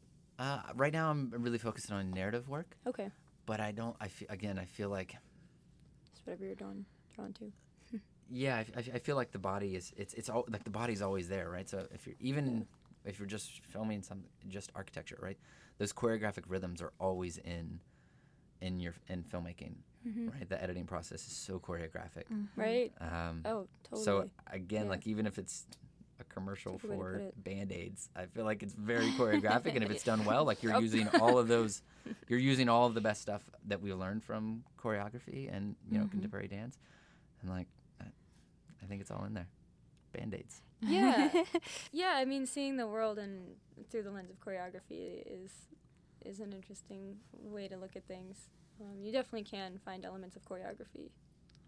Uh, 0.41 0.61
right 0.74 0.93
now, 0.93 1.09
I'm 1.11 1.31
really 1.39 1.59
focusing 1.59 1.95
on 1.95 2.11
narrative 2.11 2.49
work, 2.49 2.77
Okay, 2.85 3.11
but 3.47 3.61
I 3.61 3.70
don't. 3.70 3.95
I 4.01 4.09
feel 4.09 4.27
again. 4.28 4.59
I 4.59 4.65
feel 4.65 4.89
like 4.89 5.15
just 6.12 6.27
whatever 6.27 6.45
you're 6.47 6.57
drawn 6.57 6.85
drawn 7.15 7.32
to. 7.35 7.53
Yeah. 8.31 8.57
I, 8.57 8.78
I- 8.81 8.90
I 8.94 8.98
feel 8.98 9.16
like 9.16 9.32
the 9.32 9.39
body 9.39 9.74
is. 9.77 9.93
It's 9.97 10.15
it's 10.15 10.28
all 10.28 10.44
like 10.48 10.65
the 10.65 10.70
body's 10.70 11.02
always 11.02 11.28
there, 11.28 11.48
right? 11.51 11.69
So 11.69 11.86
if 11.93 12.07
you're 12.07 12.16
even 12.20 12.66
if 13.05 13.19
you're 13.19 13.28
just 13.28 13.65
filming 13.65 14.02
some 14.02 14.24
just 14.48 14.70
architecture, 14.74 15.19
right? 15.20 15.39
Those 15.78 15.93
choreographic 15.93 16.44
rhythms 16.48 16.82
are 16.82 16.93
always 17.01 17.39
in 17.39 17.81
in 18.61 18.81
your 18.81 18.94
in 19.09 19.23
filmmaking, 19.24 19.74
mm-hmm. 20.07 20.28
right? 20.28 20.48
The 20.48 20.62
editing 20.62 20.86
process 20.86 21.27
is 21.27 21.32
so 21.32 21.59
choreographic. 21.59 22.24
Mm-hmm. 22.32 22.61
Right? 22.61 22.93
Um, 23.01 23.43
Oh, 23.44 23.66
totally. 23.85 24.05
So 24.05 24.31
again, 24.52 24.85
Yeah. 24.85 24.90
like 24.90 25.07
even 25.07 25.27
if 25.27 25.39
it's 25.39 25.66
a 26.20 26.24
commercial 26.24 26.73
That's 26.73 26.85
a 26.85 26.86
good 26.89 26.98
way 26.98 27.12
to 27.12 27.19
for 27.19 27.32
band 27.36 27.73
aids, 27.73 28.11
I 28.15 28.27
feel 28.27 28.44
like 28.44 28.62
it's 28.62 28.74
very 28.74 29.11
choreographic, 29.19 29.74
and 29.74 29.82
if 29.82 29.90
it's 29.90 30.05
done 30.05 30.24
well, 30.27 30.44
like 30.44 30.62
you're 30.62 30.74
Oh. 30.81 30.81
using 30.81 31.09
all 31.20 31.39
of 31.39 31.48
those, 31.48 31.82
you're 32.28 32.39
using 32.39 32.69
all 32.69 32.86
of 32.86 32.94
the 32.94 33.01
best 33.01 33.23
stuff 33.23 33.43
that 33.69 33.81
we 33.81 33.94
learned 33.94 34.23
from 34.23 34.65
choreography 34.78 35.55
and 35.55 35.74
you 35.90 35.97
know 35.97 36.05
mm-hmm. 36.05 36.11
contemporary 36.11 36.48
dance, 36.48 36.78
and 37.40 37.51
like 37.51 37.66
I, 37.66 37.66
I 37.66 37.80
think 38.90 39.00
it's 39.02 39.10
all 39.10 39.24
in 39.24 39.34
there. 39.34 39.48
Band 40.12 40.34
aids. 40.34 40.62
yeah, 40.82 41.30
yeah. 41.92 42.12
I 42.16 42.24
mean, 42.24 42.46
seeing 42.46 42.76
the 42.76 42.86
world 42.86 43.18
and 43.18 43.56
through 43.90 44.02
the 44.02 44.10
lens 44.10 44.30
of 44.30 44.40
choreography 44.40 45.22
is 45.26 45.52
is 46.24 46.40
an 46.40 46.52
interesting 46.52 47.16
way 47.32 47.68
to 47.68 47.76
look 47.78 47.96
at 47.96 48.06
things. 48.06 48.48
Um, 48.80 49.02
you 49.02 49.12
definitely 49.12 49.44
can 49.44 49.78
find 49.84 50.04
elements 50.04 50.36
of 50.36 50.44
choreography 50.44 51.10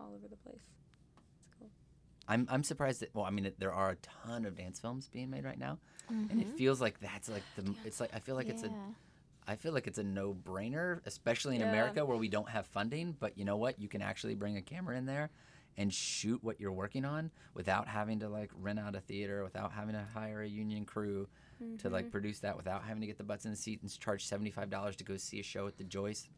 all 0.01 0.15
over 0.15 0.29
the 0.29 0.37
place. 0.37 0.65
It's 1.41 1.49
cool. 1.59 1.71
I'm 2.29 2.47
I'm 2.51 2.63
surprised 2.65 3.01
that 3.01 3.15
well, 3.15 3.25
I 3.25 3.31
mean, 3.31 3.53
there 3.59 3.73
are 3.73 3.91
a 3.91 3.97
ton 3.97 4.45
of 4.45 4.57
dance 4.57 4.81
films 4.81 5.09
being 5.09 5.31
made 5.31 5.45
right 5.45 5.59
now, 5.59 5.79
and 6.31 6.41
Mm-hmm. 6.41 6.41
it 6.41 6.49
feels 6.57 6.81
like 6.81 7.01
that's 7.01 7.29
like 7.29 7.45
the 7.57 7.75
it's 7.85 8.01
like 8.01 8.11
I 8.15 8.21
feel 8.21 8.35
like 8.37 8.49
it's 8.49 8.63
a 8.65 8.71
I 9.47 9.57
feel 9.57 9.73
like 9.73 9.87
it's 9.89 9.99
a 9.99 10.05
no 10.05 10.35
brainer, 10.35 11.01
especially 11.07 11.57
in 11.57 11.63
Yeah. 11.63 11.69
America 11.69 12.05
where 12.05 12.17
we 12.17 12.29
don't 12.29 12.49
have 12.49 12.67
funding. 12.67 13.17
But 13.19 13.37
you 13.39 13.45
know 13.45 13.57
what? 13.57 13.79
You 13.81 13.89
can 13.89 14.03
actually 14.03 14.35
bring 14.35 14.57
a 14.57 14.63
camera 14.63 14.97
in 14.97 15.07
there 15.07 15.31
and 15.77 15.93
shoot 15.93 16.43
what 16.43 16.61
you're 16.61 16.73
working 16.73 17.05
on 17.05 17.31
without 17.55 17.89
having 17.89 18.21
to 18.21 18.29
like 18.29 18.51
rent 18.55 18.79
out 18.79 18.95
a 18.95 19.01
theater, 19.01 19.43
without 19.45 19.73
having 19.73 19.95
to 19.95 20.05
hire 20.15 20.43
a 20.43 20.49
union 20.49 20.85
crew 20.85 21.29
to 21.79 21.89
like 21.89 22.11
produce 22.11 22.41
that, 22.41 22.57
without 22.57 22.83
having 22.85 23.01
to 23.01 23.07
get 23.07 23.17
the 23.19 23.25
butts 23.25 23.45
in 23.45 23.51
the 23.53 23.57
seat 23.57 23.81
and 23.83 24.01
charge 24.01 24.27
seventy 24.27 24.51
five 24.51 24.69
dollars 24.71 24.97
to 24.97 25.05
go 25.05 25.17
see 25.17 25.41
a 25.41 25.43
show 25.43 25.67
at 25.67 25.77
the 25.79 25.85
Joyce. 25.85 26.29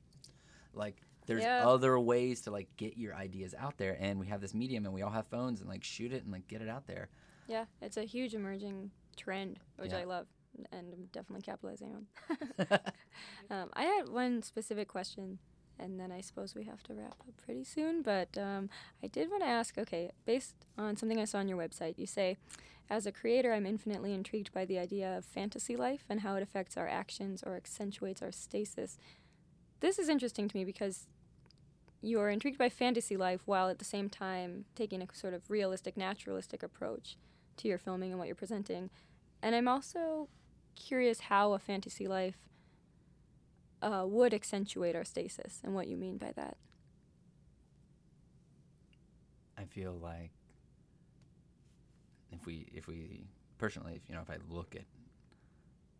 Like 0.74 0.97
there's 1.27 1.44
Yeah. 1.44 1.66
other 1.66 1.98
ways 1.98 2.43
to 2.43 2.51
like 2.51 2.69
get 2.77 2.97
your 2.97 3.15
ideas 3.15 3.55
out 3.59 3.78
there, 3.78 3.97
and 4.01 4.20
we 4.20 4.27
have 4.27 4.40
this 4.40 4.55
medium, 4.55 4.85
and 4.85 4.94
we 4.94 5.02
all 5.02 5.11
have 5.11 5.27
phones, 5.27 5.61
and 5.61 5.69
like 5.69 5.82
shoot 5.85 6.12
it 6.12 6.23
and 6.24 6.32
like 6.32 6.47
get 6.48 6.61
it 6.62 6.69
out 6.69 6.86
there. 6.86 7.09
Yeah, 7.47 7.65
it's 7.81 7.97
a 7.97 8.05
huge 8.05 8.35
emerging 8.35 8.90
trend, 9.16 9.59
which 9.78 9.93
Yeah. 9.93 9.98
I 9.98 10.05
love 10.05 10.27
and 10.70 10.93
I'm 10.93 11.06
definitely 11.12 11.43
capitalizing 11.43 11.93
on. 11.94 12.06
um, 13.51 13.70
I 13.74 13.85
had 13.85 14.09
one 14.09 14.43
specific 14.43 14.89
question 14.89 15.39
and 15.79 15.99
then 15.99 16.13
I 16.13 16.21
suppose 16.21 16.55
we 16.55 16.65
have 16.65 16.83
to 16.85 16.95
wrap 16.95 17.17
up 17.21 17.37
pretty 17.45 17.65
soon. 17.65 18.03
But 18.03 18.37
um, 18.39 18.71
I 19.03 19.07
did 19.07 19.31
want 19.31 19.43
to 19.43 19.49
ask 19.49 19.77
okay, 19.79 20.11
based 20.25 20.55
on 20.79 20.97
something 20.97 21.21
I 21.21 21.25
saw 21.25 21.39
on 21.39 21.49
your 21.49 21.59
website, 21.59 21.99
you 21.99 22.07
say, 22.07 22.37
as 22.91 23.07
a 23.07 23.13
creator, 23.13 23.53
I'm 23.53 23.67
infinitely 23.67 24.13
intrigued 24.13 24.53
by 24.53 24.65
the 24.65 24.79
idea 24.79 25.17
of 25.17 25.25
fantasy 25.25 25.77
life 25.77 26.05
and 26.09 26.21
how 26.21 26.35
it 26.37 26.43
affects 26.43 26.77
our 26.77 26.89
actions 26.89 27.43
or 27.45 27.57
accentuates 27.57 28.23
our 28.23 28.33
stasis. 28.33 28.99
This 29.81 29.99
is 29.99 30.09
interesting 30.09 30.49
to 30.49 30.57
me 30.57 30.65
because 30.65 31.07
you're 32.03 32.29
intrigued 32.29 32.59
by 32.59 32.69
fantasy 32.69 33.17
life 33.17 33.41
while 33.47 33.69
at 33.69 33.79
the 33.79 33.85
same 33.85 34.11
time 34.11 34.67
taking 34.75 35.01
a 35.01 35.07
sort 35.15 35.33
of 35.33 35.51
realistic, 35.51 35.97
naturalistic 35.97 36.63
approach 36.63 37.17
to 37.57 37.69
your 37.69 37.79
filming 37.79 38.11
and 38.11 38.19
what 38.19 38.29
you're 38.29 38.35
presenting. 38.35 38.91
And 39.43 39.55
I'm 39.55 39.69
also 39.69 40.29
curious 40.75 41.21
how 41.21 41.55
a 41.55 41.59
fantasy 41.59 42.07
life 42.07 42.49
uh, 43.85 44.05
would 44.06 44.32
accentuate 44.35 44.97
our 44.97 45.05
stasis 45.05 45.61
and 45.62 45.74
what 45.74 45.86
you 45.89 45.97
mean 45.97 46.16
by 46.19 46.32
that. 46.36 46.56
I 49.59 49.65
feel 49.65 49.93
like 49.93 50.31
if 52.32 52.47
we 52.47 52.66
if 52.73 52.86
we 52.89 53.24
personally, 53.59 53.94
if 53.94 54.09
you 54.09 54.15
know, 54.15 54.20
if 54.23 54.31
I 54.31 54.39
look 54.48 54.74
at 54.74 54.85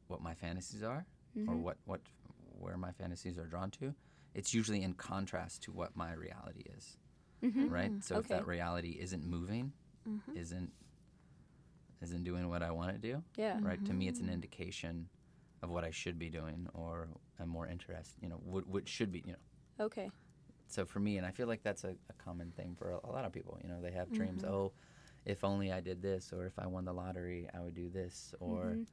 what 0.09 0.21
my 0.23 0.35
fantasies 0.35 0.83
are 0.83 1.07
Mm-hmm. 1.37 1.51
or 1.53 1.57
what 1.57 1.77
what 1.85 2.01
where 2.61 2.77
my 2.77 2.93
fantasies 2.93 3.39
are 3.39 3.47
drawn 3.47 3.71
to, 3.73 3.93
it's 4.35 4.55
usually 4.55 4.83
in 4.83 4.95
contrast 4.95 5.63
to 5.65 5.73
what 5.73 5.97
my 5.97 6.13
reality 6.13 6.63
is, 6.77 6.97
Mm-hmm. 7.45 7.69
right? 7.69 7.93
So 8.05 8.19
if 8.19 8.29
that 8.29 8.47
reality 8.47 8.99
isn't 9.01 9.25
moving, 9.25 9.73
Mm-hmm. 10.09 10.39
isn't 10.39 10.73
isn't 12.03 12.25
doing 12.25 12.49
what 12.49 12.63
I 12.63 12.71
want 12.71 12.91
it 12.91 13.03
to 13.03 13.13
do, 13.15 13.23
Yeah. 13.37 13.59
right? 13.63 13.83
To 13.87 13.93
me, 13.95 14.09
it's 14.09 14.21
an 14.21 14.29
indication 14.29 15.09
of 15.65 15.71
what 15.71 15.83
I 15.85 15.91
should 15.91 16.19
be 16.19 16.29
doing 16.31 16.69
or 16.75 17.09
I'm 17.41 17.49
more 17.49 17.67
interested, 17.67 18.23
you 18.23 18.29
know, 18.29 18.41
what 18.45 18.67
what 18.69 18.87
should 18.89 19.11
be, 19.11 19.23
you 19.27 19.33
know. 19.33 19.85
Okay. 19.87 20.11
so 20.69 20.85
for 20.85 21.01
me, 21.01 21.17
and 21.19 21.27
I 21.27 21.31
feel 21.33 21.47
like 21.49 21.63
that's 21.63 21.85
a, 21.85 21.95
a 22.09 22.13
common 22.25 22.51
thing 22.53 22.75
for 22.79 22.93
a, 22.93 22.99
a 23.09 23.11
lot 23.11 23.25
of 23.25 23.33
people. 23.33 23.59
You 23.63 23.69
know, 23.71 23.81
they 23.83 23.91
have 23.93 24.13
dreams. 24.13 24.43
Mhm. 24.45 24.51
Oh, 24.51 24.73
if 25.25 25.43
only 25.43 25.73
I 25.73 25.81
did 25.81 26.01
this, 26.03 26.33
or 26.33 26.47
if 26.47 26.59
I 26.59 26.67
won 26.67 26.85
the 26.85 26.93
lottery, 26.93 27.49
I 27.55 27.61
would 27.61 27.75
do 27.75 27.89
this, 27.89 28.35
or 28.41 28.77
Mhm. 28.79 28.87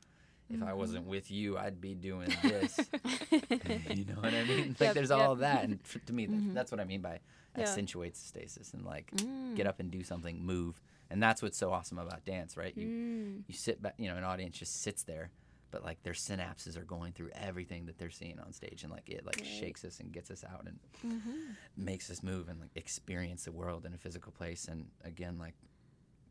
if 0.56 0.62
I 0.64 0.72
Mhm. 0.72 0.78
wasn't 0.78 1.06
with 1.06 1.30
you, 1.30 1.58
I'd 1.58 1.80
be 1.82 1.94
doing 1.94 2.30
this. 2.44 2.90
you 3.90 4.06
know 4.06 4.16
what 4.22 4.34
I 4.34 4.44
mean? 4.46 4.70
Like 4.80 4.88
Yep, 4.90 4.94
there's 4.96 5.10
yep. 5.12 5.20
all 5.20 5.32
of 5.34 5.40
that, 5.40 5.64
and 5.66 5.80
f- 5.84 6.04
to 6.06 6.14
me, 6.14 6.28
th- 6.28 6.40
Mhm. 6.40 6.54
that's 6.54 6.72
what 6.72 6.80
I 6.80 6.86
mean 6.86 7.02
by 7.02 7.20
Yeah. 7.58 7.62
accentuates 7.64 8.20
stasis 8.20 8.74
and 8.74 8.84
like 8.86 9.12
Mm. 9.12 9.56
get 9.56 9.68
up 9.68 9.80
and 9.80 9.92
do 9.92 10.04
something, 10.04 10.42
move, 10.44 10.82
and 11.10 11.22
that's 11.22 11.42
what's 11.42 11.58
so 11.58 11.72
awesome 11.72 11.98
about 12.00 12.24
dance, 12.26 12.56
right? 12.58 12.76
You 12.78 12.88
Mm. 12.88 13.44
you 13.48 13.54
sit 13.54 13.82
back, 13.82 13.96
you 13.98 14.08
know, 14.10 14.16
an 14.18 14.24
audience 14.24 14.58
just 14.58 14.82
sits 14.82 15.04
there. 15.04 15.32
But 15.72 15.84
like 15.84 16.04
their 16.04 16.14
synapses 16.14 16.78
are 16.78 16.84
going 16.84 17.14
through 17.14 17.30
everything 17.34 17.86
that 17.86 17.98
they're 17.98 18.10
seeing 18.12 18.40
on 18.40 18.52
stage, 18.54 18.84
and 18.84 18.92
like 18.92 19.08
it 19.10 19.26
like 19.26 19.38
Right. 19.38 19.46
shakes 19.46 19.84
us 19.86 20.00
and 20.00 20.12
gets 20.12 20.30
us 20.30 20.44
out, 20.44 20.66
and 20.68 20.80
Mhm. 21.04 21.56
makes 21.78 22.10
us 22.12 22.22
move 22.22 22.50
and 22.50 22.60
like 22.60 22.72
experience 22.76 23.46
the 23.46 23.52
world 23.52 23.86
in 23.86 23.94
a 23.94 23.98
physical 23.98 24.32
place 24.32 24.68
and 24.68 24.90
again 25.04 25.38
like 25.40 25.56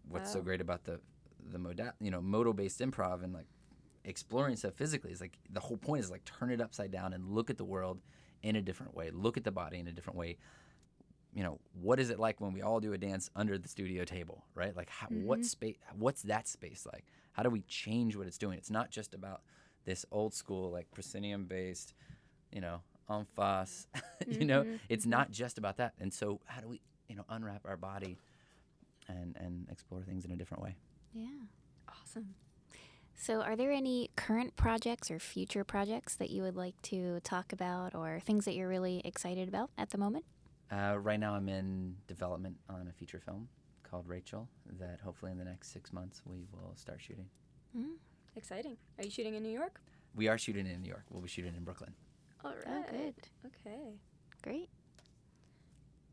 what's 0.08 0.30
so 0.30 0.40
great 0.42 0.60
about 0.60 0.84
the 0.84 1.00
the 1.50 1.58
moda- 1.58 1.94
you 2.00 2.10
know 2.10 2.20
modal 2.20 2.52
based 2.52 2.80
improv 2.80 3.22
and 3.24 3.32
like 3.32 3.46
exploring 4.04 4.54
stuff 4.56 4.74
physically 4.74 5.10
is 5.10 5.20
like 5.20 5.38
the 5.50 5.60
whole 5.60 5.76
point 5.78 6.00
is 6.04 6.10
like 6.10 6.24
turn 6.24 6.50
it 6.50 6.60
upside 6.60 6.90
down 6.90 7.12
and 7.14 7.24
look 7.30 7.48
at 7.50 7.56
the 7.56 7.64
world 7.64 8.00
in 8.42 8.54
a 8.56 8.62
different 8.62 8.94
way 8.94 9.10
look 9.10 9.36
at 9.38 9.44
the 9.44 9.50
body 9.50 9.78
in 9.78 9.86
a 9.88 9.92
different 9.92 10.18
way 10.18 10.36
you 11.32 11.42
know 11.42 11.58
what 11.72 11.98
is 11.98 12.10
it 12.10 12.18
like 12.18 12.40
when 12.40 12.52
we 12.52 12.60
all 12.62 12.80
do 12.80 12.92
a 12.92 12.98
dance 12.98 13.30
under 13.34 13.56
the 13.58 13.68
studio 13.68 14.04
table 14.04 14.44
right 14.54 14.76
like 14.76 14.90
how, 14.90 15.06
what 15.08 15.40
Mhm. 15.40 15.44
space 15.46 15.76
what's 15.96 16.22
that 16.22 16.46
space 16.46 16.86
like 16.92 17.06
how 17.32 17.42
do 17.42 17.50
we 17.50 17.62
change 17.62 18.16
what 18.16 18.26
it's 18.26 18.38
doing? 18.38 18.58
It's 18.58 18.70
not 18.70 18.90
just 18.90 19.14
about 19.14 19.42
this 19.84 20.04
old 20.10 20.34
school 20.34 20.70
like 20.70 20.90
proscenium 20.92 21.44
based 21.46 21.94
you 22.52 22.60
know 22.60 22.80
en 23.08 23.24
face 23.36 23.86
you 24.28 24.44
know? 24.46 24.62
Mhm, 24.64 24.78
it's 24.88 25.06
not 25.06 25.30
just 25.30 25.58
about 25.58 25.76
that. 25.78 25.94
And 25.98 26.12
so 26.12 26.40
how 26.46 26.60
do 26.60 26.68
we 26.68 26.80
you 27.08 27.16
know 27.16 27.24
unwrap 27.28 27.62
our 27.66 27.76
body 27.76 28.18
and 29.08 29.36
and 29.36 29.66
explore 29.70 30.02
things 30.02 30.24
in 30.24 30.30
a 30.32 30.36
different 30.36 30.62
way? 30.62 30.76
Yeah. 31.12 31.26
Awesome. 31.88 32.34
So, 33.16 33.42
are 33.42 33.54
there 33.56 33.70
any 33.70 34.10
current 34.16 34.56
projects 34.56 35.10
or 35.10 35.18
future 35.18 35.62
projects 35.64 36.14
that 36.14 36.30
you 36.30 36.42
would 36.42 36.56
like 36.56 36.80
to 36.82 37.20
talk 37.20 37.52
about 37.52 37.94
or 37.94 38.18
things 38.20 38.46
that 38.46 38.54
you're 38.54 38.68
really 38.68 39.02
excited 39.04 39.46
about 39.48 39.70
at 39.76 39.90
the 39.90 39.98
moment? 39.98 40.24
uh, 40.72 40.96
right 40.98 41.18
now 41.20 41.34
i'm 41.34 41.48
in 41.48 41.96
development 42.06 42.56
on 42.68 42.86
a 42.88 42.92
feature 42.92 43.20
film 43.20 43.48
called 43.90 44.06
rachel 44.06 44.48
that 44.78 45.00
hopefully 45.02 45.32
in 45.32 45.38
the 45.38 45.44
next 45.44 45.72
six 45.72 45.92
months 45.92 46.22
we 46.24 46.44
will 46.52 46.72
start 46.76 47.00
shooting 47.00 47.26
Mm. 47.76 47.94
Exciting. 48.34 48.76
Are 48.98 49.04
you 49.04 49.10
shooting 49.10 49.34
in 49.34 49.42
New 49.42 49.52
York? 49.52 49.80
we 50.16 50.26
are 50.26 50.36
shooting 50.38 50.66
in 50.66 50.82
new 50.82 50.88
york 50.88 51.04
we'll 51.10 51.22
be 51.22 51.28
shooting 51.28 51.54
in 51.56 51.62
brooklyn 51.64 51.94
All 52.44 52.50
right. 52.66 52.66
Oh, 52.68 52.82
good. 52.90 53.14
Okay. 53.46 53.94
Great. 54.42 54.68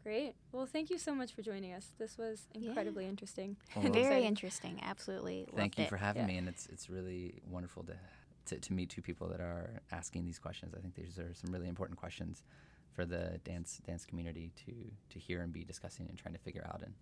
Great. 0.04 0.36
Well, 0.52 0.66
thank 0.66 0.90
you 0.90 0.98
so 0.98 1.14
much 1.16 1.34
for 1.34 1.42
joining 1.42 1.74
us. 1.74 1.94
This 1.98 2.18
was 2.18 2.48
Yeah. 2.54 2.68
incredibly 2.70 3.06
interesting. 3.08 3.58
Well, 3.76 3.92
Very 3.92 4.04
exciting. 4.06 4.24
interesting. 4.26 4.80
Absolutely. 4.84 5.46
thank 5.56 5.58
loved 5.74 5.80
you 5.80 5.84
it. 5.86 5.90
for 5.90 5.98
having 5.98 6.22
Yeah. 6.24 6.28
me 6.28 6.38
and 6.38 6.48
it's 6.48 6.68
it's 6.68 6.90
really 6.90 7.42
wonderful 7.46 7.84
to, 7.86 7.98
to 8.46 8.60
to 8.60 8.74
meet 8.74 8.90
two 8.90 9.02
people 9.02 9.28
that 9.30 9.42
are 9.42 9.82
asking 9.92 10.26
these 10.26 10.40
questions 10.40 10.74
i 10.78 10.80
think 10.80 10.94
these 10.96 11.18
are 11.20 11.34
some 11.34 11.52
really 11.52 11.68
important 11.68 11.98
questions 12.00 12.44
for 12.94 13.04
the 13.06 13.40
dance 13.44 13.80
dance 13.86 14.06
community 14.06 14.52
to 14.66 14.74
to 15.10 15.20
hear 15.20 15.42
and 15.42 15.52
be 15.52 15.64
discussing 15.66 16.08
and 16.10 16.18
trying 16.18 16.34
to 16.34 16.40
figure 16.40 16.66
out 16.72 16.82
and 16.84 16.94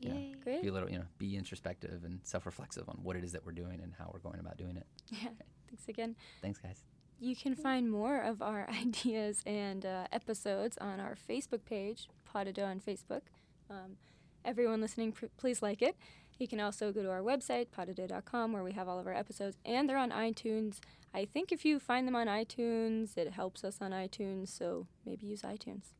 you 0.00 0.08
know, 0.08 0.14
Yay. 0.16 0.34
Great. 0.42 0.62
be 0.62 0.68
a 0.68 0.72
little 0.72 0.90
you 0.90 0.98
know 0.98 1.04
be 1.18 1.36
introspective 1.36 2.04
and 2.04 2.20
self-reflexive 2.24 2.88
on 2.88 2.98
what 3.02 3.16
it 3.16 3.24
is 3.24 3.32
that 3.32 3.44
we're 3.46 3.52
doing 3.52 3.80
and 3.82 3.92
how 3.98 4.10
we're 4.12 4.20
going 4.20 4.40
about 4.40 4.56
doing 4.56 4.76
it 4.76 4.86
Yeah. 5.10 5.28
Thanks 5.68 5.88
again. 5.88 6.16
thanks 6.42 6.58
guys 6.58 6.82
You 7.20 7.34
can 7.36 7.54
find 7.54 7.90
more 7.90 8.20
of 8.20 8.42
our 8.42 8.68
ideas 8.84 9.42
and 9.46 9.84
uh, 9.86 10.06
episodes 10.12 10.76
on 10.78 11.00
our 11.00 11.16
Facebook 11.28 11.64
page, 11.64 12.08
Potado 12.28 12.64
on 12.66 12.80
Facebook. 12.80 13.22
Um, 13.70 13.96
everyone 14.44 14.80
listening, 14.80 15.12
pr- 15.12 15.26
please 15.36 15.62
like 15.62 15.80
it. 15.82 15.96
You 16.38 16.48
can 16.48 16.58
also 16.60 16.90
go 16.92 17.02
to 17.02 17.10
our 17.10 17.20
website, 17.22 17.68
potado.com, 17.76 18.52
where 18.52 18.64
we 18.64 18.72
have 18.72 18.88
all 18.88 18.98
of 18.98 19.06
our 19.06 19.14
episodes, 19.14 19.56
and 19.64 19.88
they're 19.88 19.96
on 19.96 20.10
iTunes. 20.10 20.80
I 21.14 21.24
think 21.24 21.52
if 21.52 21.64
you 21.64 21.78
find 21.78 22.06
them 22.08 22.16
on 22.16 22.26
iTunes, 22.26 23.16
it 23.16 23.30
helps 23.32 23.62
us 23.62 23.78
on 23.80 23.92
iTunes, 23.92 24.48
so 24.48 24.88
maybe 25.06 25.26
use 25.26 25.42
iTunes. 25.42 25.94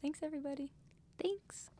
Thanks, 0.00 0.20
everybody. 0.22 0.72
Thanks. 1.20 1.70